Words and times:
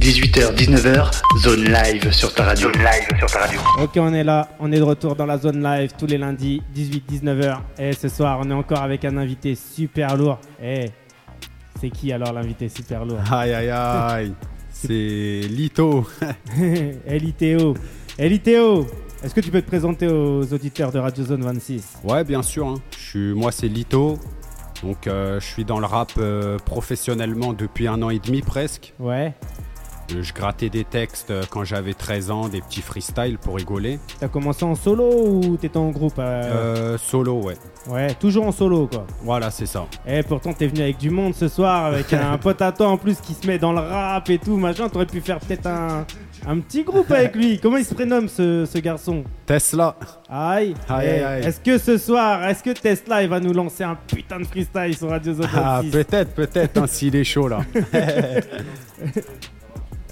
18h, 0.00 0.54
19h, 0.56 1.10
zone 1.40 1.64
live 1.64 2.10
sur 2.10 2.32
ta 2.32 2.44
radio. 2.44 2.72
Zone 2.72 2.82
live 2.82 3.18
sur 3.18 3.30
ta 3.30 3.40
radio. 3.40 3.60
Ok, 3.82 3.90
on 3.96 4.14
est 4.14 4.24
là, 4.24 4.48
on 4.58 4.72
est 4.72 4.78
de 4.78 4.82
retour 4.82 5.14
dans 5.14 5.26
la 5.26 5.36
zone 5.36 5.62
live 5.62 5.90
tous 5.98 6.06
les 6.06 6.16
lundis, 6.16 6.62
18-19h. 6.74 7.58
Et 7.78 7.92
ce 7.92 8.08
soir, 8.08 8.38
on 8.42 8.50
est 8.50 8.54
encore 8.54 8.80
avec 8.82 9.04
un 9.04 9.18
invité 9.18 9.54
super 9.54 10.16
lourd. 10.16 10.38
Et 10.62 10.86
c'est 11.78 11.90
qui 11.90 12.12
alors 12.12 12.32
l'invité 12.32 12.70
super 12.70 13.04
lourd? 13.04 13.20
Aïe 13.30 13.52
aïe 13.52 13.68
aïe, 13.68 14.32
c'est 14.70 15.42
Lito. 15.50 16.06
Elitéo. 17.06 17.74
Elitéo, 18.18 18.86
est-ce 19.22 19.34
que 19.34 19.40
tu 19.42 19.50
peux 19.50 19.60
te 19.60 19.66
présenter 19.68 20.06
aux 20.08 20.50
auditeurs 20.52 20.92
de 20.92 20.98
Radio 20.98 21.24
Zone 21.24 21.42
26 21.42 21.98
Ouais, 22.04 22.24
bien 22.24 22.42
sûr. 22.42 22.66
hein. 22.68 22.74
Je 22.96 23.04
suis, 23.04 23.34
moi, 23.34 23.52
c'est 23.52 23.68
Lito. 23.68 24.18
Donc, 24.82 25.06
euh, 25.06 25.38
je 25.40 25.44
suis 25.46 25.66
dans 25.66 25.78
le 25.78 25.84
rap 25.84 26.12
euh, 26.16 26.56
professionnellement 26.64 27.52
depuis 27.52 27.86
un 27.86 28.00
an 28.00 28.08
et 28.08 28.18
demi 28.18 28.40
presque. 28.40 28.94
Ouais. 28.98 29.34
Je 30.22 30.32
grattais 30.32 30.68
des 30.70 30.84
textes 30.84 31.30
euh, 31.30 31.42
quand 31.50 31.64
j'avais 31.64 31.94
13 31.94 32.30
ans, 32.30 32.48
des 32.48 32.60
petits 32.60 32.82
freestyles 32.82 33.38
pour 33.38 33.56
rigoler. 33.56 33.98
T'as 34.18 34.28
commencé 34.28 34.64
en 34.64 34.74
solo 34.74 35.04
ou 35.42 35.56
t'étais 35.56 35.76
en 35.76 35.90
groupe 35.90 36.14
euh 36.18 36.42
Euh, 36.94 36.98
solo, 36.98 37.40
ouais. 37.42 37.54
Ouais, 37.88 38.12
toujours 38.14 38.46
en 38.46 38.52
solo 38.52 38.86
quoi. 38.86 39.06
Voilà, 39.22 39.50
c'est 39.50 39.66
ça. 39.66 39.86
Et 40.06 40.22
pourtant 40.22 40.52
t'es 40.52 40.66
venu 40.66 40.80
avec 40.82 40.98
du 40.98 41.10
monde 41.10 41.34
ce 41.34 41.48
soir, 41.48 41.86
avec 41.86 42.12
un 42.12 42.36
pote 42.38 42.60
à 42.62 42.72
toi 42.72 42.88
en 42.88 42.96
plus 42.96 43.20
qui 43.20 43.34
se 43.34 43.46
met 43.46 43.58
dans 43.58 43.72
le 43.72 43.80
rap 43.80 44.28
et 44.30 44.38
tout, 44.38 44.56
machin. 44.56 44.88
T'aurais 44.88 45.06
pu 45.06 45.20
faire 45.20 45.38
peut-être 45.40 45.66
un, 45.66 46.04
un 46.46 46.58
petit 46.58 46.82
groupe 46.82 47.10
avec 47.10 47.34
lui. 47.36 47.58
Comment 47.62 47.76
il 47.76 47.84
se 47.84 47.94
prénomme 47.94 48.28
ce, 48.28 48.64
ce 48.66 48.78
garçon? 48.78 49.24
Tesla. 49.46 49.96
Aïe. 50.28 50.74
Aïe, 50.88 51.06
Eh, 51.06 51.10
aïe, 51.10 51.22
aïe. 51.24 51.44
Est-ce 51.44 51.60
que 51.60 51.78
ce 51.78 51.98
soir, 51.98 52.44
est-ce 52.48 52.62
que 52.62 52.70
Tesla 52.70 53.22
il 53.22 53.28
va 53.28 53.40
nous 53.40 53.52
lancer 53.52 53.84
un 53.84 53.96
putain 54.06 54.38
de 54.40 54.44
freestyle 54.44 54.96
sur 54.96 55.08
Radio 55.10 55.34
Zone 55.34 55.48
Ah, 55.54 55.80
26 55.82 55.90
peut-être, 55.90 56.34
peut-être, 56.34 56.76
hein, 56.78 56.86
s'il 56.86 57.16
est 57.16 57.24
chaud 57.24 57.48
là. 57.48 57.60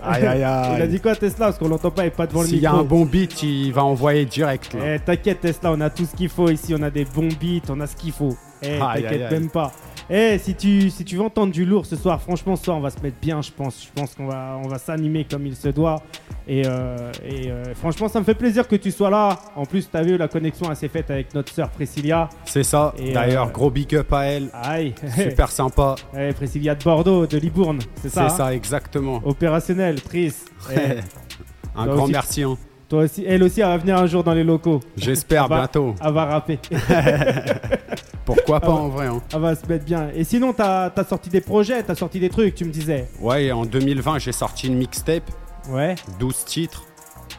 aïe 0.03 0.27
aïe 0.27 0.39
Il 0.41 0.45
a 0.45 0.73
aïe. 0.85 0.89
dit 0.89 1.01
quoi 1.01 1.15
Tesla? 1.17 1.47
Parce 1.47 1.59
qu'on 1.59 1.69
l'entend 1.69 1.91
pas, 1.91 2.05
il 2.05 2.09
est 2.09 2.11
pas 2.11 2.27
devant 2.27 2.43
le 2.43 2.49
S'il 2.49 2.59
y 2.61 2.67
a 2.67 2.71
micro. 2.71 2.85
un 2.85 2.89
bon 2.89 3.05
beat, 3.05 3.43
il 3.43 3.73
va 3.73 3.85
envoyer 3.85 4.25
direct. 4.25 4.77
Eh, 4.83 4.99
t'inquiète 5.01 5.41
Tesla, 5.41 5.73
on 5.73 5.81
a 5.81 5.91
tout 5.91 6.05
ce 6.05 6.15
qu'il 6.17 6.29
faut 6.29 6.49
ici, 6.51 6.75
on 6.79 6.83
a 6.83 6.91
des 6.91 7.05
bons 7.05 7.29
beats, 7.41 7.71
on 7.71 7.81
a 7.81 7.87
ce 7.87 7.97
qu'il 7.97 8.13
faut. 8.13 8.37
Eh, 8.63 8.75
Aïe, 8.75 8.81
aïe, 8.83 9.03
t'inquiète 9.03 9.23
aïe. 9.23 9.33
même 9.41 9.51
pas. 9.51 9.73
Eh, 10.11 10.39
si 10.39 10.55
tu, 10.55 10.89
si 10.91 11.05
tu 11.05 11.17
veux 11.17 11.23
entendre 11.23 11.53
du 11.53 11.65
lourd 11.67 11.85
ce 11.85 11.95
soir, 11.97 12.21
franchement, 12.21 12.57
ce 12.57 12.65
soir, 12.65 12.79
on 12.79 12.81
va 12.81 12.91
se 12.91 12.99
mettre 13.01 13.19
bien, 13.21 13.43
je 13.43 13.51
pense. 13.53 13.85
Je 13.85 14.01
pense 14.01 14.15
qu'on 14.15 14.27
va, 14.27 14.59
on 14.65 14.69
va 14.69 14.79
s'animer 14.79 15.27
comme 15.31 15.47
il 15.47 15.55
se 15.55 15.69
doit. 15.69 16.03
Et, 16.47 16.63
euh, 16.67 17.13
et, 17.23 17.51
euh, 17.51 17.75
franchement, 17.75 18.09
ça 18.09 18.19
me 18.19 18.25
fait 18.25 18.35
plaisir 18.35 18.67
que 18.67 18.77
tu 18.77 18.91
sois 18.91 19.11
là. 19.11 19.39
En 19.55 19.67
plus, 19.67 19.89
t'as 19.91 20.03
vu, 20.03 20.17
la 20.17 20.29
connexion, 20.29 20.75
s'est 20.75 20.89
faite 20.89 21.11
avec 21.11 21.35
notre 21.35 21.53
sœur 21.53 21.69
Priscilla. 21.71 22.31
C'est 22.47 22.63
ça. 22.63 22.95
Et, 22.99 23.13
D'ailleurs, 23.13 23.49
euh, 23.49 23.51
gros 23.51 23.71
big 23.71 23.95
up 23.97 24.11
à 24.13 24.25
elle. 24.25 24.49
Aïe. 24.55 24.95
Super 25.15 25.51
sympa. 25.51 25.95
Eh, 26.17 26.33
Priscilla 26.33 26.75
de 26.75 26.83
Bordeaux, 26.83 27.27
de 27.27 27.37
Libourne, 27.37 27.81
c'est 27.97 28.09
ça 28.09 28.29
C'est 28.29 28.35
hein 28.35 28.37
ça, 28.47 28.55
exactement. 28.55 29.21
Opérationnel, 29.25 30.01
Pris. 30.01 30.33
Eh, 30.73 30.77
Un 31.77 31.87
grand 31.87 32.05
aussi. 32.05 32.13
merci. 32.13 32.43
hein. 32.43 32.57
Toi 32.89 33.03
aussi, 33.05 33.25
elle 33.27 33.43
aussi, 33.43 33.61
elle 33.61 33.67
va 33.69 33.77
venir 33.77 33.97
un 33.99 34.07
jour 34.07 34.25
dans 34.25 34.35
les 34.35 34.45
locaux. 34.45 34.81
J'espère 34.97 35.49
bientôt. 35.49 35.95
Elle 36.05 36.13
va 36.13 36.25
rapper. 36.25 36.59
Pourquoi 38.25 38.61
pas 38.61 38.71
en 38.71 38.89
vrai 38.89 39.07
hein. 39.07 39.23
Elle 39.33 39.41
va 39.41 39.55
se 39.55 39.67
mettre 39.67 39.85
bien. 39.85 40.11
Et 40.15 40.25
sinon, 40.25 40.53
t'as 40.53 40.91
as 40.95 41.05
sorti 41.05 41.31
des 41.31 41.41
projets, 41.41 41.83
t'as 41.83 41.95
sorti 41.95 42.21
des 42.21 42.29
trucs, 42.29 42.55
tu 42.55 42.65
me 42.65 42.71
disais. 42.71 43.09
Ouais, 43.21 43.51
en 43.53 43.65
2020, 43.65 44.19
j'ai 44.19 44.33
sorti 44.33 44.67
une 44.67 44.75
mixtape, 44.77 45.31
Ouais, 45.71 45.95
12 46.19 46.45
titres, 46.45 46.85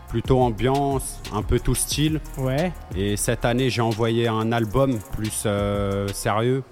plutôt 0.08 0.39
ambiance, 0.39 1.19
un 1.33 1.41
peu 1.44 1.59
tout 1.59 1.75
style. 1.75 2.19
ouais. 2.38 2.72
Et 2.95 3.17
cette 3.17 3.45
année, 3.45 3.69
j'ai 3.69 3.81
envoyé 3.81 4.28
un 4.28 4.52
album 4.52 4.97
plus 5.16 5.44
euh, 5.45 6.08
sérieux 6.09 6.63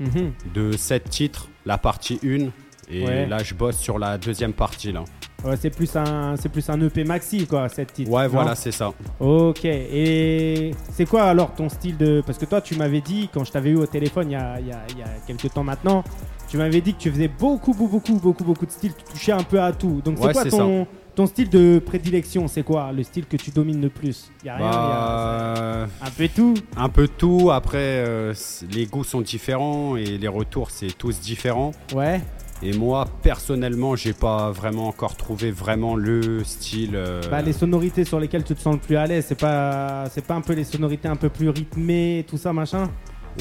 Mhm. 0.00 0.32
de 0.54 0.72
7 0.76 1.10
titres, 1.10 1.48
la 1.66 1.76
partie 1.78 2.18
1. 2.24 2.48
Et 2.92 3.04
Ouais. 3.04 3.26
là, 3.26 3.38
je 3.42 3.54
bosse 3.54 3.78
sur 3.78 3.98
la 3.98 4.18
deuxième 4.18 4.52
partie 4.52 4.92
là. 4.92 5.04
Ouais, 5.44 5.56
c'est 5.56 5.70
plus 5.70 5.94
un, 5.96 6.34
c'est 6.36 6.50
plus 6.50 6.68
un 6.68 6.78
EP 6.82 7.02
maxi 7.04 7.46
quoi, 7.46 7.66
cette 7.70 7.94
titre. 7.94 8.10
Ouais, 8.10 8.28
voilà, 8.28 8.54
c'est 8.54 8.72
ça. 8.72 8.92
Ok. 9.20 9.64
Et 9.64 10.72
c'est 10.92 11.06
quoi 11.06 11.22
alors 11.24 11.54
ton 11.54 11.68
style 11.70 11.96
de 11.96 12.22
Parce 12.26 12.36
que 12.36 12.44
toi, 12.44 12.60
tu 12.60 12.74
m'avais 12.76 13.00
dit 13.00 13.28
quand 13.32 13.44
je 13.44 13.50
t'avais 13.52 13.70
eu 13.70 13.76
au 13.76 13.86
téléphone 13.86 14.28
il 14.30 14.32
y 14.32 14.36
a, 14.36 14.60
il 14.60 14.66
y 14.66 14.72
a- 14.72 14.82
il 14.90 14.98
y 14.98 15.02
a 15.02 15.06
quelques 15.26 15.50
temps 15.54 15.64
maintenant, 15.64 16.04
tu 16.48 16.58
m'avais 16.58 16.80
dit 16.82 16.92
que 16.94 16.98
tu 16.98 17.10
faisais 17.10 17.28
beaucoup, 17.28 17.72
beaucoup, 17.72 18.00
beaucoup, 18.18 18.44
beaucoup, 18.44 18.66
de 18.66 18.70
styles. 18.70 18.92
Tu 18.94 19.04
touchais 19.12 19.32
un 19.32 19.42
peu 19.42 19.60
à 19.62 19.72
tout. 19.72 20.02
Donc 20.04 20.16
c'est 20.18 20.26
Ouais, 20.26 20.32
quoi 20.34 20.44
ton, 20.44 20.86
ton 21.14 21.26
style 21.26 21.48
de 21.48 21.78
prédilection 21.78 22.46
C'est 22.46 22.62
quoi 22.62 22.92
le 22.92 23.02
style 23.02 23.24
que 23.24 23.36
tu 23.38 23.50
domines 23.50 23.80
le 23.80 23.88
plus? 23.88 24.30
Il 24.42 24.46
y 24.48 24.50
a 24.50 24.56
rien. 24.56 24.66
y 24.66 24.68
a- 24.68 25.86
Bah, 25.86 25.88
un 26.02 26.10
peu 26.10 26.28
tout. 26.28 26.54
un 26.76 26.88
peu 26.90 27.08
tout. 27.08 27.50
Après, 27.50 27.78
euh, 28.06 28.34
les 28.74 28.84
goûts 28.84 29.04
sont 29.04 29.22
différents 29.22 29.96
et 29.96 30.04
les 30.18 30.28
retours, 30.28 30.70
c'est 30.70 30.96
tous 30.98 31.18
différents. 31.20 31.70
Ouais. 31.94 32.20
Et 32.62 32.76
moi, 32.76 33.06
personnellement, 33.22 33.96
j'ai 33.96 34.12
pas 34.12 34.50
vraiment 34.50 34.88
encore 34.88 35.16
trouvé 35.16 35.50
vraiment 35.50 35.96
le 35.96 36.44
style. 36.44 36.90
euh, 36.94 37.22
Bah, 37.30 37.40
les 37.40 37.54
sonorités 37.54 38.04
sur 38.04 38.20
lesquelles 38.20 38.44
tu 38.44 38.54
te 38.54 38.60
sens 38.60 38.74
le 38.74 38.80
plus 38.80 38.96
à 38.96 39.06
l'aise, 39.06 39.24
c'est 39.28 39.38
pas, 39.38 40.04
c'est 40.10 40.24
pas 40.26 40.34
un 40.34 40.42
peu 40.42 40.52
les 40.52 40.64
sonorités 40.64 41.08
un 41.08 41.16
peu 41.16 41.30
plus 41.30 41.48
rythmées, 41.48 42.24
tout 42.28 42.36
ça 42.36 42.52
machin? 42.52 42.90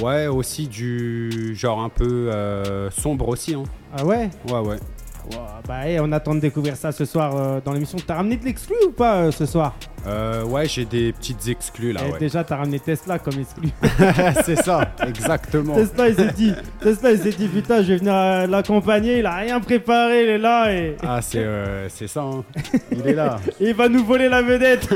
Ouais, 0.01 0.27
aussi 0.27 0.67
du 0.67 1.53
genre 1.55 1.81
un 1.81 1.89
peu 1.89 2.29
euh, 2.31 2.89
sombre 2.91 3.27
aussi. 3.27 3.55
Hein. 3.55 3.63
Ah 3.97 4.05
ouais? 4.05 4.29
Ouais, 4.49 4.59
ouais. 4.59 4.77
Bah, 5.67 5.81
on 6.01 6.11
attend 6.11 6.33
de 6.33 6.39
découvrir 6.39 6.75
ça 6.75 6.91
ce 6.91 7.05
soir 7.05 7.35
euh, 7.35 7.59
dans 7.63 7.73
l'émission. 7.73 7.97
T'as 8.05 8.15
ramené 8.15 8.37
de 8.37 8.45
l'exclu 8.45 8.75
ou 8.87 8.91
pas 8.91 9.17
euh, 9.17 9.31
ce 9.31 9.45
soir? 9.45 9.75
Euh, 10.07 10.43
ouais, 10.43 10.65
j'ai 10.67 10.85
des 10.85 11.13
petites 11.13 11.47
exclus 11.47 11.91
là. 11.91 12.01
Eh, 12.07 12.11
Ouais. 12.13 12.19
Déjà, 12.19 12.43
t'as 12.43 12.55
ramené 12.57 12.79
Tesla 12.79 13.19
comme 13.19 13.39
exclu. 13.39 13.69
c'est 14.45 14.55
ça, 14.63 14.91
exactement. 15.05 15.75
Tesla, 15.75 16.09
il 16.09 16.15
s'est 16.15 16.31
dit, 16.31 16.53
Tesla, 16.81 17.11
il 17.11 17.19
s'est 17.19 17.29
dit, 17.31 17.47
putain, 17.47 17.83
je 17.83 17.89
vais 17.93 17.97
venir 17.97 18.15
euh, 18.15 18.47
l'accompagner. 18.47 19.19
Il 19.19 19.25
a 19.27 19.35
rien 19.35 19.59
préparé, 19.59 20.23
il 20.23 20.29
est 20.29 20.37
là 20.39 20.71
et, 20.73 20.95
Ah, 21.05 21.21
c'est 21.21 21.37
euh, 21.43 21.87
c'est 21.89 22.07
ça. 22.07 22.21
hein. 22.21 22.43
Il 22.91 23.05
est 23.05 23.13
là. 23.13 23.37
il 23.59 23.75
va 23.75 23.87
nous 23.89 24.03
voler 24.03 24.29
la 24.29 24.41
vedette. 24.41 24.87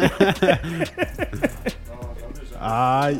Aïe. 2.59 3.19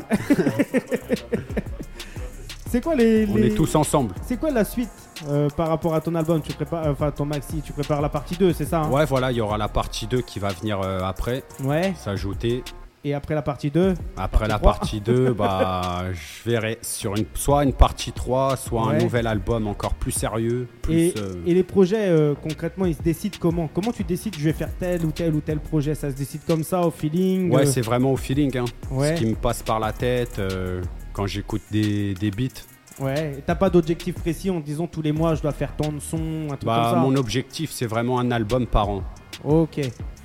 C'est 2.74 2.80
quoi 2.80 2.96
les, 2.96 3.24
On 3.32 3.36
est 3.36 3.54
tous 3.54 3.72
ensemble. 3.76 4.16
C'est 4.26 4.36
quoi 4.36 4.50
la 4.50 4.64
suite 4.64 4.88
euh, 5.28 5.48
par 5.48 5.68
rapport 5.68 5.94
à 5.94 6.00
ton 6.00 6.12
album? 6.16 6.42
Tu 6.42 6.52
prépares, 6.52 6.88
enfin 6.88 7.12
ton 7.12 7.24
maxi, 7.24 7.62
tu 7.64 7.72
prépares 7.72 8.00
la 8.02 8.08
partie 8.08 8.34
2, 8.34 8.52
c'est 8.52 8.64
ça 8.64 8.80
hein? 8.80 8.90
Ouais, 8.90 9.04
voilà, 9.04 9.30
il 9.30 9.36
y 9.36 9.40
aura 9.40 9.56
la 9.56 9.68
partie 9.68 10.08
2 10.08 10.22
qui 10.22 10.40
va 10.40 10.48
venir 10.48 10.80
euh, 10.82 10.98
après, 11.04 11.44
Ouais. 11.62 11.94
s'ajouter. 11.96 12.64
Et 13.04 13.14
après 13.14 13.36
la 13.36 13.42
partie 13.42 13.70
2 13.70 13.94
Après 14.16 14.48
la 14.48 14.58
partie 14.58 15.00
2, 15.00 15.34
bah, 15.34 16.02
je 16.12 16.50
verrai 16.50 16.78
sur 16.82 17.14
une, 17.14 17.26
soit 17.34 17.62
une 17.62 17.74
partie 17.74 18.10
3, 18.10 18.56
soit 18.56 18.88
Ouais. 18.88 18.96
un 18.96 18.98
nouvel 18.98 19.28
album 19.28 19.68
encore 19.68 19.94
plus 19.94 20.10
sérieux. 20.10 20.66
Plus, 20.82 20.94
Et, 20.94 21.14
euh, 21.18 21.34
et 21.46 21.54
les 21.54 21.62
projets, 21.62 22.08
euh, 22.08 22.34
concrètement, 22.42 22.86
ils 22.86 22.96
se 22.96 23.02
décident 23.02 23.36
comment? 23.38 23.68
Comment 23.72 23.92
tu 23.92 24.02
décides, 24.02 24.34
je 24.36 24.42
vais 24.46 24.52
faire 24.52 24.70
tel 24.80 25.06
ou 25.06 25.12
tel 25.12 25.32
ou 25.32 25.40
tel 25.40 25.60
projet? 25.60 25.94
Ça 25.94 26.10
se 26.10 26.16
décide 26.16 26.40
comme 26.44 26.64
ça, 26.64 26.80
au 26.80 26.90
feeling 26.90 27.52
Ouais, 27.54 27.62
euh, 27.62 27.66
c'est 27.66 27.82
vraiment 27.82 28.10
au 28.12 28.16
feeling. 28.16 28.58
Hein. 28.58 28.64
Ouais. 28.90 29.14
Ce 29.14 29.20
qui 29.20 29.26
me 29.26 29.36
passe 29.36 29.62
par 29.62 29.78
la 29.78 29.92
tête 29.92 30.40
euh, 30.40 30.82
quand 31.14 31.26
j'écoute 31.26 31.62
des, 31.70 32.12
des 32.12 32.30
beats. 32.30 32.60
Ouais, 33.00 33.42
t'as 33.46 33.54
pas 33.54 33.70
d'objectif 33.70 34.14
précis 34.14 34.50
en 34.50 34.60
disant 34.60 34.86
tous 34.86 35.02
les 35.02 35.10
mois 35.10 35.34
je 35.34 35.42
dois 35.42 35.50
faire 35.52 35.74
tant 35.74 35.90
de 35.90 35.98
sons, 35.98 36.44
un 36.44 36.56
truc 36.56 36.64
Bah, 36.64 36.90
comme 36.90 37.00
ça 37.00 37.00
mon 37.00 37.16
objectif, 37.16 37.72
c'est 37.72 37.86
vraiment 37.86 38.20
un 38.20 38.30
album 38.30 38.66
par 38.66 38.88
an. 38.90 39.02
Ok. 39.42 39.80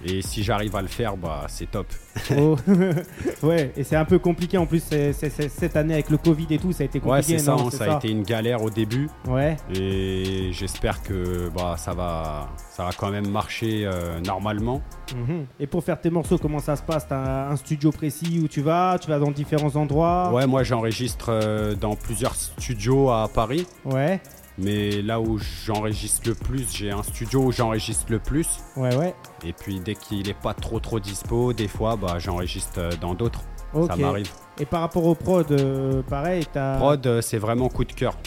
Et 0.05 0.21
si 0.21 0.43
j'arrive 0.43 0.75
à 0.75 0.81
le 0.81 0.87
faire, 0.87 1.17
bah, 1.17 1.45
c'est 1.47 1.69
top. 1.69 1.87
Oh. 2.37 2.55
ouais, 3.43 3.71
et 3.77 3.83
c'est 3.83 3.95
un 3.95 4.03
peu 4.05 4.19
compliqué 4.19 4.57
en 4.57 4.65
plus 4.65 4.83
cette 4.83 5.75
année 5.77 5.93
avec 5.93 6.09
le 6.09 6.17
Covid 6.17 6.47
et 6.49 6.57
tout, 6.57 6.71
ça 6.73 6.83
a 6.83 6.85
été 6.85 6.99
Ouais, 6.99 7.05
compliqué. 7.19 7.37
c'est 7.39 7.45
ça, 7.45 7.51
non, 7.55 7.67
hein, 7.67 7.71
ça 7.71 7.93
a 7.93 7.97
été 7.97 8.09
une 8.11 8.23
galère 8.23 8.61
au 8.61 8.69
début. 8.69 9.09
Ouais, 9.27 9.55
Et 9.73 10.49
j'espère 10.51 11.01
que 11.01 11.49
bah, 11.49 11.75
ça, 11.77 11.93
va, 11.93 12.49
ça 12.71 12.83
va 12.83 12.91
quand 12.97 13.09
même 13.09 13.27
marcher 13.29 13.85
euh, 13.85 14.19
normalement. 14.19 14.81
mhm. 15.15 15.45
Et 15.59 15.67
pour 15.67 15.83
faire 15.83 15.99
tes 15.99 16.09
morceaux, 16.09 16.37
comment 16.37 16.59
ça 16.59 16.75
se 16.75 16.83
passe? 16.83 17.07
T'as 17.07 17.47
un 17.49 17.55
studio 17.55 17.91
précis 17.91 18.39
où 18.43 18.47
tu 18.47 18.61
vas? 18.61 18.97
Tu 18.99 19.09
vas 19.09 19.19
dans 19.19 19.31
différents 19.31 19.75
endroits? 19.75 20.31
Ouais, 20.33 20.45
moi 20.45 20.63
j'enregistre 20.63 21.27
euh, 21.29 21.73
dans 21.75 21.95
plusieurs 21.95 22.35
studios 22.35 23.09
à 23.09 23.29
Paris. 23.33 23.65
Ouais, 23.85 24.19
Mais 24.61 25.01
là 25.01 25.21
où 25.21 25.37
j'enregistre 25.37 26.27
le 26.27 26.35
plus, 26.35 26.67
j'ai 26.75 26.91
un 26.91 27.03
studio 27.03 27.45
où 27.45 27.51
j'enregistre 27.51 28.05
le 28.09 28.19
plus. 28.19 28.47
ouais, 28.75 28.95
ouais. 28.95 29.15
Et 29.45 29.53
puis 29.53 29.79
dès 29.79 29.95
qu'il 29.95 30.27
n'est 30.27 30.33
pas 30.33 30.53
trop 30.53 30.79
trop 30.79 30.99
dispo, 30.99 31.53
des 31.53 31.67
fois 31.67 31.95
bah, 31.95 32.17
j'enregistre 32.19 32.79
euh, 32.79 32.91
dans 32.99 33.13
d'autres. 33.13 33.41
Ça 33.87 33.95
m'arrive. 33.95 34.29
Et 34.59 34.65
par 34.65 34.81
rapport 34.81 35.05
au 35.05 35.15
prod, 35.15 35.49
euh, 35.51 36.01
pareil, 36.01 36.43
t'as. 36.51 36.77
Prod, 36.77 37.05
euh, 37.07 37.21
c'est 37.21 37.37
vraiment 37.37 37.69
coup 37.69 37.85
de 37.85 37.93
cœur. 37.93 38.17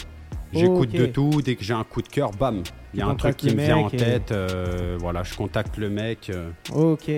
J'écoute 0.53 0.91
de 0.91 1.05
tout, 1.07 1.41
dès 1.43 1.55
que 1.55 1.63
j'ai 1.63 1.73
un 1.73 1.83
coup 1.83 2.01
de 2.01 2.07
cœur, 2.07 2.31
bam. 2.31 2.63
Il 2.93 2.99
y 2.99 3.03
a 3.03 3.07
un 3.07 3.15
truc 3.15 3.37
qui 3.37 3.55
me 3.55 3.61
vient 3.61 3.77
en 3.77 3.89
et- 3.89 3.97
tête. 3.97 4.31
euh, 4.31 4.97
voilà, 4.99 5.23
je 5.23 5.35
contacte 5.35 5.77
le 5.77 5.89
mec. 5.89 6.31
Ok. 6.73 7.09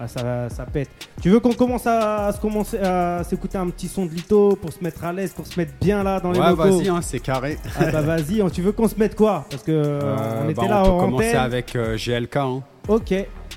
Ah, 0.00 0.08
ça, 0.08 0.48
ça 0.48 0.64
pète. 0.64 0.88
Tu 1.20 1.28
veux 1.28 1.38
qu'on 1.38 1.52
commence 1.52 1.86
à, 1.86 2.26
à 2.26 2.32
se 2.32 2.40
commencer 2.40 2.78
à 2.78 3.22
s'écouter 3.24 3.58
un 3.58 3.68
petit 3.68 3.88
son 3.88 4.06
de 4.06 4.10
Lito 4.10 4.56
pour 4.56 4.72
se 4.72 4.82
mettre 4.82 5.04
à 5.04 5.12
l'aise, 5.12 5.32
pour 5.32 5.46
se 5.46 5.58
mettre 5.60 5.72
bien 5.80 6.02
là 6.02 6.18
dans 6.18 6.32
les 6.32 6.40
Ouais, 6.40 6.48
locaux 6.48 6.62
vas-y, 6.78 6.88
hein, 6.88 7.00
c'est 7.02 7.20
carré. 7.20 7.58
Ah 7.78 7.84
bah 7.92 8.00
vas-y, 8.16 8.40
on- 8.42 8.48
tu 8.50 8.62
veux 8.62 8.72
qu'on 8.72 8.88
se 8.88 8.96
mette 8.98 9.14
quoi? 9.14 9.44
Parce 9.50 9.62
que 9.62 9.70
euh, 9.70 10.00
Euh, 10.02 10.42
on 10.46 10.48
était 10.48 10.60
bah, 10.62 10.68
là 10.68 10.80
on 10.82 10.84
peut 10.86 10.90
en 10.92 10.98
commencer 11.00 11.28
antenne. 11.30 11.40
avec 11.40 11.76
euh, 11.76 11.96
GLK. 11.98 12.36
hein. 12.36 12.62
Ok. 12.88 13.14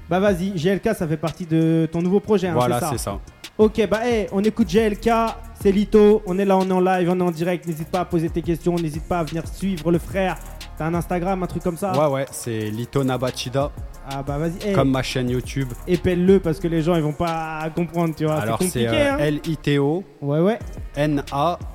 Bah 0.10 0.20
vas-y, 0.20 0.52
GLK 0.52 0.94
ça 0.94 1.08
fait 1.08 1.18
partie 1.18 1.46
de 1.46 1.88
ton 1.92 2.02
nouveau 2.02 2.20
projet, 2.20 2.48
hein, 2.50 2.54
voilà, 2.54 2.80
c'est 2.80 2.86
ça? 2.86 2.92
c'est 2.92 2.98
ça. 3.00 3.20
Ok, 3.58 3.88
bah 3.90 4.02
hey, 4.06 4.28
on 4.34 4.44
écoute 4.44 4.68
GLK, 4.70 5.10
c'est 5.62 5.72
Lito, 5.72 6.22
on 6.28 6.38
est 6.38 6.44
là, 6.46 6.58
on 6.58 6.68
est 6.68 6.72
en 6.74 6.81
live, 6.81 7.10
on 7.10 7.20
est 7.20 7.24
en 7.24 7.31
direct, 7.31 7.66
n'hésite 7.66 7.88
pas 7.88 8.02
à 8.02 8.06
poser 8.06 8.30
tes 8.30 8.42
questions, 8.42 8.76
n'hésite 8.76 9.08
pas 9.08 9.20
à 9.20 9.24
venir 9.24 9.48
suivre 9.48 9.90
le 9.92 9.98
frère 10.00 10.36
T'as 10.78 10.86
un 10.88 10.94
Instagram, 10.94 11.42
un 11.42 11.48
truc 11.48 11.64
comme 11.64 11.78
ça? 11.78 11.94
Ouais, 11.98 12.14
ouais, 12.14 12.26
c'est 12.31 12.70
Lito 12.70 13.02
Nabachida, 13.06 13.72
Ah 14.07 14.22
bah 14.22 14.38
vas-y, 14.38 14.72
comme 14.74 14.92
ma 14.92 15.02
chaîne 15.02 15.30
YouTube. 15.31 15.69
épelle-le 15.88 16.40
parce 16.40 16.60
que 16.60 16.68
les 16.68 16.81
gens 16.84 16.96
ils 16.96 17.02
vont 17.02 17.13
pas 17.13 17.69
comprendre, 17.75 18.13
tu 18.16 18.25
vois. 18.25 18.36
Alors 18.36 18.62
c'est 18.62 18.88
euh, 18.88 19.13
hein. 19.13 19.18
L-I-T-O 19.19 20.04
Ouais, 20.22 20.40
ouais. 20.40 20.60
N-A-B-A-T-I-D-A. 20.96 21.66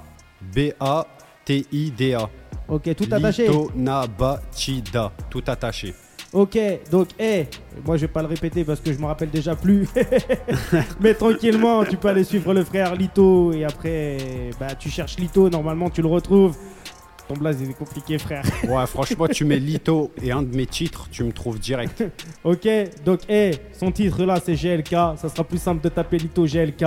Ok, 2.69 2.95
tout 2.95 3.09
attaché. 3.11 3.49
Lito 3.49 3.73
Nabachida, 3.75 5.11
tout 5.29 5.43
attaché. 5.47 5.93
Ok, 6.33 6.57
donc, 6.93 7.09
eh, 7.19 7.47
moi 7.85 7.97
je 7.97 8.03
vais 8.03 8.13
pas 8.13 8.23
le 8.23 8.29
répéter 8.29 8.63
parce 8.63 8.79
que 8.79 8.93
je 8.93 8.99
me 9.01 9.07
rappelle 9.07 9.31
déjà 9.31 9.57
plus. 9.57 9.89
Mais 11.01 11.15
tranquillement, 11.15 11.85
tu 11.85 11.97
peux 11.97 12.07
aller 12.07 12.23
suivre 12.23 12.55
le 12.55 12.63
frère 12.63 12.95
Lito 12.95 13.53
et 13.53 13.65
après, 13.65 14.19
bah 14.61 14.77
tu 14.79 14.89
cherches 14.89 15.17
Lito, 15.17 15.51
normalement 15.51 15.91
tu 15.91 16.01
le 16.03 16.07
retrouves. 16.09 16.57
Ton 17.31 17.37
blaze 17.37 17.59
il 17.61 17.71
est 17.71 17.75
compliqué, 17.75 18.19
frère. 18.19 18.43
Ouais, 18.69 18.85
franchement, 18.89 19.29
tu 19.29 19.45
mets 19.45 19.61
Lito 19.61 20.11
et 20.21 20.33
un 20.33 20.43
de 20.43 20.57
mes 20.57 20.67
titres, 20.67 21.07
tu 21.13 21.23
me 21.23 21.31
trouves 21.31 21.61
direct. 21.61 22.03
ok, 22.45 22.69
donc, 23.05 23.21
eh, 23.29 23.53
son 23.79 23.93
titre 23.93 24.25
là 24.25 24.41
c'est 24.45 24.55
GLK. 24.55 24.91
Ça 25.17 25.29
sera 25.29 25.45
plus 25.45 25.63
simple 25.63 25.81
de 25.81 25.91
taper 25.91 26.19
Lito 26.19 26.45
GLK. 26.45 26.85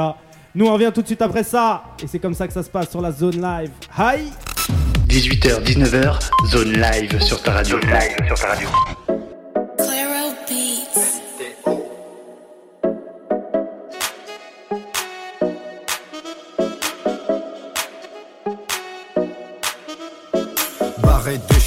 Nous 0.53 0.65
on 0.65 0.73
revient 0.73 0.91
tout 0.93 1.01
de 1.01 1.07
suite 1.07 1.21
après 1.21 1.43
ça. 1.43 1.85
Et 2.03 2.07
c'est 2.07 2.19
comme 2.19 2.33
ça 2.33 2.45
que 2.45 2.53
ça 2.53 2.61
se 2.61 2.69
passe 2.69 2.89
sur 2.89 2.99
la 2.99 3.13
zone 3.13 3.41
live. 3.41 3.71
Hi 3.97 4.23
18h, 5.07 5.63
19h, 5.63 6.19
zone 6.49 6.73
live 6.73 7.21
sur 7.21 7.41
ta 7.41 7.53
radio. 7.53 7.79
Zone 7.79 7.89
live 7.89 8.27
sur 8.27 8.35
ta 8.35 8.47
radio. 8.47 9.22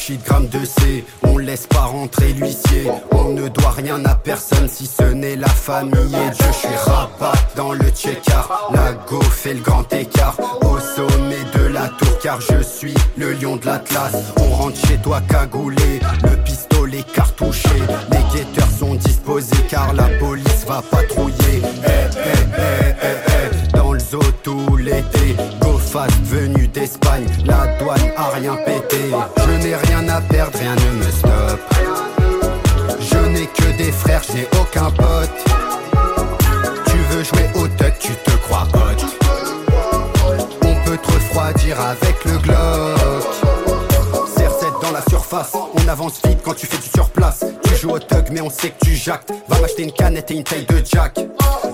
De 0.08 0.64
C, 0.64 1.04
on 1.24 1.36
laisse 1.36 1.66
pas 1.66 1.86
rentrer 1.86 2.32
l'huissier. 2.32 2.88
On 3.10 3.30
ne 3.30 3.48
doit 3.48 3.72
rien 3.72 4.04
à 4.04 4.14
personne 4.14 4.68
si 4.68 4.86
ce 4.86 5.02
n'est 5.02 5.34
la 5.34 5.48
famille. 5.48 6.14
Je 6.30 6.52
suis 6.52 6.76
rabat 6.76 7.32
dans 7.56 7.72
le 7.72 7.88
checkard, 7.90 8.70
la 8.72 8.92
go 8.92 9.20
fait 9.22 9.54
le 9.54 9.62
grand 9.62 9.92
écart. 9.92 10.36
Au 10.60 10.78
sommet 10.78 11.42
de 11.54 11.72
la 11.72 11.88
tour 11.88 12.20
car 12.22 12.40
je 12.40 12.62
suis 12.62 12.94
le 13.16 13.32
lion 13.32 13.56
de 13.56 13.66
l'Atlas. 13.66 14.12
On 14.36 14.54
rentre 14.54 14.78
chez 14.86 14.96
toi 14.98 15.20
cagoulé, 15.28 15.98
le 16.22 16.36
pistolet 16.44 17.02
cartouché. 17.12 17.68
Les 18.12 18.38
guetteurs 18.38 18.70
sont 18.78 18.94
disposés 18.94 19.56
car 19.68 19.92
la 19.92 20.08
police 20.20 20.64
va 20.68 20.82
patrouiller. 20.88 21.62
Eh, 21.84 21.90
eh, 21.90 22.30
eh, 22.58 22.95
tout 24.42 24.76
l'été. 24.76 25.36
Go 25.60 25.78
fast 25.78 26.14
venu 26.24 26.68
d'Espagne, 26.68 27.26
la 27.44 27.66
douane 27.78 28.12
a 28.16 28.30
rien 28.30 28.56
pété. 28.56 29.10
Je 29.38 29.64
n'ai 29.64 29.74
rien 29.74 30.08
à 30.08 30.20
perdre, 30.20 30.58
rien 30.58 30.74
ne 30.74 31.04
me 31.04 31.10
stoppe. 31.10 31.74
Je 33.00 33.18
n'ai 33.28 33.46
que 33.46 33.76
des 33.76 33.92
frères, 33.92 34.22
je 34.28 34.32
n'ai 34.34 34.48
aucun 34.60 34.90
pote. 34.90 35.30
Tu 36.86 36.96
veux 37.10 37.24
jouer 37.24 37.48
au 37.54 37.66
tuck, 37.68 37.94
tu 37.98 38.12
te 38.12 38.30
crois 38.42 38.66
hot. 38.74 39.06
On 40.62 40.74
peut 40.84 40.96
te 40.98 41.12
refroidir 41.12 41.80
avec 41.80 42.24
le 42.24 42.38
Glock. 42.38 43.26
CR7 44.36 44.82
dans 44.82 44.92
la 44.92 45.02
surface, 45.08 45.52
on 45.54 45.88
avance 45.88 46.20
vite 46.24 46.38
quand 46.44 46.54
tu 46.54 46.66
fais 46.66 46.78
du 46.78 46.88
surplace. 46.94 47.44
Tu 47.64 47.76
joues 47.76 47.90
au 47.90 47.98
tug, 47.98 48.26
mais 48.30 48.40
on 48.40 48.50
sait 48.50 48.70
que 48.70 48.84
tu 48.84 48.94
jactes. 48.94 49.32
Va 49.48 49.60
m'acheter 49.60 49.82
une 49.82 49.92
canette 49.92 50.30
et 50.30 50.34
une 50.34 50.44
taille 50.44 50.66
de 50.66 50.82
jack. 50.84 51.18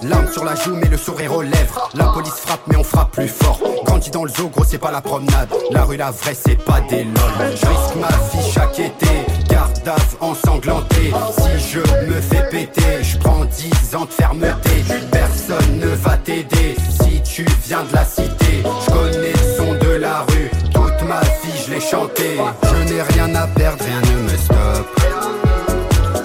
L'arme 0.02 0.28
sur 0.32 0.44
la 0.44 0.54
joue, 0.54 0.74
mais 0.74 0.88
le 0.88 0.96
sourire 0.96 1.34
aux 1.34 1.42
lèvres. 1.42 1.90
La 1.94 2.06
police 2.06 2.32
frappe, 2.32 2.62
mais 2.66 2.76
on 2.76 2.84
frappe 2.84 3.12
plus 3.12 3.28
fort. 3.28 3.60
Grandi 3.84 4.10
dans 4.10 4.24
le 4.24 4.30
zoo, 4.30 4.48
gros, 4.48 4.64
c'est 4.64 4.78
pas 4.78 4.90
la 4.90 5.00
promenade. 5.00 5.48
La 5.70 5.84
rue, 5.84 5.96
la 5.96 6.10
vraie, 6.10 6.34
c'est 6.34 6.62
pas 6.64 6.80
des 6.88 7.04
lol. 7.04 7.14
Je 7.40 7.66
risque 7.66 7.96
ma 8.00 8.08
vie 8.08 8.50
chaque 8.52 8.78
été. 8.78 9.06
Garde 9.48 9.72
ensanglanté. 10.20 11.12
Si 11.38 11.72
je 11.72 11.80
me 12.06 12.20
fais 12.20 12.48
péter, 12.50 13.02
je 13.02 13.18
prends 13.18 13.44
10 13.44 13.96
ans 13.96 14.04
de 14.04 14.10
fermeté. 14.10 14.84
Personne 15.10 15.78
ne 15.78 15.88
va 15.88 16.16
t'aider 16.16 16.76
si 17.00 17.20
tu 17.22 17.44
viens 17.66 17.82
de 17.84 17.94
la 17.94 18.04
cité. 18.04 18.62
Je 18.86 18.92
connais 18.92 19.32
le 19.32 19.56
son 19.56 19.72
de 19.74 19.94
la 19.96 20.20
rue. 20.28 20.50
Toute 20.72 21.08
ma 21.08 21.20
vie, 21.20 21.64
je 21.66 21.72
l'ai 21.72 21.80
chanté. 21.80 22.38
Je 22.62 22.92
n'ai 22.92 23.02
rien 23.02 23.34
à 23.34 23.46
perdre, 23.48 23.84
rien 23.84 24.00
ne 24.00 24.22
me 24.22 24.36
stoppe. 24.36 25.00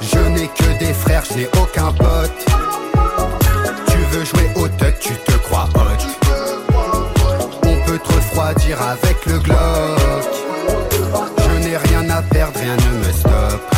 Je 0.01 0.19
n'ai 0.29 0.47
que 0.47 0.79
des 0.79 0.93
frères, 0.93 1.23
je 1.29 1.39
n'ai 1.39 1.49
aucun 1.61 1.91
pote. 1.91 2.56
Refroidir 8.47 8.81
avec 8.81 9.25
le 9.25 9.39
Glock. 9.39 9.57
Je 11.39 11.67
n'ai 11.67 11.77
rien 11.77 12.09
à 12.09 12.21
perdre, 12.21 12.59
rien 12.59 12.75
ne 12.75 13.05
me 13.05 13.11
stoppe. 13.11 13.75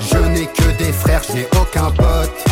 Je 0.00 0.18
n'ai 0.18 0.46
que 0.46 0.78
des 0.78 0.92
frères, 0.92 1.22
je 1.28 1.32
n'ai 1.34 1.48
aucun 1.60 1.90
pote. 1.90 2.44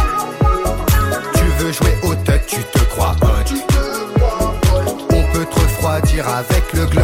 Tu 1.35 1.45
veux 1.59 1.73
jouer 1.73 1.97
au 2.05 2.15
tuck, 2.15 2.47
tu 2.47 2.63
te 2.63 2.79
crois 2.91 3.17
hot. 3.23 3.55
On 5.11 5.33
peut 5.33 5.47
te 5.47 5.61
refroidir 5.61 6.29
avec 6.29 6.73
le 6.75 6.87
Glock. 6.87 7.04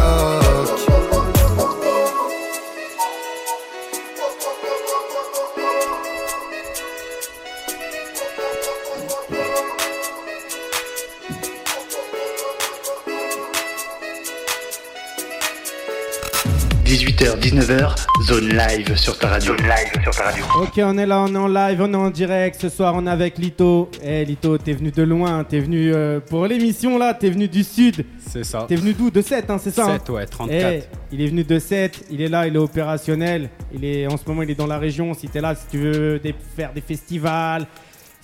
19h, 17.51 17.95
zone 18.23 18.47
live 18.47 18.95
sur 18.95 19.17
ta 19.19 19.27
radio. 19.27 19.51
Zone 19.57 19.67
live 19.67 20.03
sur 20.03 20.15
ta 20.15 20.23
radio. 20.23 20.45
Ok, 20.61 20.71
on 20.77 20.97
est 20.97 21.05
là, 21.05 21.19
on 21.19 21.35
est 21.35 21.37
en 21.37 21.49
live, 21.49 21.81
on 21.81 21.93
est 21.93 21.97
en 21.97 22.09
direct. 22.09 22.61
Ce 22.61 22.69
soir, 22.69 22.93
on 22.95 23.05
est 23.05 23.09
avec 23.09 23.37
Lito. 23.37 23.89
Eh, 24.01 24.23
Lito, 24.23 24.57
t'es 24.57 24.71
venu 24.71 24.89
de 24.89 25.03
loin. 25.03 25.43
T'es 25.43 25.59
venu 25.59 25.91
euh, 25.93 26.21
pour 26.21 26.47
l'émission 26.47 26.97
là. 26.97 27.13
T'es 27.13 27.29
venu 27.29 27.49
du 27.49 27.65
sud. 27.65 28.05
C'est 28.25 28.45
ça. 28.45 28.63
T'es 28.69 28.77
venu 28.77 28.93
d'où? 28.93 29.11
De 29.11 29.21
7, 29.21 29.49
hein, 29.49 29.57
c'est 29.61 29.71
ça 29.71 29.83
hein 29.83 29.97
7, 29.99 30.09
ouais, 30.11 30.25
34. 30.27 30.55
Eh, 30.71 30.83
il 31.11 31.21
est 31.21 31.27
venu 31.27 31.43
de 31.43 31.59
7, 31.59 32.05
il 32.09 32.21
est 32.21 32.29
là, 32.29 32.47
il 32.47 32.55
est 32.55 32.59
opérationnel. 32.59 33.49
Il 33.73 33.83
est, 33.83 34.07
en 34.07 34.15
ce 34.15 34.23
moment, 34.27 34.43
il 34.43 34.51
est 34.51 34.55
dans 34.55 34.67
la 34.67 34.77
région. 34.79 35.13
Si 35.13 35.27
t'es 35.27 35.41
là, 35.41 35.53
si 35.53 35.67
tu 35.69 35.77
veux 35.79 36.19
des- 36.19 36.33
faire 36.55 36.71
des 36.71 36.79
festivals, 36.81 37.67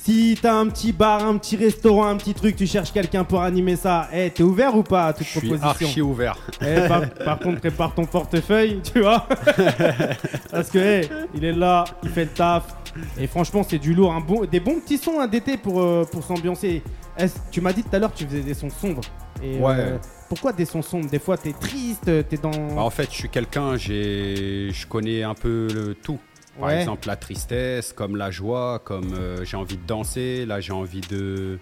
si 0.07 0.38
t'as 0.42 0.54
un 0.54 0.68
petit 0.69 0.94
bar, 0.94 1.25
un 1.25 1.38
petit 1.38 1.57
restaurant, 1.57 2.06
un 2.07 2.15
petit 2.15 2.33
truc, 2.33 2.56
tu 2.56 2.65
cherches 2.65 2.94
quelqu'un 2.94 3.25
pour 3.25 3.42
animer 3.42 3.75
ça. 3.75 4.07
Eh, 4.13 4.30
t'es 4.30 4.42
ouvert 4.42 4.74
ou 4.74 4.81
pas 4.81 5.07
à 5.07 5.13
toute 5.13 5.27
Je 5.27 5.31
suis 5.31 5.50
proposition 5.50 5.88
archi 5.88 6.01
ouvert. 6.01 6.38
Eh, 6.65 6.88
par, 6.88 7.09
par 7.09 7.39
contre, 7.39 7.59
prépare 7.59 7.94
ton 7.94 8.06
portefeuille, 8.06 8.80
tu 8.94 9.01
vois. 9.01 9.27
Parce 10.50 10.69
que, 10.69 10.77
eh, 10.77 11.09
il 11.36 11.44
est 11.44 11.51
là, 11.51 11.83
il 12.04 12.09
fait 12.09 12.24
le 12.24 12.30
taf. 12.31 12.74
Et 13.19 13.27
franchement, 13.27 13.63
c'est 13.68 13.80
du 13.80 13.94
lourd. 13.94 14.14
Un 14.14 14.21
bon, 14.21 14.45
des 14.45 14.61
bons 14.61 14.80
petits 14.80 14.97
sons 14.97 15.19
hein, 15.19 15.28
d'été 15.28 15.57
pour, 15.57 15.81
euh, 15.81 16.06
pour 16.09 16.23
s'ambiancer. 16.23 16.83
Tu 17.52 17.59
m'as 17.59 17.73
dit 17.73 17.83
tout 17.83 17.94
à 17.94 17.99
l'heure 17.99 18.14
que 18.14 18.18
tu 18.18 18.26
faisais 18.26 18.40
des 18.44 18.54
sons 18.54 18.69
sombres. 18.69 19.02
Et, 19.44 19.57
Ouais. 19.59 19.76
euh, 19.78 19.97
pourquoi 20.30 20.54
des 20.54 20.64
sons 20.66 20.81
sombres? 20.81 21.09
Des 21.09 21.19
fois, 21.19 21.35
t'es 21.37 21.52
triste, 21.52 22.06
t'es 22.30 22.37
dans. 22.37 22.52
Bah, 22.52 22.81
en 22.83 22.90
fait, 22.90 23.09
je 23.11 23.16
suis 23.18 23.30
quelqu'un, 23.30 23.76
j'ai, 23.76 24.69
je 24.71 24.87
connais 24.87 25.23
un 25.23 25.33
peu 25.33 25.68
le 25.73 25.95
tout. 25.95 26.18
Par 26.59 26.69
Ouais. 26.69 26.80
exemple, 26.80 27.07
la 27.07 27.16
tristesse, 27.16 27.94
comme 27.94 28.16
la 28.16 28.31
joie, 28.31 28.80
comme 28.83 29.14
euh, 29.14 29.44
j'ai 29.45 29.57
envie 29.57 29.78
de 29.78 29.85
danser, 29.85 30.45
là 30.45 30.59
j'ai 30.59 30.73
envie 30.73 31.02
de. 31.02 31.59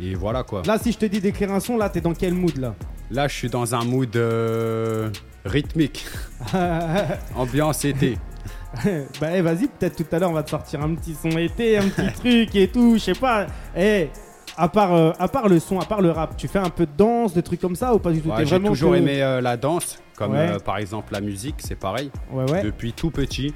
Et 0.00 0.14
voilà 0.14 0.42
quoi. 0.42 0.62
Là, 0.66 0.78
si 0.78 0.92
je 0.92 0.98
te 0.98 1.06
dis 1.06 1.20
d'écrire 1.20 1.52
un 1.52 1.60
son, 1.60 1.76
là, 1.76 1.88
t'es 1.88 2.00
dans 2.00 2.14
quel 2.14 2.34
mood 2.34 2.56
là? 2.58 2.74
Là, 3.10 3.28
je 3.28 3.34
suis 3.34 3.48
dans 3.50 3.74
un 3.74 3.84
mood 3.84 4.14
euh, 4.16 5.10
rythmique, 5.44 6.04
ambiance 7.36 7.84
été. 7.84 8.18
Bah, 9.20 9.28
eh, 9.36 9.42
vas-y, 9.42 9.68
peut-être 9.68 9.96
tout 9.96 10.16
à 10.16 10.18
l'heure, 10.18 10.30
on 10.30 10.34
va 10.34 10.42
te 10.42 10.48
sortir 10.48 10.80
un 10.82 10.94
petit 10.94 11.14
son 11.14 11.28
été, 11.36 11.76
un 11.76 11.88
petit 11.90 12.10
truc 12.18 12.56
et 12.56 12.68
tout, 12.68 12.94
je 12.94 13.00
sais 13.00 13.12
pas. 13.12 13.46
Eh, 13.76 14.08
à 14.56 14.66
part, 14.70 14.94
euh, 14.94 15.12
à 15.18 15.28
part 15.28 15.46
le 15.48 15.60
son, 15.60 15.78
à 15.78 15.84
part 15.84 16.00
le 16.00 16.10
rap, 16.10 16.38
tu 16.38 16.48
fais 16.48 16.58
un 16.58 16.70
peu 16.70 16.86
de 16.86 16.92
danse, 16.96 17.34
des 17.34 17.42
trucs 17.42 17.60
comme 17.60 17.76
ça 17.76 17.94
ou 17.94 17.98
pas 17.98 18.10
du 18.12 18.22
tout? 18.22 18.30
Ouais, 18.30 18.46
j'ai 18.46 18.58
toujours 18.58 18.92
que- 18.92 18.96
aimé 18.96 19.22
euh, 19.22 19.42
la 19.42 19.58
danse, 19.58 19.98
comme 20.16 20.32
Ouais. 20.32 20.56
par 20.64 20.78
exemple 20.78 21.12
la 21.12 21.20
musique, 21.20 21.56
c'est 21.58 21.74
pareil. 21.74 22.10
Ouais, 22.30 22.50
ouais. 22.50 22.62
Depuis 22.62 22.94
tout 22.94 23.10
petit. 23.10 23.52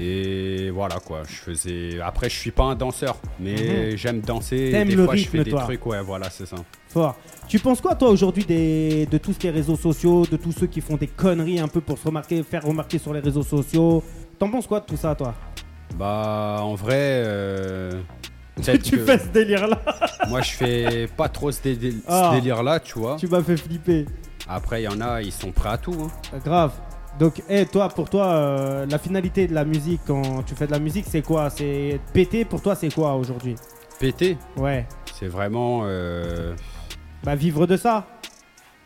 Et 0.00 0.70
voilà 0.70 0.96
quoi, 1.04 1.22
je 1.28 1.34
faisais. 1.34 2.00
Après, 2.00 2.28
je 2.30 2.36
suis 2.36 2.50
pas 2.52 2.64
un 2.64 2.74
danseur, 2.76 3.16
mais 3.40 3.96
j'aime 3.96 4.20
danser. 4.20 4.66
Mhm. 4.66 4.70
T'aimes 4.72 4.88
le 4.96 5.04
fois, 5.04 5.14
je 5.16 5.20
rythme, 5.22 5.38
fais 5.38 5.44
des 5.44 5.50
toi. 5.50 5.62
trucs, 5.62 5.84
ouais, 5.86 6.02
voilà, 6.02 6.30
c'est 6.30 6.46
ça. 6.46 6.56
Fort. 6.88 7.16
Tu 7.48 7.58
penses 7.58 7.80
quoi, 7.80 7.94
toi, 7.96 8.10
aujourd'hui, 8.10 8.44
des... 8.44 9.06
de 9.06 9.18
tous 9.18 9.34
ces 9.40 9.50
réseaux 9.50 9.76
sociaux, 9.76 10.24
de 10.30 10.36
tous 10.36 10.52
ceux 10.52 10.66
qui 10.68 10.80
font 10.80 10.96
des 10.96 11.08
conneries 11.08 11.58
un 11.58 11.68
peu 11.68 11.80
pour 11.80 11.98
se 11.98 12.04
remarquer, 12.06 12.42
faire 12.44 12.62
remarquer 12.62 12.98
sur 12.98 13.12
les 13.12 13.20
réseaux 13.20 13.42
sociaux? 13.42 14.04
T'en 14.38 14.50
penses 14.50 14.66
quoi 14.68 14.80
de 14.80 14.86
tout 14.86 14.96
ça, 14.96 15.14
toi? 15.16 15.34
Bah, 15.98 16.58
en 16.60 16.74
vrai. 16.74 16.94
euh, 17.24 17.92
Tu 18.62 18.98
fais 18.98 19.18
ce 19.18 19.28
délire-là 19.28 19.80
Moi, 20.28 20.42
je 20.42 20.50
fais 20.50 21.08
pas 21.16 21.28
trop 21.28 21.50
ce, 21.50 21.60
dé- 21.62 21.90
ce 21.92 21.96
Ah. 22.06 22.30
délire-là, 22.34 22.78
tu 22.80 22.98
vois. 22.98 23.16
Tu 23.18 23.26
m'as 23.26 23.42
fait 23.42 23.56
flipper. 23.56 24.06
Après, 24.48 24.82
il 24.82 24.84
y 24.84 24.88
en 24.88 25.00
a, 25.00 25.22
ils 25.22 25.32
sont 25.32 25.50
prêts 25.50 25.70
à 25.70 25.78
tout. 25.78 25.94
hein. 26.00 26.08
Euh, 26.34 26.38
Grave. 26.44 26.72
Donc, 27.18 27.42
eh, 27.48 27.66
toi, 27.66 27.88
pour 27.88 28.08
toi, 28.08 28.26
euh, 28.26 28.86
la 28.86 28.98
finalité 28.98 29.46
de 29.48 29.54
la 29.54 29.64
musique, 29.64 30.00
quand 30.06 30.42
tu 30.44 30.54
fais 30.54 30.66
de 30.66 30.72
la 30.72 30.78
musique, 30.78 31.04
c'est 31.08 31.22
quoi? 31.22 31.50
C'est 31.50 31.98
péter, 32.12 32.44
pour 32.44 32.62
toi, 32.62 32.74
c'est 32.76 32.92
quoi 32.94 33.14
aujourd'hui? 33.14 33.56
Péter, 33.98 34.38
Ouais. 34.56 34.86
c'est 35.18 35.26
vraiment. 35.26 35.80
euh, 35.84 36.54
Bah, 37.24 37.34
vivre 37.34 37.66
de 37.66 37.76
ça. 37.76 38.06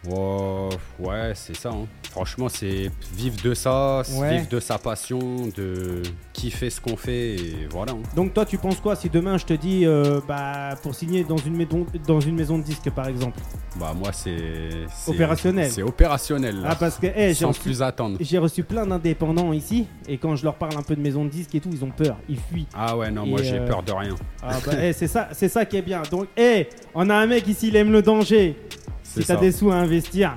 wow, 0.07 0.71
ouais, 0.99 1.33
c'est 1.35 1.55
ça. 1.57 1.71
hein. 1.71 1.87
Franchement, 2.13 2.51
c'est 2.51 2.91
vivre 3.17 3.37
de 3.43 3.55
ça, 3.55 4.03
Ouais. 4.19 4.37
vivre 4.37 4.49
de 4.51 4.61
sa 4.61 4.77
passion, 4.77 5.19
de 5.57 6.03
kiffer 6.35 6.69
ce 6.69 6.79
qu'on 6.79 6.95
fait 6.95 7.37
et 7.37 7.67
voilà. 7.71 7.93
hein. 7.93 8.03
Donc 8.15 8.35
toi, 8.35 8.45
tu 8.45 8.59
penses 8.59 8.81
quoi 8.81 8.97
si 8.97 9.09
demain 9.09 9.39
je 9.39 9.47
te 9.47 9.55
dis, 9.55 9.87
euh, 9.87 10.21
bah, 10.29 10.75
pour 10.83 10.95
signer 10.95 11.25
dans 11.25 11.39
une, 11.39 11.57
maison, 11.57 11.87
dans 12.07 12.21
une 12.21 12.35
maison 12.37 12.59
de 12.59 12.65
disques 12.65 12.91
par 12.91 13.09
exemple? 13.09 13.41
Bah 13.81 13.95
moi 13.99 14.13
c'est 14.13 14.69
Opérationnel. 15.07 15.71
C'est 15.71 15.83
opérationnel. 15.83 16.61
Là. 16.61 16.69
Ah 16.73 16.75
parce 16.75 16.99
que, 16.99 17.07
j'ai 17.17 17.33
Sans 17.33 17.49
reçu, 17.49 17.61
plus 17.63 17.81
attendre. 17.81 18.19
j'ai 18.21 18.37
reçu 18.37 18.63
plein 18.63 18.87
d'indépendants 18.87 19.55
ici, 19.55 19.87
et 20.07 20.19
quand 20.19 20.37
je 20.37 20.45
leur 20.45 20.57
parle 20.57 20.77
un 20.77 20.83
peu 20.83 20.95
de 20.95 21.01
maison 21.01 21.25
de 21.25 21.31
disques 21.31 21.55
et 21.55 21.61
tout, 21.61 21.71
ils 21.73 21.83
ont 21.83 21.91
peur, 21.91 22.19
ils 22.29 22.39
fuient. 22.39 22.67
Ah 22.75 22.95
ouais 22.95 23.11
non, 23.11 23.25
moi 23.25 23.41
j'ai 23.43 23.59
euh, 23.59 23.67
peur 23.67 23.83
de 23.83 23.93
rien. 23.93 24.15
Ah 24.43 24.59
bah, 24.67 24.93
c'est 24.93 25.07
ça, 25.09 25.31
c'est 25.33 25.49
ça 25.49 25.65
qui 25.65 25.79
est 25.79 25.83
bien. 25.83 26.03
Donc, 26.11 26.27
eh, 26.37 26.69
on 26.95 27.09
a 27.09 27.15
un 27.15 27.27
mec 27.27 27.49
ici, 27.49 27.69
il 27.69 27.77
aime 27.77 27.91
le 27.91 28.03
danger. 28.03 28.55
Si 29.03 29.25
t'as 29.25 29.37
des 29.37 29.51
sous 29.53 29.71
à 29.71 29.77
investir, 29.77 30.37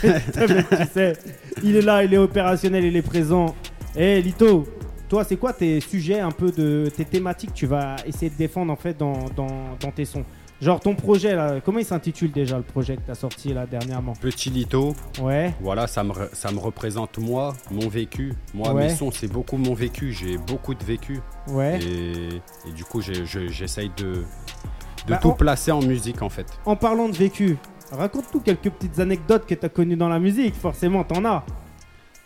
tu 0.00 0.86
sais, 0.92 1.12
il 1.62 1.76
est 1.76 1.82
là, 1.82 2.02
il 2.04 2.12
est 2.14 2.18
opérationnel, 2.18 2.84
il 2.84 2.96
est 2.96 3.02
présent. 3.02 3.54
Eh, 3.96 4.20
Lito, 4.22 4.66
toi, 5.08 5.24
c'est 5.24 5.36
quoi 5.36 5.52
tes 5.52 5.80
sujets 5.80 6.20
un 6.20 6.30
peu 6.30 6.50
de 6.50 6.88
tes 6.96 7.04
thématiques 7.04 7.50
que 7.50 7.54
tu 7.56 7.66
vas 7.66 7.96
essayer 8.06 8.30
de 8.30 8.36
défendre 8.36 8.72
en 8.72 8.76
fait 8.76 8.96
dans, 8.98 9.12
dans, 9.36 9.76
dans 9.80 9.90
tes 9.90 10.04
sons? 10.04 10.24
Genre 10.60 10.78
ton 10.78 10.94
projet 10.94 11.34
là, 11.34 11.60
comment 11.60 11.80
il 11.80 11.84
s'intitule 11.84 12.30
déjà 12.30 12.56
le 12.56 12.62
projet 12.62 12.94
que 12.94 13.00
t'as 13.04 13.16
sorti 13.16 13.52
là 13.52 13.66
dernièrement? 13.66 14.12
Petit 14.20 14.48
Lito, 14.48 14.94
Ouais, 15.20 15.52
voilà, 15.60 15.88
ça 15.88 16.04
me, 16.04 16.12
ça 16.32 16.52
me 16.52 16.58
représente 16.60 17.18
moi, 17.18 17.52
mon 17.72 17.88
vécu. 17.88 18.32
Moi, 18.54 18.72
Ouais. 18.72 18.84
mes 18.84 18.94
sons, 18.94 19.10
c'est 19.10 19.26
beaucoup 19.26 19.56
mon 19.56 19.74
vécu. 19.74 20.12
J'ai 20.12 20.38
beaucoup 20.38 20.74
de 20.74 20.84
vécu. 20.84 21.18
ouais. 21.48 21.80
Et, 21.82 22.68
et 22.68 22.72
du 22.76 22.84
coup, 22.84 23.00
j'essaye 23.02 23.90
de, 23.96 24.12
de 24.12 24.22
Bah, 25.08 25.18
tout 25.20 25.32
placer 25.32 25.72
en 25.72 25.82
musique 25.82 26.22
en 26.22 26.28
fait. 26.28 26.46
En 26.64 26.76
parlant 26.76 27.08
de 27.08 27.16
vécu, 27.16 27.56
raconte-nous 27.92 28.40
quelques 28.40 28.70
petites 28.70 28.98
anecdotes 28.98 29.46
que 29.46 29.54
t'as 29.54 29.68
connues 29.68 29.96
dans 29.96 30.08
la 30.08 30.18
musique. 30.18 30.54
Forcément, 30.54 31.04
t'en 31.04 31.24
as. 31.24 31.44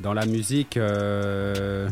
Dans 0.00 0.12
la 0.12 0.26
musique, 0.26 0.76
euh, 0.76 1.88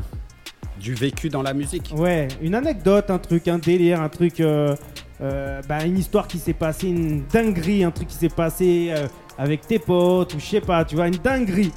du 0.81 0.95
vécu 0.95 1.28
dans 1.28 1.43
la 1.43 1.54
musique. 1.54 1.93
Ouais, 1.97 2.28
une 2.43 2.54
anecdote, 2.54 3.11
un 3.11 3.19
truc, 3.19 3.49
un 3.49 3.59
délire, 3.59 4.00
un 4.02 4.09
truc, 4.09 4.40
euh, 4.40 4.75
euh, 5.23 5.62
bah, 5.69 5.85
une 5.85 5.97
histoire 5.99 6.26
qui 6.26 6.38
s'est 6.38 6.52
passée, 6.52 6.88
une 6.88 7.25
dinguerie, 7.26 7.83
un 7.85 7.90
truc 7.90 8.09
qui 8.09 8.16
s'est 8.16 8.28
passé 8.28 8.88
euh, 8.90 9.07
avec 9.38 9.66
tes 9.66 9.78
potes 9.78 10.35
ou 10.35 10.38
je 10.40 10.45
sais 10.45 10.61
pas, 10.61 10.85
tu 10.85 10.97
vois, 10.97 11.07
une 11.09 11.16
dinguerie. 11.16 11.73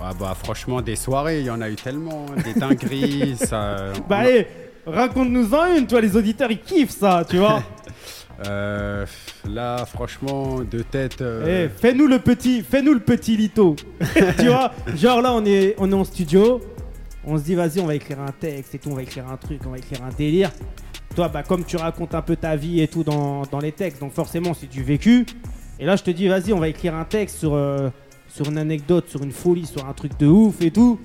Ah 0.00 0.12
bah 0.18 0.34
franchement, 0.42 0.80
des 0.80 0.96
soirées, 0.96 1.40
il 1.40 1.46
y 1.46 1.50
en 1.50 1.60
a 1.60 1.68
eu 1.68 1.76
tellement, 1.76 2.26
hein, 2.30 2.40
des 2.42 2.58
dingueries. 2.58 3.36
ça, 3.40 3.76
Bah, 4.08 4.20
on- 4.22 4.26
hé, 4.26 4.46
raconte-nous-en 4.86 5.76
une, 5.76 5.86
toi, 5.86 6.00
les 6.00 6.16
auditeurs, 6.16 6.50
ils 6.50 6.60
kiffent 6.60 6.90
ça, 6.98 7.24
tu 7.28 7.36
vois. 7.36 7.62
Euh, 8.46 9.06
là, 9.48 9.84
franchement, 9.86 10.60
de 10.60 10.80
tête. 10.82 11.16
Eh, 11.20 11.22
euh, 11.24 11.68
fais-nous 11.68 12.06
le 12.06 12.18
petit, 12.18 12.62
fais-nous 12.62 12.94
le 12.94 13.00
petit 13.00 13.36
lito. 13.36 13.76
tu 14.38 14.46
vois, 14.48 14.72
genre 14.96 15.22
là, 15.22 15.32
on 15.32 15.44
est, 15.44 15.74
on 15.78 15.90
est 15.90 15.94
en 15.94 16.04
studio, 16.04 16.60
on 17.24 17.38
se 17.38 17.44
dit, 17.44 17.54
vas-y, 17.54 17.80
on 17.80 17.86
va 17.86 17.94
écrire 17.94 18.20
un 18.20 18.32
texte 18.32 18.74
et 18.74 18.78
tout, 18.78 18.90
on 18.90 18.94
va 18.94 19.02
écrire 19.02 19.28
un 19.28 19.36
truc, 19.36 19.60
on 19.66 19.70
va 19.70 19.78
écrire 19.78 20.02
un 20.02 20.10
délire. 20.10 20.50
Toi, 21.14 21.28
bah, 21.28 21.42
comme 21.42 21.64
tu 21.64 21.76
racontes 21.76 22.14
un 22.14 22.22
peu 22.22 22.36
ta 22.36 22.56
vie 22.56 22.80
et 22.80 22.88
tout 22.88 23.04
dans, 23.04 23.42
dans 23.42 23.60
les 23.60 23.72
textes, 23.72 24.00
donc 24.00 24.12
forcément, 24.12 24.54
c'est 24.54 24.68
du 24.68 24.82
vécu. 24.82 25.26
Et 25.78 25.84
là, 25.84 25.96
je 25.96 26.02
te 26.02 26.10
dis, 26.10 26.28
vas-y, 26.28 26.52
on 26.52 26.58
va 26.58 26.68
écrire 26.68 26.94
un 26.94 27.04
texte 27.04 27.38
sur, 27.38 27.54
euh, 27.54 27.90
sur 28.28 28.48
une 28.48 28.58
anecdote, 28.58 29.08
sur 29.08 29.22
une 29.22 29.32
folie, 29.32 29.66
sur 29.66 29.86
un 29.86 29.92
truc 29.92 30.16
de 30.18 30.26
ouf 30.26 30.60
et 30.62 30.70
tout. 30.70 30.98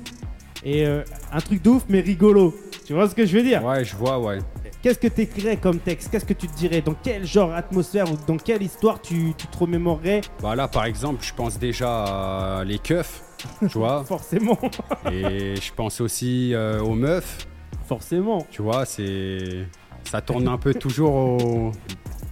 Et 0.64 0.86
euh, 0.86 1.04
un 1.32 1.40
truc 1.40 1.62
de 1.62 1.70
ouf, 1.70 1.84
mais 1.90 2.00
rigolo. 2.00 2.56
Tu 2.86 2.94
vois 2.94 3.10
ce 3.10 3.16
que 3.16 3.26
je 3.26 3.38
veux 3.38 3.44
dire? 3.44 3.64
Ouais, 3.64 3.84
je 3.84 3.96
vois, 3.96 4.20
ouais. 4.20 4.40
Qu'est-ce 4.82 5.00
que 5.00 5.08
tu 5.08 5.22
écrirais 5.22 5.58
comme 5.58 5.80
texte? 5.80 6.10
Qu'est-ce 6.12 6.26
que 6.26 6.34
tu 6.34 6.48
te 6.48 6.56
dirais? 6.56 6.82
Dans 6.82 6.94
quel 6.94 7.26
genre 7.26 7.52
atmosphère 7.54 8.10
ou 8.12 8.16
dans 8.28 8.38
quelle 8.38 8.62
histoire 8.62 9.02
tu, 9.02 9.34
tu 9.38 9.48
te 9.48 9.58
remémorerais? 9.58 10.22
Bah 10.42 10.56
là, 10.56 10.68
par 10.68 10.86
exemple, 10.86 11.24
je 11.26 11.34
pense 11.34 11.58
déjà 11.58 12.60
à 12.60 12.64
les 12.64 12.78
keufs, 12.80 13.22
tu 13.70 13.78
vois. 13.80 14.04
Forcément. 14.08 14.58
et 15.12 15.56
je 15.56 15.74
pense 15.74 16.00
aussi 16.00 16.54
euh, 16.54 16.80
aux 16.82 16.94
meufs, 16.94 17.48
Forcément. 17.88 18.46
tu 18.52 18.62
vois. 18.62 18.86
C'est. 18.86 19.66
Ça 20.04 20.22
tourne 20.22 20.48
un 20.48 20.58
peu 20.58 20.74
toujours 20.74 21.14
au- 21.16 21.72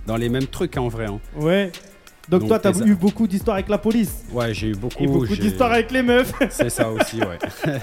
dans 0.05 0.15
les 0.15 0.29
mêmes 0.29 0.47
trucs, 0.47 0.77
hein, 0.77 0.81
en 0.81 0.87
vrai. 0.87 1.07
hein. 1.07 1.19
Ouais. 1.35 1.71
Donc, 2.29 2.41
Donc, 2.41 2.49
toi, 2.49 2.59
t'as 2.59 2.71
les- 2.71 2.87
eu 2.91 2.95
beaucoup 2.95 3.27
d'histoires 3.27 3.55
avec 3.55 3.69
la 3.69 3.77
police? 3.79 4.23
Ouais, 4.31 4.53
j'ai 4.53 4.67
eu 4.69 4.75
beaucoup. 4.75 5.03
Et 5.03 5.07
beaucoup 5.07 5.35
d'histoires 5.35 5.71
avec 5.73 5.91
les 5.91 6.03
meufs. 6.03 6.31
C'est 6.51 6.69
ça 6.69 6.89
aussi, 6.89 7.19
ouais. 7.21 7.37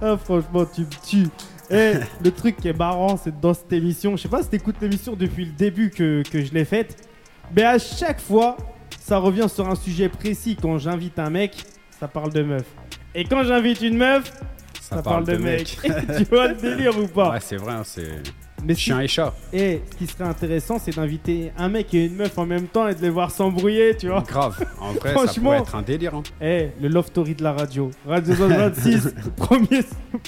ah, 0.00 0.16
franchement, 0.16 0.64
tu 0.66 0.82
me 0.82 1.04
tues. 1.06 1.28
Eh, 1.70 1.94
le 2.24 2.30
truc 2.30 2.56
qui 2.56 2.68
est 2.68 2.78
marrant, 2.78 3.16
c'est 3.16 3.38
dans 3.40 3.54
cette 3.54 3.72
émission, 3.72 4.16
je 4.16 4.22
sais 4.22 4.28
pas 4.28 4.42
si 4.42 4.48
t'écoutes 4.48 4.76
l'émission 4.80 5.14
depuis 5.14 5.46
le 5.46 5.52
début 5.52 5.90
que, 5.90 6.22
que 6.30 6.44
je 6.44 6.52
l'ai 6.52 6.64
faite, 6.64 7.08
mais 7.54 7.64
à 7.64 7.78
chaque 7.78 8.20
fois, 8.20 8.56
ça 9.00 9.18
revient 9.18 9.48
sur 9.48 9.68
un 9.68 9.74
sujet 9.74 10.08
précis. 10.08 10.56
Quand 10.60 10.78
j'invite 10.78 11.18
un 11.18 11.30
mec, 11.30 11.64
ça 11.98 12.08
parle 12.08 12.32
de 12.32 12.42
meuf. 12.42 12.66
Et 13.14 13.24
quand 13.24 13.44
j'invite 13.44 13.80
une 13.80 13.96
meuf, 13.96 14.32
ça, 14.80 15.02
parle, 15.02 15.24
de, 15.24 15.36
mec. 15.36 15.78
tu 16.16 16.24
vois 16.24 16.48
le 16.48 16.54
délire 16.54 16.96
ou 16.98 17.08
pas? 17.08 17.30
Ouais, 17.30 17.40
c'est 17.40 17.56
vrai, 17.56 17.74
hein, 17.74 17.82
c'est 17.84 18.22
Mais 18.64 18.74
chien 18.74 19.00
et 19.00 19.06
chat. 19.06 19.32
Et 19.52 19.82
ce 19.90 19.96
qui 19.96 20.06
serait 20.06 20.24
intéressant, 20.24 20.78
c'est 20.78 20.96
d'inviter 20.96 21.52
un 21.56 21.68
mec 21.68 21.92
et 21.94 22.06
une 22.06 22.16
meuf 22.16 22.36
en 22.38 22.46
même 22.46 22.66
temps 22.66 22.88
et 22.88 22.94
de 22.94 23.02
les 23.02 23.10
voir 23.10 23.30
s'embrouiller, 23.30 23.96
tu 23.96 24.08
vois. 24.08 24.22
Grave. 24.22 24.58
En 24.80 24.92
vrai, 24.92 25.14
ça 25.26 25.40
pourrait 25.40 25.58
être 25.58 25.74
un 25.76 25.82
délire. 25.82 26.14
hein. 26.14 26.22
Eh, 26.40 26.70
le 26.80 26.88
Love 26.88 27.06
Story 27.06 27.34
de 27.34 27.44
la 27.44 27.52
radio. 27.52 27.90
Radio 28.06 28.34
26, 28.34 29.14
premier, 29.36 29.80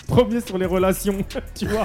premier 0.06 0.40
sur 0.40 0.56
les 0.58 0.66
relations, 0.66 1.16
tu 1.54 1.66
vois. 1.66 1.82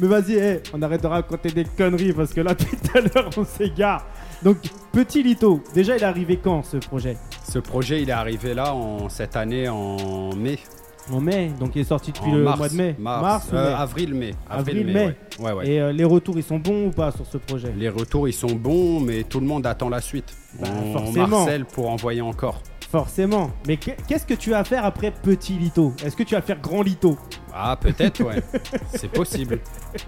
Mais 0.00 0.06
vas-y, 0.08 0.34
eh, 0.34 0.60
on 0.72 0.82
arrête 0.82 1.02
de 1.02 1.06
raconter 1.06 1.50
des 1.50 1.64
conneries 1.64 2.12
parce 2.12 2.32
que 2.32 2.40
là, 2.40 2.54
tout 2.54 2.66
à 2.94 3.00
l'heure, 3.00 3.30
on 3.36 3.44
s'égare. 3.44 4.06
Donc, 4.42 4.58
petit 4.92 5.22
Lito, 5.22 5.62
déjà, 5.74 5.96
il 5.96 6.02
est 6.02 6.06
arrivé 6.06 6.38
quand 6.42 6.62
ce 6.62 6.76
projet? 6.78 7.16
Ce 7.48 7.58
projet, 7.58 8.02
il 8.02 8.08
est 8.08 8.12
arrivé 8.12 8.54
là 8.54 8.74
en 8.74 9.08
cette 9.08 9.36
année 9.36 9.68
en 9.68 10.34
mai. 10.34 10.58
En 11.12 11.20
mai, 11.20 11.52
donc 11.60 11.76
il 11.76 11.82
est 11.82 11.84
sorti 11.84 12.10
depuis 12.12 12.30
en 12.30 12.34
le 12.34 12.42
mars, 12.42 12.58
mois 12.58 12.68
de 12.68 12.74
mai. 12.74 12.96
Mars, 12.98 13.48
euh, 13.52 13.68
mai 13.70 13.74
avril, 13.74 14.14
mai. 14.14 14.34
Avril, 14.50 14.86
mai. 14.86 15.16
Ouais, 15.38 15.44
ouais. 15.44 15.52
ouais. 15.52 15.68
Et 15.68 15.80
euh, 15.80 15.92
les 15.92 16.04
retours, 16.04 16.36
ils 16.36 16.42
sont 16.42 16.58
bons 16.58 16.88
ou 16.88 16.90
pas 16.90 17.12
sur 17.12 17.24
ce 17.26 17.38
projet? 17.38 17.72
Les 17.76 17.88
retours, 17.88 18.28
ils 18.28 18.32
sont 18.32 18.54
bons, 18.54 18.98
mais 19.00 19.22
tout 19.22 19.38
le 19.40 19.46
monde 19.46 19.66
attend 19.66 19.88
la 19.88 20.00
suite. 20.00 20.34
Bah, 20.60 20.66
on 20.84 20.92
forcément. 20.98 21.26
marcelle 21.28 21.64
pour 21.64 21.90
envoyer 21.90 22.20
encore. 22.22 22.60
Forcément. 22.90 23.50
Mais 23.66 23.76
que- 23.76 23.90
qu'est-ce 24.08 24.26
que 24.26 24.34
tu 24.34 24.50
vas 24.50 24.64
faire 24.64 24.84
après 24.84 25.10
petit 25.12 25.54
Lito? 25.54 25.92
Est-ce 26.04 26.16
que 26.16 26.22
tu 26.22 26.34
vas 26.34 26.42
faire 26.42 26.60
grand 26.60 26.82
Lito? 26.82 27.16
Ah, 27.54 27.76
peut-être, 27.80 28.22
ouais. 28.24 28.42
C'est 28.94 29.10
possible. 29.10 29.60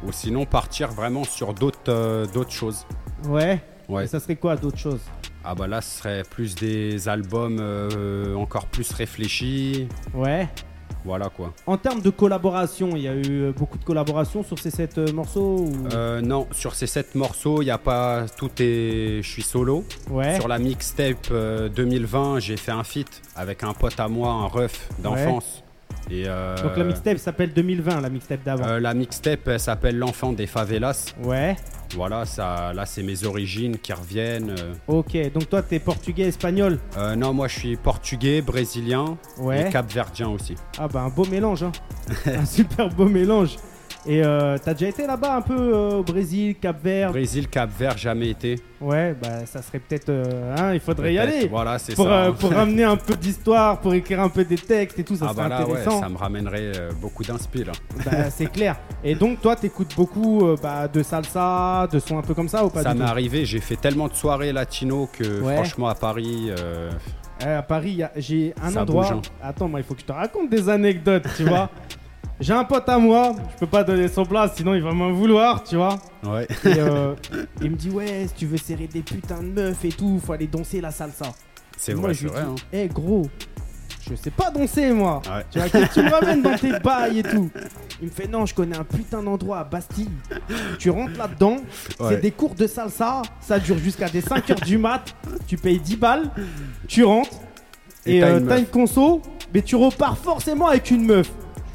Ou 0.06 0.12
sinon, 0.12 0.46
partir 0.46 0.88
vraiment 0.90 1.24
sur 1.24 1.54
d'autres 1.54 1.78
euh, 1.88 2.26
d'autres 2.26 2.52
choses. 2.52 2.86
Ouais. 3.28 3.60
Ouais. 3.88 4.04
Et 4.04 4.06
ça 4.06 4.20
serait 4.20 4.36
quoi 4.36 4.56
d'autres 4.56 4.78
choses? 4.78 5.00
Ah, 5.44 5.54
bah 5.54 5.66
là, 5.66 5.80
ce 5.80 5.98
serait 5.98 6.22
plus 6.28 6.54
des 6.54 7.08
albums 7.08 7.58
euh, 7.60 8.34
encore 8.34 8.66
plus 8.66 8.92
réfléchis. 8.92 9.88
Ouais. 10.14 10.46
Voilà 11.08 11.30
quoi. 11.30 11.54
En 11.66 11.78
termes 11.78 12.02
de 12.02 12.10
collaboration, 12.10 12.90
il 12.94 13.00
y 13.00 13.08
a 13.08 13.14
eu 13.14 13.44
euh, 13.44 13.52
beaucoup 13.56 13.78
de 13.78 13.84
collaborations 13.84 14.42
sur 14.42 14.58
ces 14.58 14.68
sept 14.70 14.98
euh, 14.98 15.10
morceaux 15.10 15.60
ou... 15.60 15.72
Euh, 15.94 16.20
non, 16.20 16.46
sur 16.52 16.74
ces 16.74 16.86
sept 16.86 17.14
morceaux, 17.14 17.62
il 17.62 17.64
n'y 17.64 17.70
a 17.70 17.78
pas. 17.78 18.26
Tout 18.36 18.50
est. 18.60 19.22
Je 19.22 19.26
suis 19.26 19.40
solo. 19.40 19.84
Ouais. 20.10 20.34
Sur 20.34 20.48
la 20.48 20.58
mixtape 20.58 21.28
euh, 21.30 21.70
2020, 21.70 22.40
j'ai 22.40 22.58
fait 22.58 22.72
un 22.72 22.84
feat 22.84 23.22
avec 23.36 23.64
un 23.64 23.72
pote 23.72 23.98
à 23.98 24.08
moi, 24.08 24.32
un 24.32 24.48
ref 24.48 24.90
d'enfance. 24.98 25.64
Et, 26.10 26.24
euh, 26.26 26.56
Donc 26.62 26.76
la 26.76 26.84
mixtape 26.84 27.18
s'appelle 27.18 27.52
2020, 27.52 28.00
la 28.00 28.08
mixtape 28.08 28.42
d'avant. 28.44 28.64
euh, 28.66 28.80
la 28.80 28.94
mixtape 28.94 29.46
elle 29.46 29.60
s'appelle 29.60 29.98
L'enfant 29.98 30.32
des 30.32 30.46
favelas. 30.46 31.14
Ouais. 31.22 31.56
Voilà, 31.94 32.24
ça, 32.26 32.72
là 32.74 32.84
c'est 32.86 33.02
mes 33.02 33.24
origines 33.24 33.78
qui 33.78 33.92
reviennent. 33.92 34.50
euh. 34.50 34.74
Ok. 34.88 35.16
Donc 35.32 35.48
toi, 35.48 35.62
t'es 35.62 35.78
portugais, 35.78 36.24
espagnol. 36.24 36.78
Euh, 36.96 37.14
non, 37.16 37.32
moi 37.32 37.48
je 37.48 37.58
suis 37.58 37.76
portugais, 37.76 38.42
brésilien 38.42 39.16
Ouais. 39.38 39.68
et 39.68 39.70
capverdien 39.72 40.28
aussi. 40.28 40.54
Ah 40.78 40.88
bah 40.88 41.00
un 41.00 41.08
beau 41.08 41.24
mélange, 41.26 41.62
hein. 41.62 41.72
un 42.26 42.44
super 42.44 42.88
beau 42.90 43.06
mélange. 43.06 43.56
Et 44.06 44.22
euh, 44.24 44.56
t'as 44.62 44.72
déjà 44.74 44.88
été 44.88 45.06
là-bas 45.06 45.36
un 45.36 45.40
peu 45.42 45.54
euh, 45.58 45.90
au 45.98 46.02
Brésil, 46.02 46.54
Cap-Vert 46.60 47.10
Brésil, 47.10 47.48
Cap-Vert, 47.48 47.98
jamais 47.98 48.28
été. 48.30 48.56
Ouais, 48.80 49.14
bah 49.20 49.44
ça 49.44 49.60
serait 49.60 49.80
peut-être... 49.80 50.08
euh, 50.08 50.54
hein, 50.56 50.72
il 50.72 50.80
faudrait 50.80 51.12
y 51.12 51.16
Peut-être, 51.16 51.34
aller. 51.36 51.48
Voilà, 51.48 51.78
c'est 51.78 51.94
Pour, 51.94 52.06
ça. 52.06 52.12
euh, 52.12 52.32
pour 52.32 52.50
ramener 52.54 52.84
un 52.84 52.96
peu 52.96 53.16
d'histoire, 53.16 53.80
pour 53.80 53.92
écrire 53.94 54.20
un 54.20 54.28
peu 54.28 54.44
des 54.44 54.56
textes 54.56 54.98
et 55.00 55.04
tout, 55.04 55.16
ça 55.16 55.26
ah 55.28 55.32
serait 55.34 55.42
bah 55.42 55.48
là, 55.48 55.66
ouais, 55.66 55.72
intéressant. 55.72 56.00
ça 56.00 56.08
me 56.08 56.16
ramènerait 56.16 56.72
euh, 56.78 56.90
beaucoup 57.00 57.24
d'inspi 57.24 57.64
là. 57.64 57.72
Bah, 58.04 58.30
c'est 58.30 58.50
clair. 58.50 58.76
Et 59.04 59.14
donc, 59.14 59.40
toi, 59.42 59.56
t'écoutes 59.56 59.94
beaucoup 59.96 60.46
euh, 60.46 60.56
bah, 60.62 60.86
de 60.88 61.02
salsa, 61.02 61.88
de 61.90 61.98
sons 61.98 62.18
un 62.18 62.22
peu 62.22 62.34
comme 62.34 62.48
ça 62.48 62.64
ou 62.64 62.70
pas 62.70 62.82
ça 62.82 62.92
du 62.92 63.00
m'est 63.00 63.04
tout? 63.04 63.10
arrivé, 63.10 63.44
j'ai 63.44 63.60
fait 63.60 63.76
tellement 63.76 64.08
de 64.08 64.14
soirées 64.14 64.52
latino 64.52 65.08
que 65.12 65.42
Ouais. 65.42 65.54
franchement 65.56 65.88
à 65.88 65.94
Paris, 65.94 66.50
euh, 66.58 66.90
Eh, 67.40 67.44
À 67.50 67.62
Paris, 67.62 67.90
il 67.90 67.96
y 67.98 68.02
a- 68.02 68.10
j'ai 68.16 68.52
un 68.62 68.70
Ça 68.70 68.82
endroit. 68.82 69.04
bouge, 69.04 69.12
hein. 69.12 69.22
Attends, 69.42 69.68
moi, 69.68 69.78
il 69.80 69.84
faut 69.84 69.94
que 69.94 70.00
je 70.00 70.06
te 70.06 70.12
raconte 70.12 70.50
des 70.50 70.68
anecdotes, 70.68 71.26
tu 71.36 71.44
vois. 71.44 71.68
J'ai 72.40 72.52
un 72.52 72.64
pote 72.64 72.88
à 72.88 72.98
moi, 72.98 73.34
je 73.54 73.58
peux 73.60 73.66
pas 73.66 73.82
donner 73.82 74.06
son 74.06 74.24
place, 74.24 74.52
sinon 74.56 74.74
il 74.74 74.82
va 74.82 74.92
m'en 74.92 75.10
vouloir, 75.10 75.64
tu 75.64 75.74
vois. 75.76 75.98
ouais. 76.24 76.46
Et 76.64 76.78
euh, 76.78 77.14
il 77.62 77.72
me 77.72 77.76
dit, 77.76 77.90
ouais, 77.90 78.26
si 78.28 78.34
tu 78.34 78.46
veux 78.46 78.56
serrer 78.56 78.86
des 78.86 79.02
putains 79.02 79.42
de 79.42 79.48
meufs 79.48 79.84
et 79.84 79.88
tout, 79.88 80.20
faut 80.24 80.32
aller 80.32 80.46
danser 80.46 80.80
la 80.80 80.92
salsa. 80.92 81.26
C'est 81.76 81.92
vrai, 81.94 82.00
moi, 82.08 82.14
c'est 82.14 82.26
vrai. 82.26 82.42
hein. 82.42 82.54
eh 82.72 82.86
gros, 82.86 83.28
je 84.08 84.14
sais 84.14 84.30
pas 84.30 84.50
danser, 84.52 84.92
moi. 84.92 85.20
Ouais. 85.26 85.44
Tu 85.50 85.58
vois, 85.58 85.68
que 85.68 85.92
tu 85.92 86.00
me 86.04 86.10
ramènes 86.10 86.42
dans 86.42 86.56
tes 86.56 86.78
bails 86.78 87.18
et 87.18 87.22
tout. 87.24 87.50
Il 88.00 88.06
me 88.06 88.12
fait 88.12 88.28
non, 88.28 88.46
je 88.46 88.54
connais 88.54 88.76
un 88.78 88.84
putain 88.84 89.20
d'endroit 89.20 89.58
à 89.58 89.64
Bastille. 89.64 90.08
Tu 90.78 90.90
rentres 90.90 91.18
là-dedans, 91.18 91.56
c'est 92.08 92.20
des 92.20 92.30
cours 92.30 92.54
de 92.54 92.68
salsa, 92.68 93.22
ça 93.40 93.58
dure 93.58 93.78
jusqu'à 93.78 94.08
des 94.08 94.22
5h 94.22 94.64
du 94.64 94.78
mat. 94.78 95.12
Tu 95.48 95.56
payes 95.56 95.80
10 95.80 95.96
balles, 95.96 96.30
tu 96.86 97.02
rentres 97.02 97.34
Et 98.06 98.20
t'as 98.20 98.28
euh, 98.28 98.58
une 98.58 98.66
conso, 98.66 99.22
mais 99.52 99.62
tu 99.62 99.74
repars 99.74 100.16
forcément 100.16 100.68
avec 100.68 100.92
une 100.92 101.04
meuf. 101.04 101.28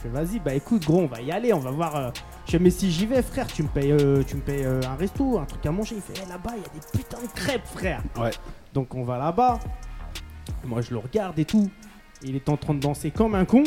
Vas-y, 0.09 0.39
bah 0.39 0.53
écoute 0.53 0.85
gros, 0.85 1.01
on 1.01 1.07
va 1.07 1.21
y 1.21 1.31
aller, 1.31 1.53
on 1.53 1.59
va 1.59 1.71
voir. 1.71 1.95
euh. 1.95 2.09
Je 2.45 2.51
fais 2.51 2.59
mais 2.59 2.69
si 2.69 2.91
j'y 2.91 3.05
vais 3.05 3.21
frère, 3.21 3.47
tu 3.47 3.63
me 3.63 3.67
payes, 3.69 3.91
euh, 3.91 4.21
tu 4.23 4.35
me 4.35 4.41
payes 4.41 4.65
euh, 4.65 4.81
un 4.87 4.95
resto, 4.95 5.39
un 5.39 5.45
truc 5.45 5.65
à 5.65 5.71
manger. 5.71 5.95
Il 5.95 6.01
fait 6.01 6.21
Eh, 6.25 6.29
là-bas, 6.29 6.51
il 6.55 6.61
y 6.61 6.65
a 6.65 6.69
des 6.69 6.97
putains 6.97 7.21
de 7.21 7.27
crêpes 7.33 7.65
frère. 7.67 8.01
Ouais. 8.17 8.31
Donc 8.73 8.93
on 8.95 9.03
va 9.03 9.17
là-bas. 9.17 9.59
Moi 10.65 10.81
je 10.81 10.91
le 10.91 10.97
regarde 10.97 11.37
et 11.39 11.45
tout. 11.45 11.69
Il 12.21 12.35
est 12.35 12.47
en 12.49 12.57
train 12.57 12.73
de 12.73 12.79
danser 12.79 13.11
comme 13.11 13.35
un 13.35 13.45
con. 13.45 13.63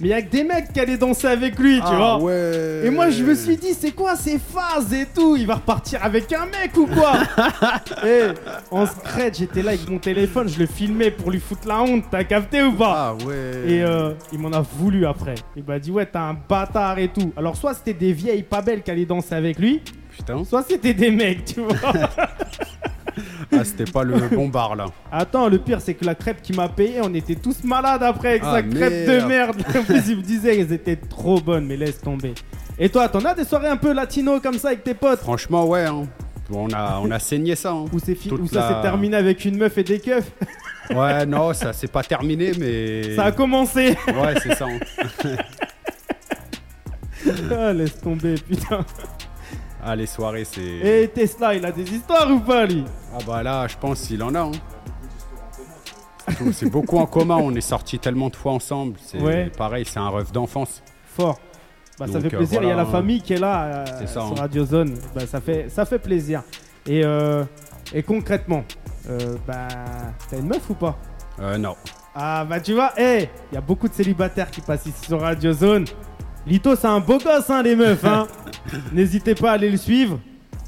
Mais 0.00 0.08
il 0.08 0.10
y 0.10 0.14
a 0.14 0.22
que 0.22 0.28
des 0.30 0.42
mecs 0.42 0.72
qui 0.72 0.80
allaient 0.80 0.96
danser 0.96 1.28
avec 1.28 1.56
lui, 1.56 1.76
tu 1.76 1.94
vois. 1.94 2.14
Ah 2.14 2.18
ouais. 2.18 2.82
Et 2.84 2.90
moi 2.90 3.10
je 3.10 3.22
me 3.22 3.34
suis 3.34 3.56
dit 3.56 3.74
c'est 3.78 3.92
quoi 3.92 4.16
ces 4.16 4.38
phases 4.40 4.92
et 4.92 5.06
tout? 5.06 5.36
Il 5.36 5.46
va 5.46 5.54
repartir 5.54 6.00
avec 6.02 6.32
un 6.32 6.46
mec 6.46 6.76
ou 6.76 6.86
quoi? 6.86 7.12
Et 8.04 8.22
en 8.72 8.86
secret 8.86 9.30
j'étais 9.32 9.62
là 9.62 9.70
avec 9.70 9.88
mon 9.88 9.98
téléphone, 9.98 10.48
je 10.48 10.58
le 10.58 10.66
filmais 10.66 11.12
pour 11.12 11.30
lui 11.30 11.38
foutre 11.38 11.68
la 11.68 11.80
honte, 11.80 12.04
t'as 12.10 12.24
capté 12.24 12.62
ou 12.62 12.72
pas? 12.72 13.16
Ah 13.20 13.24
ouais. 13.24 13.62
Et 13.68 13.82
euh, 13.84 14.14
il 14.32 14.40
m'en 14.40 14.52
a 14.52 14.62
voulu 14.62 15.06
après. 15.06 15.36
Il 15.56 15.62
m'a 15.62 15.78
dit 15.78 15.92
ouais 15.92 16.06
t'as 16.06 16.22
un 16.30 16.34
bâtard 16.48 16.98
et 16.98 17.08
tout. 17.08 17.32
Alors 17.36 17.56
soit 17.56 17.74
c'était 17.74 17.94
des 17.94 18.12
vieilles 18.12 18.42
pas 18.42 18.62
belles 18.62 18.82
qui 18.82 18.90
allaient 18.90 19.04
danser 19.06 19.36
avec 19.36 19.60
lui, 19.60 19.80
Putain. 20.10 20.42
soit 20.44 20.64
c'était 20.68 20.94
des 20.94 21.10
mecs, 21.12 21.44
tu 21.44 21.60
vois. 21.60 21.76
Ah, 23.52 23.64
c'était 23.64 23.90
pas 23.90 24.02
le 24.02 24.16
bon 24.28 24.48
bar 24.48 24.74
là. 24.76 24.86
Attends, 25.12 25.48
le 25.48 25.58
pire, 25.58 25.80
c'est 25.80 25.94
que 25.94 26.04
la 26.04 26.14
crêpe 26.14 26.42
qui 26.42 26.52
m'a 26.52 26.68
payé, 26.68 27.00
on 27.02 27.12
était 27.14 27.34
tous 27.36 27.62
malades 27.64 28.02
après 28.02 28.28
avec 28.30 28.42
Ah, 28.44 28.52
sa 28.54 28.62
crêpe 28.62 29.06
de 29.06 29.12
merde. 29.26 29.28
merde. 29.28 29.62
En 29.78 29.82
plus, 29.84 30.08
il 30.08 30.16
me 30.18 30.22
disait 30.22 30.56
qu'elles 30.56 30.72
étaient 30.72 30.96
trop 30.96 31.40
bonnes, 31.40 31.66
mais 31.66 31.76
laisse 31.76 32.00
tomber. 32.00 32.34
Et 32.78 32.88
toi, 32.88 33.08
t'en 33.08 33.20
as 33.24 33.34
des 33.34 33.44
soirées 33.44 33.68
un 33.68 33.76
peu 33.76 33.92
latino 33.92 34.40
comme 34.40 34.58
ça 34.58 34.68
avec 34.68 34.82
tes 34.84 34.94
potes? 34.94 35.20
Franchement, 35.20 35.64
ouais. 35.66 35.84
hein. 35.84 36.06
On 36.52 36.68
a, 36.72 36.98
on 37.02 37.10
a 37.10 37.18
saigné 37.18 37.54
ça. 37.56 37.70
hein. 37.72 37.84
Où, 37.92 37.98
c'est 37.98 38.14
fi- 38.14 38.28
Toute 38.28 38.40
où 38.42 38.46
ça 38.48 38.60
la- 38.60 38.68
s'est 38.68 38.82
terminé 38.82 39.16
avec 39.16 39.44
une 39.44 39.56
meuf 39.56 39.78
et 39.78 39.84
des 39.84 40.00
keufs? 40.00 40.30
Ouais, 40.94 41.24
non, 41.24 41.54
ça 41.54 41.72
c'est 41.72 41.90
pas 41.90 42.02
terminé, 42.02 42.52
mais. 42.60 43.16
Ça 43.16 43.24
a 43.24 43.32
commencé 43.32 43.96
Ouais, 44.06 44.34
c'est 44.42 44.54
ça. 44.54 44.66
hein. 44.66 45.30
Ah, 47.50 47.72
Laisse 47.72 47.98
tomber, 48.00 48.34
putain. 48.34 48.84
Ah, 49.86 49.94
les 49.94 50.06
soirées, 50.06 50.44
c'est. 50.44 50.62
Et 50.62 51.08
Tesla, 51.08 51.54
il 51.54 51.64
a 51.66 51.70
des 51.70 51.82
histoires 51.92 52.30
ou 52.30 52.40
pas, 52.40 52.64
lui? 52.64 52.84
Ah, 53.14 53.18
bah 53.26 53.42
là, 53.42 53.66
je 53.68 53.76
pense 53.76 54.06
qu'il 54.06 54.22
en 54.22 54.34
a. 54.34 54.40
hein. 54.40 54.50
C'est 56.52 56.70
beaucoup 56.70 56.96
en 56.98 57.06
commun. 57.06 57.36
On 57.36 57.54
est 57.54 57.60
sortis 57.60 57.98
tellement 57.98 58.28
de 58.30 58.36
fois 58.36 58.52
ensemble. 58.52 58.94
C'est 58.98 59.20
Ouais. 59.20 59.50
pareil, 59.56 59.84
c'est 59.84 59.98
un 59.98 60.08
rêve 60.08 60.32
d'enfance. 60.32 60.82
Fort. 61.06 61.38
Bah, 61.98 62.06
ça 62.10 62.18
fait 62.18 62.32
euh, 62.32 62.38
plaisir, 62.38 62.62
il 62.62 62.68
y 62.68 62.72
a 62.72 62.76
la 62.76 62.86
famille 62.86 63.20
qui 63.22 63.34
est 63.34 63.38
là 63.38 63.64
euh, 63.64 63.84
C'est 64.00 64.06
ça, 64.08 64.12
sur 64.22 64.22
hein. 64.32 64.34
Radio 64.38 64.64
Zone. 64.64 64.94
Bah, 65.14 65.26
ça, 65.26 65.40
fait, 65.40 65.68
ça 65.68 65.84
fait 65.84 65.98
plaisir. 66.00 66.42
Et, 66.86 67.02
euh, 67.04 67.44
et 67.92 68.02
concrètement, 68.02 68.64
bah, 69.46 69.68
t'as 70.30 70.38
une 70.38 70.48
meuf 70.48 70.68
ou 70.70 70.74
pas? 70.74 70.96
Euh, 71.40 71.56
non. 71.58 71.76
Ah 72.16 72.44
bah 72.48 72.60
tu 72.60 72.74
vois, 72.74 72.92
il 72.96 73.28
y 73.52 73.56
a 73.56 73.60
beaucoup 73.60 73.88
de 73.88 73.92
célibataires 73.94 74.50
qui 74.50 74.60
passent 74.60 74.86
ici 74.86 75.04
sur 75.06 75.20
Radio 75.20 75.52
Zone. 75.52 75.84
Lito, 76.46 76.76
c'est 76.76 76.86
un 76.86 77.00
beau 77.00 77.18
gosse, 77.18 77.48
hein, 77.50 77.62
les 77.62 77.74
meufs. 77.76 78.04
Hein. 78.04 78.26
N'hésitez 78.92 79.34
pas 79.34 79.50
à 79.52 79.54
aller 79.54 79.70
le 79.70 79.76
suivre. 79.76 80.18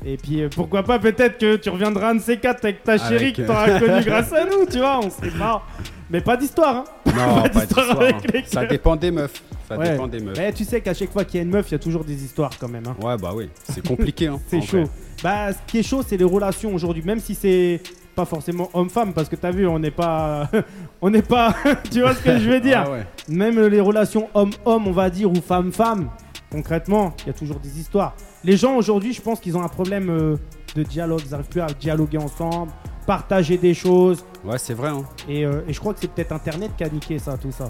Et 0.04 0.16
puis 0.16 0.42
euh, 0.42 0.48
pourquoi 0.54 0.82
pas, 0.82 0.98
peut-être 0.98 1.38
que 1.38 1.56
tu 1.56 1.68
reviendras 1.68 2.10
un 2.10 2.14
de 2.16 2.20
ces 2.20 2.36
quatre 2.38 2.64
avec 2.64 2.84
ta 2.84 2.96
chérie 2.96 3.32
Avec, 3.32 3.36
que 3.36 3.42
euh, 3.42 3.46
t'auras 3.46 3.78
connue 3.80 4.04
grâce 4.04 4.32
à 4.32 4.44
nous, 4.44 4.64
tu 4.70 4.78
vois, 4.78 4.98
on 5.02 5.10
sait 5.10 5.30
pas. 5.38 5.62
Mais 6.10 6.20
pas 6.20 6.36
d'histoire, 6.36 6.76
hein. 6.76 6.84
Non, 7.06 7.42
pas 7.42 7.48
d'histoire 7.48 7.66
d'histoire. 7.86 8.00
avec 8.02 8.14
hein. 8.16 8.20
les 8.32 8.44
Ça 8.44 8.60
keufs. 8.62 8.70
dépend 8.70 8.96
des 8.96 9.10
meufs. 9.10 9.42
Ça 9.68 9.76
Ouais. 9.76 9.90
dépend 9.90 10.06
des 10.06 10.20
meufs. 10.20 10.36
Mais 10.38 10.52
tu 10.52 10.64
sais 10.64 10.80
qu'à 10.80 10.94
chaque 10.94 11.10
fois 11.12 11.24
qu'il 11.24 11.38
y 11.38 11.40
a 11.40 11.42
une 11.42 11.50
meuf, 11.50 11.66
il 11.68 11.72
y 11.72 11.74
a 11.74 11.78
toujours 11.80 12.04
des 12.04 12.22
histoires 12.24 12.52
quand 12.60 12.68
même. 12.68 12.84
Hein. 12.86 12.96
Ouais, 13.04 13.16
bah 13.16 13.32
oui. 13.34 13.48
C'est 13.64 13.84
compliqué. 13.86 14.28
Hein, 14.28 14.38
C'est 14.46 14.58
en 14.58 14.62
chaud. 14.62 14.76
vrai. 14.82 14.88
Bah, 15.24 15.52
ce 15.52 15.58
qui 15.66 15.78
est 15.78 15.82
chaud, 15.82 16.02
c'est 16.06 16.16
les 16.16 16.24
relations 16.24 16.72
aujourd'hui, 16.72 17.02
même 17.04 17.18
si 17.18 17.34
c'est 17.34 17.80
pas 18.16 18.24
forcément 18.24 18.68
homme-femme, 18.74 19.12
parce 19.12 19.28
que 19.28 19.36
t'as 19.36 19.50
vu, 19.52 19.66
on 19.68 19.78
n'est 19.78 19.90
pas. 19.92 20.48
on 21.00 21.10
n'est 21.10 21.22
pas. 21.22 21.54
tu 21.92 22.00
vois 22.00 22.14
ce 22.14 22.22
que 22.22 22.38
je 22.38 22.50
veux 22.50 22.60
dire 22.60 22.82
Ah 22.86 22.90
ouais. 22.90 23.06
Même 23.28 23.64
les 23.66 23.80
relations 23.80 24.28
homme-homme, 24.34 24.88
on 24.88 24.92
va 24.92 25.10
dire, 25.10 25.30
ou 25.30 25.36
femme-femme, 25.36 26.08
concrètement, 26.50 27.14
il 27.20 27.26
y 27.28 27.30
a 27.30 27.34
toujours 27.34 27.60
des 27.60 27.78
histoires. 27.78 28.14
Les 28.42 28.56
gens 28.56 28.74
aujourd'hui, 28.76 29.12
je 29.12 29.20
pense 29.22 29.38
qu'ils 29.38 29.56
ont 29.56 29.62
un 29.62 29.68
problème 29.68 30.08
euh, 30.10 30.36
de 30.74 30.82
dialogue, 30.82 31.20
ils 31.24 31.30
n'arrivent 31.30 31.48
plus 31.48 31.60
à 31.60 31.66
dialoguer 31.66 32.18
ensemble, 32.18 32.72
partager 33.06 33.58
des 33.58 33.74
choses. 33.74 34.24
Ouais, 34.44 34.58
c'est 34.58 34.74
vrai. 34.74 34.88
Hein. 34.90 35.04
Et, 35.28 35.44
euh, 35.44 35.60
et 35.68 35.72
je 35.72 35.78
crois 35.80 35.92
que 35.94 36.00
c'est 36.00 36.10
peut-être 36.10 36.32
Internet 36.32 36.70
qui 36.76 36.84
a 36.84 36.88
niqué 36.88 37.18
ça, 37.18 37.36
tout 37.36 37.52
ça. 37.52 37.68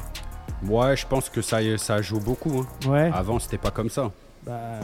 Ouais, 0.66 0.96
je 0.96 1.06
pense 1.06 1.28
que 1.28 1.42
ça, 1.42 1.58
ça 1.76 2.00
joue 2.02 2.20
beaucoup. 2.20 2.60
hein. 2.60 2.88
Ouais, 2.88 3.10
Avant, 3.12 3.38
c'était 3.38 3.58
pas 3.58 3.70
comme 3.70 3.90
ça. 3.90 4.10
bah. 4.44 4.80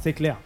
c'est 0.00 0.12
clair. 0.12 0.36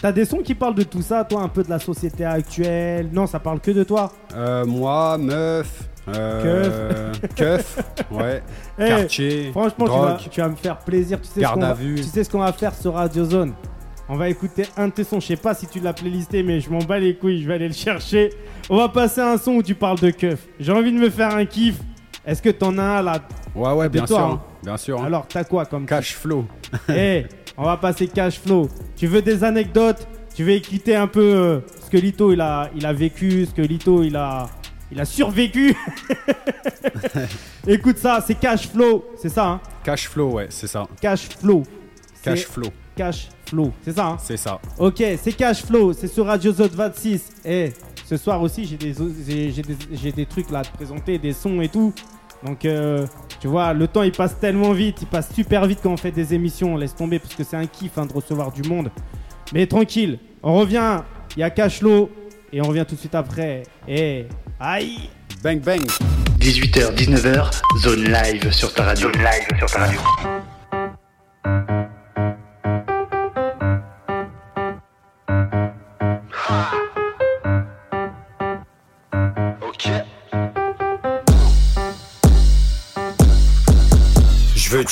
T'as 0.00 0.12
des 0.12 0.24
sons 0.24 0.38
qui 0.38 0.54
parlent 0.54 0.76
de 0.76 0.84
tout 0.84 1.02
ça, 1.02 1.24
toi, 1.24 1.42
un 1.42 1.48
peu 1.48 1.62
de 1.64 1.70
la 1.70 1.78
société 1.80 2.24
actuelle? 2.24 3.08
Non, 3.12 3.26
ça 3.26 3.40
parle 3.40 3.58
que 3.60 3.72
de 3.72 3.82
toi. 3.82 4.12
Euh, 4.34 4.64
moi, 4.64 5.18
meuf. 5.18 5.88
Euh, 6.14 7.12
keuf. 7.34 7.78
Ouais. 8.10 8.42
Eh, 8.78 8.86
Quartier. 8.88 9.50
Franchement, 9.50 9.84
tu 9.86 9.90
vas, 9.90 10.18
tu 10.30 10.40
vas 10.40 10.48
me 10.48 10.54
faire 10.56 10.78
plaisir. 10.78 11.20
Tu 11.20 11.26
sais, 11.26 11.34
ce 11.34 11.40
Garde 11.40 11.56
qu'on 11.56 11.62
à 11.66 11.68
va, 11.68 11.74
vue. 11.74 11.96
tu 11.96 12.02
sais 12.04 12.24
ce 12.24 12.30
qu'on 12.30 12.38
va 12.38 12.52
faire 12.52 12.74
sur 12.74 12.94
Radio 12.94 13.24
Zone? 13.24 13.52
On 14.08 14.16
va 14.16 14.28
écouter 14.30 14.64
un 14.78 14.86
de 14.88 14.92
tes 14.92 15.04
sons. 15.04 15.20
Je 15.20 15.26
sais 15.26 15.36
pas 15.36 15.52
si 15.52 15.66
tu 15.66 15.80
l'as 15.80 15.92
playlisté, 15.92 16.42
mais 16.42 16.60
je 16.60 16.70
m'en 16.70 16.78
bats 16.78 16.98
les 16.98 17.14
couilles. 17.16 17.42
Je 17.42 17.48
vais 17.48 17.54
aller 17.54 17.68
le 17.68 17.74
chercher. 17.74 18.30
On 18.70 18.76
va 18.78 18.88
passer 18.88 19.20
un 19.20 19.36
son 19.36 19.52
où 19.56 19.62
tu 19.62 19.74
parles 19.74 19.98
de 19.98 20.10
keuf. 20.10 20.46
J'ai 20.58 20.72
envie 20.72 20.92
de 20.92 20.98
me 20.98 21.10
faire 21.10 21.34
un 21.34 21.44
kiff. 21.44 21.76
Est-ce 22.24 22.40
que 22.40 22.48
t'en 22.50 22.78
as 22.78 22.82
un 22.82 23.02
là? 23.02 23.18
Ouais, 23.54 23.72
ouais, 23.72 23.88
bien 23.90 24.04
toi, 24.06 24.16
sûr. 24.16 24.26
hein. 24.26 24.40
Bien 24.62 24.76
sûr. 24.76 25.00
hein. 25.00 25.06
Alors, 25.06 25.26
t'as 25.28 25.44
quoi 25.44 25.66
comme 25.66 25.86
Cash 25.86 26.14
flow. 26.16 26.46
Eh, 26.88 27.26
on 27.56 27.64
va 27.64 27.76
passer 27.76 28.06
cash 28.08 28.38
flow. 28.40 28.68
Tu 28.96 29.06
veux 29.06 29.22
des 29.22 29.42
anecdotes? 29.44 30.06
Tu 30.34 30.44
veux 30.44 30.52
écouter 30.52 30.94
un 30.94 31.06
peu 31.08 31.20
euh, 31.20 31.60
ce 31.84 31.90
que 31.90 31.96
Lito 31.96 32.32
il 32.32 32.40
a, 32.40 32.70
il 32.76 32.86
a 32.86 32.92
vécu, 32.92 33.46
ce 33.46 33.50
que 33.52 33.62
Lito 33.62 34.02
il 34.04 34.14
a, 34.16 34.48
il 34.92 35.00
a 35.00 35.04
survécu? 35.04 35.74
Écoute 37.66 37.98
ça, 37.98 38.22
c'est 38.24 38.34
cash 38.38 38.68
flow, 38.68 39.04
c'est 39.20 39.28
ça, 39.28 39.46
hein? 39.46 39.60
Cash 39.84 40.08
flow, 40.08 40.32
ouais, 40.34 40.46
c'est 40.50 40.66
ça. 40.68 40.86
Cash 41.00 41.28
flow. 41.40 41.62
Cash 42.22 42.44
flow, 42.44 42.68
cash 42.96 43.28
flow, 43.48 43.72
c'est 43.82 43.92
ça, 43.96 44.06
hein? 44.06 44.16
C'est 44.22 44.36
ça. 44.36 44.60
Ok, 44.78 45.02
c'est 45.22 45.32
cash 45.32 45.64
flow, 45.64 45.92
c'est 45.92 46.08
sur 46.08 46.26
Radio 46.26 46.52
Zone 46.52 46.70
26. 46.72 47.30
Et 47.44 47.72
ce 48.04 48.16
soir 48.16 48.40
aussi, 48.42 48.64
j'ai 48.64 48.76
des, 48.76 48.94
j'ai, 49.26 49.50
j'ai 49.52 49.62
des, 49.62 49.76
j'ai 49.92 50.12
des 50.12 50.26
trucs 50.26 50.50
là 50.50 50.60
à 50.60 50.64
te 50.64 50.72
présenter, 50.76 51.18
des 51.18 51.32
sons 51.32 51.60
et 51.60 51.68
tout. 51.68 51.92
Donc, 52.44 52.64
euh, 52.64 53.06
tu 53.40 53.48
vois, 53.48 53.72
le 53.72 53.88
temps 53.88 54.02
il 54.02 54.12
passe 54.12 54.38
tellement 54.38 54.72
vite, 54.72 54.98
il 55.02 55.08
passe 55.08 55.34
super 55.34 55.66
vite 55.66 55.80
quand 55.82 55.90
on 55.90 55.96
fait 55.96 56.12
des 56.12 56.34
émissions. 56.34 56.76
Laisse 56.76 56.94
tomber 56.94 57.18
parce 57.18 57.34
que 57.34 57.44
c'est 57.44 57.56
un 57.56 57.66
kiff 57.66 57.98
hein, 57.98 58.06
de 58.06 58.12
recevoir 58.12 58.52
du 58.52 58.62
monde. 58.62 58.90
Mais 59.52 59.66
tranquille, 59.66 60.18
on 60.42 60.54
revient. 60.54 61.02
Il 61.36 61.40
y 61.40 61.42
a 61.42 61.50
cash 61.50 61.78
flow 61.78 62.10
et 62.52 62.60
on 62.60 62.64
revient 62.64 62.84
tout 62.88 62.94
de 62.94 63.00
suite 63.00 63.14
après. 63.14 63.62
Et 63.86 64.26
aïe! 64.58 65.10
Bang 65.42 65.60
bang. 65.60 65.86
18h, 66.40 66.94
19h, 66.94 67.60
zone 67.80 68.04
live 68.04 68.50
sur 68.50 68.72
ta 68.72 68.84
radio. 68.84 69.12
Zone 69.12 69.22
live 69.22 69.58
sur 69.58 69.70
ta 69.70 69.78
radio. 69.80 70.00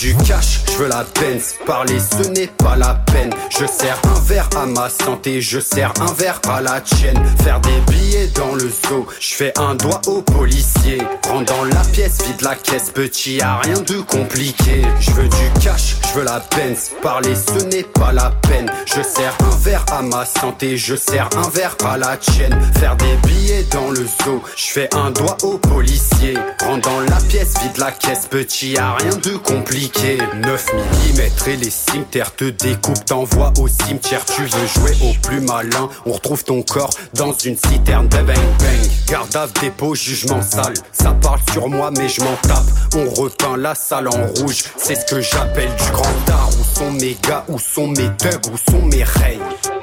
Du 0.01 0.15
cash, 0.17 0.61
je 0.71 0.77
veux 0.79 0.89
la 0.89 1.05
Benz. 1.21 1.55
Parler, 1.65 1.99
ce 1.99 2.29
n'est 2.29 2.47
pas 2.47 2.77
la 2.77 2.95
peine. 2.95 3.31
Je 3.51 3.67
sers 3.67 3.99
un 4.05 4.21
verre 4.21 4.49
à 4.57 4.67
ma 4.67 4.89
santé, 4.89 5.41
je 5.41 5.59
sers 5.59 5.93
un 6.01 6.13
verre 6.13 6.41
à 6.49 6.61
la 6.61 6.81
tienne. 6.81 7.21
Faire 7.43 7.61
des 7.61 7.81
billets 7.93 8.29
dans 8.35 8.55
le 8.55 8.69
zoo, 8.69 9.07
je 9.21 9.35
fais 9.35 9.59
un 9.59 9.75
doigt 9.75 10.01
au 10.07 10.23
policier. 10.23 10.99
Rentre 11.29 11.53
dans 11.53 11.65
la 11.65 11.83
pièce, 11.93 12.19
vide 12.27 12.43
la 12.43 12.55
caisse, 12.55 12.91
petit, 12.91 13.37
y 13.37 13.41
a 13.41 13.59
rien 13.59 13.81
de 13.81 14.01
compliqué. 14.01 14.83
Je 15.01 15.11
veux 15.13 15.29
du 15.29 15.61
cash, 15.63 15.97
je 16.09 16.19
veux 16.19 16.25
la 16.25 16.43
Benz. 16.55 16.91
Parler, 17.03 17.35
ce 17.35 17.65
n'est 17.65 17.85
pas 17.85 18.13
la 18.13 18.31
peine. 18.49 18.71
Je 18.87 19.03
sers 19.03 19.35
un 19.41 19.57
verre 19.59 19.85
à 19.93 20.03
ma 20.03 20.27
santé, 20.27 20.77
je 20.77 20.95
sers 20.95 21.29
un 21.37 21.49
verre 21.51 21.77
à 21.85 21.97
la 21.97 22.17
tienne. 22.17 22.59
Faire 22.79 22.97
des 22.97 23.17
billets 23.27 23.67
dans 23.73 23.91
le 23.91 24.07
zoo, 24.25 24.43
je 24.57 24.67
fais 24.67 24.95
un 24.95 25.11
doigt 25.11 25.39
au 25.43 25.59
policier. 25.59 26.35
Rentre 26.65 26.89
dans 26.89 27.01
la 27.01 27.21
pièce, 27.29 27.55
vide 27.63 27.79
la 27.79 27.93
caisse, 27.93 28.27
petit, 28.27 28.73
y 28.73 28.79
a 28.79 28.95
rien 28.95 29.17
de 29.17 29.37
compliqué. 29.37 29.86
9 29.87 30.67
mm 30.75 31.21
et 31.49 31.57
les 31.57 31.71
cimetières 31.71 32.35
te 32.35 32.45
découpent, 32.45 33.05
t'envoient 33.05 33.53
au 33.59 33.69
cimetière. 33.69 34.25
Tu 34.25 34.43
veux 34.43 34.67
jouer 34.67 34.93
au 35.03 35.13
plus 35.23 35.41
malin, 35.41 35.89
on 36.05 36.13
retrouve 36.13 36.43
ton 36.43 36.63
corps 36.63 36.91
dans 37.15 37.33
une 37.33 37.57
citerne 37.57 38.09
de 38.09 38.17
bang 38.17 38.37
bang. 38.59 38.91
Garde 39.09 39.51
dépôt, 39.61 39.95
jugement 39.95 40.43
sale. 40.43 40.75
Ça 40.93 41.13
parle 41.13 41.41
sur 41.53 41.69
moi, 41.69 41.91
mais 41.97 42.09
je 42.09 42.21
m'en 42.21 42.35
tape. 42.43 42.65
On 42.97 43.09
repeint 43.11 43.57
la 43.57 43.75
salle 43.75 44.09
en 44.09 44.27
rouge, 44.27 44.65
c'est 44.77 44.97
ce 44.97 45.05
que 45.05 45.21
j'appelle 45.21 45.71
du 45.77 45.93
grand 45.93 46.31
art. 46.31 46.51
Où 46.61 46.79
sont 46.79 46.91
mes 46.93 47.17
gars, 47.23 47.45
où 47.49 47.59
sont 47.59 47.87
mes 47.87 48.11
thugs, 48.17 48.53
où 48.53 48.57
sont 48.71 48.83
mes 48.83 49.05
reines? 49.05 49.76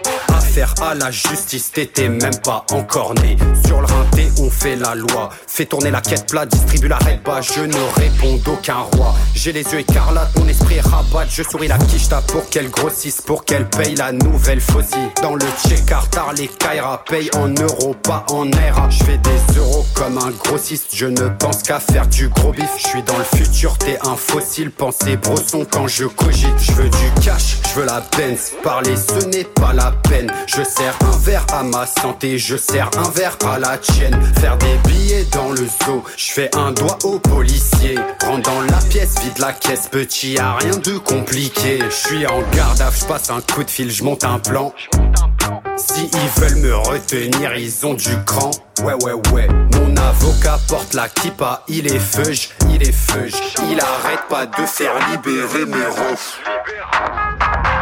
Affaire 0.53 0.75
à 0.83 0.93
la 0.93 1.09
justice, 1.09 1.71
t'étais 1.71 2.09
même 2.09 2.37
pas 2.43 2.63
encore 2.71 3.15
né. 3.15 3.37
Sur 3.65 3.81
le 3.81 3.87
rinté, 3.87 4.29
on 4.39 4.51
fait 4.51 4.75
la 4.75 4.93
loi. 4.93 5.29
Fais 5.47 5.65
tourner 5.65 5.89
la 5.89 5.99
quête 5.99 6.29
plat, 6.29 6.45
distribue 6.45 6.87
la 6.87 6.99
bas, 7.25 7.41
je 7.41 7.61
ne 7.61 7.99
réponds 7.99 8.37
d'aucun 8.45 8.85
roi. 8.93 9.15
J'ai 9.33 9.51
les 9.51 9.63
yeux 9.63 9.79
écarlates, 9.79 10.37
mon 10.37 10.47
esprit 10.47 10.79
rabat, 10.79 11.25
je 11.27 11.41
souris 11.41 11.67
la 11.67 11.77
quicheta 11.79 12.21
pour 12.27 12.47
qu'elle 12.49 12.69
grossisse, 12.69 13.21
pour 13.21 13.45
qu'elle 13.45 13.67
paye 13.67 13.95
la 13.95 14.11
nouvelle 14.11 14.61
faucille. 14.61 15.09
Dans 15.23 15.33
le 15.33 15.45
check 15.67 15.85
tard 16.11 16.33
les 16.37 16.47
Kaira 16.47 17.03
payent 17.03 17.31
en 17.35 17.49
euros, 17.49 17.95
pas 18.03 18.23
en 18.29 18.45
air. 18.51 18.91
Je 18.91 19.03
fais 19.03 19.17
des 19.17 19.59
euros 19.59 19.85
comme 19.95 20.19
un 20.19 20.29
grossiste, 20.29 20.89
je 20.93 21.07
ne 21.07 21.29
pense 21.29 21.63
qu'à 21.63 21.79
faire 21.79 22.05
du 22.05 22.29
gros 22.29 22.51
bif. 22.51 22.69
Je 22.77 22.87
suis 22.89 23.03
dans 23.03 23.17
le 23.17 23.23
futur, 23.23 23.75
t'es 23.79 23.97
un 24.05 24.15
fossile, 24.15 24.69
pensez 24.69 25.17
brosson 25.17 25.65
quand 25.69 25.87
je 25.87 26.05
cogite. 26.05 26.59
Je 26.59 26.73
veux 26.73 26.89
du 26.89 27.21
cash, 27.25 27.57
je 27.69 27.79
veux 27.79 27.85
la 27.85 28.03
Benz. 28.17 28.51
Parler, 28.61 28.95
ce 28.95 29.25
n'est 29.25 29.45
pas 29.45 29.73
la 29.73 29.91
peine. 29.91 30.31
Je 30.45 30.63
sers 30.63 30.97
un 31.01 31.17
verre 31.19 31.45
à 31.53 31.63
ma 31.63 31.85
santé, 31.85 32.37
je 32.37 32.57
sers 32.57 32.89
un 32.97 33.09
verre 33.09 33.37
à 33.45 33.59
la 33.59 33.77
tienne. 33.77 34.19
Faire 34.39 34.57
des 34.57 34.77
billets 34.87 35.25
dans 35.31 35.51
le 35.51 35.65
zoo, 35.65 36.03
je 36.17 36.31
fais 36.31 36.55
un 36.55 36.71
doigt 36.71 36.97
au 37.03 37.19
policier. 37.19 37.97
Rentre 38.25 38.49
dans 38.49 38.61
la 38.61 38.81
pièce, 38.89 39.15
vide 39.21 39.39
la 39.39 39.53
caisse, 39.53 39.87
petit, 39.89 40.37
a 40.37 40.55
rien 40.57 40.77
de 40.77 40.97
compliqué. 40.97 41.79
Je 41.89 41.95
suis 41.95 42.27
en 42.27 42.41
garde 42.55 42.81
à 42.81 42.89
je 42.91 43.31
un 43.31 43.41
coup 43.41 43.63
de 43.63 43.69
fil, 43.69 43.91
je 43.91 44.03
monte 44.03 44.23
un 44.23 44.39
plan. 44.39 44.73
Si 45.77 46.09
ils 46.11 46.41
veulent 46.41 46.59
me 46.59 46.75
retenir, 46.75 47.55
ils 47.55 47.85
ont 47.85 47.93
du 47.93 48.15
cran. 48.25 48.51
Ouais, 48.83 48.93
ouais, 49.03 49.13
ouais. 49.31 49.47
Mon 49.73 49.95
avocat 49.95 50.59
porte 50.67 50.93
la 50.93 51.07
kippa, 51.09 51.63
il 51.67 51.87
est 51.87 51.99
feuge, 51.99 52.49
il 52.69 52.81
est 52.83 52.91
feuge. 52.91 53.33
Il 53.69 53.79
arrête 53.79 54.27
pas 54.29 54.45
de 54.45 54.65
faire 54.65 54.93
libérer 55.11 55.65
mes 55.65 55.85
refs. 55.85 56.39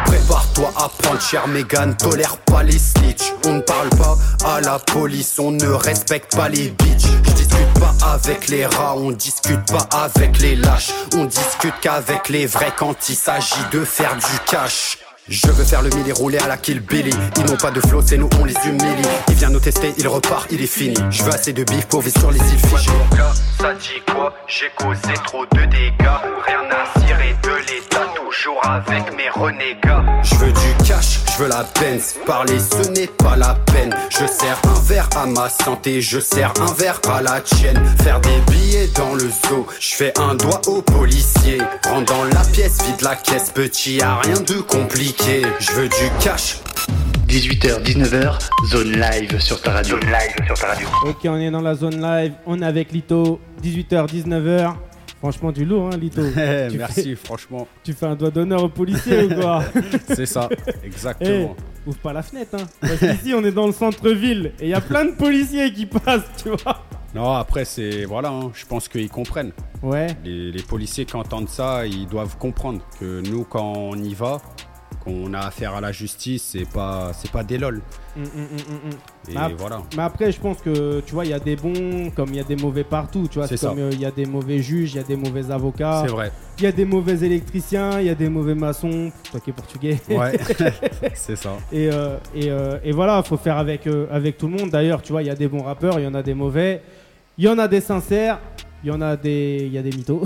Prépare-toi 0.06 0.72
à 0.76 0.88
prendre 0.88 1.20
cher, 1.20 1.46
Megan, 1.48 1.96
tolère 1.96 2.36
pas 2.38 2.62
les 2.62 2.78
snitch. 2.78 3.32
On 3.46 3.54
ne 3.54 3.60
parle 3.60 3.90
pas 3.90 4.16
à 4.46 4.60
la 4.60 4.78
police, 4.78 5.38
on 5.38 5.50
ne 5.50 5.68
respecte 5.68 6.34
pas 6.36 6.48
les 6.48 6.70
bitches. 6.70 7.10
Je 7.24 7.32
discute 7.32 7.80
pas 7.80 7.94
avec 8.12 8.48
les 8.48 8.66
rats, 8.66 8.94
on 8.96 9.10
discute 9.12 9.64
pas 9.70 9.88
avec 10.04 10.38
les 10.38 10.56
lâches. 10.56 10.92
On 11.14 11.24
discute 11.24 11.74
qu'avec 11.80 12.28
les 12.28 12.46
vrais 12.46 12.72
quand 12.76 13.08
il 13.08 13.16
s'agit 13.16 13.64
de 13.72 13.84
faire 13.84 14.14
du 14.16 14.38
cash. 14.50 14.98
Je 15.28 15.46
veux 15.52 15.64
faire 15.64 15.82
le 15.82 15.90
mille 15.90 16.08
et 16.08 16.12
rouler 16.12 16.38
à 16.38 16.48
la 16.48 16.56
Kill 16.56 16.80
Billy. 16.80 17.14
Ils 17.36 17.44
n'ont 17.44 17.56
pas 17.56 17.70
de 17.70 17.80
flow, 17.80 18.02
c'est 18.04 18.16
nous, 18.16 18.28
on 18.40 18.44
les 18.44 18.56
humilie. 18.66 19.08
Il 19.28 19.34
vient 19.34 19.50
nous 19.50 19.60
tester, 19.60 19.94
il 19.96 20.08
repart, 20.08 20.48
il 20.50 20.60
est 20.60 20.66
fini. 20.66 20.96
Je 21.10 21.22
veux 21.22 21.32
assez 21.32 21.52
de 21.52 21.62
bif 21.62 21.86
pour 21.86 22.00
vivre 22.00 22.18
sur 22.18 22.32
les 22.32 22.40
îles. 22.40 22.58
Ça 23.60 23.72
dit 23.74 24.02
quoi? 24.12 24.34
J'ai 24.48 24.70
causé 24.76 25.14
trop 25.24 25.46
de 25.46 25.64
dégâts. 25.66 26.18
Rien 26.44 26.62
à 26.72 26.98
cirer 26.98 27.36
de 27.40 27.50
l'état, 27.72 28.11
toujours 28.42 28.60
avec 28.64 29.16
mes 29.16 29.28
renégats. 29.30 30.04
Je 30.22 30.34
veux 30.36 30.52
du 30.52 30.84
cash, 30.84 31.20
je 31.32 31.42
veux 31.42 31.48
la 31.48 31.64
Benz. 31.78 32.16
Parler, 32.26 32.58
ce 32.58 32.90
n'est 32.90 33.06
pas 33.06 33.36
la 33.36 33.54
peine. 33.72 33.94
Je 34.10 34.26
sers 34.26 34.60
un 34.64 34.80
verre 34.82 35.08
à 35.16 35.26
ma 35.26 35.48
santé, 35.48 36.00
je 36.00 36.18
sers 36.18 36.52
un 36.60 36.72
verre 36.72 37.00
à 37.08 37.22
la 37.22 37.40
tienne. 37.40 37.80
Faire 38.02 38.20
des 38.20 38.40
billets 38.50 38.88
dans 38.96 39.14
le 39.14 39.28
zoo, 39.28 39.66
je 39.78 39.94
fais 39.94 40.18
un 40.18 40.34
doigt 40.34 40.60
au 40.66 40.82
policier. 40.82 41.58
Rentre 41.88 42.12
dans 42.12 42.24
la 42.24 42.44
pièce, 42.52 42.82
vide 42.84 43.02
la 43.02 43.16
caisse, 43.16 43.50
petit, 43.50 43.96
y 43.96 44.02
a 44.02 44.16
rien 44.16 44.40
de 44.40 44.60
compliqué. 44.60 45.42
Je 45.60 45.72
veux 45.72 45.88
du 45.88 46.10
cash. 46.20 46.58
18h, 47.28 47.82
19h, 47.82 48.38
zone 48.68 48.92
live 48.92 49.38
sur 49.40 49.60
ta 49.62 49.72
radio. 49.72 50.00
Zone 50.00 50.10
live 50.10 50.46
sur 50.46 50.58
ta 50.58 50.66
radio. 50.68 50.88
Ok, 51.06 51.18
on 51.24 51.36
est 51.36 51.50
dans 51.50 51.62
la 51.62 51.74
zone 51.74 52.00
live, 52.02 52.32
on 52.46 52.60
est 52.60 52.66
avec 52.66 52.92
Lito, 52.92 53.40
18h, 53.62 54.06
19h. 54.08 54.74
Franchement, 55.22 55.52
du 55.52 55.64
lourd, 55.64 55.90
hein, 55.92 55.96
Lito. 55.96 56.20
Eh, 56.36 56.66
Tu 56.72 56.78
merci, 56.78 57.02
fais- 57.10 57.14
franchement. 57.14 57.68
Tu 57.84 57.92
fais 57.92 58.06
un 58.06 58.16
doigt 58.16 58.30
d'honneur 58.32 58.64
au 58.64 58.68
policier 58.68 59.22
ou 59.22 59.34
quoi 59.34 59.62
C'est 60.08 60.26
ça, 60.26 60.48
Eh, 60.82 60.86
exactement. 60.86 61.54
ouvre 61.86 61.98
pas 61.98 62.12
la 62.12 62.22
fenêtre, 62.22 62.56
hein. 62.58 62.66
Parce 62.80 62.98
qu'ici, 62.98 63.32
on 63.32 63.44
est 63.44 63.52
dans 63.52 63.66
le 63.66 63.72
centre-ville 63.72 64.52
et 64.60 64.64
il 64.64 64.68
y 64.70 64.74
a 64.74 64.80
plein 64.80 65.04
de 65.04 65.12
policiers 65.12 65.72
qui 65.72 65.86
passent, 65.86 66.24
tu 66.42 66.48
vois. 66.50 66.82
Non, 67.14 67.30
après, 67.34 67.64
c'est. 67.64 68.04
Voilà, 68.04 68.30
hein, 68.30 68.50
je 68.54 68.66
pense 68.66 68.88
qu'ils 68.88 69.10
comprennent. 69.10 69.52
Ouais, 69.82 70.08
Les, 70.24 70.50
les 70.50 70.62
policiers 70.62 71.04
qui 71.04 71.14
entendent 71.14 71.48
ça, 71.48 71.86
ils 71.86 72.06
doivent 72.08 72.36
comprendre 72.38 72.80
que 72.98 73.20
nous, 73.28 73.44
quand 73.44 73.74
on 73.76 73.94
y 74.02 74.14
va, 74.14 74.38
qu'on 75.02 75.34
a 75.34 75.40
affaire 75.40 75.74
à 75.74 75.80
la 75.80 75.92
justice, 75.92 76.42
c'est 76.52 76.68
pas, 76.68 77.12
c'est 77.14 77.30
pas 77.30 77.42
des 77.44 77.58
lol. 77.58 77.80
Mm, 78.16 78.20
mm, 78.20 78.24
mm, 78.24 78.28
mm, 78.28 78.88
mm. 78.88 79.30
Et 79.32 79.34
Ah. 79.36 79.48
voilà. 79.56 79.82
Mais 79.96 80.02
après, 80.02 80.30
je 80.32 80.40
pense 80.40 80.60
que 80.60 81.00
tu 81.00 81.12
vois, 81.14 81.24
il 81.24 81.30
y 81.30 81.34
a 81.34 81.38
des 81.40 81.56
bons 81.56 82.10
comme 82.14 82.28
il 82.30 82.36
y 82.36 82.40
a 82.40 82.44
des 82.44 82.56
mauvais 82.56 82.84
partout. 82.84 83.26
Tu 83.30 83.38
vois, 83.38 83.46
C'est 83.48 83.60
comme 83.60 83.78
euh, 83.78 83.90
il 83.92 84.00
y 84.00 84.04
a 84.06 84.10
des 84.10 84.26
mauvais 84.26 84.60
juges, 84.60 84.92
il 84.94 84.96
y 84.96 85.00
a 85.00 85.02
des 85.02 85.16
mauvais 85.16 85.50
avocats, 85.50 86.02
C'est 86.04 86.12
vrai. 86.12 86.30
il 86.58 86.64
y 86.64 86.66
a 86.66 86.72
des 86.72 86.84
mauvais 86.84 87.14
électriciens, 87.26 88.00
il 88.00 88.06
y 88.06 88.10
a 88.10 88.14
des 88.14 88.28
mauvais 88.28 88.54
maçons. 88.54 89.10
Toi 89.30 89.40
qui 89.40 89.50
es 89.50 89.52
portugais. 89.52 89.98
Ouais, 90.10 90.38
c'est 91.14 91.36
ça. 91.36 91.56
Et, 91.72 91.88
euh, 91.90 92.16
et, 92.34 92.50
euh, 92.50 92.78
et 92.84 92.92
voilà, 92.92 93.22
faut 93.22 93.36
faire 93.36 93.56
avec, 93.58 93.86
euh, 93.86 94.06
avec 94.10 94.38
tout 94.38 94.46
le 94.48 94.56
monde. 94.56 94.70
D'ailleurs, 94.70 95.02
tu 95.02 95.12
vois, 95.12 95.22
il 95.22 95.26
y 95.26 95.30
a 95.30 95.34
des 95.34 95.48
bons 95.48 95.62
rappeurs, 95.62 95.98
il 95.98 96.04
y 96.04 96.06
en 96.08 96.14
a 96.14 96.22
des 96.22 96.34
mauvais, 96.34 96.82
il 97.38 97.44
y 97.44 97.48
en 97.48 97.58
a 97.58 97.66
des 97.68 97.80
sincères, 97.80 98.38
il 98.84 98.88
y 98.88 98.90
en 98.92 99.00
a 99.00 99.16
des, 99.16 99.62
il 99.66 99.72
y 99.72 99.78
a 99.78 99.82
des 99.82 99.90
mythos, 99.96 100.22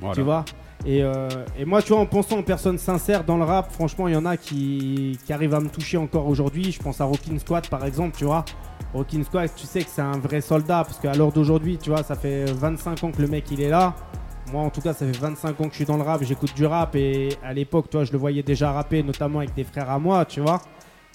Voilà. 0.00 0.14
tu 0.14 0.22
vois. 0.22 0.44
Et, 0.86 1.02
euh, 1.02 1.44
et 1.58 1.64
moi, 1.64 1.82
tu 1.82 1.92
vois, 1.92 2.00
en 2.02 2.06
pensant 2.06 2.38
aux 2.38 2.42
personnes 2.42 2.76
sincères 2.78 3.24
dans 3.24 3.38
le 3.38 3.44
rap, 3.44 3.72
franchement, 3.72 4.06
il 4.06 4.14
y 4.14 4.16
en 4.16 4.26
a 4.26 4.36
qui, 4.36 5.18
qui 5.24 5.32
arrivent 5.32 5.54
à 5.54 5.60
me 5.60 5.68
toucher 5.70 5.96
encore 5.96 6.26
aujourd'hui. 6.26 6.72
Je 6.72 6.80
pense 6.80 7.00
à 7.00 7.04
Rockin' 7.04 7.38
Squad, 7.38 7.64
par 7.68 7.84
exemple, 7.86 8.16
tu 8.16 8.24
vois. 8.24 8.44
Rockin' 8.92 9.24
Squad, 9.24 9.50
tu 9.56 9.66
sais 9.66 9.82
que 9.82 9.88
c'est 9.90 10.02
un 10.02 10.18
vrai 10.18 10.40
soldat, 10.42 10.84
parce 10.84 10.98
qu'à 11.00 11.14
l'heure 11.14 11.32
d'aujourd'hui, 11.32 11.78
tu 11.78 11.88
vois, 11.90 12.02
ça 12.02 12.16
fait 12.16 12.44
25 12.52 13.02
ans 13.02 13.10
que 13.12 13.22
le 13.22 13.28
mec, 13.28 13.50
il 13.50 13.60
est 13.62 13.70
là. 13.70 13.94
Moi, 14.52 14.62
en 14.62 14.68
tout 14.68 14.82
cas, 14.82 14.92
ça 14.92 15.06
fait 15.06 15.12
25 15.12 15.58
ans 15.60 15.64
que 15.64 15.70
je 15.70 15.76
suis 15.76 15.84
dans 15.86 15.96
le 15.96 16.02
rap, 16.02 16.22
j'écoute 16.22 16.54
du 16.54 16.66
rap, 16.66 16.94
et 16.96 17.30
à 17.42 17.54
l'époque, 17.54 17.86
tu 17.90 17.96
vois, 17.96 18.04
je 18.04 18.12
le 18.12 18.18
voyais 18.18 18.42
déjà 18.42 18.70
rapper, 18.72 19.02
notamment 19.02 19.38
avec 19.38 19.54
des 19.54 19.64
frères 19.64 19.88
à 19.90 19.98
moi, 19.98 20.26
tu 20.26 20.40
vois. 20.40 20.60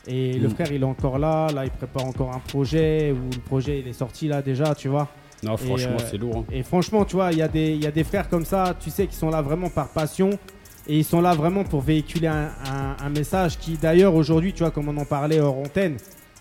Et 0.08 0.40
le 0.40 0.48
Mm. 0.48 0.52
frère, 0.52 0.72
il 0.72 0.82
est 0.82 0.86
encore 0.86 1.20
là, 1.20 1.52
là, 1.52 1.64
il 1.66 1.70
prépare 1.72 2.06
encore 2.06 2.34
un 2.34 2.40
projet, 2.40 3.12
ou 3.12 3.36
le 3.36 3.42
projet, 3.42 3.80
il 3.80 3.88
est 3.88 3.94
sorti 3.94 4.28
là 4.28 4.42
déjà, 4.42 4.74
tu 4.74 4.88
vois. 4.88 5.08
Non, 5.44 5.56
franchement, 5.58 5.98
euh, 6.00 6.06
c'est 6.10 6.18
lourd. 6.18 6.38
hein. 6.38 6.46
Et 6.52 6.64
franchement, 6.64 7.06
tu 7.06 7.16
vois, 7.16 7.32
il 7.32 7.38
y, 7.38 7.42
a 7.42 7.48
des- 7.48 7.72
il 7.74 7.84
y 7.84 7.88
a 7.88 7.92
des 7.92 8.04
frères 8.04 8.28
comme 8.30 8.46
ça, 8.46 8.76
tu 8.80 8.90
sais, 8.90 9.08
qui 9.08 9.16
sont 9.16 9.30
là 9.30 9.42
vraiment 9.42 9.70
par 9.70 9.90
passion. 9.90 10.30
Et 10.88 10.98
ils 10.98 11.06
sont 11.06 11.22
là 11.22 11.34
vraiment 11.36 11.64
pour 11.64 11.82
véhiculer 11.82 12.28
un, 12.28 12.50
un- 12.66 12.96
un 13.06 13.10
message 13.10 13.58
qui, 13.60 13.78
d'ailleurs, 13.78 14.16
aujourd'hui, 14.16 14.54
tu 14.54 14.60
vois, 14.64 14.72
comme 14.72 14.90
on 14.90 14.98
en 14.98 15.06
parlait 15.06 15.40
hors 15.40 15.58
antenne, 15.58 15.98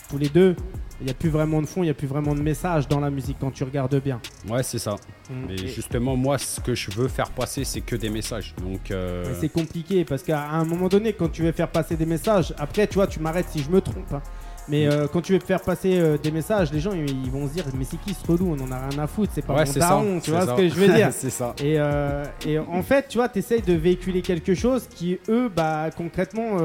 tous 0.08 0.16
les 0.16 0.30
deux, 0.30 0.56
il 1.00 1.04
n'y 1.04 1.10
a 1.10 1.14
plus 1.14 1.28
vraiment 1.28 1.60
de 1.60 1.66
fond, 1.66 1.82
il 1.82 1.86
n'y 1.86 1.90
a 1.90 1.94
plus 1.94 2.06
vraiment 2.08 2.34
de 2.34 2.40
message 2.40 2.88
dans 2.88 2.98
la 2.98 3.10
musique 3.10 3.36
quand 3.40 3.50
tu 3.52 3.62
regardes 3.62 4.00
bien. 4.02 4.20
Ouais, 4.48 4.62
c'est 4.64 4.78
ça. 4.78 4.96
Mm. 5.30 5.34
Mais 5.48 5.54
Et- 5.54 5.68
justement, 5.68 6.16
moi, 6.16 6.38
ce 6.38 6.60
que 6.60 6.74
je 6.74 6.90
veux 6.90 7.08
faire 7.08 7.30
passer, 7.30 7.62
c'est 7.64 7.82
que 7.82 7.94
des 7.94 8.08
messages. 8.10 8.54
Donc, 8.60 8.90
euh, 8.90 9.22
Mais 9.28 9.34
c'est 9.38 9.48
compliqué 9.50 10.04
parce 10.04 10.22
qu'à 10.24 10.48
un 10.48 10.64
moment 10.64 10.88
donné, 10.88 11.12
quand 11.12 11.28
tu 11.30 11.42
veux 11.42 11.52
faire 11.52 11.68
passer 11.68 11.94
des 11.96 12.06
messages, 12.06 12.52
après, 12.58 12.86
tu 12.88 12.94
vois, 12.94 13.06
tu 13.06 13.20
m'arrêtes 13.20 13.50
si 13.50 13.62
je 13.62 13.70
me 13.70 13.80
trompe. 13.80 14.12
hein. 14.12 14.22
Mais 14.68 14.86
euh, 14.86 15.06
quand 15.10 15.22
tu 15.22 15.32
veux 15.32 15.40
faire 15.40 15.62
passer 15.62 15.98
euh, 15.98 16.18
des 16.18 16.30
messages, 16.30 16.70
les 16.72 16.80
gens 16.80 16.92
ils, 16.92 17.08
ils 17.08 17.30
vont 17.30 17.48
se 17.48 17.52
dire 17.54 17.64
Mais 17.76 17.84
c'est 17.84 17.96
qui 17.96 18.14
ce 18.14 18.26
relou? 18.26 18.54
On 18.58 18.62
en 18.64 18.70
a 18.70 18.88
rien 18.88 18.98
à 18.98 19.06
foutre, 19.06 19.32
c'est 19.34 19.44
pas 19.44 19.54
ouais, 19.54 19.64
mon 19.64 19.72
ça. 19.72 19.78
daron, 19.80 20.20
tu 20.20 20.30
vois 20.30 20.44
ça. 20.44 20.52
ce 20.52 20.60
que 20.60 20.68
je 20.68 20.74
veux 20.74 20.88
dire? 20.88 21.08
C'est 21.12 21.30
ça. 21.30 21.54
Et, 21.62 21.76
euh, 21.78 22.24
et 22.46 22.58
en 22.58 22.82
fait, 22.82 23.08
tu 23.08 23.18
vois, 23.18 23.28
tu 23.28 23.38
essayes 23.38 23.62
de 23.62 23.72
véhiculer 23.72 24.22
quelque 24.22 24.54
chose 24.54 24.86
qui, 24.88 25.18
eux, 25.28 25.48
bah, 25.54 25.90
concrètement, 25.96 26.58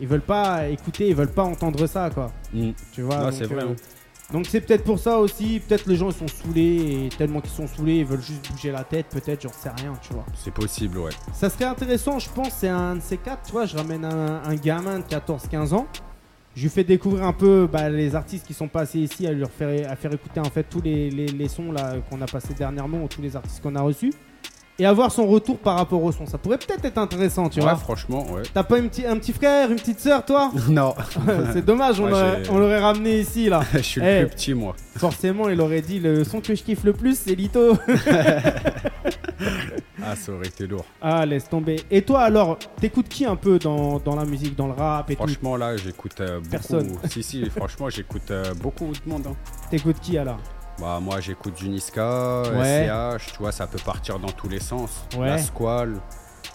ils 0.00 0.06
veulent 0.06 0.20
pas 0.20 0.68
écouter, 0.68 1.08
ils 1.08 1.14
veulent 1.14 1.32
pas 1.32 1.42
entendre 1.42 1.86
ça, 1.86 2.10
quoi. 2.10 2.32
Mm. 2.52 2.70
Tu 2.92 3.02
vois 3.02 3.30
c'est 3.32 3.44
vrai, 3.44 3.64
hein. 3.64 3.74
donc 4.32 4.46
c'est 4.46 4.60
peut-être 4.60 4.84
pour 4.84 4.98
ça 4.98 5.18
aussi, 5.18 5.60
peut-être 5.66 5.86
les 5.86 5.96
gens 5.96 6.08
ils 6.08 6.14
sont 6.14 6.28
saoulés, 6.28 7.06
et 7.06 7.08
tellement 7.16 7.40
qu'ils 7.40 7.50
sont 7.50 7.66
saoulés, 7.66 7.96
ils 7.96 8.04
veulent 8.04 8.22
juste 8.22 8.50
bouger 8.50 8.70
la 8.70 8.84
tête, 8.84 9.06
peut-être, 9.10 9.42
j'en 9.42 9.52
sais 9.52 9.70
rien, 9.70 9.92
tu 10.00 10.12
vois. 10.12 10.24
C'est 10.34 10.52
possible, 10.54 10.98
ouais. 10.98 11.12
Ça 11.32 11.50
serait 11.50 11.64
intéressant, 11.66 12.18
je 12.18 12.30
pense, 12.30 12.52
c'est 12.58 12.68
un 12.68 12.96
de 12.96 13.00
ces 13.00 13.18
quatre, 13.18 13.42
tu 13.46 13.52
vois, 13.52 13.66
je 13.66 13.76
ramène 13.76 14.04
un, 14.04 14.42
un 14.42 14.54
gamin 14.54 15.00
de 15.00 15.04
14-15 15.04 15.74
ans, 15.74 15.86
je 16.58 16.62
lui 16.64 16.70
fais 16.70 16.82
découvrir 16.84 17.24
un 17.24 17.32
peu 17.32 17.68
bah, 17.72 17.88
les 17.88 18.16
artistes 18.16 18.44
qui 18.46 18.52
sont 18.54 18.66
passés 18.68 18.98
ici, 18.98 19.26
à 19.28 19.32
lui 19.32 19.44
faire, 19.56 19.90
à 19.90 19.94
faire 19.96 20.12
écouter 20.12 20.40
en 20.40 20.44
fait 20.50 20.64
tous 20.68 20.82
les, 20.82 21.08
les- 21.08 21.26
les 21.28 21.48
sons 21.48 21.70
là 21.70 21.94
qu'on 22.10 22.20
a 22.20 22.26
passés 22.26 22.54
dernièrement, 22.58 23.02
ou 23.04 23.06
tous 23.08 23.22
les 23.22 23.36
artistes 23.36 23.62
qu'on 23.62 23.76
a 23.76 23.80
reçus, 23.80 24.12
et 24.80 24.84
avoir 24.86 25.10
son 25.12 25.26
retour 25.26 25.58
par 25.58 25.76
rapport 25.76 26.02
au 26.02 26.10
son. 26.12 26.26
Ça 26.26 26.36
pourrait 26.38 26.58
peut-être 26.58 26.84
être 26.84 26.98
intéressant, 26.98 27.48
tu 27.48 27.58
ouais, 27.60 27.64
vois. 27.64 27.76
franchement, 27.76 28.24
ouais. 28.32 28.42
T'as 28.52 28.62
pas 28.64 28.78
un 28.78 28.88
petit, 28.88 29.06
un 29.06 29.16
petit 29.18 29.32
frère, 29.32 29.70
une 29.70 29.76
petite 29.76 30.00
sœur, 30.00 30.24
toi? 30.24 30.50
Non, 30.68 30.94
C'est 31.52 31.64
dommage, 31.64 32.00
on 32.00 32.04
Ouais, 32.04 32.10
l'aurait- 32.10 32.44
j'ai- 32.44 32.50
on 32.50 32.58
l'aurait 32.58 32.80
ramené 32.80 33.20
ici 33.20 33.48
là. 33.48 33.60
je 33.72 33.78
suis 33.78 34.00
Eh. 34.02 34.20
le 34.22 34.26
plus 34.26 34.34
petit, 34.36 34.54
moi. 34.54 34.74
Forcément, 34.96 35.48
il 35.48 35.60
aurait 35.60 35.80
dit 35.82 36.00
le 36.00 36.24
son 36.24 36.40
que 36.40 36.54
je 36.56 36.62
kiffe 36.64 36.82
le 36.84 36.92
plus, 36.92 37.16
c'est 37.18 37.34
Lito. 37.36 37.76
Ah, 40.12 40.16
ça 40.16 40.32
aurait 40.32 40.46
été 40.48 40.66
lourd. 40.66 40.84
ah, 41.00 41.24
laisse 41.26 41.48
tomber. 41.48 41.76
Et 41.90 42.02
toi 42.02 42.20
alors, 42.22 42.58
t'écoutes 42.80 43.08
qui 43.08 43.24
un 43.24 43.36
peu 43.36 43.58
dans, 43.58 43.98
dans 43.98 44.16
la 44.16 44.24
musique, 44.24 44.54
dans 44.56 44.66
le 44.66 44.72
rap 44.72 45.10
et 45.10 45.16
tout 45.16 45.22
Franchement, 45.22 45.56
là, 45.56 45.76
j'écoute 45.76 46.20
euh, 46.20 46.38
beaucoup. 46.38 46.50
Personne. 46.50 46.98
si, 47.10 47.22
si, 47.22 47.48
franchement, 47.50 47.88
j'écoute 47.88 48.30
euh, 48.30 48.54
beaucoup 48.54 48.86
de 48.86 49.10
monde. 49.10 49.26
hein. 49.28 49.36
T'écoutes 49.70 50.00
qui 50.00 50.16
alors? 50.18 50.38
Bah, 50.80 50.98
moi, 51.02 51.20
j'écoute 51.20 51.58
Juniska, 51.58 52.42
Ouais. 52.54 52.88
SCH, 53.18 53.32
tu 53.32 53.38
vois, 53.40 53.52
ça 53.52 53.66
peut 53.66 53.80
partir 53.84 54.18
dans 54.18 54.30
tous 54.30 54.48
les 54.48 54.60
sens. 54.60 55.04
Ouais. 55.18 55.26
La 55.26 55.38
Squale, 55.38 56.00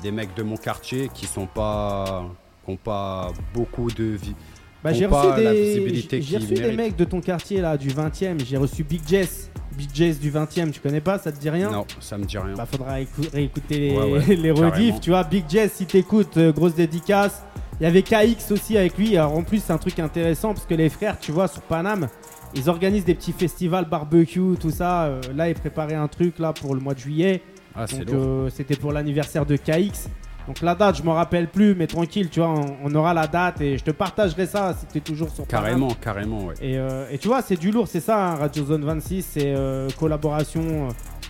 des 0.02 0.12
mecs 0.12 0.34
de 0.36 0.44
mon 0.44 0.56
quartier 0.58 1.10
qui 1.13 1.26
sont 1.26 1.46
pas. 1.46 2.24
qui 2.66 2.72
ont 2.72 2.78
pas 2.78 3.32
beaucoup 3.54 3.92
de 3.92 4.04
vie. 4.06 4.36
Bah, 4.84 4.91
j'ai 4.93 5.06
reçu 5.06 5.28
des, 5.41 6.22
j'ai 6.22 6.38
reçu 6.38 6.54
des 6.54 6.72
mecs 6.74 6.96
de 6.96 7.06
ton 7.06 7.22
quartier 7.22 7.62
là, 7.62 7.78
du 7.78 7.89
20e. 7.89 8.43
J'ai 8.46 8.58
reçu 8.58 8.84
Big 8.84 9.02
Jess. 9.08 9.50
Big 9.78 9.89
Jess 9.93 10.19
du 10.19 10.30
20e, 10.32 10.72
tu 10.72 10.80
connais 10.80 11.02
pas? 11.02 11.17
Ça 11.17 11.32
te 11.32 11.39
dit 11.39 11.50
rien? 11.50 11.72
Non, 11.72 11.86
ça 12.00 12.17
me 12.17 12.26
dit 12.26 12.38
rien. 12.38 12.54
Bah, 12.56 12.67
faudra 12.69 13.00
écou- 13.02 13.28
réécouter 13.34 13.80
les, 13.80 13.98
Ouais, 13.98 14.12
ouais, 14.28 14.36
les 14.36 14.52
rediffs, 14.52 15.00
tu 15.00 15.10
vois. 15.12 15.24
Big 15.24 15.46
Jess, 15.50 15.72
si 15.74 15.86
t'écoutes, 15.86 16.38
euh, 16.38 16.52
grosse 16.52 16.76
dédicace. 16.76 17.43
Il 17.80 17.84
y 17.84 17.88
avait 17.88 18.04
KX 18.04 18.52
aussi 18.52 18.78
avec 18.78 18.98
lui. 18.98 19.17
Alors 19.17 19.36
en 19.36 19.43
plus, 19.43 19.63
c'est 19.63 19.74
un 19.74 19.78
truc 19.80 19.98
intéressant 20.00 20.54
parce 20.54 20.65
que 20.67 20.76
les 20.76 20.89
frères, 20.89 21.19
tu 21.19 21.32
vois, 21.32 21.48
sur 21.48 21.62
Paname, 21.63 22.08
ils 22.54 22.69
organisent 22.69 23.06
des 23.06 23.15
petits 23.15 23.32
festivals 23.34 23.86
barbecue, 23.89 24.56
tout 24.60 24.69
ça. 24.69 25.06
Euh, 25.06 25.22
là, 25.36 25.50
ils 25.50 25.56
préparaient 25.56 25.96
un 25.96 26.08
truc 26.08 26.38
là 26.39 26.54
pour 26.54 26.76
le 26.76 26.82
mois 26.82 26.93
de 26.93 27.00
juillet. 27.00 27.41
Ah, 27.76 27.86
c'est 27.88 28.06
Donc 28.06 28.15
euh, 28.15 28.50
c'était 28.56 28.76
pour 28.76 28.91
l'anniversaire 28.91 29.46
de 29.48 29.56
KX. 29.56 30.08
Donc 30.47 30.60
la 30.62 30.75
date, 30.75 30.97
je 30.97 31.03
m'en 31.03 31.13
rappelle 31.13 31.47
plus, 31.47 31.73
mais 31.73 31.88
tranquille, 31.88 32.29
tu 32.29 32.41
vois, 32.41 32.49
on, 32.49 32.75
on 32.84 32.95
aura 32.95 33.13
la 33.13 33.27
date 33.27 33.62
et 33.62 33.77
je 33.77 33.84
te 33.84 33.91
partagerai 33.91 34.45
ça 34.45 34.75
si 34.77 34.86
tu 34.88 34.97
es 34.97 35.01
toujours 35.01 35.29
sur 35.29 35.45
Paname. 35.47 35.65
Carrément, 35.65 35.88
carrément, 36.01 36.45
ouais. 36.47 36.56
Et, 36.62 36.77
euh, 36.77 37.08
et 37.10 37.17
tu 37.17 37.29
vois, 37.29 37.41
c'est 37.41 37.56
du 37.56 37.71
lourd, 37.71 37.88
c'est 37.88 38.01
ça, 38.01 38.32
hein, 38.32 38.36
Radio 38.36 38.65
Zone 38.65 38.84
26, 38.84 39.21
c'est 39.21 39.53
euh, 39.56 39.88
collaboration 39.97 40.62
euh, 40.62 40.89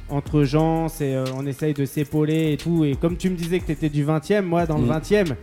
entre 0.09 0.43
gens, 0.43 0.87
c'est 0.89 1.13
euh, 1.13 1.25
on 1.37 1.45
essaye 1.45 1.73
de 1.75 1.85
s'épauler 1.85 2.53
et 2.53 2.57
tout. 2.57 2.83
Et 2.85 2.95
comme 2.95 3.15
tu 3.15 3.29
me 3.29 3.35
disais 3.35 3.59
que 3.59 3.65
tu 3.67 3.71
étais 3.73 3.89
du 3.89 4.03
20e, 4.03 4.41
moi 4.41 4.65
dans 4.65 4.77
le 4.79 4.85
Mm. 4.85 4.91
20e, 4.99 5.35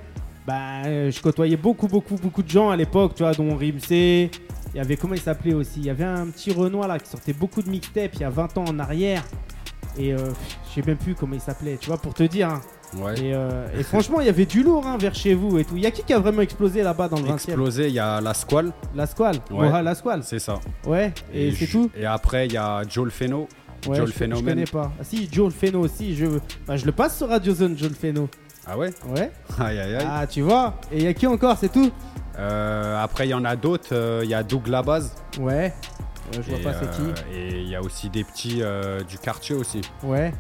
bah, 0.47 0.83
euh, 0.87 1.11
je 1.13 1.21
côtoyais 1.23 1.57
beaucoup, 1.57 1.87
beaucoup, 1.87 2.17
beaucoup 2.17 2.43
de 2.43 2.49
gens 2.49 2.71
à 2.71 2.77
l'époque, 2.77 3.15
tu 3.15 3.23
vois, 3.23 3.33
dont 3.35 3.55
Rimsey. 3.57 4.31
Il 4.75 4.79
y 4.79 4.81
avait, 4.81 4.97
comment 4.97 5.15
il 5.15 5.21
s'appelait 5.21 5.55
aussi? 5.55 5.79
Il 5.81 5.87
y 5.87 5.91
avait 5.91 6.05
un 6.05 6.27
petit 6.27 6.53
Renoir 6.53 6.89
là 6.89 6.99
qui 6.99 7.09
sortait 7.09 7.33
beaucoup 7.33 7.63
de 7.63 7.69
mixtapes 7.71 8.15
il 8.15 8.21
y 8.21 8.25
a 8.25 8.31
20 8.31 8.59
ans 8.59 8.65
en 8.69 8.79
arrière. 8.81 9.23
Et 9.99 10.11
je 10.13 10.75
sais 10.75 10.83
même 10.87 10.97
plus 10.97 11.15
comment 11.15 11.35
il 11.35 11.41
s'appelait, 11.41 11.77
tu 11.77 11.89
vois, 11.89 11.99
pour 11.99 12.15
te 12.15 12.23
dire. 12.23 12.49
hein. 12.49 12.61
Ouais. 12.97 13.15
Et, 13.21 13.35
euh, 13.35 13.67
et 13.79 13.83
franchement, 13.83 14.21
il 14.21 14.27
y 14.27 14.29
avait 14.29 14.47
du 14.47 14.63
lourd 14.63 14.85
hein, 14.87 14.99
vers 14.99 15.15
chez 15.15 15.35
vous 15.35 15.59
et 15.59 15.65
tout. 15.65 15.77
Il 15.77 15.83
y 15.83 15.87
a 15.87 15.91
qui 15.91 16.03
qui 16.03 16.13
a 16.13 16.19
vraiment 16.19 16.43
explosé 16.43 16.83
là-bas 16.83 17.09
dans 17.09 17.19
le 17.19 17.23
20e 17.25 17.35
Explosé, 17.35 17.87
il 17.89 17.95
y 17.95 17.99
a 18.01 18.21
la 18.21 18.35
Squale, 18.35 18.73
La 18.95 19.07
Squale 19.07 19.37
Ouais. 19.51 19.69
Moha, 19.69 19.83
La 19.83 19.95
Squale 19.95 20.23
c'est 20.25 20.39
ça. 20.41 20.55
Ouais, 20.87 21.13
et, 21.33 21.53
c'est 21.53 21.67
tout 21.67 21.91
Et 21.97 22.05
après, 22.07 22.47
il 22.47 22.53
y 22.53 22.57
a 22.57 22.83
Joe 22.89 23.05
le 23.05 23.11
Feno. 23.11 23.49
Ouais, 23.87 23.97
Joe 23.97 23.97
je, 23.97 24.01
le 24.03 24.07
je 24.09 24.13
Phénomène. 24.13 24.45
connais 24.45 24.65
pas. 24.65 24.93
Ah 25.01 25.05
si, 25.05 25.29
Joe 25.31 25.47
le 25.47 25.59
Phéno 25.59 25.81
aussi. 25.81 26.15
Je, 26.17 26.27
bah, 26.67 26.77
je 26.77 26.85
le 26.85 26.93
passe 26.93 27.17
sur 27.17 27.29
Radio 27.29 27.55
Zone, 27.55 27.79
Joe 27.79 27.89
le 27.91 27.95
Phéno. 27.95 28.29
Ah 28.67 28.77
ouais? 28.77 28.91
Ouais. 29.09 29.31
Aïe, 29.59 29.79
aïe, 29.79 29.95
aïe. 29.97 30.07
Ah, 30.09 30.27
tu 30.27 30.43
vois. 30.43 30.75
Et 30.93 30.99
il 30.99 31.03
y 31.05 31.07
a 31.07 31.15
qui 31.15 31.27
encore, 31.27 31.57
c'est 31.59 31.73
tout? 31.73 31.91
Euh, 32.39 33.03
après, 33.03 33.27
il 33.27 33.31
y 33.31 33.35
en 33.35 33.45
a 33.45 33.57
d'autres. 33.57 33.89
euh, 33.93 34.21
Il 34.25 34.31
y 34.31 34.35
a 34.35 34.43
Doug 34.43 34.67
Labaz. 34.67 35.13
Ouais. 35.39 35.73
Euh, 36.37 36.43
je 36.43 36.51
vois 36.51 36.59
Et, 36.59 36.63
pas 36.63 36.73
c'est 36.75 36.91
qui. 36.91 37.35
Et 37.37 37.61
il 37.63 37.69
y 37.69 37.75
a 37.75 37.81
aussi 37.83 38.11
des 38.11 38.23
petits 38.25 38.63
du 39.09 39.19
quartier 39.19 39.55
aussi. 39.55 39.81
Ouais. 40.03 40.33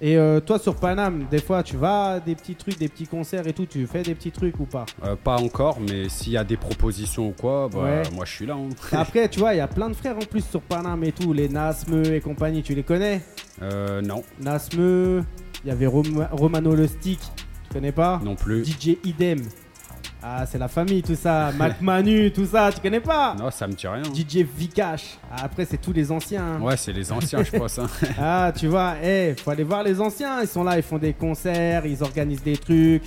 Et 0.00 0.16
euh, 0.16 0.38
toi 0.38 0.60
sur 0.60 0.76
Paname, 0.76 1.26
des 1.28 1.40
fois 1.40 1.62
tu 1.64 1.76
vas 1.76 2.04
à 2.12 2.20
des 2.20 2.36
petits 2.36 2.54
trucs, 2.54 2.78
des 2.78 2.88
petits 2.88 3.06
concerts 3.08 3.46
et 3.48 3.52
tout, 3.52 3.66
tu 3.66 3.84
fais 3.88 4.02
des 4.02 4.14
petits 4.14 4.30
trucs 4.30 4.60
ou 4.60 4.64
pas? 4.64 4.86
Euh, 5.04 5.16
pas 5.16 5.36
encore, 5.38 5.78
mais 5.80 6.08
s'il 6.08 6.32
y 6.34 6.36
a 6.36 6.44
des 6.44 6.56
propositions 6.56 7.28
ou 7.28 7.34
quoi, 7.38 7.68
bah, 7.72 7.82
Ouais. 7.82 8.02
moi 8.14 8.24
je 8.24 8.32
suis 8.32 8.46
là. 8.46 8.54
hein. 8.54 8.68
Après, 8.92 9.28
tu 9.28 9.40
vois, 9.40 9.54
il 9.54 9.56
y 9.56 9.60
a 9.60 9.66
plein 9.66 9.88
de 9.88 9.94
frères 9.94 10.16
en 10.16 10.20
plus 10.20 10.44
sur 10.44 10.60
Paname 10.60 11.02
et 11.02 11.10
tout, 11.12 11.32
les 11.32 11.48
Nasme 11.48 12.02
et 12.04 12.20
compagnie, 12.20 12.62
tu 12.62 12.74
les 12.76 12.84
connais? 12.84 13.22
Euh, 13.60 14.00
non, 14.00 14.22
Nasme, 14.40 15.24
il 15.64 15.68
y 15.68 15.70
avait 15.72 15.86
Rom- 15.86 16.28
Romano 16.30 16.76
le 16.76 16.86
Stick, 16.86 17.18
tu 17.18 17.74
connais 17.74 17.90
pas? 17.92 18.20
Non 18.24 18.36
plus. 18.36 18.64
DJ 18.64 18.98
Idem. 19.04 19.40
Ah, 20.22 20.44
c'est 20.46 20.58
la 20.58 20.68
famille 20.68 21.02
tout 21.02 21.14
ça, 21.14 21.52
Mac 21.58 21.80
Manu, 21.80 22.32
tout 22.32 22.44
ça, 22.46 22.70
tu 22.72 22.80
connais 22.80 23.00
pas 23.00 23.34
Non, 23.38 23.50
ça 23.50 23.66
me 23.66 23.72
dit 23.72 23.86
rien. 23.86 24.02
DJ 24.02 24.38
Vikash. 24.56 25.18
Ah, 25.30 25.44
après, 25.44 25.64
c'est 25.64 25.78
tous 25.80 25.92
les 25.92 26.10
anciens. 26.10 26.44
hein. 26.56 26.60
Ouais, 26.60 26.76
c'est 26.76 26.92
les 26.92 27.10
anciens, 27.12 27.42
je 27.42 27.52
pense. 27.56 27.78
hein. 27.78 27.86
Ah, 28.18 28.52
tu 28.56 28.66
vois, 28.66 28.94
eh, 29.02 29.34
faut 29.42 29.50
aller 29.50 29.62
voir 29.64 29.82
les 29.82 30.00
anciens. 30.00 30.40
Ils 30.42 30.48
sont 30.48 30.64
là, 30.64 30.76
ils 30.76 30.82
font 30.82 30.98
des 30.98 31.12
concerts, 31.12 31.86
ils 31.86 32.02
organisent 32.02 32.42
des 32.42 32.56
trucs. 32.56 33.02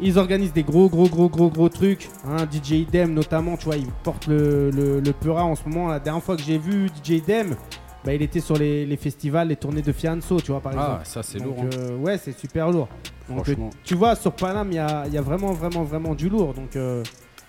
Ils 0.00 0.18
organisent 0.18 0.52
des 0.52 0.62
gros, 0.64 0.88
gros, 0.88 1.06
gros, 1.08 1.28
gros, 1.28 1.48
gros 1.50 1.68
trucs. 1.68 2.08
Hein, 2.26 2.46
DJ 2.50 2.72
Idem, 2.72 3.12
notamment, 3.14 3.56
tu 3.56 3.66
vois, 3.66 3.76
il 3.76 3.86
porte 4.02 4.26
le, 4.26 4.70
le, 4.70 5.00
le 5.00 5.12
Peura 5.12 5.44
en 5.44 5.54
ce 5.54 5.62
moment. 5.68 5.88
La 5.88 6.00
dernière 6.00 6.22
fois 6.22 6.36
que 6.36 6.42
j'ai 6.42 6.58
vu 6.58 6.88
DJ 7.04 7.10
Idem, 7.10 7.54
bah, 8.04 8.12
il 8.14 8.22
était 8.22 8.40
sur 8.40 8.56
les, 8.56 8.84
les 8.86 8.96
festivals, 8.96 9.48
les 9.48 9.56
tournées 9.56 9.82
de 9.82 9.92
Fianso, 9.92 10.40
tu 10.40 10.50
vois, 10.52 10.60
par 10.60 10.72
Ah, 10.76 10.80
exemple. 10.80 11.06
ça 11.06 11.22
c'est 11.22 11.38
lourd. 11.38 11.56
hein. 11.60 11.70
euh, 11.78 11.96
ouais, 11.98 12.18
c'est 12.18 12.36
super 12.38 12.70
lourd. 12.70 12.88
Donc, 13.28 13.44
Franchement. 13.44 13.70
euh, 13.72 13.78
tu 13.84 13.94
vois, 13.94 14.14
sur 14.16 14.32
Paname, 14.32 14.68
il 14.72 14.74
y 14.76 14.78
a, 14.78 15.04
il 15.06 15.14
y 15.14 15.18
a 15.18 15.22
vraiment, 15.22 15.52
vraiment, 15.52 15.84
vraiment 15.84 16.14
du 16.14 16.28
lourd. 16.28 16.54
Donc, 16.54 16.74
euh, 16.76 17.02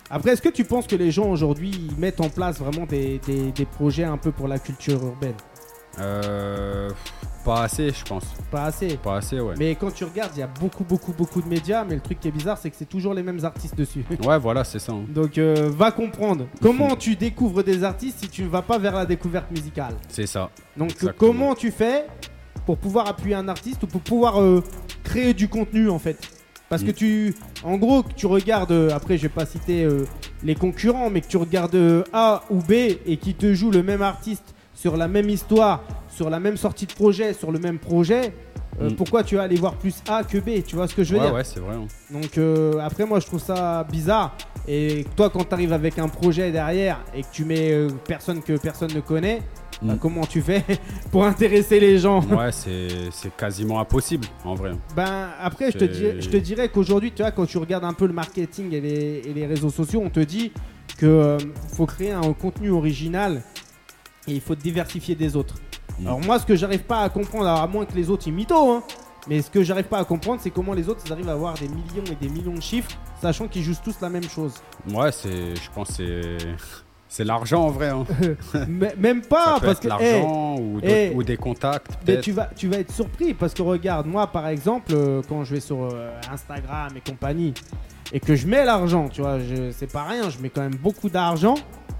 après, 0.10 0.32
est-ce 0.34 0.42
que 0.42 0.50
tu 0.50 0.64
penses 0.64 0.86
que 0.86 0.96
les 0.96 1.10
gens 1.12 1.30
aujourd'hui 1.30 1.90
mettent 1.98 2.22
en 2.22 2.30
place 2.30 2.60
vraiment 2.60 2.86
des, 2.86 3.20
des- 3.26 3.52
des 3.52 3.66
projets 3.66 4.04
un 4.04 4.18
peu 4.18 4.32
pour 4.32 4.48
la 4.48 4.60
culture 4.60 5.04
urbaine? 5.04 5.34
Euh, 6.00 6.90
pas 7.44 7.64
assez, 7.64 7.90
je 7.92 8.04
pense. 8.06 8.24
Pas 8.52 8.64
assez. 8.66 8.98
Pas 8.98 9.18
assez, 9.18 9.40
ouais. 9.40 9.56
Mais 9.58 9.76
quand 9.76 9.92
tu 9.94 10.04
regardes, 10.04 10.32
il 10.36 10.40
y 10.40 10.44
a 10.44 10.48
beaucoup, 10.48 10.84
beaucoup, 10.84 11.12
beaucoup 11.14 11.42
de 11.42 11.48
médias. 11.48 11.84
Mais 11.84 11.96
le 11.96 12.02
truc 12.02 12.20
qui 12.20 12.28
est 12.28 12.32
bizarre, 12.32 12.58
c'est 12.58 12.70
que 12.70 12.76
c'est 12.78 12.88
toujours 12.90 13.14
les 13.14 13.24
mêmes 13.24 13.44
artistes 13.44 13.76
dessus. 13.76 14.04
Ouais, 14.26 14.40
voilà, 14.40 14.64
c'est 14.64 14.80
ça. 14.80 14.94
hein. 14.94 15.04
Donc, 15.10 15.38
euh, 15.38 15.70
va 15.76 15.92
comprendre. 15.92 16.48
Comment 16.62 16.96
tu 16.96 17.16
découvres 17.16 17.64
des 17.64 17.84
artistes 17.84 18.20
si 18.22 18.30
tu 18.30 18.44
ne 18.44 18.48
vas 18.50 18.62
pas 18.62 18.78
vers 18.78 18.94
la 18.96 19.06
découverte 19.06 19.52
musicale? 19.52 19.96
C'est 20.10 20.28
ça. 20.28 20.50
Donc, 20.78 20.92
Exactement. 20.92 21.14
comment 21.32 21.56
tu 21.56 21.72
fais 21.72 22.06
pour 22.66 22.78
pouvoir 22.78 23.08
appuyer 23.08 23.36
un 23.36 23.48
artiste 23.50 23.84
ou 23.84 23.88
pour 23.88 24.02
pouvoir 24.02 24.42
euh, 24.42 24.64
créer 25.04 25.34
du 25.34 25.48
contenu 25.50 25.90
en 25.90 26.00
fait? 26.00 26.18
Parce 26.70 26.82
que 26.84 26.92
Mm. 26.92 26.94
tu, 26.94 27.36
en 27.64 27.78
gros, 27.78 28.02
que 28.04 28.14
tu 28.14 28.26
regardes, 28.26 28.72
euh, 28.72 28.90
après 28.96 29.18
je 29.18 29.24
vais 29.24 29.30
pas 29.30 29.46
citer 29.46 29.88
les 30.44 30.56
concurrents, 30.56 31.10
mais 31.12 31.22
que 31.22 31.28
tu 31.28 31.38
regardes 31.38 31.78
A 32.14 32.44
ou 32.50 32.60
B 32.60 32.72
et 33.06 33.18
qui 33.18 33.36
te 33.36 33.54
joue 33.54 33.70
le 33.70 33.84
même 33.84 34.02
artiste 34.02 34.56
sur 34.74 34.98
la 34.98 35.08
même 35.08 35.30
histoire, 35.30 35.84
sur 36.16 36.30
la 36.30 36.40
même 36.40 36.58
sortie 36.58 36.86
de 36.86 36.94
projet, 36.94 37.34
sur 37.34 37.52
le 37.52 37.60
même 37.60 37.80
projet, 37.80 38.34
euh, 38.82 38.90
Mm. 38.90 38.96
pourquoi 38.96 39.24
tu 39.24 39.36
vas 39.36 39.44
aller 39.44 39.56
voir 39.56 39.76
plus 39.76 39.96
A 40.08 40.24
que 40.24 40.38
B 40.38 40.64
Tu 40.66 40.76
vois 40.76 40.88
ce 40.88 40.96
que 40.96 41.04
je 41.04 41.14
veux 41.14 41.20
Ouais, 41.20 41.26
dire 41.26 41.34
ouais, 41.36 41.44
c'est 41.44 41.60
vrai. 41.60 41.76
hein. 41.76 41.88
donc 42.12 42.38
euh, 42.38 42.80
après 42.80 43.06
moi 43.06 43.20
je 43.20 43.26
trouve 43.28 43.40
ça 43.42 43.84
bizarre 43.92 44.36
et 44.68 45.06
toi 45.16 45.30
quand 45.30 45.44
tu 45.48 45.54
arrives 45.54 45.74
avec 45.74 46.00
un 46.00 46.08
projet 46.08 46.52
derrière 46.52 47.00
et 47.16 47.22
que 47.22 47.28
tu 47.32 47.46
mets 47.46 47.72
euh, 47.72 47.88
personne 48.08 48.42
que 48.42 48.58
personne 48.58 48.92
ne 48.94 49.00
connaît, 49.02 49.42
bah, 49.82 49.94
Mm. 49.94 49.98
comment 50.00 50.26
tu 50.26 50.42
fais 50.42 50.64
pour 51.12 51.24
intéresser 51.26 51.80
les 51.80 51.98
gens 52.00 52.22
Ouais, 52.30 52.52
c'est 52.52 53.36
quasiment 53.38 53.80
impossible, 53.80 54.26
en 54.46 54.56
vrai. 54.56 54.72
Ben 54.96 55.30
après 55.40 55.72
je 55.72 55.78
te, 55.78 55.86
dirais, 55.86 56.16
je 56.20 56.30
te 56.30 56.38
dirais 56.38 56.70
qu'aujourd'hui 56.70 57.12
tu 57.12 57.22
vois 57.22 57.32
quand 57.32 57.46
tu 57.46 57.58
regardes 57.60 57.86
un 57.86 57.94
peu 57.94 58.08
le 58.08 58.14
marketing 58.14 58.72
et 58.74 58.82
les, 58.82 59.22
et 59.26 59.34
les 59.34 59.46
réseaux 59.46 59.70
sociaux 59.72 60.02
on 60.04 60.10
te 60.10 60.20
dit 60.22 60.52
que 60.98 61.38
faut 61.76 61.86
créer 61.86 62.12
un 62.12 62.34
contenu 62.34 62.72
original 62.72 63.44
et 64.28 64.32
il 64.34 64.42
faut 64.42 64.56
te 64.56 64.62
diversifier 64.62 65.14
des 65.16 65.36
autres. 65.36 65.56
Mm. 66.00 66.08
Alors 66.08 66.20
moi 66.22 66.40
ce 66.40 66.46
que 66.46 66.56
j'arrive 66.56 66.84
pas 66.84 67.02
à 67.02 67.10
comprendre, 67.10 67.46
alors 67.48 67.62
à 67.62 67.68
moins 67.68 67.86
que 67.86 67.94
les 67.94 68.10
autres 68.10 68.28
ils 68.28 68.34
mythos 68.34 68.72
hein, 68.72 68.84
mais 69.28 69.42
ce 69.42 69.50
que 69.50 69.64
j'arrive 69.64 69.86
pas 69.86 70.00
à 70.00 70.04
comprendre 70.06 70.40
c'est 70.42 70.50
comment 70.50 70.74
les 70.74 70.90
autres 70.90 71.02
ils 71.06 71.12
arrivent 71.14 71.30
à 71.30 71.34
avoir 71.34 71.54
des 71.54 71.68
millions 71.68 72.04
et 72.12 72.16
des 72.16 72.30
millions 72.30 72.54
de 72.56 72.62
chiffres 72.62 72.92
sachant 73.22 73.48
qu'ils 73.48 73.64
jouent 73.64 73.74
tous 73.84 73.96
la 74.02 74.10
même 74.10 74.28
chose. 74.28 74.54
Ouais, 74.92 75.12
c'est, 75.12 75.56
je 75.56 75.70
pense 75.74 75.90
que 75.90 75.94
c'est, 75.94 76.38
c'est 77.08 77.24
l'argent 77.24 77.64
en 77.64 77.70
vrai. 77.70 77.90
hein. 77.90 78.04
Même 78.98 79.22
pas 79.22 79.46
ça 79.46 79.54
peut 79.60 79.66
parce 79.68 79.78
être 79.78 79.84
que 79.84 79.88
l'argent 79.88 80.56
ou, 80.60 81.24
des 81.24 81.38
contacts, 81.38 81.92
Mais 82.08 82.20
tu 82.20 82.32
vas, 82.34 82.50
tu 82.56 82.68
vas 82.68 82.78
être 82.80 82.92
surpris 82.92 83.34
parce 83.34 83.54
que 83.54 83.62
regarde, 83.62 84.08
moi 84.08 84.28
par 84.28 84.48
exemple, 84.48 84.92
euh, 84.94 85.22
quand 85.30 85.44
je 85.46 85.54
vais 85.56 85.60
sur 85.62 85.84
euh, 85.84 86.12
Instagram 86.32 86.90
et 86.98 87.02
compagnie 87.08 87.54
et 88.12 88.20
que 88.20 88.36
je 88.36 88.46
mets 88.48 88.66
l'argent, 88.66 89.08
tu 89.10 89.22
vois, 89.22 89.40
je- 89.40 89.72
c'est 89.72 89.92
pas 89.92 90.04
rien, 90.04 90.30
je 90.30 90.40
mets 90.40 90.50
quand 90.50 90.62
même 90.62 90.76
beaucoup 90.76 91.10
d'argent, 91.10 91.56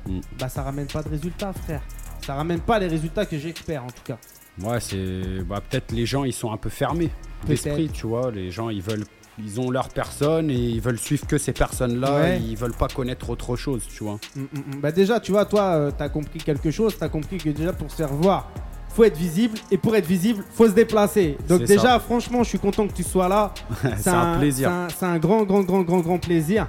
Mm. 0.06 0.20
bah 0.38 0.50
ça 0.50 0.64
ramène 0.64 0.88
pas 0.88 1.02
de 1.02 1.08
résultats, 1.08 1.54
frère. 1.54 1.82
Ça 2.26 2.36
ramène 2.36 2.62
pas 2.62 2.80
les 2.80 2.88
résultats 2.88 3.26
que 3.26 3.38
j'espère 3.38 3.84
en 3.84 3.88
tout 3.88 4.04
cas. 4.04 4.18
Ouais, 4.62 4.80
c'est, 4.80 5.44
bah, 5.44 5.62
peut-être 5.68 5.92
les 5.92 6.06
gens 6.06 6.24
ils 6.24 6.34
sont 6.34 6.52
un 6.52 6.58
peu 6.58 6.70
fermés 6.70 7.10
d'esprit, 7.46 7.90
tu 7.90 8.08
vois. 8.08 8.32
Les 8.32 8.52
gens 8.52 8.70
ils 8.70 8.82
veulent, 8.82 9.04
ils 9.40 9.60
ont 9.60 9.70
leur 9.70 9.90
personne 9.90 10.50
et 10.50 10.56
ils 10.56 10.82
veulent 10.82 11.00
suivre 11.00 11.28
que 11.28 11.38
ces 11.38 11.54
personnes-là. 11.54 12.16
Ouais. 12.16 12.42
Ils 12.42 12.56
veulent 12.56 12.74
pas 12.74 12.88
connaître 12.88 13.30
autre 13.30 13.56
chose, 13.56 13.84
tu 13.94 14.04
vois. 14.04 14.20
Mm, 14.36 14.42
mm, 14.42 14.46
mm. 14.58 14.80
Bah 14.80 14.92
déjà, 14.92 15.20
tu 15.20 15.32
vois, 15.32 15.46
toi, 15.46 15.64
euh, 15.74 15.92
t'as 15.96 16.10
compris 16.10 16.40
quelque 16.40 16.72
chose, 16.72 16.96
t'as 16.98 17.10
compris 17.10 17.38
que 17.38 17.50
déjà 17.50 17.74
pour 17.74 17.90
se 17.92 17.96
faire 17.98 18.14
voir, 18.14 18.50
faut 18.90 19.04
être 19.04 19.18
visible 19.18 19.58
et 19.72 19.78
pour 19.78 19.96
être 19.96 20.06
visible, 20.06 20.44
faut 20.52 20.68
se 20.68 20.74
déplacer. 20.74 21.36
Donc 21.50 21.64
déjà, 21.64 21.82
ça. 21.82 22.00
franchement, 22.00 22.44
je 22.44 22.50
suis 22.50 22.60
content 22.60 22.88
que 22.88 22.94
tu 22.94 23.04
sois 23.04 23.28
là. 23.28 23.54
c'est 23.98 24.10
un 24.10 24.38
plaisir. 24.38 24.72
C'est 24.98 25.06
un, 25.06 25.18
grand, 25.18 25.44
grand, 25.44 25.62
grand, 25.62 25.82
grand, 25.82 26.00
grand 26.00 26.20
plaisir. 26.20 26.68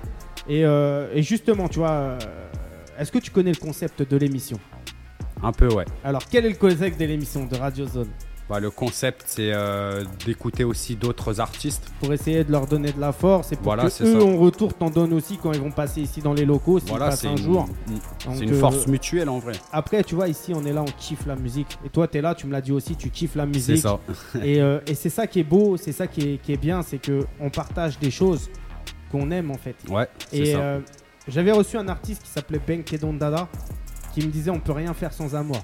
Et, 0.49 0.65
euh, 0.65 1.13
et 1.15 1.23
justement, 1.23 1.69
tu 1.69 1.79
vois, 1.79 1.91
euh, 1.91 2.19
est-ce 2.99 3.13
que 3.13 3.19
tu 3.19 3.31
connais 3.31 3.53
le 3.53 3.59
concept 3.59 4.03
de 4.09 4.17
l'émission? 4.17 4.59
Un 5.45 5.53
peu, 5.53 5.73
ouais. 5.73 5.85
Alors, 6.03 6.23
quel 6.31 6.47
est 6.47 6.51
le 6.51 6.57
concept 6.57 6.99
de 6.99 7.05
l'émission 7.05 7.45
de 7.45 7.57
Radio 7.57 7.87
Zone 7.87 8.09
Bah, 8.49 8.61
le 8.61 8.71
concept, 8.71 9.23
c'est 9.27 9.53
euh, 9.53 10.05
d'écouter 10.27 10.65
aussi 10.65 10.97
d'autres 10.97 11.41
artistes. 11.41 11.93
Pour 12.01 12.13
essayer 12.13 12.45
de 12.45 12.53
leur 12.53 12.67
donner 12.67 12.93
de 12.93 13.01
la 13.01 13.13
force 13.13 13.53
et 13.53 13.57
pour 13.57 13.65
Voilà, 13.65 13.85
que 13.85 13.89
c'est 13.91 14.05
eux, 14.05 14.21
ça. 14.21 14.25
en 14.27 14.37
retour, 14.37 14.75
t'en 14.75 14.91
donnent 14.91 15.13
aussi 15.13 15.39
quand 15.39 15.53
ils 15.53 15.61
vont 15.61 15.71
passer 15.71 16.01
ici 16.03 16.21
dans 16.21 16.33
les 16.35 16.45
locaux, 16.45 16.79
s'ils 16.79 16.89
Voilà, 16.91 17.07
passent 17.11 17.21
c'est 17.21 17.29
un 17.29 17.33
une, 17.33 17.39
jour. 17.39 17.67
c'est 18.35 18.45
une 18.45 18.53
euh, 18.55 18.59
force 18.61 18.87
mutuelle 18.87 19.29
en 19.29 19.39
vrai. 19.39 19.53
Après, 19.73 20.03
tu 20.05 20.15
vois, 20.15 20.29
ici, 20.29 20.53
on 20.55 20.65
est 20.65 20.73
là, 20.73 20.83
on 20.83 20.93
kiffe 20.99 21.27
la 21.27 21.37
musique. 21.37 21.79
Et 21.85 21.89
toi, 21.89 22.07
t'es 22.09 22.21
là, 22.21 22.35
tu 22.35 22.47
me 22.47 22.53
l'as 22.53 22.61
dit 22.61 22.73
aussi, 22.73 22.97
tu 22.97 23.11
kiffes 23.11 23.35
la 23.37 23.45
C'est 23.45 23.49
musique. 23.49 23.79
ça. 23.79 23.99
Et, 24.43 24.61
euh, 24.61 24.81
et 24.87 24.95
c'est 24.95 25.11
ça 25.11 25.27
qui 25.27 25.41
est 25.41 25.45
beau, 25.45 25.77
c'est 25.77 25.93
ça 25.93 26.07
qui 26.07 26.35
est, 26.35 26.39
qui 26.39 26.53
est 26.53 26.57
bien, 26.61 26.83
c'est 26.83 26.99
que 26.99 27.25
on 27.41 27.51
partage 27.51 27.99
des 27.99 28.11
choses 28.11 28.51
qu'on 29.11 29.31
aime 29.31 29.51
en 29.51 29.59
fait. 29.59 29.77
Ouais, 29.89 30.09
c'est 30.31 30.39
Et 30.39 30.53
ça. 30.53 30.59
euh, 30.61 30.81
j'avais 31.29 31.53
reçu 31.53 31.77
un 31.79 31.89
artiste 31.89 32.23
qui 32.23 32.29
s'appelait 32.31 32.61
Ben 32.67 32.83
Kedon 32.85 33.15
Dada 33.15 33.49
qui 34.15 34.27
me 34.27 34.31
disait 34.33 34.51
on 34.51 34.61
peut 34.61 34.73
rien 34.73 34.95
faire 34.95 35.13
sans 35.13 35.35
amour. 35.35 35.61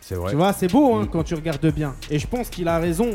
c'est 0.00 0.14
vrai. 0.14 0.30
Tu 0.30 0.36
vois, 0.36 0.52
c'est 0.52 0.70
beau 0.70 0.94
hein, 0.94 1.02
Mm. 1.04 1.08
quand 1.08 1.22
tu 1.24 1.34
regardes 1.34 1.66
bien. 1.72 1.94
Et 2.10 2.18
je 2.18 2.26
pense 2.26 2.48
qu'il 2.50 2.68
a 2.68 2.78
raison. 2.78 3.10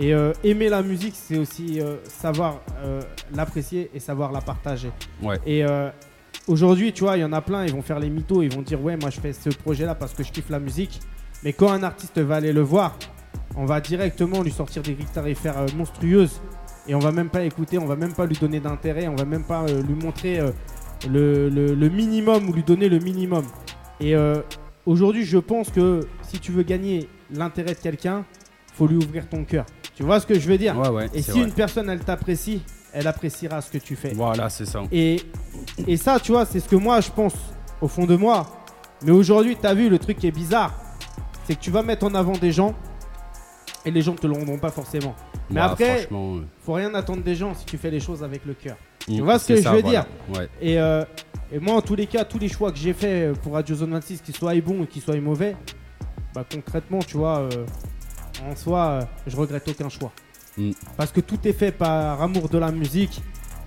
Et 0.00 0.14
euh, 0.14 0.32
aimer 0.44 0.68
la 0.68 0.82
musique, 0.82 1.14
c'est 1.16 1.38
aussi 1.38 1.80
euh, 1.80 1.96
savoir 2.08 2.60
euh, 2.84 3.00
l'apprécier 3.34 3.90
et 3.92 3.98
savoir 3.98 4.30
la 4.30 4.40
partager. 4.40 4.92
Ouais. 5.22 5.38
Et 5.44 5.64
aujourd'hui, 6.46 6.92
tu 6.92 7.02
vois, 7.04 7.16
il 7.16 7.20
y 7.20 7.24
en 7.24 7.32
a 7.32 7.40
plein, 7.40 7.64
ils 7.64 7.72
vont 7.72 7.82
faire 7.82 7.98
les 7.98 8.08
mythos, 8.10 8.42
ils 8.42 8.54
vont 8.54 8.62
dire 8.62 8.80
ouais, 8.82 8.96
moi 8.96 9.10
je 9.10 9.18
fais 9.20 9.32
ce 9.32 9.48
projet-là 9.50 9.94
parce 9.96 10.14
que 10.14 10.22
je 10.22 10.30
kiffe 10.30 10.50
la 10.50 10.60
musique. 10.60 11.00
Mais 11.44 11.52
quand 11.52 11.70
un 11.70 11.82
artiste 11.82 12.18
va 12.20 12.36
aller 12.36 12.52
le 12.52 12.60
voir, 12.62 12.96
on 13.56 13.64
va 13.64 13.80
directement 13.80 14.42
lui 14.42 14.52
sortir 14.52 14.82
des 14.82 14.94
guitares 14.94 15.26
et 15.26 15.34
faire 15.34 15.56
monstrueuses. 15.76 16.40
et 16.86 16.94
on 16.94 17.00
va 17.00 17.12
même 17.12 17.28
pas 17.28 17.42
écouter, 17.42 17.76
on 17.78 17.84
va 17.86 17.96
même 17.96 18.12
pas 18.14 18.24
lui 18.26 18.36
donner 18.36 18.60
d'intérêt, 18.60 19.08
on 19.08 19.14
va 19.16 19.24
même 19.24 19.44
pas 19.44 19.66
lui 19.66 19.94
montrer 19.94 20.40
le, 21.08 21.48
le- 21.50 21.74
le 21.74 21.88
minimum 21.90 22.48
ou 22.48 22.52
lui 22.52 22.62
donner 22.62 22.88
le 22.88 22.98
minimum. 22.98 23.44
Et 24.00 24.14
euh, 24.14 24.40
aujourd'hui, 24.86 25.24
je 25.24 25.38
pense 25.38 25.70
que 25.70 26.00
si 26.22 26.38
tu 26.38 26.52
veux 26.52 26.62
gagner 26.62 27.08
l'intérêt 27.30 27.74
de 27.74 27.78
quelqu'un, 27.80 28.24
faut 28.74 28.86
lui 28.86 28.96
ouvrir 28.96 29.28
ton 29.28 29.44
cœur. 29.44 29.66
Tu 29.96 30.02
vois 30.04 30.20
ce 30.20 30.26
que 30.26 30.38
je 30.38 30.48
veux 30.48 30.58
dire? 30.58 30.78
Ouais, 30.78 30.88
ouais. 30.88 31.06
Et 31.14 31.22
si 31.22 31.32
vrai. 31.32 31.40
une 31.42 31.52
personne 31.52 31.90
elle 31.90 32.00
t'apprécie, 32.00 32.62
elle 32.92 33.06
appréciera 33.08 33.60
ce 33.60 33.70
que 33.70 33.78
tu 33.78 33.96
fais. 33.96 34.10
Voilà, 34.14 34.48
c'est 34.48 34.66
ça. 34.66 34.82
Et, 34.92 35.20
et 35.86 35.96
ça, 35.96 36.20
tu 36.20 36.32
vois, 36.32 36.44
c'est 36.46 36.60
ce 36.60 36.68
que 36.68 36.76
moi 36.76 37.00
je 37.00 37.10
pense 37.10 37.34
au 37.80 37.88
fond 37.88 38.06
de 38.06 38.14
moi. 38.16 38.46
Mais 39.02 39.10
aujourd'hui, 39.10 39.56
tu 39.60 39.66
as 39.66 39.74
vu 39.74 39.88
le 39.88 39.98
truc 39.98 40.18
qui 40.18 40.26
est 40.28 40.32
bizarre, 40.32 40.74
c'est 41.44 41.54
que 41.56 41.60
tu 41.60 41.70
vas 41.70 41.82
mettre 41.82 42.06
en 42.06 42.14
avant 42.14 42.32
des 42.32 42.52
gens 42.52 42.74
et 43.84 43.90
les 43.90 44.02
gens 44.02 44.14
te 44.14 44.26
le 44.26 44.32
rendront 44.34 44.58
pas 44.58 44.70
forcément. 44.70 45.14
Mais 45.50 45.60
Ouais, 45.60 45.66
après, 45.66 46.08
faut 46.64 46.72
rien 46.74 46.94
attendre 46.94 47.22
des 47.22 47.34
gens 47.34 47.54
si 47.54 47.64
tu 47.64 47.78
fais 47.78 47.90
les 47.90 48.00
choses 48.00 48.22
avec 48.22 48.44
le 48.44 48.54
cœur. 48.54 48.76
mm, 49.08 49.20
vois 49.22 49.38
ce 49.38 49.48
que 49.48 49.56
je 49.56 49.62
ça, 49.62 49.72
veux 49.72 49.80
voilà. 49.82 50.00
dire 50.02 50.38
Ouais. 50.38 50.48
Et, 50.60 50.78
euh, 50.78 51.04
et 51.52 51.58
moi, 51.58 51.74
en 51.74 51.80
tous 51.80 51.94
les 51.94 52.06
cas, 52.06 52.24
tous 52.24 52.38
les 52.38 52.48
choix 52.48 52.70
que 52.72 52.78
j'ai 52.78 52.92
fait 52.92 53.32
pour 53.42 53.54
Radio 53.54 53.74
Zone 53.74 53.92
26, 53.92 54.20
qu'ils 54.20 54.36
soient 54.36 54.54
bons 54.60 54.80
ou 54.80 54.86
qu'ils 54.86 55.02
soient 55.02 55.18
mauvais, 55.20 55.56
bah 56.34 56.44
concrètement, 56.50 56.98
tu 57.00 57.16
vois, 57.16 57.38
euh, 57.38 57.66
en 58.48 58.54
soi, 58.54 58.80
euh, 58.80 59.02
je 59.26 59.36
regrette 59.36 59.66
aucun 59.68 59.88
choix. 59.88 60.12
Mm. 60.56 60.72
Parce 60.96 61.10
que 61.10 61.20
tout 61.20 61.38
est 61.44 61.52
fait 61.52 61.72
par 61.72 62.20
amour 62.20 62.48
de 62.48 62.58
la 62.58 62.70
musique. 62.70 63.22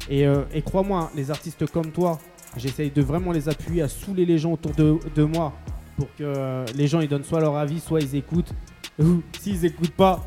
Et, 0.09 0.25
euh, 0.25 0.43
et 0.53 0.61
crois-moi, 0.61 1.11
les 1.15 1.31
artistes 1.31 1.65
comme 1.71 1.91
toi, 1.91 2.19
j'essaye 2.57 2.91
de 2.91 3.01
vraiment 3.01 3.31
les 3.31 3.49
appuyer 3.49 3.81
à 3.81 3.87
saouler 3.87 4.25
les 4.25 4.37
gens 4.37 4.53
autour 4.53 4.73
de, 4.73 4.97
de 5.15 5.23
moi 5.23 5.53
pour 5.95 6.07
que 6.15 6.65
les 6.75 6.87
gens 6.87 6.99
ils 6.99 7.07
donnent 7.07 7.23
soit 7.23 7.39
leur 7.39 7.55
avis, 7.55 7.79
soit 7.79 8.01
ils 8.01 8.15
écoutent. 8.15 8.53
Ou 8.99 9.21
s'ils 9.39 9.65
écoutent 9.65 9.95
pas, 9.95 10.23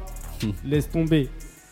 laisse 0.64 0.88
tomber. 0.88 1.28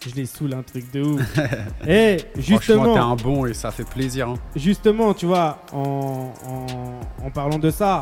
Je 0.09 0.15
les 0.17 0.27
saoule 0.27 0.55
un 0.55 0.63
truc 0.63 0.91
de 0.93 1.03
ouf. 1.03 1.39
Et 1.87 2.17
Franchement, 2.19 2.43
justement, 2.59 2.95
t'es 2.95 3.01
un 3.01 3.15
bon 3.17 3.47
et 3.47 3.55
ça 3.55 3.71
fait 3.71 3.89
plaisir. 3.89 4.29
hein. 4.31 4.35
justement, 4.57 5.15
tu 5.15 5.27
vois, 5.27 5.63
en, 5.73 6.33
en- 6.47 7.25
en 7.27 7.31
parlant 7.31 7.59
de 7.59 7.71
ça, 7.71 8.01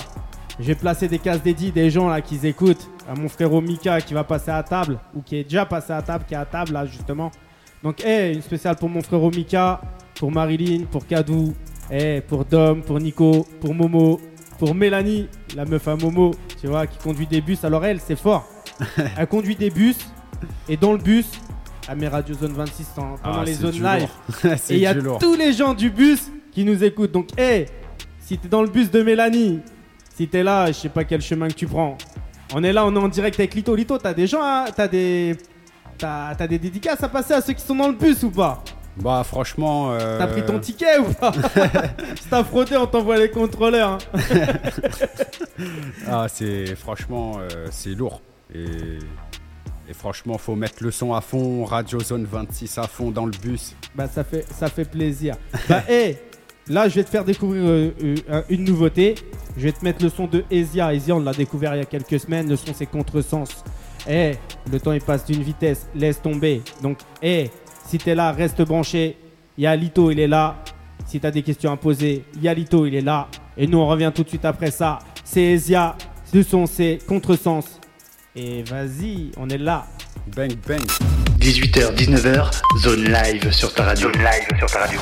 j'ai 0.59 0.75
placé 0.75 1.09
des 1.09 1.19
cases 1.19 1.43
dédiées 1.43 1.71
des 1.71 1.91
gens 1.91 2.09
là 2.09 2.21
qui 2.21 2.39
écoutent. 2.47 2.89
À 3.09 3.15
mon 3.15 3.29
frérot 3.29 3.61
Mika 3.61 4.01
qui 4.01 4.15
va 4.15 4.25
passer 4.25 4.51
à 4.51 4.63
table, 4.63 4.99
ou 5.15 5.21
qui 5.23 5.37
est 5.37 5.45
déjà 5.45 5.67
passé 5.67 5.93
à 5.93 6.01
table, 6.01 6.25
qui 6.27 6.35
est 6.35 6.39
à 6.39 6.45
table 6.45 6.73
là 6.73 6.87
justement. 6.87 7.31
Donc, 7.83 8.05
hey, 8.05 8.35
une 8.35 8.43
spéciale 8.43 8.77
pour 8.77 8.89
mon 8.89 9.03
frérot 9.03 9.31
Mika, 9.31 9.81
pour 10.15 10.31
Marilyn, 10.31 10.85
pour 10.85 11.07
Kadou, 11.07 11.55
hey, 11.91 12.21
pour 12.21 12.45
Dom, 12.45 12.83
pour 12.83 13.01
Nico, 13.01 13.47
pour 13.61 13.75
Momo, 13.75 14.21
pour 14.59 14.75
Mélanie, 14.75 15.29
la 15.57 15.65
meuf 15.65 15.89
à 15.89 15.97
Momo, 15.97 16.33
tu 16.61 16.67
vois, 16.69 16.87
qui 16.87 16.99
conduit 16.99 17.27
des 17.27 17.41
bus. 17.41 17.65
Alors, 17.65 17.85
elle, 17.85 18.01
c'est 18.01 18.17
fort. 18.19 18.47
elle 19.17 19.27
conduit 19.27 19.57
des 19.57 19.71
bus, 19.71 19.97
et 20.69 20.77
dans 20.77 20.93
le 20.93 20.99
bus, 20.99 21.27
met 21.97 22.09
Radio 22.09 22.35
Zone 22.35 22.53
26 22.53 22.87
en- 22.99 23.17
pendant 23.23 23.41
Ah, 23.41 23.45
les 23.45 23.55
zones 23.55 23.83
live. 23.83 24.09
Et 24.71 24.75
il 24.75 24.79
y 24.79 24.87
a 24.87 24.95
lourd. 24.95 25.19
tous 25.19 25.35
les 25.35 25.53
gens 25.53 25.75
du 25.75 25.91
bus 25.91 26.31
qui 26.53 26.65
nous 26.65 26.83
écoutent. 26.85 27.13
Donc, 27.13 27.29
hé, 27.39 27.67
si 28.21 28.39
t'es 28.39 28.49
dans 28.49 28.63
le 28.63 28.69
bus 28.69 28.91
de 28.91 29.03
Mélanie, 29.03 29.61
si 30.17 30.29
t'es 30.29 30.43
là, 30.43 30.67
je 30.69 30.73
sais 30.73 30.89
pas 30.89 31.05
quel 31.05 31.21
chemin 31.21 31.49
que 31.49 31.55
tu 31.55 31.67
prends. 31.67 31.97
On 32.55 32.63
est 32.65 32.73
là, 32.73 32.85
on 32.85 32.95
est 32.95 32.99
en 32.99 33.09
direct 33.09 33.39
avec 33.39 33.55
Lito. 33.55 33.75
Lito, 33.75 33.97
t'as 33.99 34.13
des 34.15 34.27
gens, 34.27 34.41
hein, 34.43 34.65
t'as 34.75 34.89
des. 34.89 35.37
T'as 35.99 36.35
des 36.47 36.59
dédicaces 36.59 37.03
à 37.03 37.09
passer 37.11 37.35
à 37.35 37.43
ceux 37.43 37.53
qui 37.53 37.61
sont 37.63 37.75
dans 37.75 37.89
le 37.89 37.95
bus 37.95 38.23
ou 38.23 38.31
pas? 38.31 38.63
Bah, 38.97 39.23
franchement. 39.25 39.93
euh, 39.93 40.19
T'as 40.19 40.27
pris 40.29 40.45
ton 40.47 40.59
ticket 40.59 40.99
ou 40.99 41.13
pas? 41.13 41.31
Si 42.21 42.29
t'as 42.29 42.43
fraudé, 42.43 42.77
on 42.77 42.87
t'envoie 42.87 43.19
les 43.19 43.31
contrôleurs. 43.31 43.99
hein. 44.15 44.19
Ah, 46.09 46.27
c'est 46.29 46.75
franchement, 46.75 47.33
euh, 47.39 47.67
c'est 47.71 47.91
lourd. 47.91 48.21
Et, 48.55 48.99
et 49.91 49.93
franchement, 49.93 50.39
faut 50.39 50.55
mettre 50.55 50.85
le 50.85 50.93
son 50.93 51.13
à 51.15 51.21
fond, 51.21 51.65
Radio 51.65 51.99
Zone 51.99 52.25
26 52.25 52.79
à 52.79 52.85
fond 52.85 53.11
dans 53.11 53.27
le 53.27 53.33
bus. 53.33 53.75
Bah 53.97 54.07
ça 54.07 54.23
fait, 54.23 54.47
ça 54.49 54.69
fait 54.69 54.89
plaisir. 54.89 55.35
Bah 55.69 55.83
hé, 55.91 56.17
là 56.69 56.89
je 56.89 56.95
vais 56.95 57.03
te 57.03 57.11
faire 57.11 57.25
découvrir 57.25 57.65
euh, 57.67 57.91
euh, 58.31 58.43
une 58.49 58.63
nouveauté. 58.65 59.17
Je 59.57 59.63
vais 59.63 59.73
te 59.73 59.85
mettre 59.85 60.01
le 60.05 60.09
son 60.09 60.29
de 60.29 60.45
Ezia. 60.49 60.95
Ezia 60.95 61.17
on 61.17 61.21
l'a 61.21 61.33
découvert 61.33 61.75
il 61.75 61.79
y 61.79 61.83
a 61.83 61.87
quelques 61.87 62.21
semaines. 62.21 62.49
Le 62.49 62.55
son 62.55 62.73
c'est 62.73 62.87
Contresens. 62.87 63.65
Eh, 64.09 64.35
le 64.71 64.79
temps 64.79 64.93
il 64.93 65.01
passe 65.01 65.27
d'une 65.27 65.43
vitesse. 65.43 65.89
Laisse 65.97 66.23
tomber. 66.23 66.63
Donc 66.85 66.99
hé, 67.21 67.51
si 67.85 67.99
t'es 67.99 68.15
là, 68.15 68.31
reste 68.31 68.63
branché. 68.63 69.17
Il 69.59 69.65
il 69.65 70.21
est 70.21 70.29
là. 70.29 70.63
Si 71.05 71.19
t'as 71.19 71.33
des 71.33 71.43
questions 71.43 71.73
à 71.73 71.77
poser, 71.77 72.25
il 72.41 72.45
il 72.45 72.95
est 72.95 73.01
là. 73.01 73.27
Et 73.57 73.67
nous 73.67 73.79
on 73.79 73.89
revient 73.89 74.13
tout 74.15 74.23
de 74.23 74.29
suite 74.29 74.45
après 74.45 74.71
ça. 74.71 75.01
C'est 75.25 75.43
Ezia. 75.43 75.97
Le 76.33 76.45
son 76.45 76.67
c'est 76.67 77.01
Contresens. 77.09 77.80
Et 78.37 78.63
vas-y, 78.63 79.33
on 79.37 79.49
est 79.49 79.59
là. 79.59 79.87
Bang, 80.37 80.53
bang. 80.69 80.81
18h, 81.41 81.95
19h, 81.97 82.61
zone 82.79 83.05
live 83.05 83.51
sur 83.51 83.75
ta 83.75 83.85
radio. 83.85 84.13
Zone 84.13 84.23
live 84.23 84.59
sur 84.59 84.71
ta 84.71 84.79
radio. 84.81 85.01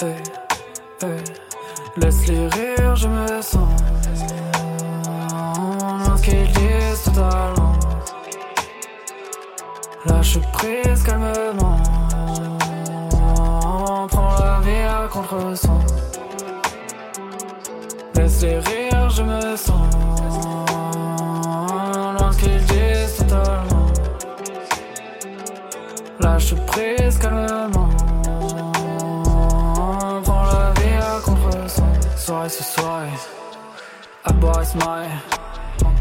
Hey, 0.00 0.14
hey, 1.02 1.24
Laisse-les 1.96 2.48
rire, 2.48 2.94
je 2.94 3.08
me 3.08 3.42
sens 3.42 3.68
Lorsqu'ils 6.06 6.73
Lâche 10.06 10.38
prise 10.52 11.02
calmement 11.02 11.76
Prends 14.08 14.38
la 14.38 14.60
vie 14.60 14.82
à 14.82 15.08
contre-sens. 15.08 15.82
Laisse-les 18.14 18.58
rire, 18.60 19.10
je 19.10 19.22
me 19.24 19.56
sens 19.56 19.90
Lorsqu'ils 22.20 22.64
disent 22.66 23.16
totalement. 23.18 23.86
Lâche 26.20 26.54
prise 26.66 27.18
calmement 27.18 27.88
Prends 30.22 30.44
la 30.44 30.72
vie 30.80 30.94
à 30.94 31.20
contre-sens. 31.24 31.82
Soirée 32.16 32.48
ce 32.48 32.62
soirée 32.62 33.10
boire 34.40 34.62
et 34.62 34.64
smile 34.64 35.33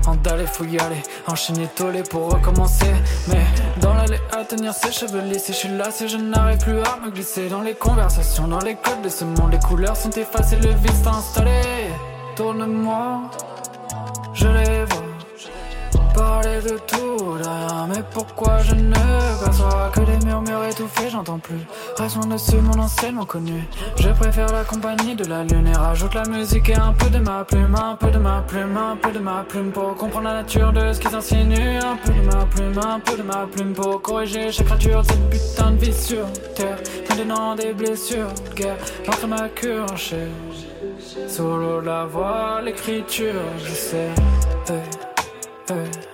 en 0.07 0.15
d'aller, 0.15 0.45
faut 0.45 0.65
y 0.65 0.79
aller, 0.79 1.01
enchaîner 1.27 1.67
tollé 1.75 2.03
pour 2.03 2.31
recommencer. 2.31 2.91
Mais 3.27 3.43
dans 3.81 3.93
l'allée 3.93 4.19
à 4.31 4.43
tenir 4.43 4.73
ses 4.73 4.91
cheveux 4.91 5.21
lissés, 5.21 5.53
je 5.53 5.57
suis 5.57 5.69
là 5.69 5.91
si 5.91 6.07
je 6.07 6.17
n'arrive 6.17 6.59
plus 6.59 6.79
à 6.79 6.97
me 7.03 7.11
glisser 7.11 7.49
dans 7.49 7.61
les 7.61 7.75
conversations, 7.75 8.47
dans 8.47 8.59
les 8.59 8.75
codes 8.75 9.01
de 9.03 9.09
ce 9.09 9.25
monde. 9.25 9.51
Les 9.51 9.59
couleurs 9.59 9.95
sont 9.95 10.11
effacées, 10.11 10.57
le 10.57 10.69
vice 10.69 11.03
s'est 11.03 11.07
installé. 11.07 11.61
Tourne-moi. 12.35 13.29
De 16.43 16.77
tout, 16.77 17.31
rien, 17.41 17.87
mais 17.87 18.03
pourquoi 18.11 18.57
je 18.59 18.75
ne 18.75 18.93
perçois 18.93 19.89
que 19.93 20.01
des 20.01 20.25
murmures 20.25 20.65
étouffés, 20.65 21.09
j'entends 21.09 21.39
plus. 21.39 21.55
Loin 21.97 22.27
dessus 22.27 22.57
mon 22.57 22.79
enseignement 22.79 23.23
connu. 23.23 23.63
Je 23.97 24.09
préfère 24.09 24.51
la 24.51 24.65
compagnie 24.65 25.15
de 25.15 25.23
la 25.25 25.45
lune 25.45 25.67
et 25.67 25.75
rajoute 25.75 26.13
la 26.13 26.25
musique 26.25 26.67
et 26.67 26.75
un 26.75 26.91
peu 26.91 27.09
de 27.09 27.19
ma 27.19 27.45
plume, 27.45 27.73
un 27.75 27.95
peu 27.95 28.11
de 28.11 28.17
ma 28.17 28.41
plume, 28.41 28.75
un 28.75 28.97
peu 28.97 29.11
de 29.11 29.19
ma 29.19 29.43
plume 29.43 29.71
pour 29.71 29.95
comprendre 29.95 30.25
la 30.25 30.33
nature 30.41 30.73
de 30.73 30.91
ce 30.91 30.99
qu'ils 30.99 31.15
insinuent. 31.15 31.79
Un 31.79 31.95
peu 31.95 32.11
de 32.11 32.25
ma 32.25 32.45
plume, 32.45 32.77
un 32.77 32.99
peu 32.99 33.17
de 33.17 33.23
ma 33.23 33.47
plume 33.47 33.73
pour 33.73 34.01
corriger 34.01 34.51
chaque 34.51 34.67
créature 34.67 35.01
de 35.01 35.07
cette 35.07 35.29
putain 35.29 35.71
de 35.71 35.77
vie 35.77 35.93
sur 35.93 36.29
terre. 36.55 36.77
Maintenant 37.09 37.55
des 37.55 37.73
blessures, 37.73 38.33
guerre, 38.53 38.77
l'encre 39.07 39.27
ma 39.27 39.47
cure 39.47 39.85
en. 39.85 39.95
Solo 41.29 41.79
la 41.79 42.03
voix, 42.03 42.61
l'écriture, 42.61 43.41
je 43.63 43.73
sais. 43.73 44.09
Hey. 45.69 46.12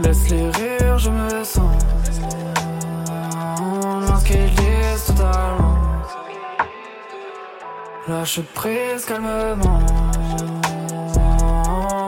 Laisse-les 0.00 0.50
rire, 0.50 0.98
je 0.98 1.10
me 1.10 1.44
sens 1.44 1.78
disent 4.28 5.04
totalement. 5.06 5.76
Lâche 8.08 8.40
prise 8.54 9.04
calmement 9.04 9.80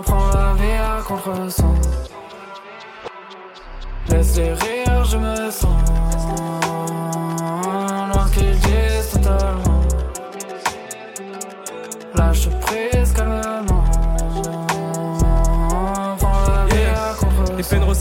Prends 0.04 0.30
la 0.34 0.54
vie 0.54 0.78
à 0.78 1.02
contre-sens. 1.06 1.78
Laisse-les 4.08 4.52
rire, 4.52 5.04
je 5.04 5.16
me 5.16 5.50
sens 5.50 5.82
Lorsqu'ils 8.14 8.58
disent 8.60 9.10
totalement. 9.12 9.80
Lâche 12.14 12.48
prise 12.60 12.99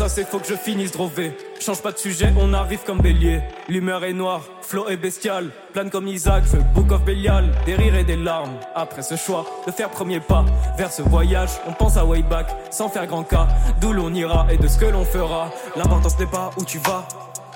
passé, 0.10 0.26
faut 0.26 0.40
que 0.40 0.48
je 0.48 0.56
finisse 0.56 0.92
drové. 0.92 1.38
Change 1.60 1.82
pas 1.82 1.92
de 1.92 1.98
sujet, 1.98 2.34
on 2.40 2.54
arrive 2.54 2.80
comme 2.86 3.00
bélier. 3.00 3.42
L'humeur 3.68 4.04
est 4.04 4.14
noire, 4.14 4.42
flow 4.62 4.88
est 4.88 4.98
bestial. 4.98 5.52
Plane 5.74 5.92
comme 5.92 6.08
Isaac, 6.08 6.46
feu 6.46 6.60
Book 6.74 6.92
of 6.92 7.04
Belial. 7.04 7.52
Des 7.66 7.76
rires 7.76 7.96
et 7.96 8.04
des 8.04 8.16
larmes. 8.16 8.58
Après 8.74 9.04
ce 9.04 9.16
choix 9.16 9.46
de 9.68 9.72
faire 9.72 9.90
premier 9.90 10.20
pas 10.20 10.46
vers 10.78 10.92
ce 10.92 11.04
voyage, 11.04 11.52
on 11.68 11.74
pense 11.74 11.96
à 11.98 12.06
way 12.06 12.24
back 12.24 12.48
sans 12.72 12.90
faire 12.90 13.06
grand 13.06 13.24
cas. 13.24 13.48
D'où 13.82 13.94
l'on 13.94 14.12
ira 14.14 14.48
et 14.52 14.58
de 14.58 14.68
ce 14.68 14.80
que 14.80 14.86
l'on 14.86 15.06
fera. 15.06 15.52
L'importance 15.76 16.18
n'est 16.18 16.26
pas 16.26 16.50
où 16.58 16.66
tu 16.66 16.80
vas. 16.80 17.08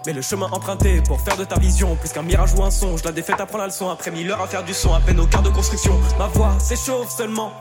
Mais 0.05 0.13
le 0.13 0.21
chemin 0.21 0.47
emprunté 0.51 1.01
pour 1.07 1.21
faire 1.21 1.37
de 1.37 1.45
ta 1.45 1.57
vision 1.57 1.95
plus 1.95 2.11
qu'un 2.11 2.23
mirage 2.23 2.53
ou 2.55 2.63
un 2.63 2.71
songe. 2.71 3.03
La 3.03 3.11
défaite 3.11 3.39
apprend 3.39 3.57
la 3.57 3.67
leçon 3.67 3.89
après 3.89 4.11
mille 4.11 4.29
heures 4.29 4.41
à 4.41 4.47
faire 4.47 4.63
du 4.63 4.73
son, 4.73 4.93
à 4.93 4.99
peine 4.99 5.19
au 5.19 5.25
quart 5.25 5.41
de 5.41 5.49
construction. 5.49 5.99
Ma 6.19 6.27
voix 6.27 6.59
s'échauffe 6.59 7.09
seulement. 7.09 7.53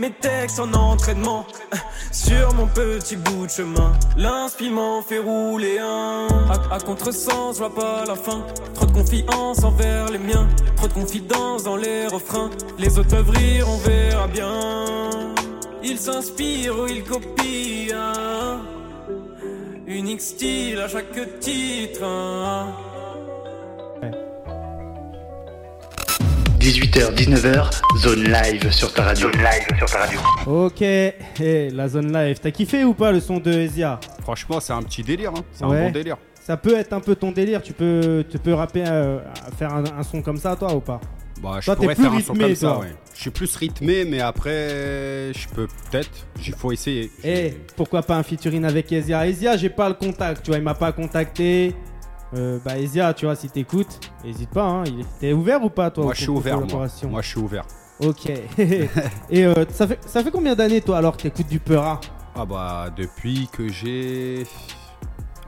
Mes 0.00 0.10
textes 0.10 0.58
en 0.58 0.72
entraînement 0.72 1.46
sur 2.10 2.54
mon 2.54 2.66
petit 2.66 3.16
bout 3.16 3.44
de 3.46 3.50
chemin. 3.50 3.92
L'inspirement 4.16 5.02
fait 5.02 5.18
rouler 5.18 5.78
un. 5.78 6.26
À, 6.50 6.76
à 6.76 6.80
contresens, 6.80 7.54
je 7.54 7.58
vois 7.58 7.74
pas 7.74 8.04
la 8.06 8.14
fin. 8.14 8.46
Trop 8.74 8.86
de 8.86 8.92
confiance 8.92 9.62
envers 9.62 10.08
les 10.10 10.18
miens. 10.18 10.48
Trop 10.76 10.88
de 10.88 10.94
confidence 10.94 11.64
dans 11.64 11.76
les 11.76 12.06
refrains. 12.06 12.48
Les 12.78 12.98
autres 12.98 13.10
peuvent 13.10 13.28
rire, 13.30 13.66
on 13.68 13.76
verra 13.76 14.26
bien. 14.26 15.10
Ils 15.82 15.98
s'inspirent 15.98 16.78
ou 16.80 16.86
ils 16.86 17.04
copient. 17.04 17.94
hein. 17.94 18.60
Unique 19.86 20.22
style 20.22 20.78
à 20.78 20.88
chaque 20.88 21.40
titre. 21.40 22.04
18h, 26.74 27.12
19h, 27.16 27.80
zone 27.98 28.22
live 28.30 28.70
sur 28.70 28.92
ta 28.92 29.02
radio. 29.02 29.28
Zone 29.32 29.40
live 29.42 29.76
sur 29.76 29.86
ta 29.90 29.98
radio. 29.98 30.20
Ok, 30.46 30.84
la 31.74 31.88
zone 31.88 32.12
live. 32.12 32.38
T'as 32.40 32.52
kiffé 32.52 32.84
ou 32.84 32.94
pas 32.94 33.10
le 33.10 33.18
son 33.18 33.38
de 33.38 33.50
Ezia? 33.50 33.98
Franchement, 34.22 34.60
c'est 34.60 34.72
un 34.72 34.82
petit 34.82 35.02
délire. 35.02 35.32
hein. 35.36 35.42
C'est 35.52 35.64
Ouais. 35.64 35.78
un 35.78 35.86
bon 35.86 35.90
délire. 35.90 36.16
Ça 36.40 36.56
peut 36.56 36.76
être 36.76 36.92
un 36.92 37.00
peu 37.00 37.16
ton 37.16 37.32
délire. 37.32 37.60
Tu 37.60 37.72
peux, 37.72 38.24
tu 38.30 38.38
peux 38.38 38.54
rapper, 38.54 38.84
euh, 38.86 39.18
faire 39.58 39.74
un, 39.74 39.82
un 39.98 40.02
son 40.04 40.22
comme 40.22 40.36
ça, 40.36 40.54
toi 40.54 40.72
ou 40.72 40.78
pas? 40.80 41.00
Bah, 41.42 41.56
je 41.58 41.64
Toi, 41.64 41.74
t'es 41.74 41.82
pourrais 41.82 41.94
plus 41.96 42.04
faire 42.04 42.12
un 42.12 42.20
son 42.20 42.32
rythmé, 42.34 42.46
comme 42.46 42.54
ça, 42.54 42.78
ouais. 42.78 42.94
Je 43.16 43.20
suis 43.20 43.30
plus 43.30 43.56
rythmé, 43.56 44.04
mais 44.04 44.20
après, 44.20 45.32
je 45.34 45.48
peux 45.52 45.66
peut-être. 45.90 46.10
Il 46.46 46.52
faut 46.54 46.70
essayer. 46.70 47.10
Eh, 47.24 47.52
pourquoi 47.76 48.02
pas 48.02 48.14
un 48.16 48.22
featuring 48.22 48.64
avec 48.64 48.92
Ezia? 48.92 49.26
Ezia, 49.26 49.56
j'ai 49.56 49.70
pas 49.70 49.88
le 49.88 49.94
contact, 49.96 50.44
tu 50.44 50.50
vois, 50.52 50.58
il 50.58 50.64
m'a 50.64 50.74
pas 50.74 50.92
contacté. 50.92 51.74
Euh, 52.34 52.58
bah 52.64 52.78
Ezia, 52.78 53.12
tu 53.12 53.24
vois, 53.26 53.34
si 53.34 53.48
t'écoutes, 53.48 53.98
hésite 54.24 54.50
pas. 54.50 54.64
Hein, 54.64 54.84
il 54.86 55.04
T'es 55.18 55.32
ouvert 55.32 55.62
ou 55.64 55.70
pas, 55.70 55.90
toi 55.90 56.04
Moi, 56.04 56.14
je 56.14 56.20
suis 56.20 56.30
ouvert. 56.30 56.60
Moi. 56.60 56.86
Moi, 57.04 57.22
je 57.22 57.28
suis 57.28 57.40
ouvert. 57.40 57.64
Ok. 58.00 58.30
Et 59.30 59.44
euh, 59.44 59.64
ça, 59.70 59.86
fait, 59.86 59.98
ça 60.06 60.22
fait 60.22 60.30
combien 60.30 60.54
d'années, 60.54 60.80
toi, 60.80 60.98
alors 60.98 61.16
que 61.16 61.22
t'écoutes 61.22 61.48
du 61.48 61.58
Peura? 61.58 62.00
Ah 62.34 62.46
bah, 62.46 62.88
depuis 62.96 63.48
que 63.52 63.68
j'ai 63.68 64.46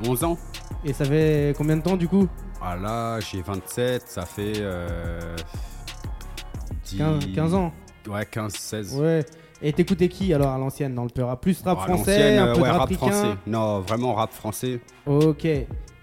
11 0.07 0.25
ans. 0.25 0.39
Et 0.85 0.93
ça 0.93 1.05
fait 1.05 1.55
combien 1.57 1.77
de 1.77 1.83
temps, 1.83 1.97
du 1.97 2.09
coup? 2.09 2.27
Ah 2.61 2.77
là, 2.77 3.21
j'ai 3.21 3.41
27, 3.41 4.03
ça 4.07 4.27
fait. 4.27 4.55
Euh, 4.57 5.37
10 6.85 6.99
15, 6.99 7.27
15 7.35 7.55
ans 7.55 7.73
Ouais, 8.09 8.27
15, 8.27 8.53
16. 8.53 9.01
Ouais. 9.01 9.25
Et 9.63 9.73
t'écoutais 9.73 10.09
qui, 10.09 10.35
alors, 10.35 10.51
à 10.51 10.59
l'ancienne, 10.59 10.95
dans 10.95 11.05
le 11.05 11.09
Peura? 11.09 11.41
Plus 11.41 11.63
rap 11.63 11.79
Ah, 11.81 11.87
français, 11.87 12.37
un 12.37 12.49
euh, 12.49 12.55
peu 12.55 12.61
ouais, 12.63 12.69
de 12.69 12.73
rap 12.73 12.81
rap 12.81 12.93
français. 12.95 13.35
Non, 13.47 13.81
vraiment 13.81 14.15
rap 14.15 14.33
français. 14.33 14.81
Ok. 15.07 15.47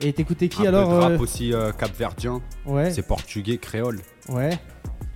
Et 0.01 0.13
t'écoutais 0.13 0.47
qui, 0.47 0.65
un 0.65 0.69
alors 0.69 0.89
peu 0.89 0.95
de 0.95 0.99
rap 1.01 1.11
euh, 1.11 1.19
aussi 1.19 1.53
euh, 1.53 1.71
capverdien. 1.71 2.41
Ouais, 2.65 2.91
C'est 2.91 3.05
portugais, 3.05 3.57
créole. 3.57 3.99
ouais. 4.29 4.51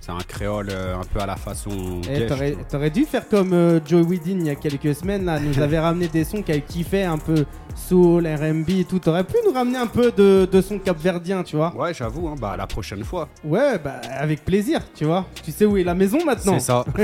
C'est 0.00 0.12
un 0.12 0.18
créole 0.18 0.68
euh, 0.70 0.96
un 0.98 1.04
peu 1.04 1.18
à 1.18 1.24
la 1.24 1.36
façon. 1.36 2.02
Eh, 2.10 2.26
t'aurais, 2.68 2.90
dû 2.90 3.06
faire 3.06 3.26
comme 3.26 3.54
euh, 3.54 3.80
Joe 3.86 4.06
Widin 4.06 4.36
il 4.38 4.46
y 4.46 4.50
a 4.50 4.54
quelques 4.54 4.94
semaines 4.94 5.24
là, 5.24 5.40
nous 5.40 5.58
avait 5.62 5.78
ramené 5.78 6.08
des 6.08 6.24
sons 6.24 6.42
qu'elle 6.42 6.62
kiffait 6.62 7.04
un 7.04 7.16
peu 7.16 7.46
soul, 7.74 8.26
R&B 8.26 8.68
et 8.80 8.84
tout. 8.84 8.98
T'aurais 8.98 9.24
pu 9.24 9.36
nous 9.46 9.52
ramener 9.54 9.78
un 9.78 9.86
peu 9.86 10.12
de, 10.12 10.46
de 10.50 10.60
son 10.60 10.78
capverdien, 10.78 11.42
tu 11.42 11.56
vois 11.56 11.74
Ouais, 11.74 11.94
j'avoue, 11.94 12.28
hein, 12.28 12.34
bah 12.38 12.54
la 12.58 12.66
prochaine 12.66 13.02
fois. 13.02 13.30
Ouais, 13.44 13.78
bah 13.78 14.02
avec 14.10 14.44
plaisir, 14.44 14.82
tu 14.94 15.06
vois. 15.06 15.24
Tu 15.42 15.52
sais 15.52 15.64
où 15.64 15.78
est 15.78 15.84
la 15.84 15.94
maison 15.94 16.18
maintenant 16.22 16.58
C'est 16.58 16.66
ça. 16.66 16.84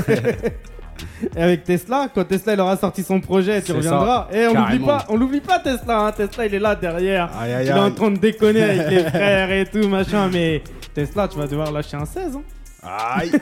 Et 1.36 1.42
avec 1.42 1.64
Tesla, 1.64 2.09
quand 2.14 2.24
Tesla 2.24 2.55
il 2.55 2.61
aura 2.61 2.76
sorti 2.76 3.03
son 3.03 3.20
projet, 3.20 3.61
tu 3.62 3.72
reviendras. 3.72 4.28
ça, 4.30 4.36
Et 4.38 4.46
on 4.46 4.55
l'oublie 4.55 4.78
pas, 4.78 5.07
on 5.09 5.16
l'oublie 5.16 5.40
pas 5.40 5.59
Tesla. 5.59 6.07
hein. 6.07 6.12
Tesla 6.12 6.46
il 6.46 6.55
est 6.55 6.59
là 6.59 6.74
derrière. 6.74 7.30
Aïe, 7.38 7.53
aïe, 7.53 7.66
il 7.66 7.70
est 7.70 7.72
en 7.78 7.90
train 7.90 8.11
de 8.11 8.18
déconner 8.18 8.62
avec 8.62 8.90
les 8.90 9.05
frères 9.11 9.51
et 9.53 9.64
tout 9.66 9.86
machin, 9.88 10.28
mais 10.32 10.62
Tesla 10.94 11.28
tu 11.28 11.38
vas 11.38 11.46
devoir 11.46 11.70
lâcher 11.72 11.96
un 11.96 12.05
16. 12.07 12.36
Hein. 12.36 12.42
Aïe 12.82 13.30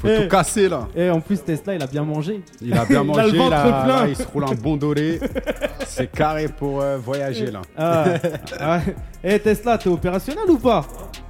Faut 0.00 0.08
tout 0.08 0.28
casser 0.28 0.68
là. 0.68 0.86
Et 0.94 1.08
en 1.08 1.20
plus 1.20 1.42
Tesla 1.42 1.74
il 1.74 1.82
a 1.82 1.86
bien 1.86 2.02
mangé. 2.04 2.42
Il 2.60 2.76
a 2.76 2.84
bien 2.84 3.02
Il 3.04 3.10
a 3.10 3.22
mangé, 3.22 3.32
le 3.32 3.38
ventre 3.38 3.50
là, 3.86 4.04
il 4.08 4.16
se 4.16 4.24
roule 4.24 4.44
un 4.44 4.54
bon 4.54 4.76
dolé. 4.76 5.18
C'est 5.86 6.10
carré 6.10 6.46
pour 6.48 6.82
euh, 6.82 6.98
voyager 6.98 7.50
là. 7.50 7.62
Ah, 7.76 8.04
ah. 8.60 8.80
Eh 9.24 9.38
Tesla, 9.38 9.78
t'es 9.78 9.88
opérationnel 9.88 10.44
ou 10.50 10.58
pas? 10.58 10.84
Et 10.84 11.27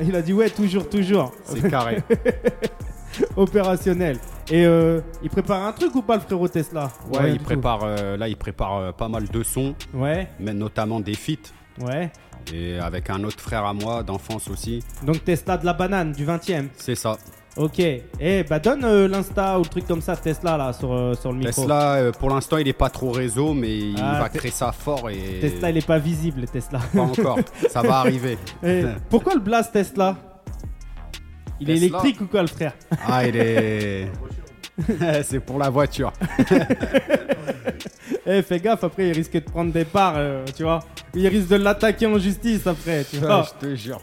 Il 0.00 0.14
a 0.14 0.22
dit 0.22 0.32
ouais, 0.32 0.50
toujours, 0.50 0.88
toujours. 0.88 1.32
C'est 1.44 1.68
carré. 1.70 2.02
opérationnel. 3.36 4.18
Et 4.50 4.64
euh, 4.64 5.00
il 5.22 5.30
prépare 5.30 5.64
un 5.64 5.72
truc 5.72 5.94
ou 5.94 6.02
pas 6.02 6.14
le 6.16 6.20
frérot 6.20 6.48
Tesla? 6.48 6.90
Ouais, 7.12 7.32
il 7.32 7.40
prépare, 7.40 7.80
euh, 7.82 8.16
là, 8.16 8.28
il 8.28 8.36
prépare 8.36 8.76
euh, 8.76 8.92
pas 8.92 9.08
mal 9.08 9.28
de 9.28 9.42
sons. 9.42 9.74
Ouais, 9.92 10.28
mais 10.38 10.54
notamment 10.54 11.00
des 11.00 11.14
feats. 11.14 11.52
ouais. 11.80 12.10
Et 12.54 12.78
avec 12.78 13.10
un 13.10 13.22
autre 13.24 13.40
frère 13.40 13.66
à 13.66 13.74
moi 13.74 14.02
d'enfance 14.02 14.48
aussi. 14.48 14.82
Donc 15.02 15.22
Tesla 15.22 15.58
de 15.58 15.66
la 15.66 15.74
banane 15.74 16.12
du 16.12 16.24
20ème. 16.24 16.68
C'est 16.76 16.94
ça. 16.94 17.18
Ok. 17.56 17.80
Eh 17.80 18.44
bah 18.44 18.58
donne 18.60 18.84
euh, 18.84 19.08
l'insta 19.08 19.58
ou 19.58 19.62
le 19.62 19.68
truc 19.68 19.86
comme 19.86 20.00
ça 20.00 20.14
Tesla 20.16 20.56
là 20.56 20.72
sur, 20.72 20.92
euh, 20.92 21.14
sur 21.14 21.32
le 21.32 21.38
micro. 21.38 21.62
Tesla, 21.62 21.94
euh, 21.94 22.12
pour 22.12 22.30
l'instant, 22.30 22.58
il 22.58 22.68
est 22.68 22.72
pas 22.72 22.90
trop 22.90 23.10
réseau, 23.10 23.52
mais 23.52 23.76
il 23.78 23.96
Ah, 24.00 24.20
va 24.20 24.28
créer 24.28 24.52
ça 24.52 24.70
fort 24.70 25.10
et. 25.10 25.40
Tesla 25.40 25.70
il 25.70 25.76
est 25.78 25.86
pas 25.86 25.98
visible 25.98 26.44
Tesla. 26.46 26.78
Pas 26.94 27.00
encore. 27.00 27.38
ça 27.70 27.82
va 27.82 27.98
arriver. 27.98 28.38
Eh, 28.62 28.84
pourquoi 29.10 29.34
le 29.34 29.40
Blast 29.40 29.72
Tesla? 29.72 30.16
Il 31.60 31.70
est 31.70 31.76
électrique 31.76 32.20
ou 32.20 32.26
quoi 32.26 32.42
le 32.42 32.48
frère? 32.48 32.74
Ah, 33.06 33.26
il 33.26 33.36
est. 33.36 34.08
C'est 35.24 35.40
pour 35.40 35.58
la 35.58 35.70
voiture. 35.70 36.12
Eh 38.24 38.42
fais 38.42 38.60
gaffe 38.60 38.84
après 38.84 39.08
il 39.08 39.12
risque 39.12 39.32
de 39.32 39.40
prendre 39.40 39.72
des 39.72 39.84
parts, 39.84 40.14
tu 40.54 40.62
vois. 40.62 40.78
Il 41.14 41.26
risque 41.26 41.48
de 41.48 41.56
l'attaquer 41.56 42.06
en 42.06 42.18
justice 42.18 42.64
après, 42.66 43.04
tu 43.10 43.16
vois. 43.16 43.44
je 43.60 43.66
te 43.66 43.74
jure. 43.74 44.00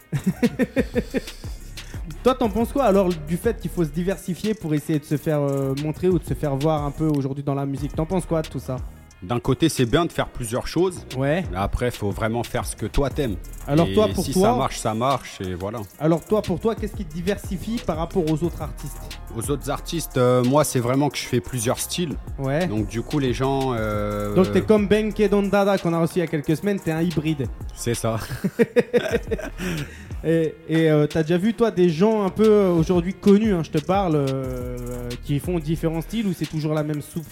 Toi, 2.23 2.35
t'en 2.35 2.49
penses 2.49 2.71
quoi 2.71 2.85
alors 2.85 3.09
du 3.09 3.37
fait 3.37 3.59
qu'il 3.59 3.71
faut 3.71 3.83
se 3.83 3.89
diversifier 3.89 4.53
pour 4.53 4.73
essayer 4.73 4.99
de 4.99 5.05
se 5.05 5.17
faire 5.17 5.39
euh, 5.39 5.73
montrer 5.83 6.07
ou 6.07 6.19
de 6.19 6.23
se 6.23 6.33
faire 6.33 6.55
voir 6.55 6.83
un 6.83 6.91
peu 6.91 7.07
aujourd'hui 7.07 7.43
dans 7.43 7.55
la 7.55 7.65
musique? 7.65 7.95
T'en 7.95 8.05
penses 8.05 8.25
quoi 8.25 8.41
de 8.41 8.47
tout 8.47 8.59
ça? 8.59 8.77
D'un 9.23 9.39
côté, 9.39 9.69
c'est 9.69 9.85
bien 9.85 10.05
de 10.05 10.11
faire 10.11 10.27
plusieurs 10.27 10.67
choses. 10.67 11.05
Ouais. 11.17 11.43
Mais 11.51 11.57
après, 11.57 11.89
faut 11.89 12.11
vraiment 12.11 12.43
faire 12.43 12.65
ce 12.65 12.75
que 12.75 12.85
toi 12.85 13.09
t'aimes. 13.09 13.37
Alors 13.67 13.87
Et 13.87 13.93
toi, 13.93 14.07
pour 14.09 14.23
si 14.23 14.33
toi- 14.33 14.43
ça 14.49 14.55
marche, 14.55 14.77
ça 14.77 14.93
marche 14.93 15.41
et 15.41 15.55
voilà. 15.55 15.79
Alors 15.99 16.23
toi, 16.23 16.41
pour 16.43 16.59
toi, 16.59 16.75
qu'est-ce 16.75 16.95
qui 16.95 17.05
te 17.05 17.13
diversifie 17.13 17.81
par 17.85 17.97
rapport 17.97 18.23
aux 18.29 18.43
autres 18.43 18.61
artistes 18.61 18.97
Aux 19.35 19.49
autres 19.49 19.71
artistes, 19.71 20.17
euh, 20.17 20.43
moi, 20.43 20.63
c'est 20.63 20.79
vraiment 20.79 21.09
que 21.09 21.17
je 21.17 21.23
fais 21.25 21.39
plusieurs 21.39 21.79
styles. 21.79 22.15
Ouais. 22.37 22.67
Donc 22.67 22.87
du 22.87 23.01
coup, 23.01 23.17
les 23.17 23.33
gens. 23.33 23.73
euh, 23.73 24.35
Donc 24.35 24.51
t'es 24.51 24.61
comme 24.61 24.87
Ben 24.87 25.11
Kedondada 25.11 25.79
qu'on 25.79 25.93
a 25.93 25.99
reçu 25.99 26.17
il 26.17 26.19
y 26.19 26.21
a 26.21 26.27
quelques 26.27 26.55
semaines, 26.55 26.79
t'es 26.79 26.91
un 26.91 27.01
hybride. 27.01 27.47
C'est 27.75 27.95
ça. 27.95 28.19
Et 30.23 30.53
euh, 30.71 31.07
t'as 31.07 31.21
déjà 31.21 31.37
vu 31.37 31.53
toi 31.53 31.71
des 31.71 31.89
gens 31.89 32.23
un 32.25 32.29
peu 32.29 32.47
euh, 32.49 32.71
aujourd'hui 32.73 33.13
connus, 33.13 33.53
hein, 33.53 33.61
je 33.63 33.71
te 33.71 33.77
parle, 33.83 34.25
qui 35.23 35.39
font 35.39 35.59
différents 35.59 36.01
styles 36.01 36.27
ou 36.27 36.33
c'est 36.33 36.47
toujours 36.47 36.73
la 36.73 36.83
même 36.83 37.01
soupe? 37.01 37.27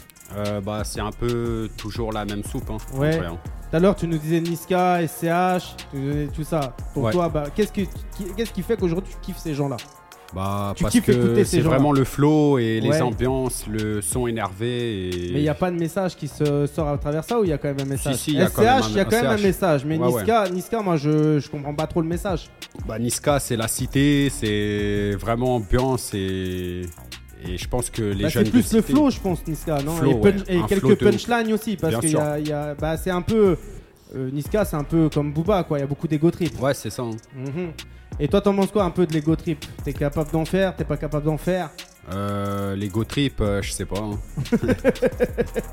Bah, 0.66 0.82
c'est 0.84 1.00
un 1.02 1.12
peu 1.12 1.70
toujours 1.78 2.12
la 2.12 2.26
même 2.26 2.44
soupe. 2.44 2.70
Hein, 2.72 2.78
en 2.94 3.00
Ouais. 3.00 3.18
vrai, 3.18 3.28
hein. 3.28 3.38
Tout 3.74 3.78
à 3.78 3.80
l'heure, 3.80 3.96
tu 3.96 4.08
nous 4.08 4.20
disais 4.20 4.40
Niska, 4.40 5.00
SCH, 5.08 5.76
tout 6.36 6.44
ça. 6.44 6.76
Pour 6.94 7.06
Ouais. 7.06 7.12
toi, 7.12 7.28
bah, 7.28 7.46
qu'est-ce, 7.56 7.72
que, 7.72 7.82
qui- 7.82 8.32
qu'est-ce 8.38 8.52
qui 8.54 8.62
fait 8.62 8.78
qu'aujourd'hui 8.78 9.12
tu 9.12 9.18
kiffes 9.20 9.40
ces 9.42 9.56
gens-là? 9.56 9.78
Bah, 10.32 10.74
Tu 10.78 10.84
parce 10.84 10.92
kiffes 10.94 11.08
que 11.08 11.36
ces 11.38 11.44
c'est 11.46 11.60
vraiment 11.62 11.92
le 11.92 12.04
flow 12.04 12.60
et 12.60 12.80
Ouais. 12.84 12.88
les 12.92 13.02
ambiances, 13.02 13.66
le 13.68 14.00
son 14.04 14.28
énervé. 14.28 15.08
Et... 15.08 15.32
Mais 15.34 15.40
il 15.40 15.42
n'y 15.42 15.50
a 15.50 15.56
pas 15.56 15.72
de 15.72 15.76
message 15.76 16.16
qui 16.16 16.28
se 16.28 16.68
sort 16.68 16.88
à 16.88 17.00
travers 17.00 17.24
ça 17.24 17.40
ou 17.40 17.46
il 17.46 17.50
y 17.50 17.54
a 17.54 17.58
quand 17.58 17.70
même 17.70 17.82
un 17.82 17.86
message? 17.90 18.14
si, 18.18 18.34
il 18.34 18.38
y 18.38 18.42
a 18.44 18.46
SCH, 18.48 18.54
quand 18.56 18.62
même 18.62 18.84
un- 18.84 18.88
il 18.90 18.96
y 18.96 19.00
a 19.00 19.06
quand 19.06 19.22
même 19.24 19.26
un 19.32 19.42
message. 19.42 19.86
Mais 19.86 19.98
Ouais, 19.98 20.08
Niska, 20.08 20.50
Niska, 20.50 20.82
moi, 20.84 20.96
je, 20.98 21.40
je 21.40 21.50
comprends 21.50 21.74
pas 21.74 21.88
trop 21.88 22.02
le 22.02 22.08
message. 22.08 22.52
Bah, 22.88 23.00
Niska, 23.00 23.40
c'est 23.40 23.56
la 23.56 23.68
cité, 23.68 24.30
c'est 24.30 25.16
vraiment 25.20 25.56
ambiance 25.56 26.12
et, 26.14 26.82
et 27.48 27.58
je 27.58 27.68
pense 27.68 27.90
que 27.90 28.02
les 28.02 28.24
Bah, 28.24 28.30
jeunes. 28.30 28.46
c'est 28.46 28.52
plus 28.52 28.74
le 28.74 28.82
cité- 28.82 28.94
flow, 28.94 29.10
je 29.10 29.20
pense, 29.20 29.46
Niska. 29.48 29.82
Non 29.84 29.96
Flow, 29.96 30.12
et 30.12 30.14
punch- 30.16 30.48
ouais. 30.48 30.56
et 30.56 30.60
Un 30.60 30.64
quelques 30.68 30.96
punchlines 30.98 31.54
aussi. 31.54 31.78
Parce 31.78 31.96
que 31.98 32.08
sûr. 32.08 32.20
y 32.38 32.52
a, 32.52 32.76
bah, 32.76 32.98
c'est 32.98 33.12
un 33.12 33.22
peu. 33.22 33.58
euh, 34.16 34.30
Niska, 34.32 34.64
c'est 34.66 34.76
un 34.76 34.84
peu 34.84 35.10
comme 35.10 35.32
Booba, 35.34 35.64
quoi. 35.64 35.78
Il 35.80 35.82
y 35.82 35.84
a 35.84 35.88
beaucoup 35.88 36.08
d'ego 36.08 36.30
trip. 36.32 36.60
Ouais, 36.62 36.74
c'est 36.74 36.90
ça. 36.90 37.02
hein. 37.04 37.12
Mhm. 37.36 37.72
Et 38.20 38.28
toi, 38.28 38.42
t'en 38.42 38.56
penses 38.56 38.72
quoi 38.72 38.84
un 38.84 38.92
peu 38.92 39.08
de 39.08 39.14
l'ego 39.14 39.36
trip? 39.36 39.66
T'es 39.84 39.92
capable 39.94 40.30
d'en 40.32 40.46
faire 40.46 40.76
T'es 40.76 40.84
pas 40.86 40.98
capable 40.98 41.26
d'en 41.26 41.38
faire? 41.38 41.70
Euh, 42.12 42.76
les 42.76 42.90
go 42.90 43.06
trip, 43.06 43.40
euh, 43.40 43.62
je 43.62 43.72
sais 43.72 43.86
pas. 43.86 44.00
hein. 44.00 44.20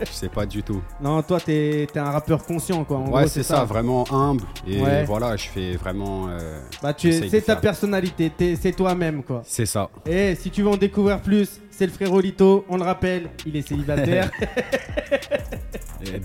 je 0.01 0.13
sais 0.13 0.29
pas 0.29 0.47
du 0.47 0.63
tout. 0.63 0.81
Non, 1.01 1.23
toi, 1.23 1.41
t'es 1.41 1.89
un 1.97 2.05
rappeur 2.11 2.45
conscient, 2.45 2.85
quoi. 2.85 2.99
En 2.99 3.11
ouais, 3.11 3.27
c'est 3.27 3.43
ça, 3.43 3.65
vraiment 3.65 4.05
humble. 4.13 4.45
Et 4.67 4.81
Ouais. 4.81 5.05
voilà, 5.05 5.37
je 5.37 5.49
fais 5.49 5.73
vraiment. 5.77 6.29
euh, 6.29 6.61
Bah, 6.83 6.95
tu 6.95 7.09
de 7.11 7.29
c'est 7.29 7.41
ta 7.43 7.57
personnalité, 7.57 8.31
c'est 8.61 8.73
toi-même, 8.73 9.23
quoi. 9.25 9.43
C'est 9.45 9.67
ça. 9.67 9.91
Et 10.07 10.37
si 10.37 10.51
tu 10.51 10.63
veux 10.63 10.69
en 10.69 10.77
découvrir 10.77 11.21
plus, 11.21 11.61
c'est 11.71 11.87
le 11.87 11.93
frérot 11.93 12.21
Lito, 12.21 12.65
on 12.69 12.77
le 12.77 12.85
rappelle, 12.85 13.29
il 13.45 13.57
est 13.57 13.63
célibataire. 13.69 14.31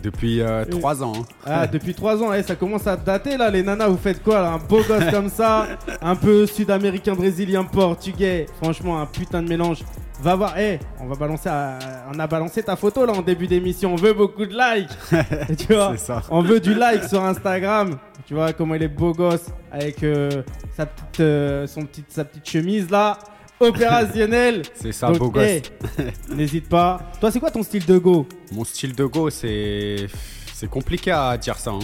Depuis 0.04 0.42
euh, 0.42 0.66
trois 0.66 1.04
ans. 1.04 1.14
hein. 1.16 1.24
ah, 1.46 1.68
depuis 1.72 1.94
3 1.94 2.24
ans, 2.24 2.34
eh, 2.34 2.44
ça 2.44 2.56
commence 2.56 2.88
à 2.88 2.96
dater 2.96 3.38
là, 3.38 3.50
les 3.50 3.64
nanas, 3.64 3.88
vous 3.88 3.98
faites 3.98 4.22
quoi 4.24 4.42
là? 4.42 4.52
Un 4.54 4.58
beau 4.58 4.82
gosse 4.88 5.10
comme 5.12 5.30
ça, 5.30 5.68
un 6.02 6.16
peu 6.16 6.46
sud-américain, 6.46 7.14
brésilien, 7.14 7.64
portugais, 7.64 8.46
franchement, 8.62 9.00
un 9.00 9.06
putain 9.06 9.42
de 9.44 9.50
mélange. 9.50 9.84
Va 10.22 10.36
voir, 10.36 10.58
eh, 10.58 10.80
on 11.02 11.08
va 11.08 11.16
balancer, 11.16 11.50
à- 11.50 11.78
on 12.14 12.18
a 12.20 12.26
balancé 12.28 12.64
ta 12.64 12.76
photo 12.78 13.06
là 13.06 13.12
en 13.14 13.22
début 13.22 13.48
d'émission, 13.48 13.94
on 13.94 13.98
veut 13.98 14.14
beaucoup 14.14 14.46
de 14.46 14.54
likes. 14.54 14.90
Tu 15.68 15.74
vois, 15.74 15.92
C'est 15.98 16.06
ça. 16.06 16.22
on 16.30 16.42
veut 16.42 16.60
du 16.62 16.74
like 16.74 17.04
sur 17.04 17.22
Instagram. 17.24 17.98
Tu 18.26 18.34
vois 18.34 18.54
comment 18.54 18.76
il 18.76 18.82
est 18.84 18.88
beau 18.88 19.12
gosse 19.14 19.48
avec 19.72 20.02
euh, 20.04 20.42
sa, 20.76 20.86
petite, 20.86 21.20
euh, 21.20 21.68
son 21.68 21.82
petite, 21.82 22.06
sa 22.10 22.24
petite 22.24 22.48
chemise 22.50 22.90
là, 22.90 23.18
opérationnelle. 23.60 24.62
C'est 24.76 24.92
ça, 24.92 25.08
Donc, 25.08 25.18
beau 25.20 25.30
gosse. 25.32 25.62
N'hésite 26.30 26.68
pas. 26.70 27.12
Toi, 27.20 27.32
c'est 27.32 27.40
quoi 27.40 27.52
ton 27.52 27.64
style 27.64 27.86
de 27.86 27.98
go? 27.98 28.28
Mon 28.52 28.64
style 28.64 28.94
de 28.96 29.06
go, 29.06 29.30
c'est. 29.30 30.08
C'est 30.54 30.70
compliqué 30.70 31.12
à 31.12 31.38
dire 31.38 31.58
ça, 31.58 31.72
hein, 31.72 31.80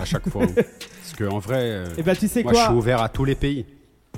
à 0.00 0.04
chaque 0.04 0.28
fois. 0.28 0.44
hein. 0.44 0.52
Parce 0.54 1.12
que 1.16 1.24
en 1.24 1.38
vrai, 1.40 1.58
euh, 1.60 1.86
Eh 1.98 2.02
ben, 2.02 2.14
tu 2.16 2.28
sais 2.28 2.42
moi 2.44 2.52
je 2.52 2.58
quoi? 2.58 2.66
suis 2.68 2.74
ouvert 2.74 3.02
à 3.02 3.08
tous 3.08 3.24
les 3.24 3.34
pays. 3.34 3.66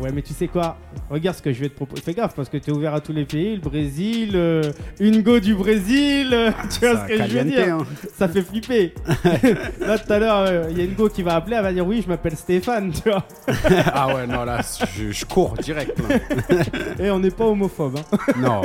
Ouais, 0.00 0.10
mais 0.12 0.22
tu 0.22 0.32
sais 0.34 0.48
quoi? 0.48 0.76
Regarde 1.08 1.36
ce 1.36 1.42
que 1.42 1.52
je 1.52 1.60
vais 1.60 1.68
te 1.68 1.76
proposer. 1.76 2.02
Fais 2.02 2.14
gaffe 2.14 2.34
parce 2.34 2.48
que 2.48 2.56
tu 2.56 2.70
es 2.70 2.72
ouvert 2.72 2.94
à 2.94 3.00
tous 3.00 3.12
les 3.12 3.24
pays, 3.24 3.54
le 3.54 3.60
Brésil, 3.60 4.32
euh, 4.34 4.72
une 4.98 5.22
go 5.22 5.38
du 5.38 5.54
Brésil. 5.54 6.30
euh, 6.32 6.50
tu 6.70 6.80
vois 6.80 6.96
Ça 6.96 7.06
ce 7.06 7.12
que 7.12 7.28
je 7.28 7.38
veux 7.38 7.44
dire? 7.44 7.76
hein. 7.76 7.86
Ça 8.12 8.26
fait 8.26 8.42
flipper. 8.42 8.92
là, 9.80 9.96
tout 9.98 10.12
à 10.12 10.18
l'heure, 10.18 10.38
euh, 10.48 10.66
il 10.70 10.78
y 10.78 10.80
a 10.80 10.84
une 10.84 10.94
go 10.94 11.08
qui 11.08 11.22
va 11.22 11.36
appeler, 11.36 11.54
elle 11.56 11.62
va 11.62 11.72
dire 11.72 11.86
oui, 11.86 12.02
je 12.02 12.08
m'appelle 12.08 12.36
Stéphane, 12.36 12.90
tu 12.90 13.08
vois. 13.08 13.24
ah 13.94 14.12
ouais, 14.16 14.26
non, 14.26 14.44
là, 14.44 14.60
je, 14.96 15.12
je 15.12 15.24
cours 15.26 15.54
direct. 15.62 15.96
Et 16.98 17.08
on 17.12 17.20
n'est 17.20 17.30
pas 17.30 17.44
homophobe. 17.44 17.98
Hein. 17.98 18.18
non. 18.38 18.62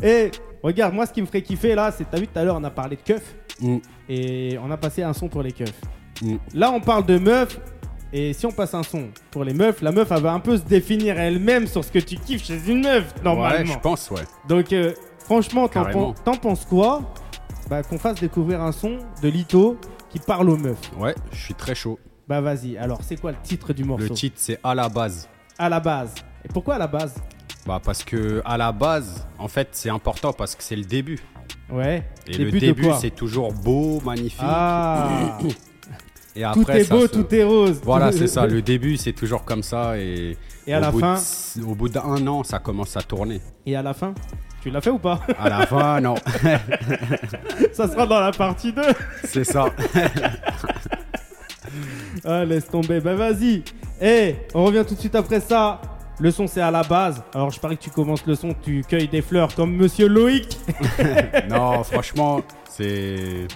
Et 0.00 0.30
regarde, 0.62 0.94
moi, 0.94 1.06
ce 1.06 1.12
qui 1.12 1.22
me 1.22 1.26
ferait 1.26 1.42
kiffer 1.42 1.74
là, 1.74 1.90
c'est, 1.90 2.08
t'as 2.08 2.18
vu 2.20 2.28
tout 2.28 2.38
à 2.38 2.44
l'heure, 2.44 2.56
on 2.56 2.64
a 2.64 2.70
parlé 2.70 2.96
de 2.96 3.02
keufs 3.02 3.34
Mm, 3.60 3.76
et 4.08 4.58
on 4.64 4.68
a 4.72 4.76
passé 4.76 5.04
un 5.04 5.12
son 5.12 5.28
pour 5.28 5.40
les 5.42 5.52
keufs. 5.52 5.70
mm. 6.22 6.36
Là, 6.54 6.72
on 6.72 6.80
parle 6.80 7.06
de 7.06 7.18
meufs. 7.18 7.60
Et 8.16 8.32
si 8.32 8.46
on 8.46 8.52
passe 8.52 8.74
un 8.74 8.84
son 8.84 9.08
pour 9.32 9.42
les 9.42 9.52
meufs, 9.54 9.82
la 9.82 9.90
meuf, 9.90 10.12
elle 10.12 10.22
va 10.22 10.32
un 10.34 10.38
peu 10.38 10.56
se 10.56 10.62
définir 10.62 11.18
elle-même 11.18 11.66
sur 11.66 11.84
ce 11.84 11.90
que 11.90 11.98
tu 11.98 12.14
kiffes 12.14 12.44
chez 12.44 12.60
une 12.68 12.82
meuf, 12.82 13.12
Ouais, 13.16 13.22
normalement. 13.24 13.72
je 13.72 13.78
pense, 13.80 14.08
ouais. 14.12 14.22
Donc, 14.48 14.72
euh, 14.72 14.92
franchement, 15.18 15.66
t'en 15.66 15.82
Carrément. 15.82 16.12
pen- 16.12 16.22
t'en 16.24 16.36
penses 16.36 16.64
quoi? 16.64 17.02
Bah, 17.68 17.82
qu'on 17.82 17.98
fasse 17.98 18.20
découvrir 18.20 18.60
un 18.62 18.70
son 18.70 18.98
de 19.20 19.28
Lito 19.28 19.76
qui 20.10 20.20
parle 20.20 20.48
aux 20.48 20.56
meufs. 20.56 20.78
Ouais, 20.96 21.14
je 21.32 21.38
suis 21.42 21.54
très 21.54 21.74
chaud. 21.74 21.98
Bah, 22.28 22.40
vas-y. 22.40 22.76
Alors, 22.78 23.00
c'est 23.02 23.20
quoi 23.20 23.32
le 23.32 23.38
titre 23.42 23.72
du 23.72 23.82
morceau? 23.82 24.04
Le 24.04 24.10
titre, 24.10 24.36
c'est 24.38 24.60
à 24.62 24.76
la 24.76 24.88
base. 24.88 25.28
À 25.58 25.68
la 25.68 25.80
base. 25.80 26.14
Et 26.44 26.48
pourquoi 26.52 26.76
à 26.76 26.78
la 26.78 26.86
base? 26.86 27.14
Bah 27.66 27.80
parce 27.82 28.04
que 28.04 28.42
à 28.44 28.56
la 28.58 28.70
base, 28.72 29.26
en 29.38 29.48
fait, 29.48 29.68
c'est 29.72 29.88
important 29.88 30.32
parce 30.34 30.54
que 30.54 30.62
c'est 30.62 30.76
le 30.76 30.84
début. 30.84 31.18
Ouais. 31.72 32.04
Et 32.26 32.36
Début 32.36 32.50
le 32.52 32.60
début, 32.60 32.88
c'est 33.00 33.10
toujours 33.14 33.52
beau, 33.54 34.00
magnifique. 34.04 34.38
Ah 34.42 35.38
Et 36.36 36.42
Tout 36.52 36.68
est 36.70 36.90
beau, 36.90 37.02
se- 37.02 37.12
tout 37.12 37.32
est 37.34 37.44
rose. 37.44 37.80
Voilà, 37.84 38.10
c'est 38.10 38.26
ça. 38.26 38.46
Le 38.48 38.60
début, 38.60 38.96
c'est 38.96 39.12
toujours 39.12 39.44
comme 39.44 39.62
ça. 39.62 39.96
Et, 39.98 40.36
Et 40.66 40.74
à 40.74 40.78
au 40.78 40.80
la 40.80 40.90
bout 40.90 40.98
fin 41.00 41.14
de- 41.56 41.64
au 41.64 41.74
bout 41.76 41.88
d'un 41.88 42.26
an, 42.26 42.42
ça 42.42 42.58
commence 42.58 42.96
à 42.96 43.02
tourner. 43.02 43.40
Et 43.66 43.76
à 43.76 43.82
la 43.82 43.94
fin 43.94 44.14
Tu 44.62 44.70
l'as 44.70 44.80
fait 44.80 44.90
ou 44.90 44.98
pas? 44.98 45.20
À 45.38 45.48
la 45.48 45.66
fin, 45.66 46.00
non. 46.02 46.14
Ça 47.72 47.86
sera 47.88 48.06
dans 48.06 48.18
la 48.20 48.32
partie 48.32 48.72
2. 48.72 48.82
C'est 49.24 49.44
ça. 49.44 49.66
Ah, 52.24 52.44
laisse 52.44 52.68
tomber. 52.68 53.00
Bah, 53.00 53.14
vas-y. 53.14 53.62
Eh, 54.00 54.36
on 54.54 54.64
revient 54.64 54.84
tout 54.86 54.94
de 54.94 55.00
suite 55.00 55.14
après 55.14 55.40
ça. 55.40 55.80
Le 56.20 56.30
son, 56.30 56.46
c'est 56.46 56.60
à 56.60 56.70
la 56.70 56.82
base. 56.84 57.22
Alors, 57.34 57.50
je 57.50 57.58
parie 57.58 57.76
que 57.76 57.82
tu 57.82 57.90
commences 57.90 58.24
le 58.26 58.36
son, 58.36 58.54
tu 58.62 58.82
cueilles 58.88 59.08
des 59.08 59.20
fleurs 59.22 59.52
comme 59.54 59.74
Monsieur 59.74 60.06
Loïc. 60.08 60.58
non, 61.50 61.82
franchement, 61.82 62.40
c'est 62.70 63.48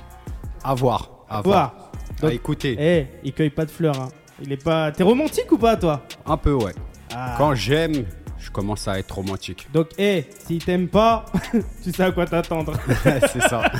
à 0.64 0.74
voir. 0.74 1.08
À 1.30 1.40
voir. 1.40 1.42
Voir. 1.74 1.87
À 2.20 2.26
Donc- 2.26 2.32
écouter. 2.34 2.76
Eh, 2.78 3.06
il 3.24 3.32
cueille 3.32 3.50
pas 3.50 3.64
de 3.64 3.70
fleurs. 3.70 4.00
Hein. 4.00 4.08
Il 4.42 4.52
est 4.52 4.62
pas. 4.62 4.90
T'es 4.92 5.02
romantique 5.02 5.50
ou 5.52 5.58
pas, 5.58 5.76
toi? 5.76 6.02
Un 6.26 6.36
peu, 6.36 6.52
ouais. 6.52 6.72
Ah. 7.14 7.34
Quand 7.38 7.54
j'aime, 7.54 8.04
je 8.38 8.50
commence 8.50 8.86
à 8.86 8.98
être 8.98 9.12
romantique. 9.14 9.66
Donc, 9.72 9.88
eh, 9.98 10.24
s'il 10.46 10.64
t'aime 10.64 10.88
pas, 10.88 11.24
tu 11.82 11.92
sais 11.92 12.02
à 12.04 12.12
quoi 12.12 12.26
t'attendre. 12.26 12.74
c'est 13.32 13.42
ça. 13.42 13.62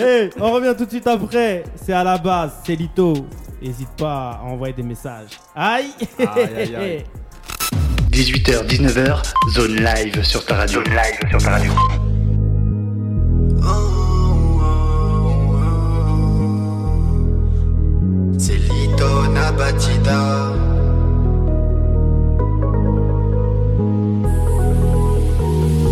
Eh, 0.00 0.30
on 0.40 0.50
revient 0.52 0.74
tout 0.76 0.84
de 0.84 0.90
suite 0.90 1.06
après. 1.06 1.62
C'est 1.76 1.92
à 1.92 2.02
la 2.04 2.18
base, 2.18 2.54
c'est 2.64 2.74
Lito. 2.74 3.26
N'hésite 3.62 3.88
pas 3.96 4.32
à 4.32 4.44
envoyer 4.44 4.74
des 4.74 4.82
messages. 4.82 5.30
Aïe 5.54 5.86
Aïe, 6.18 6.26
aïe, 6.56 6.76
aïe. 6.76 7.04
18h, 8.10 8.66
19h, 8.66 9.22
zone 9.52 9.76
live 9.76 10.22
sur 10.22 10.44
ta 10.44 10.56
radio. 10.56 10.82
Zone 10.84 10.92
live 10.94 11.30
sur 11.30 11.38
ta 11.42 11.50
radio. 11.52 11.72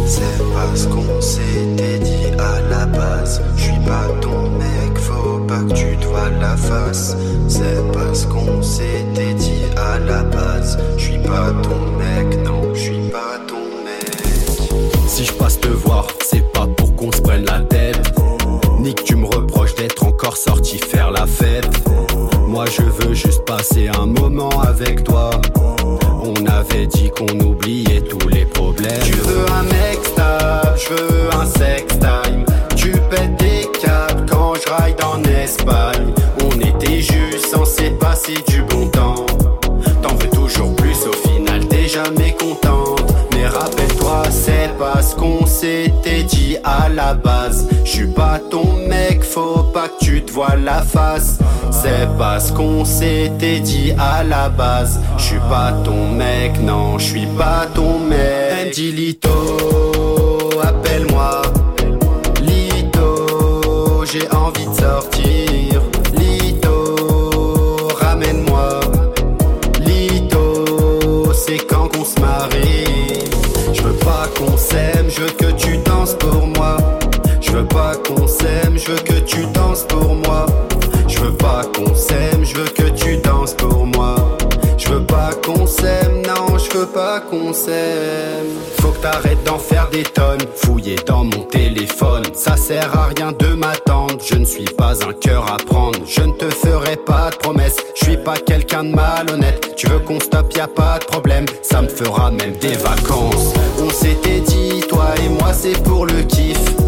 C'est 0.06 0.42
parce 0.54 0.86
qu'on 0.86 1.20
s'était 1.20 1.98
dit 1.98 2.32
à 2.38 2.60
la 2.68 2.86
base. 2.86 3.42
Je 3.56 3.62
suis 3.62 3.80
pas 3.86 4.08
ton 4.20 4.50
mec, 4.50 4.98
faut 4.98 5.38
pas 5.40 5.60
que 5.60 5.72
tu 5.72 5.96
te 5.96 6.06
la 6.40 6.56
face. 6.56 7.16
C'est 7.48 7.92
parce 7.92 8.26
qu'on 8.26 8.62
s'était 8.62 9.34
dit 9.34 9.64
à 9.76 9.98
la 9.98 10.22
base. 10.22 10.78
Je 10.96 11.02
suis 11.02 11.18
pas 11.18 11.52
ton 11.62 11.96
mec, 11.98 12.44
non, 12.44 12.74
je 12.74 12.80
suis 12.80 13.08
pas 13.10 13.38
ton 13.48 13.84
mec. 13.84 14.10
Si 15.06 15.24
je 15.24 15.32
passe 15.32 15.60
te 15.60 15.68
voir, 15.68 16.06
c'est 16.24 16.52
pas 16.52 16.66
pour 16.66 16.94
qu'on 16.96 17.12
se 17.12 17.20
prenne 17.20 17.44
la 17.46 17.60
tête. 17.60 18.12
Ni 18.80 18.94
que 18.94 19.02
tu 19.02 19.16
me 19.16 19.26
reproches 19.26 19.74
d'être 19.74 20.04
encore 20.04 20.36
sorti 20.36 20.78
faire 20.78 21.10
la 21.10 21.26
fête. 21.26 21.70
Moi 22.54 22.66
je 22.66 22.82
veux 22.82 23.14
juste 23.14 23.44
passer 23.46 23.88
un 23.88 24.06
moment 24.06 24.60
avec 24.60 25.02
toi. 25.02 25.30
On 26.22 26.46
avait 26.46 26.86
dit 26.86 27.10
qu'on 27.10 27.36
oubliait 27.40 28.00
tous 28.02 28.28
les 28.28 28.44
problèmes. 28.44 29.02
Tu 29.02 29.14
veux 29.14 29.44
un 29.50 29.64
mec 29.64 29.98
stable, 30.04 30.78
je 30.78 30.94
veux 30.94 31.34
un 31.34 31.46
sex 31.46 31.98
time. 31.98 32.44
Tu 32.76 32.92
pètes 33.10 33.34
des 33.40 33.68
câbles 33.80 34.24
quand 34.30 34.54
je 34.54 34.72
ride 34.72 35.02
en 35.02 35.20
Espagne. 35.24 36.14
On 36.44 36.60
était 36.60 37.00
juste 37.00 37.46
censé 37.46 37.90
passer 37.90 38.36
du 38.46 38.62
bon 38.62 38.86
temps. 38.86 39.26
T'en 40.00 40.14
veux 40.14 40.30
toujours 40.30 40.76
plus, 40.76 41.08
au 41.08 41.28
final 41.28 41.66
t'es 41.66 41.88
jamais 41.88 42.36
contente. 42.38 43.02
Mais 43.32 43.48
rappelle-toi, 43.48 44.22
c'est 44.30 44.70
parce 44.78 45.12
qu'on 45.14 45.44
s'était 45.44 46.22
dit 46.22 46.56
à 46.62 46.88
la 46.88 47.14
base. 47.14 47.66
Suis 47.94 48.08
pas 48.08 48.40
ton 48.50 48.88
mec, 48.88 49.22
faut 49.22 49.62
pas 49.72 49.86
que 49.88 50.04
tu 50.04 50.20
te 50.24 50.32
vois 50.32 50.56
la 50.56 50.82
face. 50.82 51.38
C'est 51.70 52.08
parce 52.18 52.50
qu'on 52.50 52.84
s'était 52.84 53.60
dit 53.60 53.92
à 53.96 54.24
la 54.24 54.48
base. 54.48 54.98
Je 55.16 55.22
suis 55.22 55.38
pas 55.48 55.70
ton 55.84 56.08
mec, 56.08 56.60
non, 56.60 56.98
je 56.98 57.04
suis 57.04 57.26
pas 57.38 57.66
ton 57.72 58.00
mec. 58.00 58.66
Andy 58.66 58.90
Lito, 58.90 59.30
appelle-moi. 60.60 61.42
Lito, 62.42 64.04
j'ai 64.12 64.28
envie 64.32 64.66
de 64.66 64.74
sortir. 64.74 65.80
Lito, 66.18 66.96
ramène-moi. 68.00 68.80
Lito, 69.86 71.32
c'est 71.32 71.64
quand 71.64 71.86
qu'on 71.96 72.04
se 72.04 72.18
marie. 72.18 73.20
Je 73.72 73.82
veux 73.82 73.98
pas 73.98 74.26
qu'on 74.36 74.56
s'aime, 74.56 75.06
je 75.08 75.20
veux 75.20 75.30
que 75.30 75.52
tu 75.52 75.76
danses 75.76 76.14
pour 76.14 76.43
veux 77.60 77.66
pas 77.66 77.92
qu'on 77.96 78.26
s'aime, 78.26 78.76
je 78.76 78.90
veux 78.90 78.98
que 78.98 79.20
tu 79.20 79.46
danses 79.46 79.84
pour 79.84 80.14
moi. 80.14 80.46
Je 81.06 81.20
veux 81.20 81.36
pas 81.36 81.62
qu'on 81.74 81.94
s'aime, 81.94 82.44
je 82.44 82.56
veux 82.56 82.68
que 82.68 82.88
tu 82.90 83.16
danses 83.18 83.54
pour 83.54 83.86
moi. 83.86 84.16
Je 84.76 84.88
veux 84.88 85.04
pas 85.04 85.30
qu'on 85.44 85.66
s'aime, 85.66 86.22
non, 86.26 86.58
je 86.58 86.76
veux 86.76 86.86
pas 86.86 87.20
qu'on 87.20 87.52
s'aime. 87.52 88.58
Faut 88.80 88.88
que 88.88 88.98
t'arrêtes 88.98 89.44
d'en 89.44 89.58
faire 89.58 89.88
des 89.90 90.02
tonnes, 90.02 90.42
fouiller 90.56 90.96
dans 91.06 91.24
mon 91.24 91.44
téléphone. 91.44 92.24
Ça 92.34 92.56
sert 92.56 92.90
à 92.98 93.10
rien 93.16 93.30
de 93.30 93.54
m'attendre, 93.54 94.18
je 94.24 94.34
ne 94.34 94.44
suis 94.44 94.64
pas 94.64 94.94
un 95.06 95.12
cœur 95.12 95.46
à 95.52 95.56
prendre. 95.56 95.98
Je 96.06 96.22
ne 96.22 96.32
te 96.32 96.50
ferai 96.50 96.96
pas 96.96 97.30
de 97.30 97.36
promesses, 97.36 97.76
je 97.94 98.04
suis 98.04 98.16
pas 98.16 98.36
quelqu'un 98.36 98.82
de 98.82 98.94
malhonnête. 98.94 99.74
Tu 99.76 99.86
veux 99.86 100.00
qu'on 100.00 100.18
stoppe, 100.18 100.52
y 100.56 100.60
a 100.60 100.66
pas 100.66 100.98
de 100.98 101.04
problème, 101.04 101.46
ça 101.62 101.82
me 101.82 101.88
fera 101.88 102.32
même 102.32 102.56
des 102.60 102.74
vacances. 102.74 103.54
On 103.80 103.90
s'était 103.90 104.40
dit, 104.40 104.80
toi 104.88 105.14
et 105.24 105.28
moi 105.28 105.52
c'est 105.52 105.80
pour 105.84 106.06
le 106.06 106.22
kiff. 106.24 106.83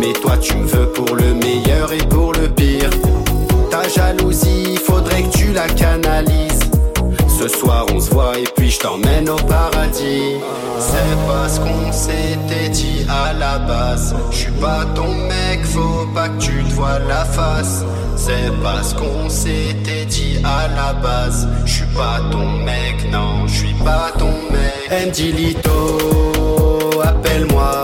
Mais 0.00 0.14
toi 0.14 0.38
tu 0.38 0.56
me 0.56 0.64
veux 0.64 0.86
pour 0.92 1.14
le 1.14 1.34
meilleur 1.34 1.92
et 1.92 2.06
pour 2.08 2.32
le 2.32 2.48
pire. 2.48 2.88
Ta 3.70 3.86
jalousie, 3.86 4.78
faudrait 4.78 5.24
que 5.24 5.36
tu 5.36 5.52
la 5.52 5.66
canalises. 5.66 6.70
Ce 7.28 7.46
soir 7.48 7.84
on 7.94 8.00
se 8.00 8.10
voit 8.10 8.38
et 8.38 8.44
puis 8.56 8.70
je 8.70 8.78
t'emmène 8.78 9.28
au 9.28 9.36
paradis. 9.36 10.38
C'est 10.78 11.16
pas 11.28 11.48
ce 11.50 11.60
qu'on 11.60 11.92
s'était 11.92 12.70
dit 12.70 13.04
à 13.10 13.34
la 13.34 13.58
base. 13.58 14.14
Je 14.30 14.36
suis 14.36 14.52
pas 14.52 14.86
ton 14.94 15.12
mec, 15.12 15.62
faut 15.64 16.06
pas 16.14 16.30
que 16.30 16.40
tu 16.40 16.64
te 16.64 16.72
vois 16.72 16.98
la 17.00 17.26
face. 17.26 17.84
C'est 18.16 18.50
pas 18.62 18.82
ce 18.82 18.94
qu'on 18.94 19.28
s'était 19.28 20.06
dit 20.06 20.38
à 20.42 20.66
la 20.68 20.94
base. 20.94 21.46
Je 21.66 21.72
suis 21.72 21.94
pas 21.94 22.20
ton 22.30 22.48
mec, 22.64 23.10
non, 23.12 23.46
je 23.46 23.52
suis 23.52 23.74
pas 23.84 24.12
ton 24.18 24.32
mec. 24.50 25.06
Andy 25.06 25.32
Lito, 25.32 25.98
appelle-moi. 27.02 27.82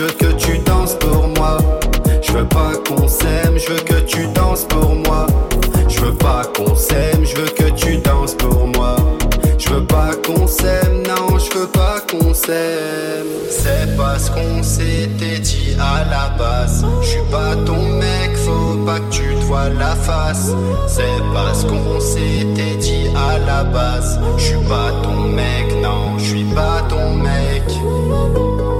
Je 0.00 0.06
veux 0.06 0.12
que 0.12 0.32
tu 0.32 0.58
danses 0.60 0.94
pour 0.94 1.28
moi. 1.36 1.58
Je 2.22 2.32
veux 2.32 2.48
pas 2.48 2.72
qu'on 2.88 3.06
s'aime, 3.06 3.58
je 3.58 3.70
veux 3.70 3.80
que 3.80 4.00
tu 4.00 4.26
danses 4.28 4.64
pour 4.64 4.94
moi. 4.94 5.26
Je 5.88 6.00
veux 6.00 6.14
pas 6.14 6.42
qu'on 6.56 6.74
s'aime, 6.74 7.22
je 7.22 7.36
veux 7.36 7.48
que 7.48 7.70
tu 7.70 7.98
danses 7.98 8.34
pour 8.34 8.66
moi. 8.68 8.96
Je 9.58 9.68
veux 9.68 9.84
pas 9.84 10.12
qu'on 10.24 10.46
s'aime, 10.46 11.02
non, 11.06 11.38
je 11.38 11.58
veux 11.58 11.66
pas 11.66 12.00
qu'on 12.10 12.32
s'aime. 12.32 13.26
C'est 13.50 13.94
pas 13.98 14.18
ce 14.18 14.30
qu'on 14.30 14.62
s'était 14.62 15.38
dit 15.40 15.76
à 15.78 16.04
la 16.08 16.30
base. 16.38 16.86
Je 17.02 17.06
suis 17.06 17.30
pas 17.30 17.54
ton 17.66 17.82
mec, 17.98 18.34
faut 18.36 18.82
pas 18.86 19.00
que 19.00 19.10
tu 19.10 19.34
te 19.34 19.44
vois 19.44 19.68
la 19.68 19.94
face. 19.96 20.52
C'est 20.88 21.22
pas 21.34 21.52
ce 21.52 21.66
qu'on 21.66 22.00
s'était 22.00 22.76
dit 22.76 23.08
à 23.14 23.38
la 23.38 23.64
base. 23.64 24.18
Je 24.38 24.44
suis 24.44 24.64
pas 24.66 24.92
ton 25.02 25.28
mec, 25.28 25.66
non, 25.82 26.16
je 26.16 26.24
suis 26.24 26.44
pas 26.54 26.80
ton 26.88 27.16
mec. 27.16 27.64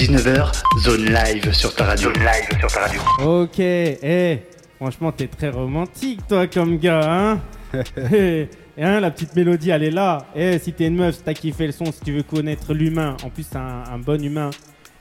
19h, 0.00 0.50
zone 0.78 1.12
live 1.12 1.52
sur 1.52 1.74
ta 1.74 1.84
radio. 1.84 2.08
Zone 2.08 2.22
live 2.24 2.58
sur 2.58 2.72
ta 2.72 2.80
radio. 2.86 3.00
Ok, 3.22 3.58
eh, 3.58 4.38
franchement, 4.76 5.12
t'es 5.12 5.26
très 5.26 5.50
romantique, 5.50 6.20
toi, 6.26 6.46
comme 6.46 6.78
gars, 6.78 7.02
hein 7.04 7.40
Eh, 8.10 8.48
hein, 8.80 9.00
La 9.00 9.10
petite 9.10 9.36
mélodie, 9.36 9.68
elle 9.68 9.82
est 9.82 9.90
là. 9.90 10.24
Eh, 10.34 10.58
si 10.58 10.72
t'es 10.72 10.86
une 10.86 10.96
meuf, 10.96 11.16
si 11.16 11.22
t'as 11.22 11.34
kiffé 11.34 11.66
le 11.66 11.72
son, 11.72 11.92
si 11.92 12.00
tu 12.00 12.12
veux 12.12 12.22
connaître 12.22 12.72
l'humain, 12.72 13.14
en 13.22 13.28
plus, 13.28 13.44
c'est 13.46 13.58
un, 13.58 13.84
un 13.92 13.98
bon 13.98 14.24
humain, 14.24 14.48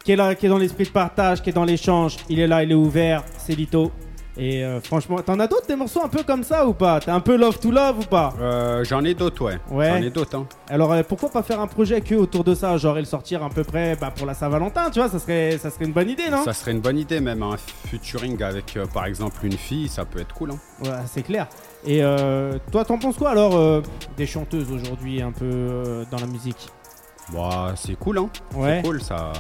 qui 0.04 0.12
est 0.12 0.16
là, 0.18 0.36
qui 0.36 0.48
est 0.48 0.50
dans 0.50 0.58
l'esprit 0.58 0.84
de 0.84 0.90
partage, 0.90 1.42
qui 1.42 1.52
est 1.52 1.54
dans 1.54 1.64
l'échange, 1.64 2.18
il 2.28 2.42
est 2.42 2.48
là, 2.48 2.62
il 2.64 2.72
est 2.72 2.76
ouvert, 2.76 3.24
c'est 3.38 3.56
Lito. 3.56 3.94
Et 4.42 4.64
euh, 4.64 4.80
franchement, 4.80 5.18
t'en 5.18 5.38
as 5.40 5.48
d'autres 5.48 5.68
des 5.68 5.76
morceaux 5.76 6.02
un 6.02 6.08
peu 6.08 6.24
comme 6.24 6.44
ça 6.44 6.66
ou 6.66 6.72
pas? 6.74 7.02
T'es 7.02 7.12
un 7.12 7.20
peu 7.20 7.36
love 7.36 7.60
to 7.60 7.72
love 7.72 8.00
ou 8.00 8.06
pas? 8.06 8.34
Euh, 8.40 8.86
J'en 8.86 9.04
ai 9.04 9.14
d'autres, 9.14 9.44
ouais. 9.44 9.60
Ouais. 9.70 9.90
J'en 9.90 10.02
ai 10.02 10.10
d'autres, 10.10 10.38
hein. 10.38 10.48
Alors 10.70 10.94
euh, 10.94 11.04
pourquoi 11.06 11.30
pas 11.30 11.44
faire 11.44 11.60
un 11.60 11.68
projet 11.68 12.00
que 12.00 12.16
autour 12.16 12.46
de 12.46 12.56
ça, 12.56 12.78
genre 12.78 12.98
et 12.98 13.02
le 13.02 13.06
sortir 13.06 13.44
à 13.44 13.50
peu 13.50 13.66
près 13.66 13.98
bah, 14.00 14.14
pour 14.16 14.26
la 14.26 14.34
Saint-Valentin, 14.34 14.92
tu 14.92 15.00
vois, 15.00 15.10
ça 15.10 15.20
serait, 15.20 15.58
ça 15.58 15.70
serait 15.70 15.84
une 15.84 15.92
bonne 15.92 16.10
idée, 16.10 16.30
non? 16.32 16.46
Ça 16.46 16.54
serait 16.54 16.72
une 16.72 16.80
bonne 16.80 16.98
idée, 16.98 17.20
même 17.20 17.44
un 17.44 17.58
featuring 17.58 18.42
avec, 18.42 18.80
par 18.94 19.06
exemple, 19.06 19.46
une 19.46 19.58
fille, 19.58 19.90
ça 19.90 20.06
peut 20.06 20.22
être 20.22 20.34
cool. 20.34 20.52
Hein. 20.52 20.60
Ouais, 20.86 20.90
c'est 21.06 21.24
clair. 21.24 21.48
Et 21.86 22.00
euh, 22.02 22.58
toi, 22.72 22.86
t'en 22.86 22.98
penses 22.98 23.18
quoi 23.18 23.32
alors 23.32 23.84
des 24.16 24.26
chanteuses 24.26 24.72
aujourd'hui 24.72 25.22
un 25.22 25.34
peu 25.34 26.06
dans 26.12 26.20
la 26.20 26.28
musique? 26.28 26.70
Bah, 27.34 27.74
c'est 27.76 27.96
cool, 27.98 28.18
hein. 28.18 28.30
Ouais. 28.56 28.80
C'est 28.82 28.88
cool, 28.90 29.02
ça. 29.02 29.32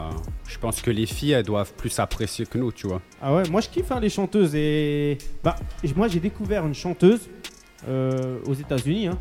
Je 0.47 0.57
pense 0.57 0.81
que 0.81 0.91
les 0.91 1.05
filles, 1.05 1.31
elles 1.31 1.45
doivent 1.45 1.73
plus 1.73 1.97
apprécier 1.99 2.45
que 2.45 2.57
nous, 2.57 2.71
tu 2.71 2.87
vois. 2.87 3.01
Ah 3.21 3.33
ouais, 3.33 3.43
moi 3.49 3.61
je 3.61 3.69
kiffe 3.69 3.91
hein, 3.91 3.99
les 3.99 4.09
chanteuses 4.09 4.53
et 4.55 5.17
bah 5.43 5.55
moi 5.95 6.07
j'ai 6.07 6.19
découvert 6.19 6.65
une 6.65 6.73
chanteuse 6.73 7.29
euh, 7.87 8.39
aux 8.47 8.53
États-Unis. 8.53 9.07
hein. 9.07 9.17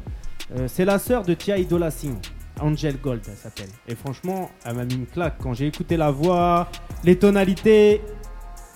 Euh, 0.56 0.66
c'est 0.68 0.84
la 0.86 0.98
sœur 0.98 1.22
de 1.24 1.34
Tia 1.34 1.58
Idola 1.58 1.90
Singh, 1.90 2.16
Angel 2.60 2.96
Gold, 2.98 3.20
elle 3.28 3.36
s'appelle. 3.36 3.68
Et 3.86 3.94
franchement, 3.94 4.50
elle 4.64 4.76
m'a 4.76 4.84
mis 4.84 4.94
une 4.94 5.06
claque 5.06 5.36
quand 5.42 5.52
j'ai 5.54 5.66
écouté 5.66 5.96
la 5.98 6.10
voix, 6.10 6.68
les 7.04 7.18
tonalités. 7.18 8.00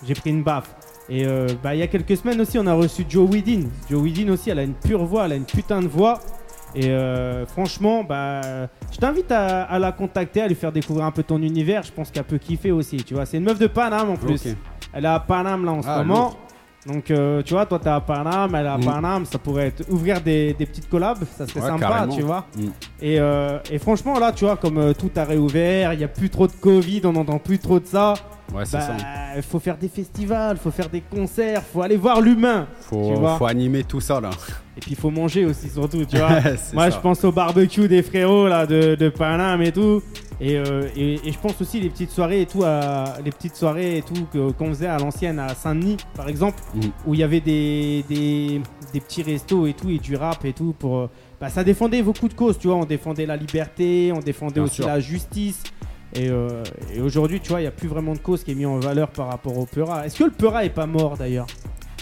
J'ai 0.07 0.13
pris 0.13 0.29
une 0.29 0.43
baffe. 0.43 0.75
Et 1.09 1.25
euh, 1.25 1.47
bah 1.63 1.73
il 1.75 1.79
y 1.79 1.83
a 1.83 1.87
quelques 1.87 2.15
semaines 2.17 2.39
aussi, 2.39 2.57
on 2.59 2.67
a 2.67 2.73
reçu 2.73 3.03
Joe 3.09 3.29
Widin. 3.29 3.63
Joe 3.89 4.01
Widin 4.01 4.29
aussi, 4.31 4.49
elle 4.51 4.59
a 4.59 4.63
une 4.63 4.75
pure 4.75 5.03
voix, 5.05 5.25
elle 5.25 5.31
a 5.33 5.35
une 5.35 5.45
putain 5.45 5.81
de 5.81 5.87
voix. 5.87 6.19
Et 6.75 6.89
euh, 6.89 7.45
franchement, 7.45 8.03
bah, 8.03 8.41
je 8.91 8.97
t'invite 8.97 9.31
à, 9.31 9.63
à 9.63 9.79
la 9.79 9.91
contacter, 9.91 10.41
à 10.41 10.47
lui 10.47 10.55
faire 10.55 10.71
découvrir 10.71 11.05
un 11.05 11.11
peu 11.11 11.23
ton 11.23 11.41
univers. 11.41 11.83
Je 11.83 11.91
pense 11.91 12.09
qu'elle 12.11 12.23
peut 12.23 12.37
kiffer 12.39 12.71
aussi. 12.71 12.97
Tu 12.97 13.13
vois, 13.13 13.25
c'est 13.25 13.37
une 13.37 13.43
meuf 13.43 13.59
de 13.59 13.67
Paname 13.67 14.09
en 14.09 14.15
plus. 14.15 14.41
Elle 14.93 15.05
est 15.05 15.07
à 15.07 15.19
Paname 15.19 15.65
là 15.65 15.71
en 15.71 15.81
ce 15.81 15.87
Ah, 15.89 16.03
moment. 16.03 16.33
Donc 16.85 17.11
euh, 17.11 17.41
tu 17.43 17.53
vois, 17.53 17.65
toi 17.65 17.79
t'es 17.79 17.89
à 17.89 18.01
Paname, 18.01 18.55
elle 18.55 18.65
est 18.65 18.69
à 18.69 18.77
Mm. 18.77 18.83
Paname, 18.85 19.25
ça 19.25 19.37
pourrait 19.39 19.67
être 19.67 19.85
ouvrir 19.89 20.19
des, 20.19 20.53
des 20.53 20.65
petites 20.65 20.89
collabs, 20.89 21.23
ça 21.37 21.47
serait 21.47 21.61
Ouais, 21.61 21.67
sympa, 21.67 21.87
carrément. 21.87 22.13
tu 22.15 22.21
vois. 22.23 22.45
Mm. 22.57 22.61
Et, 23.01 23.19
euh, 23.21 23.57
et 23.71 23.79
franchement 23.79 24.19
là, 24.19 24.33
tu 24.33 24.43
vois, 24.43 24.57
comme 24.57 24.93
tout 24.93 25.09
a 25.15 25.23
réouvert, 25.23 25.93
il 25.93 26.01
y 26.01 26.03
a 26.03 26.09
plus 26.09 26.29
trop 26.29 26.45
de 26.45 26.51
Covid, 26.51 27.01
on 27.05 27.13
n'entend 27.13 27.39
plus 27.39 27.57
trop 27.57 27.79
de 27.79 27.85
ça. 27.85 28.15
Ouais, 28.53 28.65
c'est 28.65 28.77
Bah, 28.77 28.83
ça. 28.85 28.95
il 29.35 29.41
faut 29.41 29.59
faire 29.59 29.77
des 29.77 29.87
festivals, 29.87 30.57
faut 30.57 30.71
faire 30.71 30.89
des 30.89 31.01
concerts, 31.01 31.61
faut 31.63 31.81
aller 31.81 31.97
voir 31.97 32.21
l'humain. 32.21 32.67
Faut, 32.81 33.15
faut 33.37 33.45
animer 33.45 33.83
tout 33.83 33.99
ça, 34.01 34.21
là. 34.21 34.29
Et 34.77 34.79
puis 34.79 34.91
il 34.91 34.97
faut 34.97 35.11
manger 35.11 35.45
aussi 35.45 35.69
surtout, 35.69 36.03
tu 36.05 36.17
vois. 36.17 36.29
Moi 36.73 36.89
ça. 36.89 36.89
je 36.91 36.99
pense 36.99 37.23
au 37.23 37.31
barbecue 37.31 37.87
des 37.87 38.01
frérots 38.03 38.47
là 38.47 38.65
de, 38.65 38.95
de 38.95 39.09
Paname 39.09 39.61
et 39.61 39.71
tout. 39.71 40.01
Et, 40.41 40.57
euh, 40.57 40.87
et, 40.95 41.13
et 41.27 41.31
je 41.31 41.37
pense 41.37 41.61
aussi 41.61 41.79
les 41.79 41.89
petites 41.89 42.09
soirées 42.09 42.41
et 42.41 42.45
tout, 42.47 42.63
à, 42.63 43.03
les 43.23 43.31
petites 43.31 43.55
soirées 43.55 43.97
et 43.97 44.01
tout 44.01 44.27
qu'on 44.57 44.67
faisait 44.69 44.87
à 44.87 44.97
l'ancienne 44.97 45.37
à 45.39 45.49
Saint-Denis 45.55 45.97
par 46.15 46.27
exemple, 46.27 46.59
Mm. 46.73 46.79
où 47.05 47.13
il 47.13 47.19
y 47.19 47.23
avait 47.23 47.39
des, 47.39 48.03
des, 48.09 48.61
des 48.91 48.99
petits 48.99 49.21
restos 49.23 49.67
et 49.67 49.73
tout 49.73 49.89
et 49.91 49.99
du 49.99 50.15
rap 50.15 50.43
et 50.45 50.53
tout 50.53 50.73
pour. 50.77 50.97
euh, 50.97 51.09
Bah, 51.39 51.49
ça 51.49 51.63
défendait 51.63 52.01
beaucoup 52.01 52.27
de 52.27 52.33
causes, 52.33 52.57
tu 52.57 52.67
vois. 52.67 52.77
On 52.77 52.85
défendait 52.85 53.25
la 53.27 53.35
liberté, 53.37 54.11
on 54.15 54.19
défendait 54.21 54.55
Bien 54.55 54.63
aussi 54.63 54.75
sûr. 54.75 54.87
la 54.87 54.99
justice. 54.99 55.61
Et, 56.15 56.29
euh, 56.29 56.63
et 56.93 57.01
aujourd'hui, 57.01 57.39
tu 57.39 57.49
vois, 57.49 57.59
il 57.59 57.63
n'y 57.63 57.67
a 57.67 57.71
plus 57.71 57.87
vraiment 57.87 58.13
de 58.13 58.19
cause 58.19 58.43
qui 58.43 58.51
est 58.51 58.55
mise 58.55 58.67
en 58.67 58.79
valeur 58.79 59.09
par 59.09 59.27
rapport 59.27 59.57
au 59.57 59.65
Peura. 59.65 60.05
Est-ce 60.05 60.17
que 60.19 60.23
le 60.25 60.31
Peura 60.31 60.63
est 60.65 60.69
pas 60.69 60.85
mort 60.85 61.17
d'ailleurs? 61.17 61.47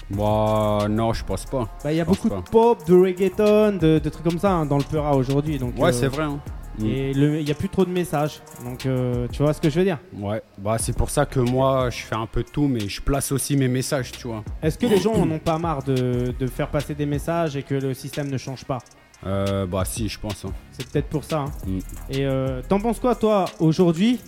Moi, 0.10 0.88
non, 0.90 1.14
je 1.14 1.24
pense 1.24 1.46
pas. 1.46 1.70
Bah, 1.84 1.94
il 1.94 1.98
y 1.98 2.02
a 2.02 2.06
beaucoup 2.06 2.28
pas. 2.28 2.38
de 2.38 2.50
pop, 2.50 2.86
de 2.86 2.94
reggaeton, 2.94 3.78
de, 3.78 4.00
de 4.00 4.10
trucs 4.10 4.26
comme 4.26 4.40
ça 4.40 4.52
hein, 4.52 4.66
dans 4.66 4.78
le 4.78 4.84
Peura 4.84 5.16
aujourd'hui. 5.16 5.58
Donc, 5.58 5.78
Ouais, 5.78 5.90
euh, 5.90 5.92
c'est 5.94 6.08
vrai. 6.08 6.24
Hein. 6.24 6.40
Mm. 6.80 6.86
Et 6.86 7.12
il 7.12 7.46
n'y 7.46 7.52
a 7.52 7.56
plus 7.56 7.70
trop 7.70 7.86
de 7.86 7.92
messages. 7.92 8.42
Donc, 8.66 8.86
euh, 8.86 9.28
tu 9.32 9.42
vois 9.44 9.54
ce 9.54 9.62
que 9.62 9.70
je 9.70 9.80
veux 9.80 9.86
dire? 9.86 10.00
Ouais, 10.18 10.42
bah 10.58 10.78
c'est 10.78 10.96
pour 10.96 11.10
ça 11.10 11.26
que 11.26 11.40
moi 11.40 11.90
je 11.90 12.02
fais 12.02 12.16
un 12.16 12.26
peu 12.26 12.44
de 12.44 12.50
tout, 12.50 12.68
mais 12.68 12.88
je 12.88 13.02
place 13.02 13.32
aussi 13.32 13.56
mes 13.58 13.68
messages, 13.68 14.12
tu 14.14 14.28
vois. 14.28 14.44
Est-ce 14.62 14.78
que 14.78 14.86
les 14.86 14.98
gens 14.98 15.14
en 15.16 15.30
ont 15.30 15.40
pas 15.40 15.58
marre 15.58 15.84
de, 15.84 16.34
de 16.38 16.48
faire 16.48 16.70
passer 16.70 16.94
des 16.96 17.06
messages 17.06 17.56
et 17.58 17.64
que 17.64 17.76
le 17.76 17.94
système 17.94 18.30
ne 18.30 18.38
change 18.38 18.64
pas? 18.66 18.80
Euh, 19.26 19.66
bah 19.68 19.84
si, 19.86 20.10
je 20.10 20.20
pense. 20.20 20.46
hein. 20.46 20.54
C'est 20.72 20.90
peut-être 20.90 21.08
pour 21.10 21.24
ça. 21.24 21.40
hein. 21.42 21.52
Mm. 21.68 21.80
Et 22.10 22.26
euh, 22.26 22.62
t'en 22.68 22.80
penses 22.80 23.00
quoi, 23.00 23.16
toi, 23.16 23.46
aujourd'hui, 23.60 24.20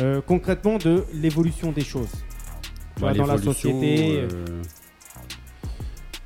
euh, 0.00 0.20
concrètement, 0.24 0.78
de 0.78 1.04
l'évolution 1.12 1.72
des 1.72 1.82
choses? 1.84 2.10
Bah, 3.00 3.12
dans 3.14 3.26
la 3.26 3.38
société, 3.38 4.22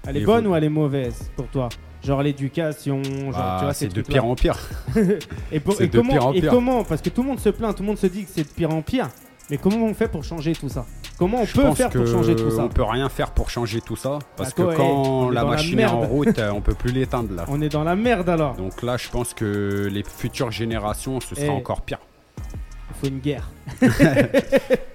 Elle 0.07 0.17
est 0.17 0.25
bonne 0.25 0.47
ou 0.47 0.55
elle 0.55 0.65
est 0.65 0.69
mauvaise 0.69 1.31
pour 1.37 1.47
toi? 1.49 1.69
Genre 2.03 2.23
l'éducation, 2.23 3.01
genre, 3.03 3.33
bah, 3.33 3.57
tu 3.59 3.65
vois, 3.65 3.75
ces 3.75 3.87
c'est 3.89 3.95
de 3.95 4.03
pire 4.03 4.25
en 4.25 4.35
pire. 4.35 4.59
Et, 5.53 5.61
pour- 5.61 5.75
c'est 5.77 5.85
et 5.85 5.87
de 5.87 5.97
comment, 5.99 6.13
pire 6.13 6.27
en 6.27 6.33
et 6.33 6.41
pire. 6.41 6.51
comment? 6.51 6.83
Parce 6.85 7.01
que 7.01 7.11
tout 7.11 7.23
le 7.23 7.29
monde 7.29 7.39
se 7.41 7.49
plaint, 7.51 7.77
tout 7.77 7.83
le 7.85 7.87
monde 7.89 7.99
se 7.99 8.09
dit 8.09 8.25
que 8.25 8.31
c'est 8.33 8.43
de 8.43 8.49
pire 8.49 8.75
en 8.75 8.83
pire. 8.83 9.09
Mais 9.51 9.59
comment 9.59 9.85
on 9.85 9.93
fait 9.95 10.09
pour 10.09 10.25
changer 10.25 10.53
tout 10.55 10.69
ça? 10.69 10.87
Comment 11.19 11.43
on 11.43 11.45
Je 11.45 11.53
peut 11.53 11.63
pense 11.63 11.77
faire 11.77 11.91
pour 11.91 12.07
changer 12.07 12.35
tout 12.35 12.51
ça? 12.51 12.63
On 12.65 12.69
peut 12.69 12.83
rien 12.85 13.09
faire 13.09 13.31
pour 13.33 13.51
changer 13.51 13.81
tout 13.81 13.97
ça, 13.97 14.19
parce 14.37 14.51
Bah, 14.51 14.55
quoi, 14.57 14.67
que 14.67 14.73
eh, 14.73 14.77
quand 14.77 15.31
la 15.31 15.45
machine 15.45 15.79
est 15.79 15.85
en 15.85 16.01
route, 16.01 16.39
euh, 16.39 16.51
on 16.53 16.61
peut 16.61 16.75
plus 16.75 16.91
l'éteindre 16.93 17.35
là. 17.35 17.45
On 17.49 17.61
est 17.61 17.69
dans 17.69 17.85
la 17.85 17.95
merde 17.97 18.29
alors. 18.29 18.55
Donc 18.57 18.83
là, 18.83 18.97
je 18.97 19.09
pense 19.11 19.35
que 19.35 19.89
les 19.93 20.03
futures 20.05 20.51
générations, 20.51 21.21
ce 21.21 21.35
sera 21.35 21.47
Eh. 21.49 21.51
encore 21.51 21.83
pire. 21.83 21.99
Il 22.39 22.95
faut 23.01 23.07
une 23.15 23.21
guerre. 23.21 23.49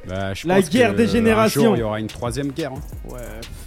Bah, 0.07 0.33
je 0.33 0.47
La 0.47 0.55
pense 0.61 0.69
guerre 0.69 0.91
que 0.93 0.97
des 0.97 1.07
générations. 1.07 1.75
Il 1.75 1.79
y 1.79 1.83
aura 1.83 1.99
une 1.99 2.07
troisième 2.07 2.51
guerre. 2.53 2.71
hein. 2.71 3.09
Ouais, 3.09 3.19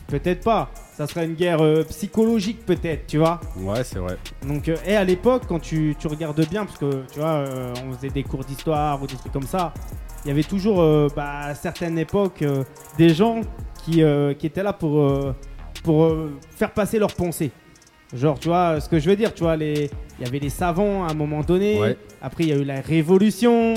peut-être 0.08 0.42
pas. 0.42 0.70
Ça 0.96 1.06
serait 1.06 1.26
une 1.26 1.34
guerre 1.34 1.62
euh, 1.62 1.84
psychologique 1.84 2.64
peut-être, 2.64 3.06
tu 3.06 3.18
vois. 3.18 3.40
Ouais, 3.58 3.84
c'est 3.84 3.98
vrai. 3.98 4.16
Donc, 4.46 4.68
euh, 4.68 4.76
et 4.86 4.96
à 4.96 5.04
l'époque, 5.04 5.42
quand 5.46 5.58
tu, 5.58 5.94
tu 5.98 6.06
regardes 6.06 6.42
bien, 6.48 6.64
parce 6.64 6.78
que 6.78 7.04
tu 7.12 7.20
vois, 7.20 7.28
euh, 7.46 7.74
on 7.86 7.92
faisait 7.92 8.08
des 8.08 8.22
cours 8.22 8.42
d'histoire 8.44 9.02
ou 9.02 9.06
des 9.06 9.16
trucs 9.16 9.32
comme 9.32 9.46
ça, 9.46 9.74
il 10.24 10.28
y 10.28 10.30
avait 10.30 10.42
toujours, 10.42 10.80
euh, 10.80 11.08
bah, 11.14 11.40
à 11.44 11.54
certaines 11.54 11.98
époques, 11.98 12.42
euh, 12.42 12.64
des 12.98 13.10
gens 13.10 13.40
qui, 13.84 14.02
euh, 14.02 14.34
qui 14.34 14.46
étaient 14.46 14.62
là 14.62 14.72
pour, 14.72 15.34
pour 15.82 16.12
faire 16.50 16.72
passer 16.72 16.98
leurs 16.98 17.14
pensées. 17.14 17.50
Genre, 18.14 18.38
tu 18.38 18.48
vois, 18.48 18.80
ce 18.80 18.88
que 18.88 18.98
je 18.98 19.08
veux 19.08 19.16
dire, 19.16 19.32
tu 19.32 19.42
vois, 19.44 19.56
les... 19.56 19.90
il 20.18 20.24
y 20.24 20.28
avait 20.28 20.40
les 20.40 20.50
savants 20.50 21.04
à 21.06 21.10
un 21.10 21.14
moment 21.14 21.42
donné, 21.42 21.78
Ouais. 21.80 21.96
après 22.20 22.44
il 22.44 22.50
y 22.50 22.52
a 22.52 22.56
eu 22.56 22.64
la 22.64 22.80
révolution, 22.80 23.74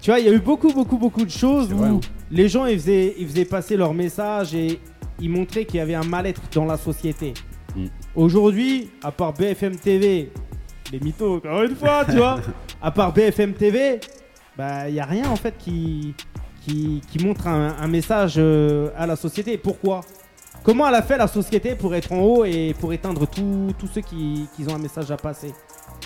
tu 0.00 0.10
vois, 0.10 0.18
il 0.18 0.26
y 0.26 0.28
a 0.28 0.32
eu 0.32 0.40
beaucoup, 0.40 0.72
beaucoup, 0.72 0.98
beaucoup 0.98 1.24
de 1.24 1.30
choses 1.30 1.72
où 1.72 1.76
vrai, 1.76 1.90
les 2.30 2.48
gens, 2.48 2.66
ils 2.66 2.78
faisaient, 2.78 3.14
ils 3.16 3.28
faisaient 3.28 3.44
passer 3.44 3.76
leur 3.76 3.94
message 3.94 4.54
et 4.54 4.80
ils 5.20 5.30
montraient 5.30 5.64
qu'il 5.64 5.76
y 5.76 5.80
avait 5.80 5.94
un 5.94 6.02
mal-être 6.02 6.42
dans 6.52 6.64
la 6.64 6.76
société. 6.76 7.32
Mm. 7.76 7.86
Aujourd'hui, 8.16 8.90
à 9.04 9.12
part 9.12 9.32
BFM 9.32 9.76
TV, 9.76 10.32
les 10.92 11.00
mythos, 11.00 11.36
encore 11.36 11.62
une 11.62 11.76
fois, 11.76 12.04
tu 12.04 12.16
vois. 12.16 12.40
À 12.82 12.90
part 12.90 13.12
BFM 13.12 13.52
TV, 13.52 14.00
bah, 14.56 14.88
il 14.88 14.94
n'y 14.94 15.00
a 15.00 15.04
rien 15.04 15.28
en 15.30 15.36
fait 15.36 15.54
qui, 15.58 16.14
qui, 16.62 17.00
qui 17.10 17.24
montre 17.24 17.46
un, 17.46 17.76
un 17.78 17.88
message 17.88 18.34
euh, 18.38 18.90
à 18.96 19.06
la 19.06 19.16
société. 19.16 19.56
Pourquoi? 19.58 20.02
Comment 20.62 20.86
elle 20.88 20.94
a 20.94 21.02
fait 21.02 21.16
la 21.16 21.26
société 21.26 21.74
pour 21.74 21.94
être 21.94 22.12
en 22.12 22.20
haut 22.20 22.44
et 22.44 22.74
pour 22.78 22.92
éteindre 22.92 23.26
tous 23.26 23.74
ceux 23.94 24.02
qui, 24.02 24.46
qui 24.54 24.68
ont 24.68 24.74
un 24.74 24.78
message 24.78 25.10
à 25.10 25.16
passer? 25.16 25.54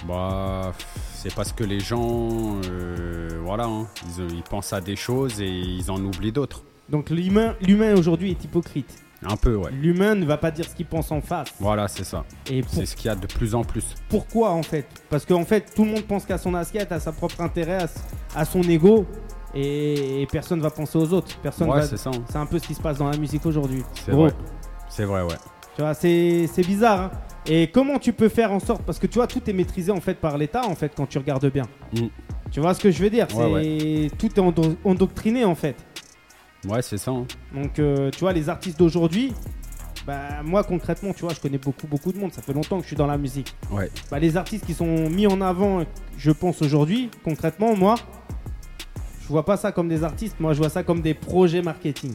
Bah, 0.07 0.73
c'est 1.15 1.35
parce 1.35 1.53
que 1.53 1.65
les 1.65 1.81
gens, 1.81 2.61
euh, 2.71 3.29
voilà, 3.43 3.65
hein, 3.65 3.87
ils, 4.19 4.37
ils 4.37 4.43
pensent 4.43 4.73
à 4.73 4.81
des 4.81 4.97
choses 4.97 5.41
et 5.41 5.49
ils 5.49 5.91
en 5.91 5.99
oublient 5.99 6.33
d'autres. 6.33 6.63
Donc 6.89 7.11
l'humain 7.11 7.55
aujourd'hui 7.97 8.31
est 8.33 8.45
hypocrite. 8.45 8.95
Un 9.27 9.37
peu, 9.37 9.55
ouais. 9.57 9.71
L'humain 9.73 10.15
ne 10.15 10.25
va 10.25 10.37
pas 10.37 10.51
dire 10.51 10.65
ce 10.69 10.75
qu'il 10.75 10.87
pense 10.87 11.11
en 11.11 11.21
face. 11.21 11.49
Voilà, 11.61 11.89
c'est 11.89 12.05
ça. 12.05 12.25
Et 12.51 12.63
pour- 12.63 12.75
C'est 12.75 12.87
ce 12.87 12.95
qu'il 12.97 13.07
y 13.07 13.09
a 13.09 13.15
de 13.17 13.27
plus 13.27 13.55
en 13.55 13.63
plus. 13.65 13.85
pourquoi 14.09 14.51
en 14.51 14.63
fait? 14.63 14.87
Parce 15.11 15.25
qu'en 15.25 15.45
fait 15.45 15.73
tout 15.75 15.85
le 15.85 15.91
monde 15.93 16.03
pense 16.05 16.25
qu'à 16.27 16.39
son 16.39 16.55
assiette, 16.55 16.93
à 16.93 17.01
sa 17.01 17.13
propre 17.13 17.41
intérêt, 17.41 17.79
à, 18.35 18.45
son 18.45 18.63
ego 18.63 19.07
et, 19.55 20.23
et 20.23 20.27
personne 20.27 20.61
va 20.61 20.71
penser 20.71 20.99
aux 20.99 21.13
autres. 21.13 21.37
Personne 21.43 21.69
Ouais, 21.71 21.81
va... 21.81 21.87
c'est 21.87 21.97
ça. 21.97 22.11
hein. 22.11 22.23
C'est 22.31 22.39
un 22.39 22.47
peu 22.47 22.59
ce 22.59 22.67
qui 22.67 22.75
se 22.75 22.83
passe 22.83 22.99
dans 22.99 23.09
la 23.09 23.17
musique 23.17 23.47
aujourd'hui. 23.47 23.83
C'est 24.05 24.13
vrai. 24.13 24.31
C'est 24.89 25.05
vrai, 25.05 25.23
ouais. 25.23 25.37
Tu 25.77 25.83
vois, 25.83 25.95
c'est 25.95 26.47
bizarre. 26.67 27.01
hein. 27.01 27.11
Et 27.47 27.67
comment 27.71 27.99
tu 27.99 28.13
peux 28.13 28.29
faire 28.29 28.53
en 28.53 28.61
sorte 28.61 28.83
Parce 28.83 28.99
que 28.99 29.07
tu 29.07 29.15
vois, 29.19 29.27
tout 29.27 29.43
est 29.49 29.53
maîtrisé 29.53 29.91
en 29.93 30.01
fait 30.01 30.15
par 30.15 30.39
l'État 30.39 30.63
en 30.67 30.75
fait 30.75 30.93
quand 30.97 31.07
tu 31.07 31.19
regardes 31.19 31.51
bien. 31.51 31.65
Mm. 31.95 32.07
Tu 32.51 32.61
vois 32.61 32.73
ce 32.75 32.81
que 32.81 32.91
je 32.91 33.03
veux 33.03 33.11
dire? 33.11 33.27
Ouais, 33.37 34.09
tout 34.19 34.27
est 34.35 34.39
endo- 34.39 34.77
endoctriné 34.85 35.45
en 35.45 35.55
fait. 35.57 35.75
Ouais, 36.69 36.83
c'est 36.83 36.99
ça. 36.99 37.11
hein. 37.11 37.27
Donc 37.55 37.79
euh, 37.79 38.11
tu 38.11 38.21
vois, 38.21 38.33
les 38.33 38.49
artistes 38.49 38.79
d'aujourd'hui, 38.79 39.33
bah 40.07 40.43
moi 40.45 40.63
concrètement, 40.65 41.13
tu 41.13 41.23
vois, 41.25 41.33
je 41.35 41.41
connais 41.41 41.59
beaucoup 41.59 41.87
beaucoup 41.87 42.13
de 42.13 42.19
monde. 42.19 42.33
Ça 42.33 42.43
fait 42.43 42.53
longtemps 42.53 42.77
que 42.77 42.83
je 42.83 42.89
suis 42.89 42.97
dans 42.97 43.07
la 43.07 43.19
musique. 43.19 43.55
Ouais. 43.71 43.91
Bah, 44.11 44.19
les 44.19 44.37
artistes 44.37 44.67
qui 44.67 44.75
sont 44.75 45.09
mis 45.11 45.27
en 45.27 45.41
avant, 45.41 45.85
je 46.19 46.31
pense 46.31 46.63
aujourd'hui, 46.63 47.11
concrètement, 47.25 47.75
moi, 47.77 47.95
je 49.23 49.29
vois 49.29 49.45
pas 49.45 49.57
ça 49.57 49.73
comme 49.73 49.89
des 49.89 50.05
artistes. 50.05 50.37
Moi, 50.41 50.53
je 50.53 50.59
vois 50.59 50.69
ça 50.69 50.83
comme 50.83 51.01
des 51.01 51.15
projets 51.15 51.63
marketing. 51.63 52.15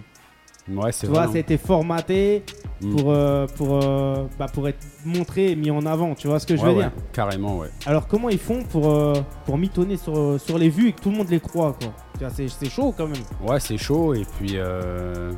Ouais, 0.72 0.92
c'est 0.92 1.08
Tu 1.08 1.14
vois, 1.14 1.28
ça 1.28 1.34
a 1.36 1.40
été 1.40 1.58
formaté 1.58 2.44
Mm. 2.82 2.96
pour, 2.96 3.12
euh, 3.12 3.46
pour, 3.58 3.84
euh, 3.84 4.26
bah, 4.38 4.46
pour 4.54 4.66
être 4.70 4.80
montré 5.04 5.52
et 5.52 5.56
mis 5.58 5.70
en 5.70 5.86
avant. 5.86 6.16
Tu 6.16 6.28
vois 6.28 6.40
ce 6.40 6.48
que 6.48 6.56
je 6.56 6.62
Ouais, 6.62 6.68
veux 6.70 6.76
ouais, 6.78 6.84
dire? 6.84 6.92
Carrément, 7.12 7.58
ouais. 7.58 7.68
Alors, 7.86 8.08
comment 8.08 8.30
ils 8.30 8.40
font 8.40 8.64
pour, 8.64 8.90
euh, 8.90 9.14
pour 9.46 9.58
mitonner 9.58 9.98
sur, 9.98 10.40
sur 10.40 10.58
les 10.58 10.70
vues 10.70 10.88
et 10.88 10.94
que 10.94 11.02
tout 11.02 11.10
le 11.12 11.18
monde 11.18 11.30
les 11.30 11.42
croit, 11.42 11.76
quoi? 11.78 11.92
Tu 12.18 12.24
vois, 12.26 12.30
c'est 12.30 12.70
chaud 12.70 12.94
quand 12.96 13.08
même. 13.08 13.22
Ouais, 13.46 13.60
c'est 13.60 13.78
chaud 13.78 14.14
et 14.14 14.26
puis 14.38 14.52
euh, 14.56 15.34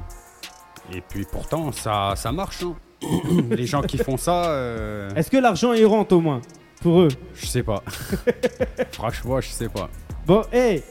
et 0.94 1.02
puis 1.02 1.26
pourtant 1.32 1.72
ça 1.72 2.14
ça 2.16 2.32
marche. 2.32 2.64
hein. 2.64 2.76
Les 3.50 3.66
gens 3.66 3.82
qui 3.82 3.98
font 3.98 4.18
ça, 4.18 4.46
euh, 4.52 5.10
Est-ce 5.16 5.32
que 5.32 5.38
l'argent 5.38 5.74
est 5.74 5.86
rente 5.86 6.12
au 6.12 6.22
moins 6.22 6.42
pour 6.82 7.02
eux? 7.02 7.08
Je 7.34 7.46
sais 7.48 7.64
pas. 7.64 7.82
Franchement, 8.92 9.42
je 9.42 9.50
sais 9.50 9.70
pas. 9.70 9.90
Bon, 10.28 10.44
hey, 10.54 10.84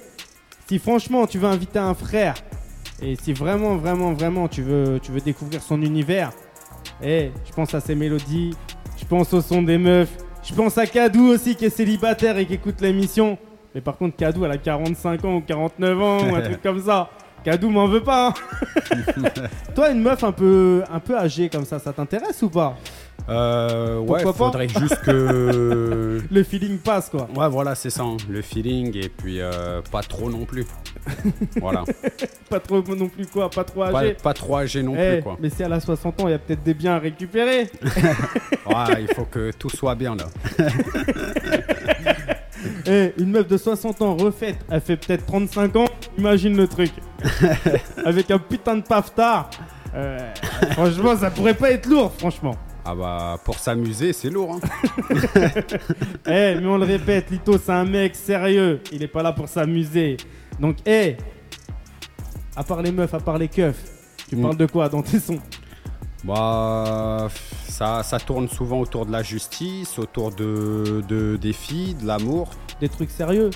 si 0.69 0.79
franchement 0.81 1.27
tu 1.29 1.39
veux 1.39 1.49
inviter 1.49 1.79
un 1.79 1.95
frère 1.95 2.35
et 3.03 3.17
si 3.17 3.33
vraiment, 3.33 3.77
vraiment, 3.77 4.13
vraiment 4.13 4.49
tu 4.49 4.63
veux, 4.63 4.99
tu 5.03 5.13
veux 5.13 5.21
découvrir 5.21 5.63
son 5.63 5.81
univers, 5.83 6.31
hey, 7.03 7.33
je 7.47 7.53
pense 7.53 7.75
à 7.75 7.81
ses 7.81 7.95
mélodies, 7.95 8.55
je 8.99 9.05
pense 9.05 9.33
au 9.33 9.41
son 9.41 9.63
des 9.63 9.79
meufs, 9.79 10.11
je 10.43 10.55
pense 10.55 10.77
à 10.79 10.87
Kadou 10.87 11.29
aussi 11.29 11.55
qui 11.57 11.65
est 11.67 11.71
célibataire 11.71 12.37
et 12.39 12.47
qui 12.47 12.55
écoute 12.55 12.81
l'émission. 12.81 13.39
Mais 13.75 13.81
par 13.81 13.97
contre, 13.97 14.17
Kadou, 14.17 14.45
elle 14.45 14.51
a 14.53 14.59
45 14.59 15.25
ans 15.25 15.37
ou 15.37 15.41
49 15.43 16.03
ans 16.03 16.19
ou 16.31 16.35
un 16.35 16.41
truc 16.43 16.63
comme 16.63 16.83
ça. 16.83 17.09
Kadou 17.45 17.71
m'en 17.71 17.87
veut 17.87 18.03
pas. 18.03 18.29
hein. 18.29 19.23
Toi, 19.75 19.91
une 19.93 20.03
meuf 20.03 20.23
un 20.25 20.33
peu, 20.33 20.83
un 20.93 20.99
peu 21.01 21.17
âgée 21.17 21.49
comme 21.49 21.65
ça, 21.65 21.79
ça 21.79 21.93
t'intéresse 21.93 22.43
ou 22.43 22.51
pas? 22.51 22.77
Euh, 23.31 23.99
ouais, 23.99 24.23
Pourquoi 24.25 24.33
pas 24.33 24.39
faudrait 24.47 24.69
juste 24.69 25.01
que 25.03 26.21
Le 26.31 26.43
feeling 26.43 26.79
passe 26.79 27.09
quoi. 27.11 27.29
ouais, 27.37 27.49
voilà, 27.49 27.75
c'est 27.77 27.91
ça, 27.91 28.03
hein, 28.03 28.17
le 28.29 28.43
feeling 28.43 28.97
et 28.97 29.09
puis 29.09 29.41
euh, 29.41 29.81
pas 29.93 30.03
trop 30.03 30.29
non 30.31 30.45
plus. 30.45 30.67
voilà, 31.61 31.85
Pas 32.49 32.59
trop 32.61 32.83
non 32.83 33.09
plus 33.09 33.27
quoi, 33.27 33.49
pas 33.49 33.63
trop 33.65 33.81
pas, 33.83 34.01
âgée. 34.01 34.17
pas 34.21 34.35
trop 34.35 34.57
âgé 34.57 34.83
non 34.83 34.95
Eh, 34.99 35.15
plus 35.15 35.23
quoi. 35.23 35.37
mais 35.41 35.49
si 35.49 35.63
elle 35.63 35.73
a 35.73 35.79
60 35.81 36.21
ans, 36.23 36.29
il 36.29 36.33
y 36.33 36.35
a 36.35 36.39
peut-être 36.39 36.63
des 36.65 36.75
biens 36.75 36.95
à 36.95 36.99
récupérer. 36.99 37.69
Ouais, 38.67 39.03
il 39.09 39.15
faut 39.15 39.25
que 39.25 39.51
tout 39.53 39.71
soit 39.71 39.95
bien 39.97 40.15
là. 40.15 40.27
Eh, 42.87 43.13
une 43.19 43.31
meuf 43.31 43.47
de 43.49 43.57
60 43.57 44.03
ans 44.03 44.17
refaite, 44.17 44.57
elle 44.71 44.81
fait 44.81 44.97
peut-être 44.97 45.27
35 45.27 45.77
ans. 45.77 45.85
Imagine 46.19 46.57
le 46.57 46.67
truc. 46.69 46.91
Avec 48.05 48.31
un 48.31 48.39
putain 48.39 48.77
de 48.77 48.83
paftard. 48.83 49.51
Euh, 49.95 50.19
franchement, 50.73 51.17
ça 51.17 51.31
pourrait 51.31 51.55
pas 51.55 51.71
être 51.73 51.87
lourd, 51.87 52.13
franchement. 52.19 52.55
Ah 52.85 52.95
bah 52.95 53.39
pour 53.45 53.59
s'amuser, 53.59 54.13
c'est 54.13 54.31
lourd. 54.31 54.59
Hein. 54.63 55.15
Eh, 56.27 56.57
mais 56.61 56.67
on 56.67 56.79
le 56.79 56.85
répète, 56.87 57.31
Lito, 57.31 57.59
c'est 57.59 57.73
un 57.73 57.85
mec 57.85 58.15
sérieux. 58.17 58.81
Il 58.93 59.03
est 59.03 59.09
pas 59.09 59.23
là 59.23 59.33
pour 59.33 59.49
s'amuser. 59.49 60.17
Donc, 60.59 60.79
eh, 60.87 61.17
à 62.57 62.65
part 62.65 62.83
les 62.83 62.93
meufs, 62.93 63.13
à 63.15 63.21
part 63.21 63.39
les 63.39 63.49
keufs, 63.49 63.83
tu 64.29 64.37
Mm. 64.37 64.43
parles 64.43 64.57
de 64.57 64.67
quoi 64.67 64.89
dans 64.89 65.03
tes 65.03 65.19
sons? 65.21 65.41
Bah, 66.25 67.29
ça, 67.69 68.03
ça 68.03 68.19
tourne 68.19 68.49
souvent 68.49 68.81
autour 68.81 69.07
de 69.07 69.13
la 69.13 69.23
justice, 69.23 69.99
autour 69.99 70.35
de, 70.35 71.03
de 71.09 71.37
des 71.37 71.53
filles, 71.55 71.95
de 71.95 72.07
l'amour. 72.07 72.51
Des 72.81 72.89
trucs 72.89 73.11
sérieux? 73.11 73.51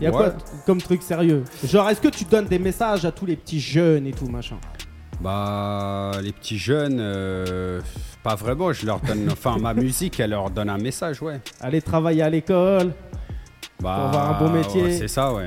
Il 0.00 0.04
y 0.04 0.06
a 0.06 0.10
Ouais. 0.10 0.16
quoi 0.16 0.34
comme 0.66 0.80
truc 0.80 1.02
sérieux? 1.02 1.44
Genre, 1.64 1.88
est-ce 1.90 2.00
que 2.00 2.08
tu 2.08 2.24
donnes 2.24 2.46
des 2.46 2.58
messages 2.58 3.04
à 3.04 3.12
tous 3.12 3.26
les 3.26 3.36
petits 3.36 3.60
jeunes 3.60 4.06
et 4.06 4.12
tout, 4.12 4.26
machin? 4.26 4.56
Bah, 5.20 6.12
les 6.22 6.32
petits 6.32 6.58
jeunes, 6.58 6.98
euh, 7.00 7.80
pas 8.24 8.34
vraiment. 8.34 8.72
Je 8.72 8.84
leur 8.86 8.98
donne, 8.98 9.28
enfin, 9.30 9.56
ma 9.60 9.72
musique, 9.74 10.18
elle 10.18 10.30
leur 10.30 10.50
donne 10.50 10.68
un 10.70 10.78
message, 10.78 11.22
ouais. 11.22 11.40
Aller 11.60 11.80
travailler 11.82 12.22
à 12.22 12.30
l'école, 12.30 12.92
Bah, 13.82 13.94
Pour 13.96 14.04
avoir 14.18 14.36
un 14.42 14.46
bon 14.46 14.52
métier. 14.52 14.82
ouais, 14.84 14.92
c'est 14.98 15.08
ça, 15.08 15.32
ouais. 15.34 15.44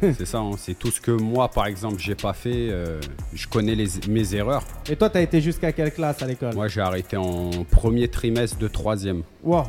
c'est 0.16 0.24
ça. 0.26 0.38
hein. 0.38 0.50
C'est 0.56 0.78
tout 0.78 0.90
ce 0.90 1.00
que 1.00 1.10
moi, 1.10 1.48
par 1.48 1.66
exemple, 1.66 1.96
j'ai 1.98 2.14
pas 2.14 2.32
fait. 2.32 2.68
euh, 2.70 3.00
je 3.32 3.48
connais 3.48 3.74
les, 3.74 3.88
mes 4.08 4.34
erreurs. 4.34 4.62
Et 4.88 4.94
toi, 4.96 5.10
t'as 5.10 5.22
été 5.22 5.40
jusqu'à 5.40 5.72
quelle 5.72 5.92
classe 5.92 6.22
à 6.22 6.26
l'école? 6.26 6.54
Moi, 6.54 6.68
j'ai 6.68 6.80
arrêté 6.82 7.16
en 7.16 7.50
premier 7.70 8.06
trimestre 8.08 8.58
de 8.58 8.68
troisième. 8.68 9.22
Wow, 9.42 9.62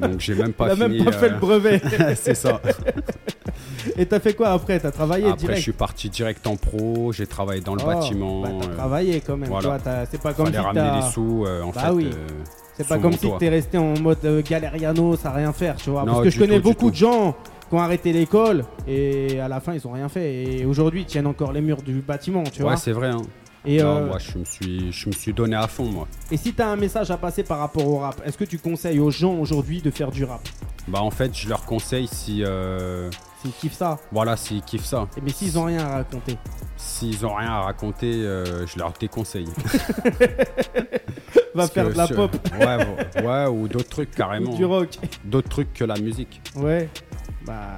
Donc, 0.00 0.20
j'ai 0.20 0.34
même 0.34 0.52
pas 0.52 0.68
t'as 0.68 0.76
fini. 0.76 0.96
même 0.98 1.04
pas 1.06 1.12
fait 1.12 1.26
euh, 1.26 1.30
le 1.30 1.38
brevet. 1.38 1.80
c'est 2.16 2.34
ça. 2.34 2.60
Et 3.96 4.04
t'as 4.04 4.20
fait 4.20 4.34
quoi 4.34 4.50
après? 4.50 4.78
T'as 4.78 4.90
travaillé 4.90 5.24
Après, 5.26 5.38
direct? 5.38 5.56
je 5.58 5.62
suis 5.62 5.72
parti 5.72 6.10
direct 6.10 6.46
en 6.46 6.56
pro. 6.56 7.10
J'ai 7.12 7.26
travaillé 7.26 7.60
dans 7.62 7.74
le 7.74 7.80
Oh, 7.82 7.86
bâtiment. 7.86 8.42
bah, 8.42 8.48
t'as 8.60 8.66
euh, 8.66 8.74
travaillé 8.76 9.20
quand 9.22 9.36
même. 9.38 9.48
voilà. 9.48 9.78
t'as- 9.82 10.04
c'est 10.06 10.20
pas 10.20 10.34
comme 10.34 10.46
fallait 10.46 10.58
si 10.58 10.64
ramener 10.64 11.00
les 11.00 11.10
sous, 11.12 11.44
euh, 11.46 11.62
en 11.62 11.70
Bah 11.70 11.80
fait. 11.86 11.90
oui. 11.92 12.10
euh, 12.12 12.26
C'est 12.76 12.86
pas 12.86 12.98
comme 12.98 13.12
si 13.14 13.26
t'es 13.38 13.48
resté 13.48 13.78
en 13.78 13.98
mode 13.98 14.18
euh, 14.24 14.42
galériano, 14.42 15.16
ça 15.16 15.30
rien 15.30 15.52
faire, 15.54 15.76
tu 15.76 15.88
vois. 15.90 16.00
Non, 16.04 16.12
Parce 16.12 16.24
que 16.24 16.30
je 16.30 16.38
connais 16.38 16.56
tout, 16.60 16.68
beaucoup 16.70 16.90
de 16.90 16.96
gens 16.96 17.34
qui 17.68 17.74
ont 17.74 17.78
arrêté 17.80 18.12
l'école 18.12 18.64
et 18.86 19.40
à 19.40 19.48
la 19.48 19.60
fin 19.60 19.72
ils 19.74 19.86
ont 19.86 19.92
rien 19.92 20.08
fait. 20.10 20.34
Et 20.44 20.66
aujourd'hui 20.66 21.02
ils 21.02 21.06
tiennent 21.06 21.26
encore 21.26 21.52
les 21.52 21.60
murs 21.62 21.82
du 21.82 21.94
bâtiment, 22.00 22.42
tu 22.44 22.60
ouais, 22.62 22.68
vois. 22.68 22.76
c'est 22.76 22.92
vrai. 22.92 23.08
hein. 23.08 23.22
Et, 23.66 23.82
Non, 23.82 23.96
euh, 23.98 24.06
moi, 24.06 24.18
je 24.18 24.38
me 24.38 24.44
suis, 24.44 24.90
je 24.90 25.08
me 25.08 25.12
suis 25.12 25.34
donné 25.34 25.54
à 25.54 25.68
fond, 25.68 25.84
moi. 25.84 26.08
et 26.30 26.38
si 26.38 26.54
t'as 26.54 26.68
un 26.68 26.76
message 26.76 27.10
à 27.10 27.18
passer 27.18 27.42
par 27.42 27.58
rapport 27.58 27.86
au 27.86 27.98
rap, 27.98 28.20
est-ce 28.24 28.38
que 28.38 28.44
tu 28.44 28.58
conseilles 28.58 29.00
aux 29.00 29.10
gens 29.10 29.34
aujourd'hui 29.34 29.82
de 29.82 29.90
faire 29.90 30.10
du 30.10 30.24
rap? 30.24 30.40
Bah, 30.88 31.02
en 31.02 31.10
fait, 31.10 31.36
je 31.36 31.46
leur 31.48 31.64
conseille 31.66 32.08
si, 32.08 32.42
euh, 32.42 33.10
S'ils 33.42 33.52
kiffent 33.52 33.74
ça. 33.74 33.98
voilà, 34.12 34.36
s'ils 34.36 34.62
kiffent 34.62 34.86
ça. 34.86 35.06
Et 35.16 35.20
mais 35.20 35.30
s'ils 35.30 35.58
ont 35.58 35.64
rien 35.64 35.84
à 35.86 35.90
raconter. 35.96 36.38
S'ils 36.78 37.26
ont 37.26 37.34
rien 37.34 37.50
à 37.50 37.60
raconter, 37.60 38.12
euh, 38.14 38.66
je 38.66 38.78
leur 38.78 38.92
déconseille. 38.98 39.44
Va 41.54 41.66
faire 41.68 41.88
de 41.90 41.94
la 41.94 42.06
sur- 42.06 42.16
pop 42.16 42.36
Ouais, 42.58 42.76
ouais, 42.76 43.26
ouais, 43.26 43.46
ou 43.48 43.68
d'autres 43.68 43.88
trucs 43.90 44.12
carrément. 44.12 44.50
ou 44.52 44.56
du 44.56 44.64
rock. 44.64 44.98
D'autres 45.24 45.48
trucs 45.48 45.72
que 45.74 45.84
la 45.84 45.98
musique. 45.98 46.40
Ouais. 46.56 46.88
Bah. 47.44 47.76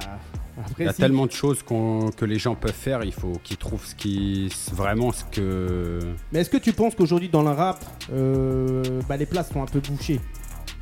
Après, 0.59 0.85
Il 0.85 0.87
y 0.87 0.89
a 0.89 0.93
si- 0.93 1.01
tellement 1.01 1.27
de 1.27 1.33
choses 1.33 1.63
que 1.63 2.25
les 2.25 2.39
gens 2.39 2.55
peuvent 2.55 2.73
faire. 2.73 3.05
Il 3.05 3.13
faut 3.13 3.41
qu'ils 3.43 3.57
trouvent 3.57 3.85
ce 3.87 3.95
qui, 3.95 4.53
vraiment 4.73 5.11
ce 5.13 5.25
que. 5.25 5.99
Mais 6.31 6.41
est-ce 6.41 6.51
que 6.51 6.59
tu 6.59 6.73
penses 6.73 6.95
qu'aujourd'hui 6.95 7.29
dans 7.31 7.43
le 7.43 7.51
rap, 7.51 7.83
euh, 8.13 8.83
bah, 9.09 9.17
les 9.17 9.27
places 9.27 9.51
sont 9.51 9.63
un 9.63 9.67
peu 9.67 9.81
bouchées? 9.81 10.21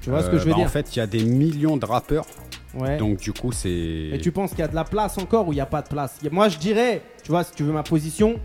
Tu 0.03 0.11
vois 0.11 0.23
ce 0.23 0.31
que 0.31 0.37
Euh, 0.37 0.39
je 0.39 0.45
veux 0.45 0.51
bah, 0.51 0.57
dire? 0.57 0.67
En 0.67 0.71
fait, 0.71 0.95
il 0.97 0.99
y 0.99 1.03
a 1.03 1.07
des 1.07 1.23
millions 1.25 1.77
de 1.77 1.87
rappeurs. 1.87 2.27
Ouais. 2.75 2.97
Donc 2.97 3.19
du 3.19 3.33
coup, 3.33 3.53
c'est. 3.53 3.71
Et 3.71 4.19
tu 4.21 4.33
penses 4.33 4.51
qu'il 4.51 4.61
y 4.61 4.63
a 4.63 4.69
de 4.69 4.75
la 4.75 4.85
place 4.85 5.19
encore 5.19 5.47
ou 5.49 5.53
il 5.53 5.57
n'y 5.57 5.61
a 5.61 5.67
pas 5.67 5.83
de 5.83 5.89
place? 5.89 6.19
Moi, 6.31 6.49
je 6.49 6.59
dirais, 6.59 7.03
tu 7.23 7.31
vois, 7.31 7.45
si 7.45 7.53
tu 7.53 7.63
veux 7.65 7.73
ma 7.73 7.83
position, 7.83 8.41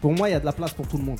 pour 0.00 0.12
moi, 0.12 0.28
il 0.28 0.32
y 0.32 0.34
a 0.34 0.40
de 0.40 0.46
la 0.46 0.52
place 0.52 0.72
pour 0.74 0.86
tout 0.86 0.96
le 0.98 1.04
monde. 1.04 1.18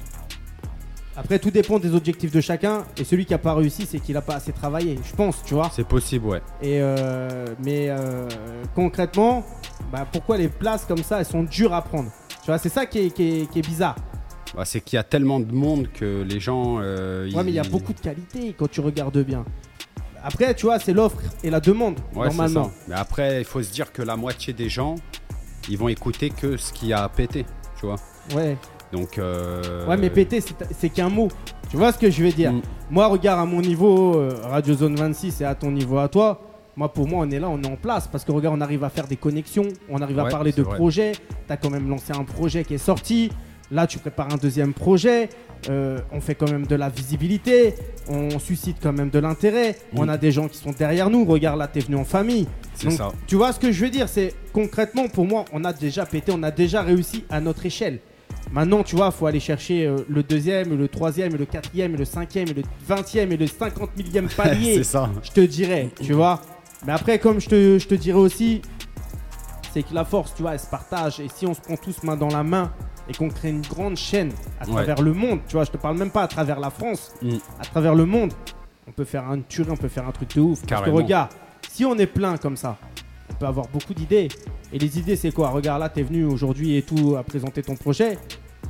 Après, 1.20 1.40
tout 1.40 1.50
dépend 1.50 1.80
des 1.80 1.94
objectifs 1.94 2.30
de 2.30 2.40
chacun. 2.40 2.84
Et 2.96 3.02
celui 3.02 3.26
qui 3.26 3.32
n'a 3.32 3.38
pas 3.38 3.52
réussi, 3.54 3.86
c'est 3.86 3.98
qu'il 3.98 4.14
n'a 4.14 4.22
pas 4.22 4.36
assez 4.36 4.52
travaillé. 4.52 5.00
Je 5.02 5.14
pense, 5.16 5.42
tu 5.44 5.54
vois. 5.54 5.68
C'est 5.74 5.86
possible, 5.86 6.26
ouais. 6.26 6.42
Et 6.62 6.80
euh, 6.80 7.44
mais 7.64 7.86
euh, 7.88 8.28
concrètement, 8.76 9.44
bah, 9.90 10.06
pourquoi 10.10 10.36
les 10.36 10.48
places 10.48 10.84
comme 10.84 11.02
ça, 11.02 11.18
elles 11.18 11.26
sont 11.26 11.42
dures 11.42 11.74
à 11.74 11.82
prendre? 11.82 12.10
Tu 12.44 12.46
vois, 12.46 12.58
c'est 12.58 12.68
ça 12.68 12.86
qui 12.86 13.00
est, 13.00 13.10
qui 13.10 13.22
est- 13.42 13.50
qui 13.50 13.58
est 13.58 13.66
bizarre. 13.66 13.96
Bah, 14.54 14.64
c'est 14.64 14.80
qu'il 14.80 14.96
y 14.96 15.00
a 15.00 15.02
tellement 15.02 15.40
de 15.40 15.52
monde 15.52 15.88
que 15.92 16.22
les 16.22 16.38
gens. 16.38 16.78
euh, 16.80 17.28
Ouais, 17.32 17.42
mais 17.42 17.50
il 17.50 17.54
y 17.56 17.58
a 17.58 17.64
beaucoup 17.64 17.92
de 17.92 18.00
qualité 18.00 18.54
quand 18.56 18.70
tu 18.70 18.80
regardes 18.80 19.18
bien. 19.18 19.44
Après, 20.22 20.54
tu 20.54 20.66
vois, 20.66 20.78
c'est 20.78 20.92
l'offre 20.92 21.18
et 21.42 21.50
la 21.50 21.58
demande, 21.60 21.98
Ouais, 22.14 22.26
normalement. 22.28 22.64
ça. 22.66 22.70
Mais 22.88 22.94
après, 22.94 23.40
il 23.40 23.44
faut 23.44 23.62
se 23.62 23.72
dire 23.72 23.92
que 23.92 24.02
la 24.02 24.16
moitié 24.16 24.52
des 24.52 24.68
gens, 24.68 24.94
ils 25.68 25.76
vont 25.78 25.88
écouter 25.88 26.30
que 26.30 26.56
ce 26.56 26.72
qui 26.72 26.92
a 26.92 27.08
pété, 27.08 27.44
tu 27.78 27.86
vois. 27.86 27.96
Ouais. 28.34 28.56
Donc. 28.92 29.18
euh, 29.18 29.86
Ouais, 29.86 29.96
mais 29.96 30.10
péter, 30.10 30.40
c'est 30.78 30.88
qu'un 30.88 31.08
mot. 31.08 31.28
Tu 31.70 31.76
vois 31.76 31.92
ce 31.92 31.98
que 31.98 32.10
je 32.10 32.22
veux 32.24 32.32
dire 32.32 32.52
Mm. 32.52 32.62
Moi, 32.90 33.06
regarde 33.08 33.40
à 33.40 33.44
mon 33.44 33.60
niveau, 33.60 34.16
euh, 34.16 34.34
Radio 34.44 34.74
Zone 34.74 34.96
26 34.96 35.42
et 35.42 35.44
à 35.44 35.54
ton 35.54 35.70
niveau 35.70 35.98
à 35.98 36.08
toi. 36.08 36.40
Moi, 36.76 36.90
pour 36.92 37.06
moi, 37.08 37.26
on 37.26 37.30
est 37.30 37.38
là, 37.40 37.48
on 37.50 37.60
est 37.60 37.66
en 37.66 37.76
place. 37.76 38.08
Parce 38.08 38.24
que 38.24 38.32
regarde, 38.32 38.56
on 38.56 38.60
arrive 38.62 38.84
à 38.84 38.88
faire 38.88 39.06
des 39.06 39.16
connexions, 39.16 39.66
on 39.90 40.00
arrive 40.00 40.18
à 40.20 40.24
Ouais, 40.24 40.30
parler 40.30 40.52
de 40.52 40.62
vrai. 40.62 40.76
projets. 40.76 41.12
Tu 41.12 41.52
as 41.52 41.56
quand 41.56 41.70
même 41.70 41.88
lancé 41.90 42.12
un 42.12 42.24
projet 42.24 42.64
qui 42.64 42.74
est 42.74 42.78
sorti. 42.78 43.30
Là, 43.70 43.86
tu 43.86 43.98
prépares 43.98 44.32
un 44.32 44.36
deuxième 44.38 44.72
projet. 44.72 45.28
Euh, 45.68 45.98
on 46.12 46.20
fait 46.22 46.34
quand 46.36 46.50
même 46.50 46.66
de 46.66 46.74
la 46.76 46.88
visibilité. 46.88 47.74
On 48.08 48.38
suscite 48.38 48.78
quand 48.82 48.92
même 48.94 49.10
de 49.10 49.18
l'intérêt. 49.18 49.76
On 49.94 50.06
Mm. 50.06 50.10
a 50.10 50.16
des 50.16 50.32
gens 50.32 50.48
qui 50.48 50.56
sont 50.56 50.70
derrière 50.70 51.10
nous. 51.10 51.26
Regarde, 51.26 51.58
là, 51.58 51.66
t'es 51.66 51.80
venu 51.80 51.96
en 51.96 52.04
famille. 52.04 52.46
C'est 52.74 52.88
Donc, 52.88 52.96
ça. 52.96 53.12
Tu 53.26 53.34
vois 53.36 53.52
ce 53.52 53.58
que 53.60 53.70
je 53.72 53.84
veux 53.84 53.90
dire? 53.90 54.08
C'est 54.08 54.32
concrètement, 54.54 55.08
pour 55.08 55.26
moi, 55.26 55.44
on 55.52 55.64
a 55.64 55.72
déjà 55.74 56.06
pété, 56.06 56.32
on 56.34 56.42
a 56.44 56.50
déjà 56.50 56.80
réussi 56.80 57.24
à 57.28 57.40
notre 57.42 57.66
échelle. 57.66 57.98
Maintenant, 58.52 58.82
tu 58.82 58.96
vois, 58.96 59.10
faut 59.10 59.26
aller 59.26 59.40
chercher 59.40 59.86
euh, 59.86 59.96
le 60.08 60.22
deuxième, 60.22 60.76
le 60.76 60.88
troisième, 60.88 61.36
le 61.36 61.44
quatrième, 61.44 61.96
le 61.96 62.04
cinquième, 62.04 62.48
le 62.48 62.62
vingtième 62.86 63.30
et 63.32 63.36
le 63.36 63.46
cinquante 63.46 63.94
millième 63.96 64.28
palier. 64.36 64.76
c'est 64.76 64.84
ça. 64.84 65.10
je 65.22 65.30
te 65.30 65.40
dirais, 65.40 65.90
tu 66.02 66.14
vois. 66.14 66.40
Mais 66.86 66.92
après, 66.92 67.18
comme 67.18 67.40
je 67.40 67.48
te, 67.48 67.78
je 67.78 67.86
te 67.86 67.94
dirais 67.94 68.18
aussi, 68.18 68.62
c'est 69.72 69.82
que 69.82 69.92
la 69.94 70.04
force, 70.04 70.34
tu 70.34 70.42
vois, 70.42 70.52
elle 70.54 70.60
se 70.60 70.66
partage. 70.70 71.20
Et 71.20 71.28
si 71.28 71.46
on 71.46 71.52
se 71.52 71.60
prend 71.60 71.76
tous 71.76 72.02
main 72.04 72.16
dans 72.16 72.28
la 72.28 72.42
main 72.42 72.72
et 73.08 73.12
qu'on 73.12 73.28
crée 73.28 73.50
une 73.50 73.60
grande 73.62 73.96
chaîne 73.96 74.32
à 74.60 74.64
Ouais. 74.66 74.72
travers 74.72 75.02
le 75.02 75.12
monde, 75.12 75.40
tu 75.46 75.54
vois, 75.56 75.64
je 75.64 75.70
te 75.70 75.76
parle 75.76 75.98
même 75.98 76.10
pas 76.10 76.22
à 76.22 76.28
travers 76.28 76.58
la 76.60 76.70
France, 76.70 77.12
Mm. 77.22 77.34
à 77.60 77.64
travers 77.64 77.94
le 77.94 78.06
monde, 78.06 78.32
on 78.86 78.92
peut 78.92 79.04
faire 79.04 79.28
un 79.28 79.40
tuerie, 79.40 79.70
on 79.70 79.76
peut 79.76 79.88
faire 79.88 80.06
un 80.08 80.12
truc 80.12 80.34
de 80.34 80.40
ouf. 80.40 80.60
Parce 80.60 80.62
que 80.62 80.66
Carrément. 80.68 80.96
regarde, 80.96 81.30
si 81.70 81.84
on 81.84 81.96
est 81.98 82.06
plein 82.06 82.36
comme 82.38 82.56
ça, 82.56 82.78
avoir 83.46 83.66
beaucoup 83.68 83.94
d'idées. 83.94 84.28
Et 84.72 84.78
les 84.78 84.98
idées, 84.98 85.16
c'est 85.16 85.32
quoi? 85.32 85.50
Regarde, 85.50 85.80
là, 85.80 85.88
t'es 85.88 86.02
venu 86.02 86.24
aujourd'hui 86.24 86.76
et 86.76 86.82
tout 86.82 87.16
à 87.18 87.22
présenter 87.22 87.62
ton 87.62 87.74
projet. 87.76 88.18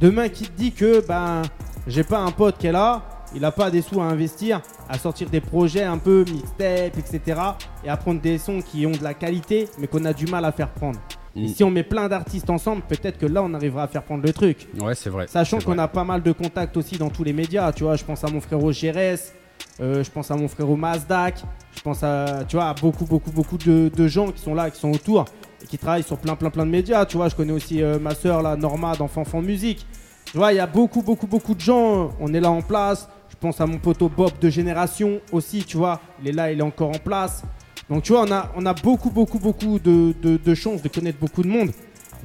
Demain, 0.00 0.28
qui 0.28 0.44
te 0.44 0.56
dit 0.56 0.72
que, 0.72 1.04
ben, 1.06 1.42
j'ai 1.86 2.04
pas 2.04 2.18
un 2.20 2.30
pote 2.30 2.58
qui 2.58 2.66
est 2.68 2.72
là, 2.72 3.02
il 3.34 3.44
a 3.44 3.50
pas 3.52 3.70
des 3.70 3.82
sous 3.82 4.00
à 4.00 4.04
investir, 4.04 4.60
à 4.88 4.96
sortir 4.98 5.28
des 5.28 5.40
projets 5.40 5.82
un 5.84 5.98
peu 5.98 6.24
mixtape, 6.30 6.96
etc. 6.98 7.40
Et 7.84 7.88
à 7.88 7.96
prendre 7.96 8.20
des 8.20 8.38
sons 8.38 8.60
qui 8.62 8.86
ont 8.86 8.92
de 8.92 9.02
la 9.02 9.14
qualité, 9.14 9.68
mais 9.78 9.86
qu'on 9.86 10.04
a 10.04 10.12
du 10.12 10.26
mal 10.26 10.44
à 10.44 10.52
faire 10.52 10.70
prendre. 10.70 10.98
Et 11.36 11.42
Mm. 11.42 11.48
si 11.48 11.62
on 11.64 11.70
met 11.70 11.82
plein 11.82 12.08
d'artistes 12.08 12.48
ensemble, 12.48 12.82
peut-être 12.88 13.18
que 13.18 13.26
là, 13.26 13.42
on 13.42 13.52
arrivera 13.54 13.82
à 13.82 13.88
faire 13.88 14.02
prendre 14.02 14.22
le 14.24 14.32
truc. 14.32 14.66
Ouais, 14.80 14.94
c'est 14.94 15.10
vrai. 15.10 15.26
Sachant 15.28 15.58
qu'on 15.58 15.78
a 15.78 15.86
pas 15.88 16.04
mal 16.04 16.22
de 16.22 16.32
contacts 16.32 16.76
aussi 16.76 16.96
dans 16.96 17.10
tous 17.10 17.22
les 17.22 17.32
médias, 17.32 17.70
tu 17.72 17.84
vois, 17.84 17.96
je 17.96 18.04
pense 18.04 18.24
à 18.24 18.28
mon 18.28 18.40
frérot 18.40 18.72
Gérès, 18.72 19.34
euh, 19.80 20.02
je 20.02 20.10
pense 20.10 20.30
à 20.30 20.36
mon 20.36 20.48
frérot 20.48 20.76
Mazdak, 20.76 21.42
je 21.76 21.80
pense 21.82 22.02
à, 22.02 22.44
tu 22.48 22.56
vois, 22.56 22.66
à 22.70 22.74
beaucoup, 22.74 23.04
beaucoup, 23.04 23.30
beaucoup 23.30 23.58
de, 23.58 23.90
de 23.94 24.08
gens 24.08 24.28
qui 24.32 24.40
sont 24.42 24.54
là, 24.54 24.70
qui 24.70 24.80
sont 24.80 24.90
autour 24.90 25.24
et 25.62 25.66
qui 25.66 25.78
travaillent 25.78 26.02
sur 26.02 26.18
plein, 26.18 26.34
plein, 26.36 26.50
plein 26.50 26.66
de 26.66 26.70
médias, 26.70 27.04
tu 27.06 27.16
vois, 27.16 27.28
je 27.28 27.34
connais 27.34 27.52
aussi 27.52 27.82
euh, 27.82 27.98
ma 27.98 28.14
soeur, 28.14 28.42
là, 28.42 28.56
Norma, 28.56 28.94
d'Enfant 28.96 29.22
Enfant 29.22 29.40
Musique, 29.42 29.86
tu 30.24 30.36
vois, 30.36 30.52
il 30.52 30.56
y 30.56 30.60
a 30.60 30.66
beaucoup, 30.66 31.02
beaucoup, 31.02 31.26
beaucoup 31.26 31.54
de 31.54 31.60
gens, 31.60 32.10
on 32.20 32.32
est 32.34 32.40
là 32.40 32.50
en 32.50 32.62
place, 32.62 33.08
je 33.30 33.36
pense 33.40 33.60
à 33.60 33.66
mon 33.66 33.78
poteau 33.78 34.08
Bob 34.08 34.32
de 34.40 34.50
Génération 34.50 35.20
aussi, 35.32 35.64
tu 35.64 35.76
vois, 35.76 36.00
il 36.22 36.28
est 36.28 36.32
là, 36.32 36.50
il 36.52 36.58
est 36.58 36.62
encore 36.62 36.90
en 36.90 36.98
place, 36.98 37.42
donc 37.88 38.02
tu 38.02 38.12
vois, 38.12 38.22
on 38.26 38.32
a, 38.32 38.52
on 38.56 38.66
a 38.66 38.74
beaucoup, 38.74 39.10
beaucoup, 39.10 39.38
beaucoup 39.38 39.78
de, 39.78 40.12
de, 40.20 40.36
de 40.36 40.54
chances 40.54 40.82
de 40.82 40.88
connaître 40.88 41.18
beaucoup 41.18 41.42
de 41.42 41.48
monde. 41.48 41.70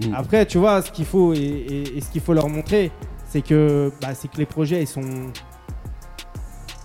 Mm. 0.02 0.14
Après, 0.16 0.46
tu 0.46 0.58
vois, 0.58 0.82
ce 0.82 0.92
qu'il 0.92 1.06
faut 1.06 1.34
et, 1.34 1.38
et- 1.38 1.98
et 1.98 2.02
ce 2.02 2.10
qu'il 2.10 2.22
faut 2.22 2.34
leur 2.34 2.50
montrer, 2.50 2.92
c'est 3.30 3.42
que, 3.42 3.92
bah, 4.02 4.14
c'est 4.16 4.28
que 4.30 4.38
les 4.38 4.46
projets, 4.46 4.82
ils 4.82 4.88
sont, 4.88 5.02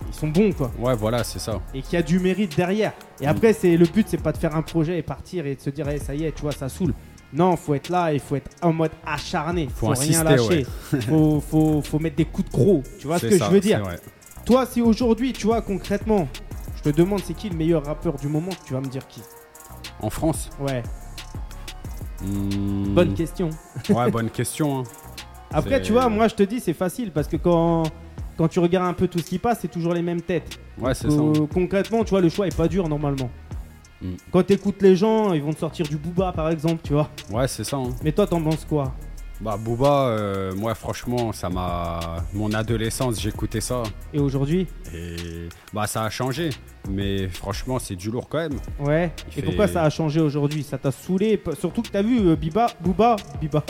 ils 0.09 0.15
sont 0.15 0.27
bons, 0.27 0.51
quoi. 0.51 0.71
Ouais, 0.79 0.95
voilà, 0.95 1.23
c'est 1.23 1.39
ça. 1.39 1.59
Et 1.73 1.81
qu'il 1.81 1.93
y 1.93 1.97
a 1.97 2.01
du 2.01 2.19
mérite 2.19 2.55
derrière. 2.55 2.93
Et 3.21 3.27
après, 3.27 3.53
c'est 3.53 3.77
le 3.77 3.85
but, 3.85 4.07
c'est 4.09 4.21
pas 4.21 4.31
de 4.31 4.37
faire 4.37 4.55
un 4.55 4.61
projet 4.61 4.97
et 4.97 5.01
partir 5.01 5.45
et 5.45 5.55
de 5.55 5.61
se 5.61 5.69
dire, 5.69 5.87
Eh, 5.89 5.99
ça 5.99 6.13
y 6.15 6.25
est, 6.25 6.31
tu 6.33 6.41
vois, 6.41 6.51
ça 6.51 6.67
saoule. 6.69 6.93
Non, 7.31 7.55
faut 7.55 7.75
être 7.75 7.89
là 7.89 8.11
et 8.11 8.19
faut 8.19 8.35
être 8.35 8.49
en 8.61 8.73
mode 8.73 8.91
acharné. 9.05 9.69
Faut, 9.73 9.87
rien 9.87 9.95
insister, 9.95 10.23
lâcher. 10.23 10.65
faut, 11.07 11.39
faut, 11.39 11.81
faut 11.83 11.99
mettre 11.99 12.15
des 12.15 12.25
coups 12.25 12.49
de 12.49 12.53
croc. 12.53 12.83
Tu 12.97 13.07
vois 13.07 13.19
ce 13.19 13.27
que 13.27 13.37
ça, 13.37 13.45
je 13.47 13.51
veux 13.51 13.59
dire? 13.59 13.83
Toi, 14.45 14.65
si 14.65 14.81
aujourd'hui, 14.81 15.31
tu 15.31 15.45
vois, 15.45 15.61
concrètement, 15.61 16.27
je 16.75 16.81
te 16.81 16.89
demande, 16.89 17.21
c'est 17.23 17.35
qui 17.35 17.49
le 17.49 17.55
meilleur 17.55 17.85
rappeur 17.85 18.15
du 18.17 18.27
moment, 18.27 18.51
tu 18.65 18.73
vas 18.73 18.81
me 18.81 18.87
dire 18.87 19.07
qui? 19.07 19.21
En 20.01 20.09
France? 20.09 20.49
Ouais, 20.59 20.81
Hmm, 22.21 22.93
bonne 22.93 23.13
question. 23.13 23.49
Ouais, 23.89 24.11
bonne 24.11 24.29
question. 24.29 24.79
hein. 24.79 24.83
Après, 25.51 25.81
tu 25.81 25.93
vois, 25.93 26.09
moi 26.09 26.27
je 26.27 26.35
te 26.35 26.43
dis, 26.43 26.59
c'est 26.59 26.73
facile 26.73 27.11
parce 27.11 27.27
que 27.27 27.37
quand, 27.37 27.83
quand 28.39 28.47
tu 28.47 28.59
regardes 28.59 28.87
un 28.87 28.93
peu 28.93 29.09
tout 29.09 29.19
ce 29.19 29.25
qui 29.25 29.37
passe, 29.37 29.59
c'est 29.61 29.67
toujours 29.67 29.93
les 29.93 30.01
mêmes 30.01 30.21
têtes. 30.21 30.57
Ouais, 30.79 30.93
c'est 30.93 31.07
Euh, 31.07 31.33
ça. 31.33 31.41
concrètement, 31.53 32.05
tu 32.05 32.11
vois, 32.11 32.21
le 32.21 32.29
choix 32.29 32.47
est 32.47 32.55
pas 32.55 32.69
dur 32.69 32.87
normalement. 32.87 33.29
Mm. 34.01 34.11
Quand 34.31 34.43
tu 34.43 34.53
écoutes 34.53 34.81
les 34.81 34.95
gens, 34.95 35.33
ils 35.33 35.41
vont 35.43 35.51
te 35.51 35.59
sortir 35.59 35.85
du 35.85 35.97
booba 35.97 36.31
par 36.31 36.49
exemple, 36.49 36.79
tu 36.81 36.93
vois. 36.93 37.09
Ouais, 37.29 37.49
c'est 37.49 37.65
ça. 37.65 37.75
hein. 37.75 37.89
Mais 38.01 38.13
toi, 38.13 38.25
t'en 38.25 38.41
penses 38.41 38.63
quoi? 38.63 38.93
Bah, 39.41 39.55
Booba, 39.57 40.07
euh, 40.09 40.53
moi, 40.53 40.75
franchement, 40.75 41.31
ça 41.31 41.49
m'a. 41.49 42.17
Mon 42.33 42.51
adolescence, 42.53 43.21
j'écoutais 43.21 43.61
ça. 43.61 43.83
Et 44.13 44.19
aujourd'hui? 44.19 44.67
Et 44.93 45.47
bah, 45.73 45.87
ça 45.87 46.03
a 46.03 46.09
changé. 46.09 46.49
Mais 46.89 47.29
franchement, 47.29 47.79
c'est 47.79 47.95
du 47.95 48.11
lourd 48.11 48.27
quand 48.27 48.39
même. 48.39 48.59
Ouais. 48.79 49.11
Il 49.27 49.29
Et 49.29 49.31
fait- 49.35 49.41
pourquoi 49.43 49.67
ça 49.69 49.83
a 49.83 49.89
changé 49.89 50.19
aujourd'hui? 50.19 50.63
Ça 50.63 50.77
t'a 50.77 50.91
saoulé? 50.91 51.37
P- 51.37 51.51
Surtout 51.57 51.81
que 51.83 51.87
t'as 51.89 52.01
vu, 52.01 52.19
euh, 52.19 52.35
Biba, 52.35 52.67
Booba, 52.81 53.15
Biba, 53.39 53.63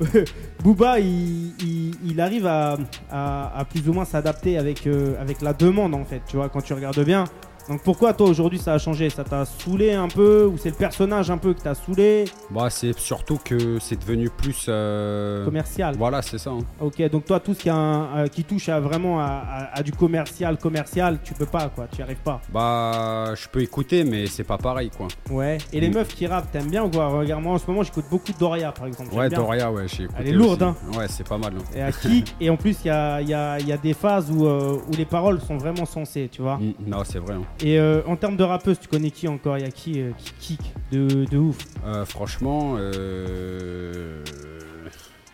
Booba, 0.62 0.98
il, 0.98 1.52
il- 1.62 1.94
il 2.04 2.20
arrive 2.20 2.46
à, 2.46 2.76
à- 3.10 3.58
à 3.60 3.64
plus 3.64 3.88
ou 3.88 3.92
moins 3.92 4.04
s'adapter 4.04 4.58
avec, 4.58 4.86
euh, 4.86 5.20
avec 5.20 5.42
la 5.42 5.52
demande 5.52 5.94
en 5.94 6.04
fait, 6.04 6.22
tu 6.26 6.36
vois, 6.36 6.48
quand 6.48 6.62
tu 6.62 6.72
regardes 6.74 7.04
bien. 7.04 7.24
Donc 7.68 7.82
pourquoi 7.82 8.12
toi 8.12 8.28
aujourd'hui 8.28 8.58
ça 8.58 8.74
a 8.74 8.78
changé? 8.78 9.08
Ça 9.10 9.24
t'a 9.24 9.44
saoulé 9.46 9.92
un 9.92 10.08
peu 10.08 10.44
Ou 10.44 10.58
c'est 10.58 10.68
le 10.68 10.74
personnage 10.74 11.30
un 11.30 11.38
peu 11.38 11.54
que 11.54 11.60
t'as 11.62 11.74
saoulé? 11.74 12.26
Bah, 12.50 12.68
c'est 12.68 12.98
surtout 12.98 13.38
que 13.42 13.78
c'est 13.78 13.98
devenu 13.98 14.28
plus. 14.28 14.66
euh, 14.68 15.44
Commercial. 15.46 15.94
Voilà, 15.96 16.20
c'est 16.22 16.36
ça. 16.38 16.50
hein. 16.50 16.58
Ok, 16.80 17.00
donc 17.10 17.24
toi 17.24 17.40
tout 17.40 17.54
ce 17.54 17.60
qui, 17.60 17.70
a 17.70 17.74
un- 17.74 18.18
euh, 18.18 18.26
qui 18.26 18.44
touche 18.44 18.68
à 18.68 18.80
vraiment 18.80 19.18
à, 19.20 19.24
à- 19.24 19.78
à 19.78 19.82
du 19.82 19.92
commercial, 19.92 20.58
commercial, 20.58 21.18
tu 21.24 21.32
peux 21.34 21.46
pas 21.46 21.68
quoi, 21.68 21.86
tu 21.90 22.02
arrives 22.02 22.16
pas. 22.22 22.40
Bah, 22.52 23.34
je 23.34 23.48
peux 23.48 23.62
écouter, 23.62 24.04
mais 24.04 24.26
c'est 24.26 24.44
pas 24.44 24.58
pareil, 24.58 24.90
quoi. 24.96 25.08
Ouais. 25.30 25.58
Et 25.72 25.80
les 25.80 25.88
Mm. 25.88 25.94
meufs 25.94 26.14
qui 26.14 26.26
rappent, 26.26 26.50
t'aimes 26.50 26.68
bien 26.70 26.84
ou 26.84 26.90
quoi? 26.90 27.08
Regarde 27.08 27.42
moi 27.42 27.54
en 27.54 27.58
ce 27.58 27.66
moment 27.66 27.82
j'écoute 27.82 28.04
beaucoup 28.10 28.32
Doria 28.38 28.72
par 28.72 28.86
exemple. 28.86 29.14
Ouais, 29.14 29.28
bien. 29.28 29.38
Doria, 29.38 29.72
ouais, 29.72 29.86
j'ai 29.88 30.04
écouté. 30.04 30.18
Elle 30.20 30.28
est 30.28 30.32
lourde, 30.32 30.62
aussi. 30.62 30.72
hein. 30.94 30.98
Ouais, 30.98 31.06
c'est 31.08 31.26
pas 31.26 31.38
mal. 31.38 31.54
hein. 31.58 31.64
Et 31.74 31.82
à 31.82 31.92
kick, 31.92 32.34
et 32.40 32.50
en 32.50 32.56
plus 32.56 32.76
il 32.84 32.88
y 32.88 32.90
a, 32.90 33.20
il 33.22 33.28
y 33.28 33.34
a- 33.34 33.58
il 33.58 33.66
y 33.68 33.72
a 33.72 33.76
des 33.78 33.94
phases 33.94 34.30
où, 34.30 34.46
euh, 34.46 34.76
où 34.88 34.94
les 34.96 35.06
paroles 35.06 35.40
sont 35.40 35.56
vraiment 35.56 35.86
sensées, 35.86 36.28
tu 36.30 36.42
vois. 36.42 36.56
Mm, 36.58 36.72
Non, 36.86 37.02
c'est 37.04 37.18
vrai. 37.18 37.34
hein. 37.34 37.42
Et 37.60 37.78
euh, 37.78 38.02
en 38.06 38.16
termes 38.16 38.36
de 38.36 38.42
rappeuse, 38.44 38.78
tu 38.80 38.88
connais 38.88 39.10
qui 39.10 39.28
encore? 39.28 39.58
Il 39.58 39.64
y 39.64 39.66
a 39.66 39.70
qui 39.70 40.00
euh, 40.00 40.10
qui 40.18 40.32
kick 40.56 40.74
de, 40.92 41.24
de 41.26 41.38
ouf? 41.38 41.56
Euh, 41.86 42.04
franchement, 42.04 42.76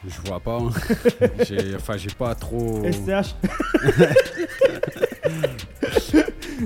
je 0.06 0.20
vois 0.26 0.40
pas. 0.40 0.58
hein. 0.58 0.70
J'ai- 1.48 1.74
Enfin, 1.76 1.96
j'ai 1.96 2.10
pas 2.10 2.34
trop. 2.34 2.82
SCH 2.90 3.34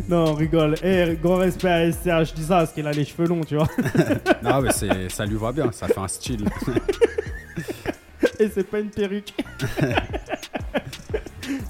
Non, 0.08 0.30
on 0.30 0.34
rigole. 0.34 0.74
Eh, 0.82 1.16
grand 1.22 1.36
respect 1.36 1.68
à 1.70 1.92
SCH, 1.92 2.30
je 2.30 2.34
dis 2.34 2.42
ça 2.42 2.58
parce 2.58 2.72
qu'il 2.72 2.86
a 2.86 2.90
les 2.92 3.04
cheveux 3.04 3.26
longs, 3.28 3.42
tu 3.44 3.54
vois. 3.56 3.68
Non, 4.42 4.60
mais 4.60 4.72
c'est- 4.72 5.08
ça 5.08 5.24
lui 5.24 5.36
va 5.36 5.52
bien. 5.52 5.70
Ça 5.72 5.86
fait 5.86 5.98
un 6.00 6.08
style. 6.08 6.44
Et 8.40 8.48
c'est 8.52 8.68
pas 8.68 8.80
une 8.80 8.90
perruque. 8.90 9.32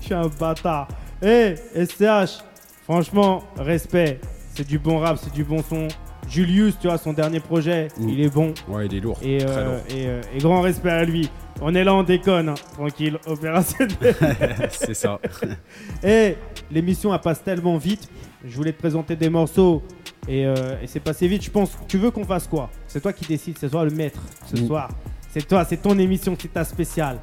Je 0.01 0.05
suis 0.07 0.14
un 0.14 0.28
bâtard. 0.28 0.89
Eh, 1.22 1.55
SCH, 1.74 2.39
franchement, 2.85 3.43
respect. 3.57 4.20
C'est 4.55 4.66
du 4.66 4.78
bon 4.78 4.99
rap, 5.01 5.18
c'est 5.20 5.32
du 5.32 5.43
bon 5.45 5.62
son. 5.68 5.89
Julius, 6.26 6.78
tu 6.80 6.87
vois, 6.87 6.97
son 6.97 7.12
dernier 7.12 7.39
projet, 7.39 7.89
il 8.01 8.18
est 8.22 8.30
bon. 8.32 8.55
Ouais, 8.66 8.87
il 8.87 8.95
est 8.95 9.01
lourd. 9.01 9.18
Et, 9.22 9.39
Très 9.39 9.47
euh, 9.51 9.64
lourd. 9.74 9.85
et, 9.91 10.07
euh, 10.07 10.20
et 10.35 10.39
grand 10.39 10.62
respect 10.62 10.91
à 10.91 11.05
lui. 11.05 11.28
On 11.61 11.74
est 11.74 11.85
là, 11.85 11.95
on 11.95 12.03
déconne, 12.03 12.49
hein. 12.49 12.55
tranquille, 12.72 13.18
opérationnel. 13.26 13.97
c'est 14.70 14.95
ça. 14.95 15.20
Eh, 16.03 16.37
l'émission 16.70 17.12
elle 17.12 17.20
passe 17.20 17.43
tellement 17.45 17.76
vite. 17.76 18.09
Je 18.43 18.57
voulais 18.57 18.72
te 18.72 18.78
présenter 18.78 19.16
des 19.16 19.28
morceaux 19.28 19.82
et, 20.26 20.47
euh, 20.47 20.55
et 20.82 20.87
c'est 20.87 21.01
passé 21.01 21.28
vite. 21.28 21.45
Je 21.45 21.51
pense. 21.51 21.76
Tu 21.89 21.99
veux 21.99 22.11
qu'on 22.11 22.24
fasse 22.24 22.47
quoi? 22.47 22.70
C'est 22.87 23.01
toi 23.01 23.12
qui 23.12 23.26
décides. 23.26 23.57
C'est 23.59 23.68
toi 23.70 23.85
le 23.85 23.91
maître 23.91 24.20
ce 24.47 24.57
soir. 24.57 24.89
C'est 25.30 25.47
toi, 25.47 25.64
c'est 25.64 25.78
ton 25.82 25.99
émission, 25.99 26.37
c'est 26.41 26.53
ta 26.53 26.64
spéciale. 26.64 27.18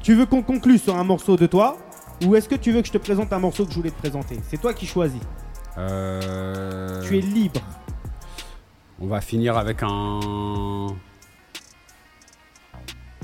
Tu 0.00 0.14
veux 0.14 0.24
qu'on 0.26 0.42
conclue 0.42 0.78
sur 0.78 0.96
un 0.96 1.04
morceau 1.04 1.36
de 1.36 1.46
toi? 1.46 1.76
Ou 2.24 2.34
est-ce 2.36 2.48
que 2.48 2.54
tu 2.54 2.72
veux 2.72 2.80
que 2.80 2.86
je 2.88 2.92
te 2.92 2.98
présente 2.98 3.32
un 3.32 3.38
morceau 3.38 3.64
que 3.64 3.70
je 3.72 3.76
voulais 3.76 3.90
te 3.90 3.98
présenter 3.98 4.38
C'est 4.48 4.60
toi 4.60 4.72
qui 4.72 4.86
choisis. 4.86 5.20
Euh, 5.78 7.02
Tu 7.06 7.18
es 7.18 7.20
libre. 7.20 7.60
On 9.00 9.06
va 9.08 9.20
finir 9.20 9.56
avec 9.58 9.82
un. 9.82 10.86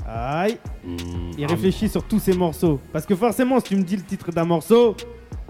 Aïe. 0.05 0.57
Hmm, 0.85 1.31
Il 1.37 1.45
réfléchit 1.45 1.89
sur 1.89 2.03
tous 2.03 2.19
ces 2.19 2.33
morceaux. 2.33 2.79
Parce 2.91 3.05
que 3.05 3.15
forcément, 3.15 3.59
si 3.59 3.65
tu 3.69 3.75
me 3.77 3.83
dis 3.83 3.95
le 3.95 4.03
titre 4.03 4.31
d'un 4.31 4.43
morceau, 4.45 4.95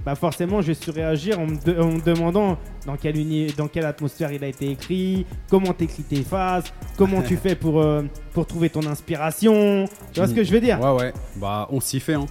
bah 0.06 0.16
forcément, 0.16 0.62
je 0.62 0.68
vais 0.68 0.74
surréagir 0.76 1.40
en 1.40 1.48
me, 1.48 1.56
de- 1.56 1.82
en 1.82 1.88
me 1.94 2.02
demandant 2.02 2.58
dans 2.86 2.96
quelle, 2.96 3.18
uni- 3.18 3.48
dans 3.58 3.68
quelle 3.68 3.86
atmosphère 3.86 4.32
il 4.32 4.44
a 4.44 4.48
été 4.48 4.70
écrit, 4.70 5.26
comment 5.50 5.74
t'écris 5.74 6.04
tes 6.04 6.22
phases, 6.24 6.66
comment 6.98 7.22
tu 7.22 7.36
fais 7.44 7.56
pour, 7.56 7.82
euh, 7.82 8.04
pour 8.34 8.46
trouver 8.46 8.70
ton 8.70 8.86
inspiration. 8.86 9.86
Tu 10.14 10.20
vois 10.20 10.28
ce 10.30 10.34
que 10.34 10.44
je 10.44 10.52
veux 10.52 10.62
dire? 10.62 10.80
Ouais, 10.80 10.92
ouais. 11.02 11.14
Bah, 11.38 11.68
on 11.72 11.80
s'y 11.80 12.00
fait, 12.00 12.14
hein. 12.14 12.26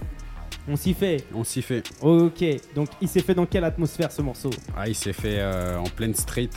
On 0.67 0.75
s'y 0.77 0.93
fait. 0.93 1.25
On 1.35 1.43
s'y 1.43 1.61
fait. 1.61 1.83
Ok. 2.01 2.43
Donc, 2.73 2.87
il 3.01 3.07
s'est 3.09 3.19
fait 3.21 3.33
dans 3.33 3.45
quelle 3.45 3.65
atmosphère 3.65 4.11
ce 4.11 4.21
morceau? 4.21 4.49
Ah, 4.77 4.87
il 4.87 4.95
s'est 4.95 5.11
fait 5.11 5.39
euh, 5.39 5.77
en 5.77 5.83
pleine 5.83 6.13
street. 6.15 6.49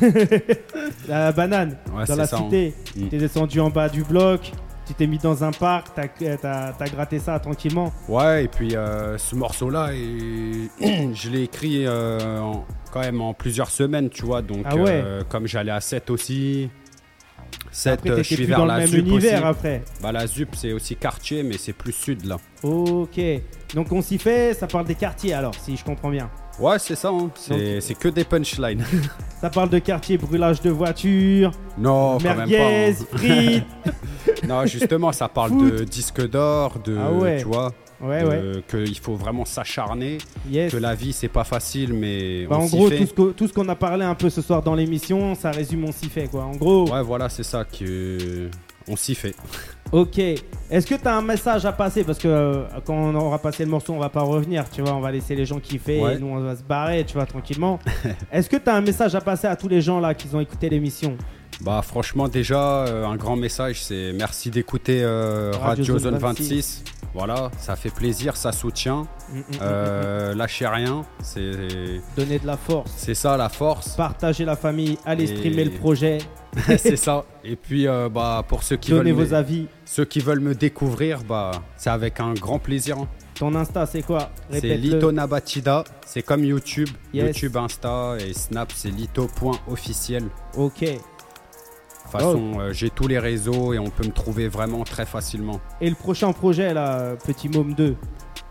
La 1.08 1.32
banane, 1.32 1.76
Ouais, 1.94 2.04
dans 2.06 2.16
la 2.16 2.26
ça. 2.26 2.36
hein. 2.36 2.42
cité. 2.44 2.74
Mm. 2.96 3.08
T'es 3.08 3.18
descendu 3.18 3.60
en 3.60 3.70
bas 3.70 3.88
du 3.88 4.02
bloc. 4.04 4.52
Tu 4.86 4.92
t'es 4.92 5.06
mis 5.06 5.16
dans 5.16 5.42
un 5.42 5.50
parc, 5.50 5.94
t'as 5.94 6.88
gratté 6.90 7.18
ça 7.18 7.38
tranquillement. 7.40 7.90
Ouais, 8.06 8.44
et 8.44 8.48
puis 8.48 8.76
euh, 8.76 9.16
ce 9.16 9.34
morceau-là, 9.34 9.92
je 9.94 11.30
l'ai 11.30 11.44
écrit 11.44 11.86
euh, 11.86 12.38
en- 12.40 12.66
quand 12.92 13.00
même 13.00 13.22
en 13.22 13.32
plusieurs 13.32 13.70
semaines, 13.70 14.10
tu 14.10 14.26
vois. 14.26 14.42
Donc, 14.42 14.60
Ah 14.66 14.76
ouais. 14.76 15.02
comme 15.30 15.46
j'allais 15.46 15.70
à 15.72 15.80
7 15.80 16.10
aussi. 16.10 16.68
7, 17.76 17.92
Après, 17.94 18.10
euh, 18.10 18.16
je 18.18 18.22
suis 18.22 18.36
plus 18.36 18.44
vers 18.44 18.58
dans 18.58 18.66
la 18.66 18.74
le 18.74 18.80
même 18.82 18.88
ZUP 18.90 19.06
univers 19.06 19.38
aussi. 19.40 19.48
après. 19.48 19.82
Bah, 20.00 20.12
la 20.12 20.26
ZUP, 20.28 20.54
c'est 20.54 20.72
aussi 20.72 20.94
quartier, 20.94 21.42
mais 21.42 21.58
c'est 21.58 21.72
plus 21.72 21.92
sud 21.92 22.24
là. 22.24 22.36
Ok. 22.62 23.18
Donc 23.74 23.90
on 23.90 24.00
s'y 24.00 24.16
fait, 24.16 24.54
ça 24.54 24.68
parle 24.68 24.86
des 24.86 24.94
quartiers 24.94 25.34
alors, 25.34 25.54
si 25.56 25.76
je 25.76 25.84
comprends 25.84 26.10
bien. 26.10 26.30
Ouais, 26.60 26.78
c'est 26.78 26.94
ça, 26.94 27.08
hein. 27.08 27.30
c'est 27.34 27.80
c'est 27.80 27.94
que 27.96 28.06
des 28.08 28.22
punchlines. 28.22 28.84
Ça 29.40 29.50
parle 29.50 29.68
de 29.70 29.78
quartier, 29.80 30.16
brûlage 30.16 30.60
de 30.62 30.70
voitures, 30.70 31.50
non, 31.76 32.16
quand 32.18 32.34
même 32.36 32.48
merguez, 32.48 32.94
pas. 32.94 33.02
hein. 33.02 33.18
frites. 33.18 33.64
Non, 34.48 34.64
justement, 34.66 35.10
ça 35.12 35.28
parle 35.28 35.56
de 35.70 35.84
disque 35.84 36.26
d'or, 36.30 36.78
de. 36.84 36.96
Ah 36.98 37.12
ouais. 37.12 37.38
Tu 37.40 37.44
vois, 37.44 37.72
Ouais, 38.00 38.24
ouais. 38.24 38.62
qu'il 38.68 38.98
faut 38.98 39.14
vraiment 39.14 39.44
s'acharner, 39.44 40.18
Yes. 40.50 40.72
que 40.72 40.76
la 40.78 40.94
vie, 40.94 41.12
c'est 41.12 41.28
pas 41.28 41.44
facile, 41.44 41.92
mais. 41.94 42.46
Bah, 42.46 42.56
on 42.58 42.64
en 42.64 42.68
s'y 42.68 42.76
gros, 42.76 42.88
fait. 42.88 42.98
tout 42.98 43.06
ce, 43.06 43.12
que- 43.14 43.32
tout 43.32 43.48
ce 43.48 43.52
qu'on 43.52 43.68
a 43.68 43.74
parlé 43.76 44.04
un 44.04 44.14
peu 44.14 44.28
ce 44.30 44.42
soir 44.42 44.62
dans 44.62 44.74
l'émission, 44.74 45.34
ça 45.34 45.50
résume 45.50 45.84
on 45.84 45.92
s'y 45.92 46.08
fait 46.08 46.28
quoi. 46.28 46.44
En 46.44 46.52
gros, 46.56 46.90
Ouais, 46.90 47.02
voilà, 47.02 47.28
c'est 47.28 47.42
ça 47.44 47.64
que. 47.64 48.48
On 48.86 48.96
s'y 48.96 49.14
fait. 49.14 49.34
ok. 49.92 50.18
Est-ce 50.18 50.86
que 50.86 50.94
tu 50.94 51.08
as 51.08 51.16
un 51.16 51.22
message 51.22 51.64
à 51.64 51.72
passer? 51.72 52.04
Parce 52.04 52.18
que 52.18 52.28
euh, 52.28 52.64
quand 52.84 52.92
on 52.94 53.14
aura 53.14 53.38
passé 53.38 53.64
le 53.64 53.70
morceau, 53.70 53.94
on 53.94 53.98
va 53.98 54.10
pas 54.10 54.20
revenir, 54.20 54.68
tu 54.68 54.82
vois, 54.82 54.92
on 54.92 55.00
va 55.00 55.10
laisser 55.10 55.34
les 55.34 55.46
gens 55.46 55.58
kiffer 55.58 56.02
Ouais. 56.02 56.16
et 56.16 56.18
nous 56.18 56.26
on 56.26 56.40
va 56.40 56.54
se 56.54 56.62
barrer, 56.62 57.02
tu 57.06 57.14
vois, 57.14 57.24
tranquillement. 57.24 57.78
Est-ce 58.32 58.50
que 58.50 58.56
tu 58.58 58.68
as 58.68 58.74
un 58.74 58.82
message 58.82 59.14
à 59.14 59.22
passer 59.22 59.46
à 59.46 59.56
tous 59.56 59.68
les 59.68 59.80
gens 59.80 60.00
là 60.00 60.12
qui 60.12 60.28
ont 60.34 60.40
écouté 60.40 60.68
l'émission? 60.68 61.16
Bah 61.62 61.80
franchement 61.82 62.26
déjà 62.28 62.84
euh, 62.84 63.06
un 63.06 63.14
grand 63.16 63.36
message 63.36 63.80
c'est 63.84 64.12
merci 64.12 64.50
d'écouter 64.50 65.02
euh, 65.04 65.52
Radio 65.52 65.66
Radio, 65.84 65.84
Zone 66.00 66.10
Zone 66.14 66.18
26. 66.18 66.42
26. 66.48 66.84
Voilà, 67.14 67.50
ça 67.58 67.76
fait 67.76 67.90
plaisir, 67.90 68.36
ça 68.36 68.50
soutient. 68.50 69.02
Mm, 69.32 69.38
mm, 69.38 69.38
mm, 69.38 69.44
Euh, 69.62 70.34
lâchez 70.34 70.66
rien, 70.66 71.04
c'est. 71.22 72.00
Donner 72.16 72.38
de 72.40 72.46
la 72.46 72.56
force. 72.56 72.90
c'est 72.96 73.14
ça 73.14 73.36
la 73.36 73.48
force. 73.48 73.94
Partager 73.96 74.44
la 74.44 74.56
famille, 74.56 74.98
allez 75.06 75.24
Et- 75.30 75.36
streamer 75.36 75.64
le 75.64 75.70
projet, 75.70 76.18
c'est 76.78 76.96
ça. 76.96 77.24
Et 77.44 77.54
puis 77.56 77.86
euh, 77.86 78.08
bah 78.08 78.44
pour 78.48 78.62
ceux 78.64 78.76
qui 78.76 78.90
donnez 78.90 79.12
veulent 79.12 79.26
vos 79.26 79.30
me, 79.32 79.36
avis. 79.38 79.66
ceux 79.84 80.04
qui 80.04 80.18
veulent 80.20 80.40
me 80.40 80.54
découvrir 80.54 81.20
bah 81.22 81.52
c'est 81.76 81.90
avec 81.90 82.18
un 82.20 82.34
grand 82.34 82.58
plaisir. 82.58 82.98
hein. 82.98 83.08
Ton 83.36 83.54
Insta, 83.56 83.84
c'est 83.86 84.02
quoi? 84.02 84.30
C'est. 84.50 84.76
Lito 84.76 85.10
Nabatida, 85.10 85.82
c'est 86.06 86.22
comme 86.22 86.44
YouTube, 86.44 86.88
Yes. 87.12 87.26
YouTube, 87.36 87.56
Insta 87.56 88.16
et 88.20 88.32
Snap, 88.32 88.70
c'est 88.74 88.90
lito.officiel. 88.90 90.24
Ok. 90.56 90.84
Façon, 92.18 92.52
euh, 92.60 92.72
j'ai 92.72 92.90
tous 92.90 93.08
les 93.08 93.18
réseaux 93.18 93.72
et 93.74 93.78
on 93.78 93.90
peut 93.90 94.06
me 94.06 94.12
trouver 94.12 94.48
vraiment 94.48 94.82
très 94.84 95.04
facilement. 95.06 95.60
Et 95.80 95.88
le 95.88 95.96
prochain 95.96 96.32
projet 96.32 96.72
là, 96.74 97.14
Petit 97.26 97.48
Môme 97.48 97.74
2. 97.74 97.94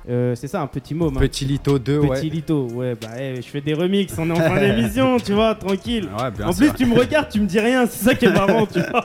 Euh, 0.10 0.36
c'est 0.36 0.50
ça, 0.50 0.60
un 0.62 0.68
petit 0.68 0.94
môme. 0.94 1.16
hein. 1.16 1.20
Petit 1.22 1.46
Lito 1.46 1.80
2, 1.80 2.02
Petit 2.02 2.10
ouais. 2.10 2.22
Lito, 2.24 2.68
ouais, 2.74 2.94
bah 3.02 3.08
eh, 3.18 3.38
je 3.38 3.48
fais 3.48 3.62
des 3.62 3.74
remixes, 3.74 4.14
on 4.18 4.30
est 4.30 4.34
en 4.34 4.36
fin 4.36 4.60
d'émission, 4.60 5.16
tu 5.18 5.32
vois, 5.32 5.56
tranquille. 5.56 6.10
Ouais, 6.20 6.30
bien 6.30 6.48
en 6.48 6.52
sûr. 6.52 6.74
plus, 6.74 6.84
tu 6.84 6.86
me 6.92 7.00
regardes, 7.00 7.30
tu 7.30 7.40
me 7.40 7.46
dis 7.46 7.60
rien, 7.62 7.86
c'est 7.86 8.04
ça 8.10 8.14
qui 8.14 8.26
est 8.26 8.34
marrant, 8.34 8.66
tu 8.66 8.82
vois. 8.82 9.02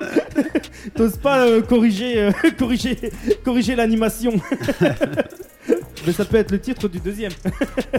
T'oses 0.97 1.17
pas 1.19 1.47
euh, 1.47 1.63
corriger, 1.63 2.21
euh, 2.21 2.33
corriger, 2.59 2.97
corriger 3.45 3.77
l'animation. 3.77 4.33
Mais 6.07 6.13
ça 6.13 6.25
peut 6.25 6.37
être 6.37 6.51
le 6.51 6.61
titre 6.61 6.89
du 6.89 7.01
deuxième. 7.01 7.33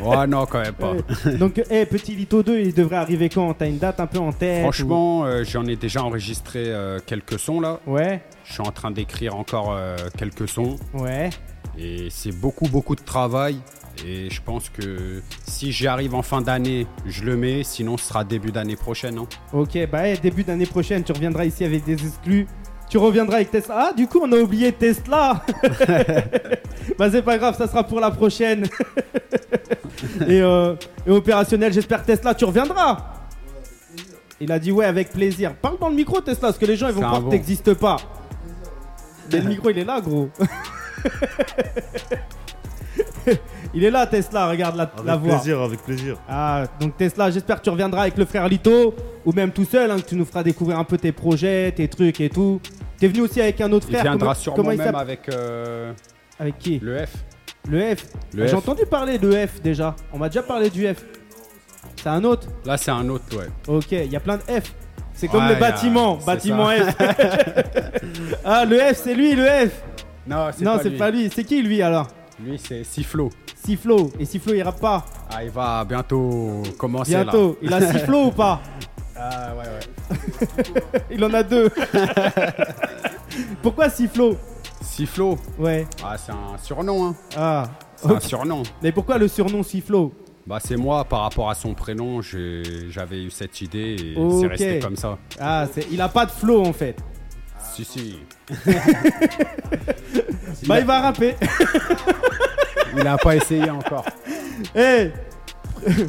Ouais, 0.04 0.28
non, 0.28 0.46
quand 0.46 0.62
même 0.62 0.74
pas. 0.74 0.94
Donc, 1.40 1.62
eh, 1.70 1.86
Petit 1.86 2.16
Lito 2.16 2.42
2, 2.44 2.60
il 2.60 2.74
devrait 2.74 2.96
arriver 2.98 3.28
quand? 3.30 3.54
T'as 3.54 3.68
une 3.68 3.78
date 3.78 4.00
un 4.00 4.08
peu 4.08 4.20
en 4.20 4.32
tête 4.32 4.62
Franchement, 4.62 5.26
euh, 5.26 5.44
j'en 5.44 5.66
ai 5.66 5.76
déjà 5.76 6.04
enregistré 6.04 6.64
euh, 6.68 7.00
quelques 7.06 7.38
sons 7.40 7.60
là. 7.60 7.80
ou- 7.86 7.94
Ouais, 7.96 8.24
Je 8.46 8.54
suis 8.54 8.62
en 8.62 8.72
train 8.72 8.92
d'écrire 8.92 9.36
encore 9.36 9.74
euh, 9.74 9.96
quelques 10.18 10.48
sons. 10.48 10.78
ouais. 10.94 11.30
Et 11.78 12.08
c'est 12.10 12.32
beaucoup, 12.32 12.68
beaucoup 12.68 12.96
de 12.96 13.02
travail. 13.04 13.58
Et 14.06 14.30
je 14.30 14.42
pense 14.42 14.70
que 14.70 15.22
si 15.46 15.72
j'y 15.72 15.88
arrive 15.88 16.16
en 16.16 16.22
fin 16.22 16.42
d'année, 16.42 16.88
je 17.06 17.24
le 17.24 17.36
mets. 17.38 17.64
Sinon, 17.64 17.98
ce 17.98 18.06
sera 18.08 18.24
début 18.24 18.52
d'année 18.52 18.76
prochaine. 18.76 19.18
hein. 19.18 19.28
Ok, 19.54 19.78
bah 19.92 20.08
eh, 20.08 20.18
début 20.18 20.44
d'année 20.44 20.66
prochaine, 20.66 21.04
tu 21.04 21.12
reviendras 21.12 21.46
ici 21.46 21.64
avec 21.66 21.84
des 21.86 21.94
exclus. 21.94 22.48
Tu 22.90 22.98
reviendras 22.98 23.36
avec 23.36 23.52
Tesla. 23.52 23.90
Ah, 23.90 23.94
du 23.94 24.08
coup, 24.08 24.20
on 24.24 24.32
a 24.32 24.38
oublié 24.38 24.72
Tesla. 24.74 25.44
bah, 26.98 27.12
c'est 27.12 27.22
pas 27.22 27.38
grave, 27.38 27.56
ça 27.56 27.68
sera 27.68 27.84
pour 27.84 28.00
la 28.00 28.10
prochaine. 28.10 28.66
et, 30.28 30.42
euh, 30.42 30.74
et 31.06 31.12
opérationnel, 31.12 31.72
j'espère 31.72 32.04
Tesla, 32.04 32.34
tu 32.34 32.46
reviendras. 32.46 32.98
Il 34.42 34.52
a 34.52 34.58
dit 34.58 34.72
ouais, 34.72 34.86
avec 34.86 35.12
plaisir. 35.12 35.54
Parle 35.54 35.78
dans 35.78 35.90
le 35.90 35.96
micro, 35.96 36.20
Tesla, 36.20 36.48
parce 36.48 36.58
que 36.58 36.66
les 36.66 36.76
gens 36.76 36.88
ils 36.88 36.96
vont 36.96 37.02
croire 37.02 37.24
que 37.24 37.30
t'existes 37.30 37.76
pas. 37.76 37.98
Mais 39.32 39.42
le 39.42 39.50
micro, 39.50 39.70
il 39.70 39.78
est 39.78 39.86
là, 39.86 40.02
gros. 40.02 40.30
il 43.74 43.84
est 43.84 43.92
là, 43.92 44.08
Tesla, 44.08 44.48
regarde 44.50 44.76
la, 44.76 44.92
la 45.06 45.14
Avec 45.14 45.26
voix. 45.26 45.36
plaisir, 45.38 45.62
avec 45.62 45.82
plaisir. 45.84 46.18
Ah, 46.28 46.64
donc 46.80 46.98
Tesla, 46.98 47.30
j'espère 47.32 47.58
que 47.58 47.64
tu 47.64 47.70
reviendras 47.70 48.02
avec 48.04 48.18
le 48.18 48.26
frère 48.26 48.48
Lito, 48.48 48.96
ou 49.26 49.32
même 49.34 49.52
tout 49.52 49.66
seul, 49.66 49.90
hein, 49.92 49.98
que 49.98 50.08
tu 50.08 50.16
nous 50.16 50.26
feras 50.26 50.44
découvrir 50.44 50.80
un 50.80 50.84
peu 50.84 50.98
tes 50.98 51.12
projets, 51.12 51.72
tes 51.72 51.88
trucs 51.88 52.20
et 52.22 52.30
tout. 52.30 52.60
T'es 52.98 53.08
venu 53.08 53.22
aussi 53.22 53.40
avec 53.42 53.62
un 53.62 53.72
autre 53.72 53.86
Il 53.90 53.94
frère. 53.94 54.04
viendra 54.04 54.20
comment, 54.20 54.34
sûrement 54.36 54.56
comment 54.58 54.72
il 54.72 54.78
même 54.78 54.88
s'appelle 54.88 55.02
avec 55.02 55.30
euh, 55.30 55.94
Avec 56.40 56.58
qui 56.58 56.80
le 56.80 57.06
F. 57.06 57.14
Le 57.70 57.96
F. 57.96 58.06
Le 58.34 58.48
J'ai 58.48 58.54
F. 58.56 58.58
entendu 58.58 58.86
parler 58.90 59.18
de 59.18 59.32
F 59.32 59.62
déjà. 59.62 59.96
On 60.14 60.18
m'a 60.18 60.30
déjà 60.30 60.42
parlé 60.44 60.70
du 60.70 60.86
F. 60.88 61.04
C'est 61.96 62.10
un 62.10 62.24
autre 62.24 62.48
Là, 62.66 62.78
c'est 62.78 62.92
un 62.92 63.08
autre, 63.10 63.26
ouais. 63.38 63.48
Ok, 63.68 63.92
il 63.92 64.12
y 64.12 64.16
a 64.16 64.20
plein 64.20 64.38
de 64.38 64.42
F. 64.44 64.74
C'est 65.14 65.28
comme 65.28 65.44
Ouais, 65.44 65.50
le 65.50 65.56
a- 65.56 65.60
bâtiment, 65.60 66.18
bâtiment 66.26 66.68
ça. 66.70 66.92
F. 66.92 66.96
ah, 68.46 68.66
le 68.66 68.78
F, 68.80 69.02
c'est 69.04 69.14
lui, 69.14 69.36
le 69.36 69.46
F. 69.46 69.72
Non, 70.28 70.48
c'est 70.56 70.64
Non, 70.64 70.78
pas 70.78 70.84
c'est 70.84 70.90
lui. 70.90 70.98
pas 70.98 71.12
lui. 71.12 71.30
C'est 71.34 71.44
qui 71.44 71.62
lui 71.62 71.82
alors 71.82 72.08
Lui, 72.44 72.58
c'est 72.58 72.84
Siflo. 72.84 73.30
Siflo. 73.56 74.12
Et 74.20 74.26
Siflo, 74.26 74.54
il 74.54 74.62
rappe 74.62 74.80
pas. 74.80 75.06
Ah, 75.30 75.44
il 75.44 75.50
va 75.52 75.84
bientôt 75.84 76.64
commencer 76.78 77.12
Bientôt. 77.12 77.58
Il 77.62 77.74
a 77.74 77.82
Siflo 77.92 78.26
ou 78.28 78.32
pas. 78.32 78.62
Ah, 79.16 79.54
ouais, 79.56 79.66
ouais. 79.66 80.48
Il 81.12 81.24
en 81.26 81.34
a 81.34 81.44
deux. 81.44 81.70
Pourquoi 83.62 83.90
Siflo 83.90 84.38
Siflo. 84.82 85.38
Ouais. 85.58 85.86
Ah, 86.04 86.18
c'est 86.18 86.32
un 86.32 86.58
surnom, 86.62 87.08
hein. 87.10 87.16
Ah. 87.36 87.64
C'est 87.98 88.12
un 88.12 88.20
surnom. 88.22 88.64
Mais 88.82 88.94
pourquoi 88.94 89.18
le 89.18 89.28
surnom 89.28 89.62
Siflo 89.62 90.14
Bah, 90.48 90.60
c'est 90.64 90.78
moi, 90.78 91.04
par 91.04 91.24
rapport 91.24 91.50
à 91.50 91.56
son 91.56 91.74
prénom, 91.74 92.22
j'avais 92.22 93.22
eu 93.24 93.30
cette 93.30 93.60
idée 93.60 93.96
et 94.00 94.16
c'est 94.40 94.48
resté 94.48 94.80
comme 94.80 94.96
ça. 94.96 95.18
Ah, 95.38 95.66
c'est- 95.72 95.88
il 95.92 96.00
a 96.00 96.08
pas 96.08 96.26
de 96.26 96.32
flow 96.32 96.66
en 96.66 96.72
fait. 96.74 96.96
Si, 97.84 97.86
si. 97.86 98.20
Bah, 100.68 100.80
il 100.80 100.86
va 100.86 101.02
rapper. 101.02 101.36
Il 102.98 103.08
a 103.08 103.18
pas 103.18 103.36
essayé 103.36 103.70
encore. 103.70 104.06
Eh 104.76 105.12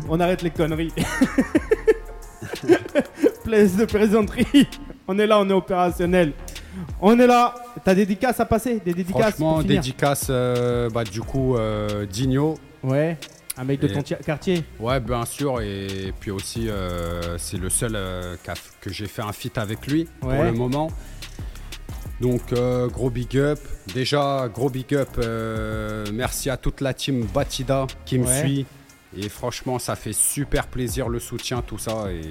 On 0.09 0.18
arrête 0.18 0.43
les 0.43 0.51
conneries. 0.51 0.93
Place 3.45 3.77
de 3.77 3.85
plaisanterie. 3.85 4.68
On 5.07 5.16
est 5.18 5.27
là, 5.27 5.39
on 5.39 5.49
est 5.49 5.53
opérationnel. 5.53 6.33
On 7.01 7.18
est 7.18 7.27
là. 7.27 7.55
T'as 7.85 7.95
des 7.95 8.05
dédicaces 8.07 8.41
à 8.41 8.47
passer? 8.47 8.81
Des 8.85 8.93
dédicaces 8.93 9.35
Franchement, 9.35 9.53
pour 9.55 9.62
finir? 9.62 9.81
dédicace, 9.81 10.27
euh, 10.31 10.91
bah, 10.91 11.05
du 11.05 11.21
coup, 11.21 11.57
euh, 11.57 12.07
Digno. 12.07 12.55
Ouais. 12.83 13.16
Un 13.57 13.64
mec 13.64 13.81
de 13.81 13.89
ton 13.89 14.03
quartier. 14.03 14.64
Ouais, 14.81 14.99
bien 14.99 15.25
sûr. 15.25 15.61
Et 15.61 16.12
puis 16.18 16.31
aussi, 16.33 16.68
euh, 16.68 17.39
c'est 17.39 17.59
le 17.59 17.68
seul 17.68 17.93
euh, 17.95 18.37
que 18.81 18.91
j'ai 18.91 19.07
fait 19.07 19.23
un 19.23 19.33
feat 19.33 19.57
avec 19.59 19.87
lui 19.87 20.09
pour 20.21 20.33
le 20.33 20.53
moment. 20.53 20.91
Donc, 22.21 22.53
euh, 22.53 22.87
gros 22.89 23.09
big 23.11 23.37
up. 23.39 23.59
Déjà, 23.95 24.49
gros 24.53 24.68
big 24.71 24.95
up. 24.95 25.09
euh, 25.18 26.05
merci 26.12 26.51
à 26.51 26.57
toute 26.57 26.81
la 26.81 26.93
team 26.95 27.25
Batida 27.33 27.87
qui 28.05 28.18
me 28.18 28.27
Ouais. 28.27 28.41
suit. 28.41 28.66
Et 29.16 29.29
franchement, 29.29 29.79
ça 29.79 29.97
fait 29.97 30.12
super 30.12 30.66
plaisir 30.66 31.09
le 31.09 31.18
soutien, 31.18 31.62
tout 31.62 31.79
ça. 31.79 32.12
Et 32.12 32.23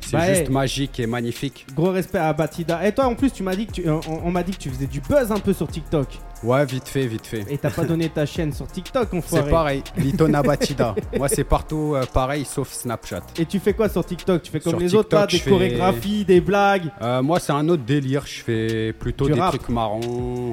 c'est 0.00 0.16
Bah, 0.16 0.28
juste 0.28 0.46
hey. 0.46 0.50
magique 0.50 1.00
et 1.00 1.06
magnifique. 1.06 1.66
Gros 1.74 1.90
respect 1.90 2.18
à 2.18 2.32
Batida. 2.32 2.86
Et 2.86 2.92
toi, 2.92 3.06
en 3.06 3.14
plus, 3.14 3.32
tu 3.32 3.42
m'as 3.42 3.54
dit 3.56 3.66
que 3.66 3.72
tu, 3.72 3.88
on, 3.88 4.00
on 4.24 4.30
m'a 4.30 4.42
dit 4.42 4.52
que 4.52 4.58
tu 4.58 4.70
faisais 4.70 4.86
du 4.86 5.00
buzz 5.00 5.30
un 5.32 5.38
peu 5.38 5.52
sur 5.52 5.68
TikTok. 5.68 6.08
Ouais, 6.42 6.64
vite 6.64 6.88
fait, 6.88 7.06
vite 7.06 7.26
fait. 7.26 7.44
Et 7.50 7.58
t'as 7.58 7.70
pas 7.70 7.84
donné 7.84 8.08
ta 8.08 8.24
chaîne 8.26 8.52
sur 8.52 8.66
TikTok, 8.66 9.12
enfoiré. 9.12 9.44
C'est 9.44 9.50
pareil, 9.50 9.82
Litona 9.98 10.42
Batida. 10.44 10.94
Moi, 11.18 11.28
c'est 11.28 11.44
partout 11.44 11.92
euh, 11.94 12.06
pareil, 12.06 12.46
sauf 12.46 12.72
Snapchat. 12.72 13.20
Et 13.38 13.44
tu 13.44 13.58
fais 13.60 13.74
quoi 13.74 13.88
sur 13.90 14.04
TikTok? 14.04 14.42
Tu 14.42 14.50
fais 14.50 14.60
comme 14.60 14.70
Sur 14.72 14.80
les 14.80 14.94
autres 14.94 15.14
là, 15.14 15.26
des 15.26 15.38
fais- 15.38 15.50
chorégraphies, 15.50 16.24
des 16.24 16.40
blagues? 16.40 16.90
Euh, 17.02 17.20
moi, 17.22 17.38
c'est 17.40 17.52
un 17.52 17.68
autre 17.68 17.82
délire. 17.84 18.24
Je 18.26 18.40
fais 18.42 18.92
plutôt 18.94 19.26
Du 19.26 19.34
des 19.34 19.40
rap. 19.40 19.50
trucs 19.50 19.68
marrants, 19.68 20.00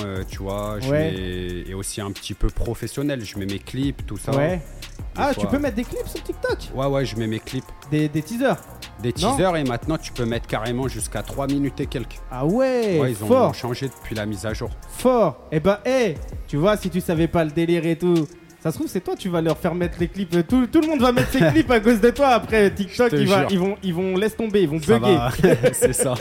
euh, 0.03 0.23
tu 0.29 0.39
vois. 0.39 0.75
Je 0.81 0.89
Ouais. 0.89 1.11
mets- 1.11 1.69
Et 1.69 1.73
aussi 1.73 2.01
un 2.01 2.11
petit 2.11 2.33
peu 2.33 2.49
professionnel. 2.49 3.23
Je 3.23 3.37
mets 3.39 3.45
mes 3.45 3.59
clips, 3.59 4.05
tout 4.05 4.17
ça. 4.17 4.35
Ouais. 4.35 4.59
Ah, 5.15 5.31
tu 5.33 5.47
peux 5.47 5.57
mettre 5.57 5.75
des 5.77 5.83
clips 5.83 6.05
sur 6.07 6.21
TikTok? 6.21 6.57
Ouais, 6.75 6.85
ouais, 6.85 7.05
je 7.05 7.15
mets 7.15 7.27
mes 7.27 7.39
clips. 7.39 7.65
Des, 7.89 8.07
des 8.09 8.21
teasers? 8.21 8.57
Des 9.01 9.13
Non. 9.21 9.31
teasers 9.35 9.55
et 9.57 9.63
maintenant, 9.63 9.97
tu 9.97 10.11
peux 10.11 10.25
mettre 10.25 10.47
carrément 10.47 10.87
jusqu'à 10.87 11.21
3 11.21 11.47
minutes 11.47 11.79
et 11.79 11.85
quelques. 11.85 12.19
Ah 12.31 12.45
ouais, 12.45 12.99
ouais, 12.99 13.11
ils 13.11 13.23
ont 13.23 13.27
fort, 13.27 13.53
changé 13.53 13.87
depuis 13.87 14.15
la 14.15 14.25
mise 14.25 14.45
à 14.45 14.53
jour. 14.53 14.69
fort. 14.97 15.37
Et 15.51 15.59
bah, 15.59 15.81
hé, 15.85 16.15
tu 16.47 16.57
vois, 16.57 16.77
si 16.77 16.89
tu 16.89 16.99
savais 17.01 17.27
pas 17.27 17.43
le 17.45 17.51
délire 17.51 17.85
et 17.85 17.95
tout, 17.95 18.27
ça 18.59 18.71
se 18.71 18.77
trouve, 18.77 18.87
c'est 18.89 19.01
toi, 19.01 19.15
tu 19.15 19.29
vas 19.29 19.39
leur 19.39 19.55
faire 19.57 19.75
mettre 19.75 19.97
les 19.99 20.07
clips. 20.07 20.47
Tout, 20.47 20.65
tout 20.65 20.81
le 20.81 20.87
monde 20.87 20.99
va 20.99 21.11
mettre 21.11 21.29
ses 21.31 21.39
clips 21.51 21.69
à 21.69 21.79
cause 21.79 22.01
de 22.01 22.09
toi. 22.09 22.29
Après, 22.29 22.71
TikTok, 22.73 23.11
Je 23.11 23.15
te 23.17 23.21
ils, 23.21 23.27
va- 23.27 23.41
jure. 23.41 23.47
ils 23.51 23.59
vont, 23.59 23.75
ils 23.83 23.93
vont, 23.93 24.17
laisse 24.17 24.35
tomber, 24.35 24.63
ils 24.63 24.67
vont 24.69 24.81
Ça 24.81 24.97
bugger. 24.97 25.15
va. 25.15 25.31
c'est 25.73 25.93
ça. 25.93 26.15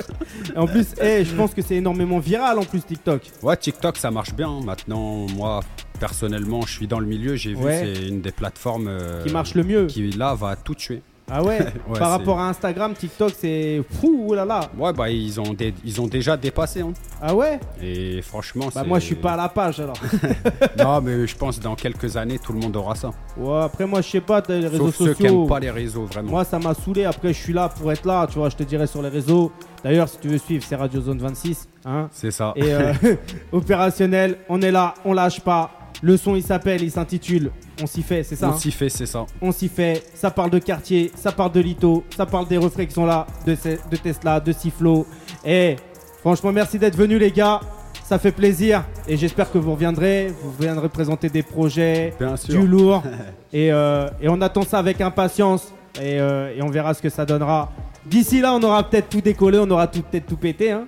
Et 0.55 0.59
en 0.59 0.67
plus, 0.67 0.87
hé, 1.01 1.25
je 1.25 1.35
pense 1.35 1.55
que 1.55 1.63
c'est 1.63 1.77
énormément 1.77 2.19
viral 2.19 2.59
en 2.59 2.65
plus, 2.65 2.81
TikTok. 2.85 3.23
Ouais, 3.43 3.57
TikTok, 3.57 3.97
ça 3.97 4.11
marche 4.11 4.35
bien. 4.35 4.61
Maintenant, 4.63 5.27
moi, 5.35 5.61
personnellement, 5.99 6.61
je 6.63 6.73
suis 6.73 6.87
dans 6.87 7.01
le 7.01 7.07
milieu. 7.07 7.37
J'ai 7.37 7.55
vu, 7.55 7.65
Ouais. 7.65 7.95
c'est 7.97 8.07
une 8.09 8.21
des 8.21 8.33
plateformes 8.33 8.89
euh, 8.89 9.25
Qui 9.25 9.33
marche 9.33 9.55
le 9.55 9.65
mieux. 9.65 9.87
qui, 9.87 10.11
là, 10.11 10.35
va 10.35 10.57
tout 10.57 10.75
tuer. 10.75 11.03
Ah 11.31 11.43
ouais, 11.43 11.59
Ouais, 11.89 11.99
Par 11.99 12.11
rapport 12.11 12.39
à 12.39 12.49
Instagram, 12.49 12.95
TikTok, 12.95 13.33
c'est 13.37 13.83
fou, 14.01 14.33
là 14.35 14.45
là. 14.45 14.61
Ouais, 14.79 14.93
bah 14.93 15.11
ils 15.11 15.41
ont, 15.41 15.53
dé- 15.55 15.75
ils 15.85 16.01
ont 16.01 16.07
déjà 16.07 16.37
dépassé. 16.37 16.83
hein. 16.83 16.93
Ah 17.21 17.35
ouais? 17.35 17.59
Et 17.83 18.23
franchement, 18.23 18.67
Bah 18.75 18.85
moi 18.85 18.99
je 19.01 19.07
suis 19.07 19.15
pas 19.17 19.33
à 19.33 19.37
la 19.37 19.49
page 19.49 19.81
alors. 19.81 19.97
Non, 20.79 21.01
mais 21.01 21.27
je 21.27 21.37
pense 21.37 21.59
dans 21.59 21.75
quelques 21.75 22.17
années, 22.17 22.39
tout 22.39 22.53
le 22.53 22.61
monde 22.61 22.77
aura 22.77 22.95
ça. 22.95 23.11
Ouais, 23.37 23.63
après 23.63 23.87
moi 23.87 24.03
je 24.03 24.09
sais 24.11 24.21
pas, 24.21 24.41
t'as 24.41 24.57
les 24.59 24.69
réseaux 24.69 24.87
Sauf 24.93 24.97
ceux 25.09 25.15
qui 25.15 25.23
sociaux. 25.25 25.47
pas 25.47 25.59
les 25.59 25.71
réseaux, 25.71 26.05
vraiment. 26.05 26.31
Moi 26.31 26.45
ça 26.45 26.59
m'a 26.61 26.75
saoulé, 26.75 27.05
après 27.05 27.33
je 27.33 27.39
suis 27.43 27.53
là 27.53 27.69
pour 27.71 27.91
être 27.91 28.05
là, 28.07 28.27
tu 28.31 28.39
vois, 28.39 28.49
je 28.49 28.57
te 28.57 28.63
dirai 28.63 28.87
sur 28.87 29.03
les 29.03 29.09
réseaux. 29.09 29.51
D'ailleurs 29.83 30.09
si 30.09 30.19
tu 30.19 30.29
veux 30.29 30.39
suivre, 30.39 30.65
c'est 30.67 30.77
Radio 30.77 31.01
Zone 31.01 31.19
26. 31.19 31.69
Hein 31.87 32.09
C'est 32.13 32.31
ça. 32.31 32.53
Et 32.57 32.73
euh, 32.73 32.93
opérationnel, 33.53 34.39
on 34.49 34.61
est 34.63 34.71
là, 34.71 34.95
on 35.05 35.13
lâche 35.13 35.41
pas. 35.41 35.71
Le 36.03 36.17
son 36.17 36.37
il 36.37 36.43
s'appelle, 36.43 36.83
il 36.83 36.91
s'intitule 36.91 37.51
On 37.83 37.87
s'y 37.87 38.03
fait, 38.03 38.23
c'est 38.23 38.37
ça 38.37 38.49
On 38.49 38.53
hein 38.53 38.57
s'y 38.57 38.71
fait, 38.71 38.89
c'est 38.89 39.07
ça. 39.07 39.27
On 39.41 39.53
s'y 39.53 39.69
fait, 39.69 40.03
ça 40.15 40.31
parle 40.31 40.51
de 40.51 40.59
quartier, 40.59 41.13
ça 41.15 41.31
parle 41.31 41.53
de 41.53 41.61
Lito, 41.61 42.05
ça 42.17 42.25
parle 42.25 42.49
des 42.49 42.57
refrains 42.57 42.87
qui 42.87 42.95
sont 42.95 43.05
là, 43.05 43.27
de, 43.47 43.55
Tesla, 43.97 44.41
de 44.41 44.53
Siflo. 44.53 45.07
Et 45.45 45.77
franchement, 46.21 46.53
merci 46.53 46.79
d'être 46.79 46.97
venus 46.97 47.21
les 47.21 47.31
gars, 47.31 47.61
ça 48.03 48.19
fait 48.19 48.33
plaisir. 48.33 48.85
Et 49.07 49.17
j'espère 49.17 49.51
que 49.53 49.59
vous 49.59 49.73
reviendrez, 49.73 50.33
vous 50.43 50.53
viendrez 50.59 50.89
présenter 50.89 51.29
des 51.29 51.43
projets, 51.43 52.15
Bien 52.19 52.37
sûr. 52.37 52.59
du 52.59 52.67
lourd. 52.67 53.03
et, 53.53 53.71
euh, 53.73 54.09
et 54.23 54.29
on 54.29 54.41
attend 54.41 54.63
ça 54.63 54.79
avec 54.79 55.01
impatience 55.03 55.73
et, 56.01 56.19
euh, 56.19 56.55
et 56.57 56.63
on 56.63 56.69
verra 56.69 56.95
ce 56.95 57.03
que 57.03 57.11
ça 57.11 57.27
donnera. 57.27 57.73
D'ici 58.07 58.41
là, 58.41 58.55
on 58.55 58.63
aura 58.63 58.89
peut-être 58.89 59.11
tout 59.11 59.21
décollé, 59.21 59.59
on 59.59 59.71
aura 59.71 59.87
peut-être 59.89 60.27
tout 60.27 60.37
pété. 60.37 60.71
Hein 60.71 60.87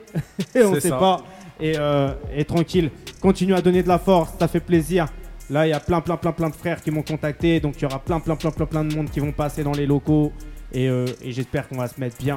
et 0.54 0.62
on 0.64 0.74
sait 0.74 0.88
ça. 0.88 0.96
pas. 0.96 1.20
Et, 1.60 1.74
euh, 1.76 2.12
et 2.34 2.44
tranquille, 2.44 2.90
continue 3.20 3.54
à 3.54 3.60
donner 3.60 3.82
de 3.82 3.88
la 3.88 3.98
force, 3.98 4.30
ça 4.38 4.48
fait 4.48 4.60
plaisir. 4.60 5.06
Là, 5.50 5.66
il 5.66 5.70
y 5.70 5.72
a 5.72 5.80
plein, 5.80 6.00
plein, 6.00 6.16
plein, 6.16 6.32
plein 6.32 6.50
de 6.50 6.54
frères 6.54 6.82
qui 6.82 6.90
m'ont 6.90 7.02
contacté. 7.02 7.58
Donc, 7.60 7.74
il 7.78 7.82
y 7.82 7.86
aura 7.86 7.98
plein, 7.98 8.20
plein, 8.20 8.36
plein, 8.36 8.50
plein, 8.50 8.66
plein 8.66 8.84
de 8.84 8.94
monde 8.94 9.08
qui 9.10 9.20
vont 9.20 9.32
passer 9.32 9.62
dans 9.64 9.72
les 9.72 9.86
locaux. 9.86 10.32
Et, 10.72 10.88
euh, 10.88 11.06
et 11.22 11.32
j'espère 11.32 11.66
qu'on 11.68 11.78
va 11.78 11.88
se 11.88 11.98
mettre 11.98 12.18
bien. 12.18 12.36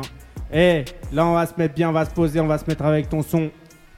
Et 0.53 0.85
là, 1.11 1.25
on 1.25 1.33
va 1.33 1.45
se 1.45 1.53
mettre 1.57 1.73
bien, 1.75 1.89
on 1.89 1.93
va 1.93 2.05
se 2.05 2.11
poser, 2.11 2.39
on 2.39 2.47
va 2.47 2.57
se 2.57 2.65
mettre 2.67 2.85
avec 2.85 3.09
ton 3.09 3.21
son. 3.21 3.49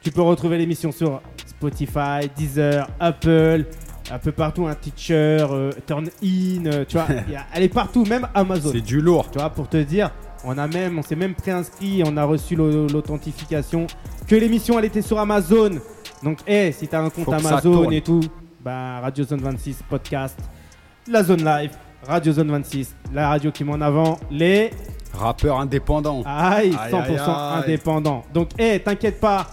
Tu 0.02 0.12
peux 0.12 0.22
retrouver 0.22 0.58
l'émission 0.58 0.92
sur 0.92 1.22
Spotify, 1.46 2.28
Deezer, 2.36 2.90
Apple, 3.00 3.66
un 4.12 4.20
peu 4.20 4.32
partout, 4.32 4.66
un 4.68 4.76
teacher, 4.76 5.46
euh, 5.50 5.72
Turn 5.88 6.08
In, 6.24 6.66
euh, 6.66 6.86
tu 6.88 6.98
vois, 6.98 7.06
il 7.28 7.34
y 7.34 7.36
a- 7.36 7.46
elle 7.54 7.64
est 7.64 7.70
partout, 7.74 8.04
même 8.06 8.28
Amazon. 8.34 8.72
C'est 8.74 8.82
du 8.82 9.00
lourd. 9.00 9.30
Tu 9.32 9.38
vois, 9.38 9.50
pour 9.52 9.70
te 9.70 9.78
dire, 9.78 10.10
on 10.44 10.58
a 10.58 10.68
même, 10.68 10.98
on 11.00 11.04
s'est 11.04 11.16
même 11.16 11.36
préinscrit, 11.36 12.04
on 12.06 12.18
a 12.18 12.24
reçu 12.26 12.56
l'au- 12.56 12.88
l'authentification 12.88 13.88
que 14.28 14.36
l'émission 14.36 14.78
elle 14.80 14.86
était 14.86 15.02
sur 15.02 15.20
Amazon. 15.20 15.70
Donc, 16.24 16.40
hé, 16.48 16.72
si 16.72 16.88
t'as 16.88 17.02
un 17.02 17.10
compte 17.10 17.26
Amazon 17.34 17.84
et 17.92 18.02
tout, 18.02 18.22
bah 18.64 19.00
Radio 19.02 19.24
Zone 19.26 19.42
26 19.42 19.84
podcast, 19.90 20.38
la 21.08 21.24
Zone 21.24 21.44
Live, 21.44 21.72
Radio 22.08 22.32
Zone 22.34 22.52
26, 22.52 22.96
la 23.14 23.30
radio 23.30 23.52
qui 23.52 23.64
met 23.64 23.74
en 23.74 23.82
avant 23.82 24.20
les 24.32 24.72
Rappeur 25.14 25.60
indépendant. 25.60 26.24
aïe, 26.26 26.76
Aïe, 26.80 26.92
100% 26.92 27.02
aïe, 27.02 27.18
aïe. 27.20 27.64
indépendants. 27.64 28.24
Donc, 28.34 28.50
hé, 28.58 28.80
t'inquiète 28.80 29.20
pas. 29.20 29.46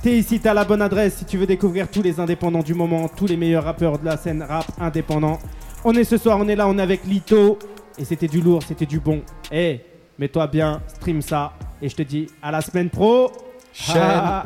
T'es 0.00 0.16
ici, 0.16 0.38
t'as 0.38 0.54
la 0.54 0.64
bonne 0.64 0.80
adresse 0.82 1.16
si 1.16 1.24
tu 1.24 1.38
veux 1.38 1.46
découvrir 1.46 1.88
tous 1.90 2.02
les 2.02 2.20
indépendants 2.20 2.62
du 2.62 2.72
moment, 2.74 3.08
tous 3.08 3.26
les 3.26 3.36
meilleurs 3.36 3.64
rappeurs 3.64 3.98
de 3.98 4.04
la 4.04 4.16
scène 4.16 4.42
rap 4.42 4.66
indépendant. 4.80 5.38
On 5.84 5.92
est 5.94 6.04
ce 6.04 6.18
soir, 6.18 6.38
on 6.40 6.46
est 6.46 6.54
là, 6.54 6.68
on 6.68 6.78
est 6.78 6.82
avec 6.82 7.04
Lito. 7.04 7.58
Et 7.98 8.04
c'était 8.04 8.28
du 8.28 8.40
lourd, 8.40 8.62
c'était 8.62 8.86
du 8.86 9.00
bon. 9.00 9.22
Eh, 9.50 9.80
mets-toi 10.18 10.46
bien, 10.46 10.80
stream 10.86 11.20
ça. 11.20 11.52
Et 11.80 11.88
je 11.88 11.96
te 11.96 12.02
dis 12.02 12.28
à 12.40 12.52
la 12.52 12.60
semaine 12.60 12.88
pro. 12.88 13.32
Chaîne. 13.72 13.96
Ah, 14.02 14.44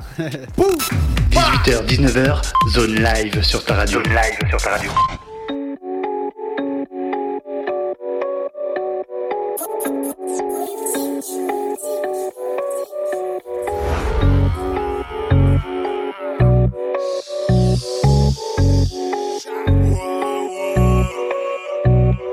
18h, 1.30 1.84
19h, 1.86 2.42
zone 2.72 2.94
live 2.94 3.42
sur 3.42 3.64
ta 3.64 3.74
radio. 3.74 4.02
Zone 4.02 4.12
live 4.14 4.50
sur 4.50 4.62
ta 4.62 4.70
radio. 4.70 4.90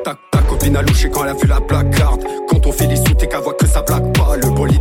Ta, 0.04 0.16
ta 0.32 0.42
copine 0.48 0.78
a 0.78 0.82
louché 0.84 1.10
quand 1.10 1.24
elle 1.24 1.32
a 1.32 1.34
vu 1.34 1.48
la 1.48 1.60
placarde. 1.60 2.24
Quand 2.48 2.66
on 2.68 2.72
fait 2.72 2.88
les 2.88 2.98
sous, 2.98 3.14
t'es 3.16 3.28
qu'à 3.28 3.40
voix 3.40 3.54
que 3.56 3.66
ça 3.66 3.82
blague 3.82 4.13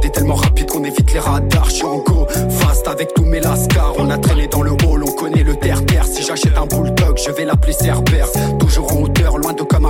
est 0.04 0.10
tellement 0.10 0.34
rapide 0.34 0.70
qu'on 0.70 0.84
évite 0.84 1.12
les 1.12 1.20
radars. 1.20 1.70
J'suis 1.70 1.84
en 1.84 1.98
go, 1.98 2.26
fast 2.48 2.88
avec 2.88 3.14
tous 3.14 3.24
mes 3.24 3.40
lascars. 3.40 3.94
On 3.98 4.10
a 4.10 4.18
traîné 4.18 4.48
dans 4.48 4.62
le 4.62 4.72
hall, 4.72 5.04
on 5.04 5.12
connaît 5.12 5.42
le 5.42 5.56
terre-terre. 5.56 6.04
Si 6.06 6.22
j'achète 6.22 6.56
un 6.56 6.66
bulldog, 6.66 7.18
je 7.24 7.30
vais 7.30 7.44
l'appeler 7.44 7.72
Cerbère. 7.72 8.26
Toujours 8.58 8.92
en 8.92 9.02
hauteur, 9.02 9.21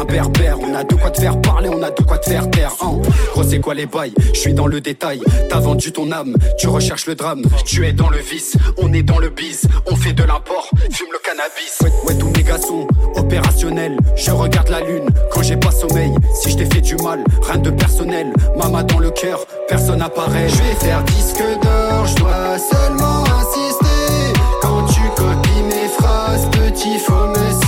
On 0.05 0.75
a 0.75 0.83
de 0.83 0.95
quoi 0.97 1.11
te 1.11 1.21
faire 1.21 1.41
parler, 1.41 1.69
on 1.69 1.81
a 1.81 1.91
de 1.91 2.03
quoi 2.03 2.19
te 2.19 2.29
faire 2.29 2.51
taire. 2.51 2.73
Hein. 2.81 2.99
Gros, 3.33 3.45
c'est 3.45 3.61
quoi 3.61 3.73
les 3.75 3.87
bails? 3.87 4.13
Je 4.35 4.41
suis 4.41 4.53
dans 4.53 4.67
le 4.67 4.81
détail. 4.81 5.21
T'as 5.49 5.61
vendu 5.61 5.93
ton 5.93 6.11
âme, 6.11 6.35
tu 6.59 6.67
recherches 6.67 7.07
le 7.07 7.15
drame. 7.15 7.43
Tu 7.65 7.87
es 7.87 7.93
dans 7.93 8.11
le 8.11 8.19
vice, 8.19 8.57
on 8.79 8.93
est 8.93 9.05
dans 9.05 9.19
le 9.19 9.29
bise. 9.29 9.63
On 9.87 9.95
fait 9.95 10.13
de 10.13 10.25
l'import, 10.25 10.69
fume 10.91 11.07
le 11.13 11.19
cannabis. 11.25 11.79
Ouais, 11.83 11.93
ouais, 12.07 12.19
tous 12.19 12.31
mes 12.37 12.43
gars 12.43 12.61
sont 12.61 12.89
opérationnels. 13.15 13.97
Je 14.17 14.33
regarde 14.33 14.71
la 14.71 14.81
lune 14.81 15.09
quand 15.31 15.43
j'ai 15.43 15.57
pas 15.57 15.71
sommeil. 15.71 16.13
Si 16.35 16.51
je 16.51 16.57
t'ai 16.57 16.67
fait 16.67 16.81
du 16.81 16.97
mal, 16.97 17.23
rien 17.43 17.59
de 17.59 17.71
personnel. 17.71 18.33
Mama 18.57 18.83
dans 18.83 18.99
le 18.99 19.11
cœur, 19.11 19.39
personne 19.69 20.03
apparaît. 20.03 20.49
Je 20.49 20.57
vais 20.57 20.75
faire 20.81 21.03
disque 21.05 21.43
d'or, 21.63 22.07
je 22.07 22.17
dois 22.17 22.59
seulement 22.59 23.23
insister. 23.23 24.33
Quand 24.61 24.85
tu 24.87 25.01
copies 25.17 25.63
mes 25.63 25.89
phrases, 25.97 26.49
petit, 26.51 26.99
faut 26.99 27.13
me 27.29 27.62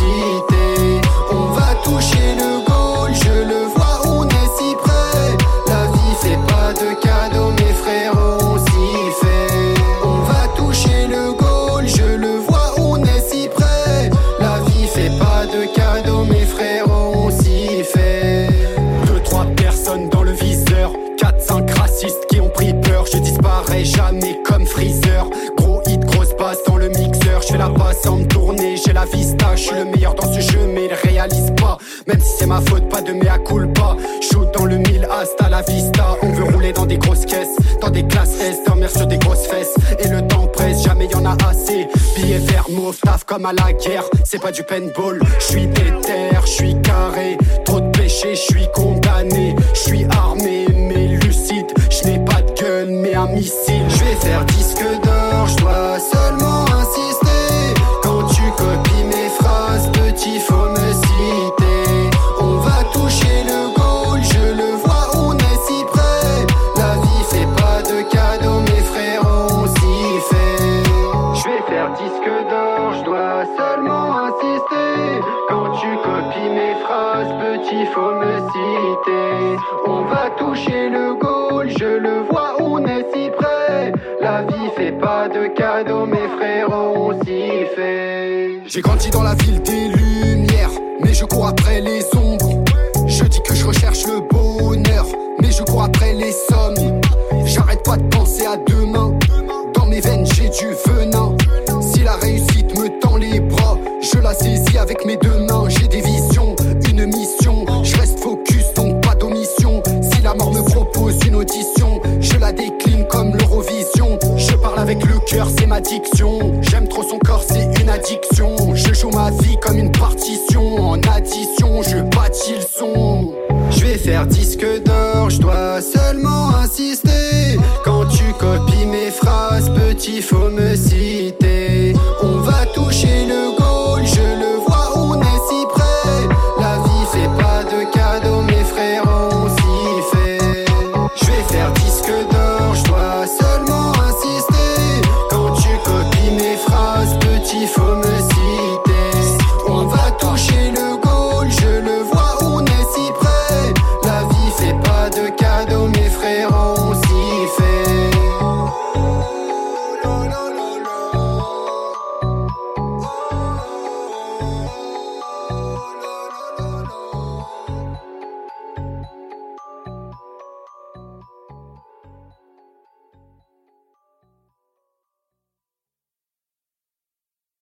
Me 28.10 28.26
tourner, 28.26 28.76
j'ai 28.76 28.92
la 28.92 29.06
vista. 29.06 29.56
Je 29.56 29.62
suis 29.62 29.74
le 29.74 29.86
meilleur 29.86 30.14
dans 30.14 30.30
ce 30.30 30.40
jeu, 30.40 30.60
mais 30.72 30.86
il 30.86 31.10
réalise 31.10 31.52
pas. 31.56 31.78
Même 32.06 32.20
si 32.20 32.36
c'est 32.38 32.46
ma 32.46 32.60
faute, 32.60 32.88
pas 32.88 33.00
de 33.00 33.12
mea 33.12 33.38
culpa. 33.38 33.96
Shoot 34.20 34.52
dans 34.54 34.66
le 34.66 34.76
mille, 34.76 35.08
hasta 35.10 35.48
la 35.48 35.62
vista. 35.62 36.16
On 36.22 36.30
veut 36.32 36.44
rouler 36.44 36.72
dans 36.72 36.84
des 36.84 36.98
grosses 36.98 37.24
caisses, 37.24 37.56
dans 37.80 37.90
des 37.90 38.06
classes 38.06 38.38
S, 38.40 38.58
dormir 38.66 38.90
sur 38.90 39.06
des 39.06 39.18
grosses 39.18 39.46
fesses. 39.46 39.74
Et 39.98 40.08
le 40.08 40.26
temps 40.26 40.46
presse, 40.48 40.82
jamais 40.84 41.06
y 41.06 41.14
en 41.14 41.24
a 41.24 41.36
assez. 41.48 41.88
Billets 42.16 42.38
verts, 42.38 42.66
mauve, 42.70 42.98
taf 43.00 43.24
comme 43.24 43.46
à 43.46 43.52
la 43.52 43.72
guerre. 43.72 44.04
C'est 44.24 44.40
pas 44.40 44.52
du 44.52 44.62
paintball, 44.62 45.20
je 45.38 45.44
suis 45.44 45.66
déter, 45.66 46.30
je 46.44 46.50
suis 46.50 46.80
carré. 46.82 47.38
Trop 47.64 47.80
de 47.80 47.90
péché, 47.90 48.34
je 48.34 48.40
suis 48.52 48.66
condamné. 48.74 49.03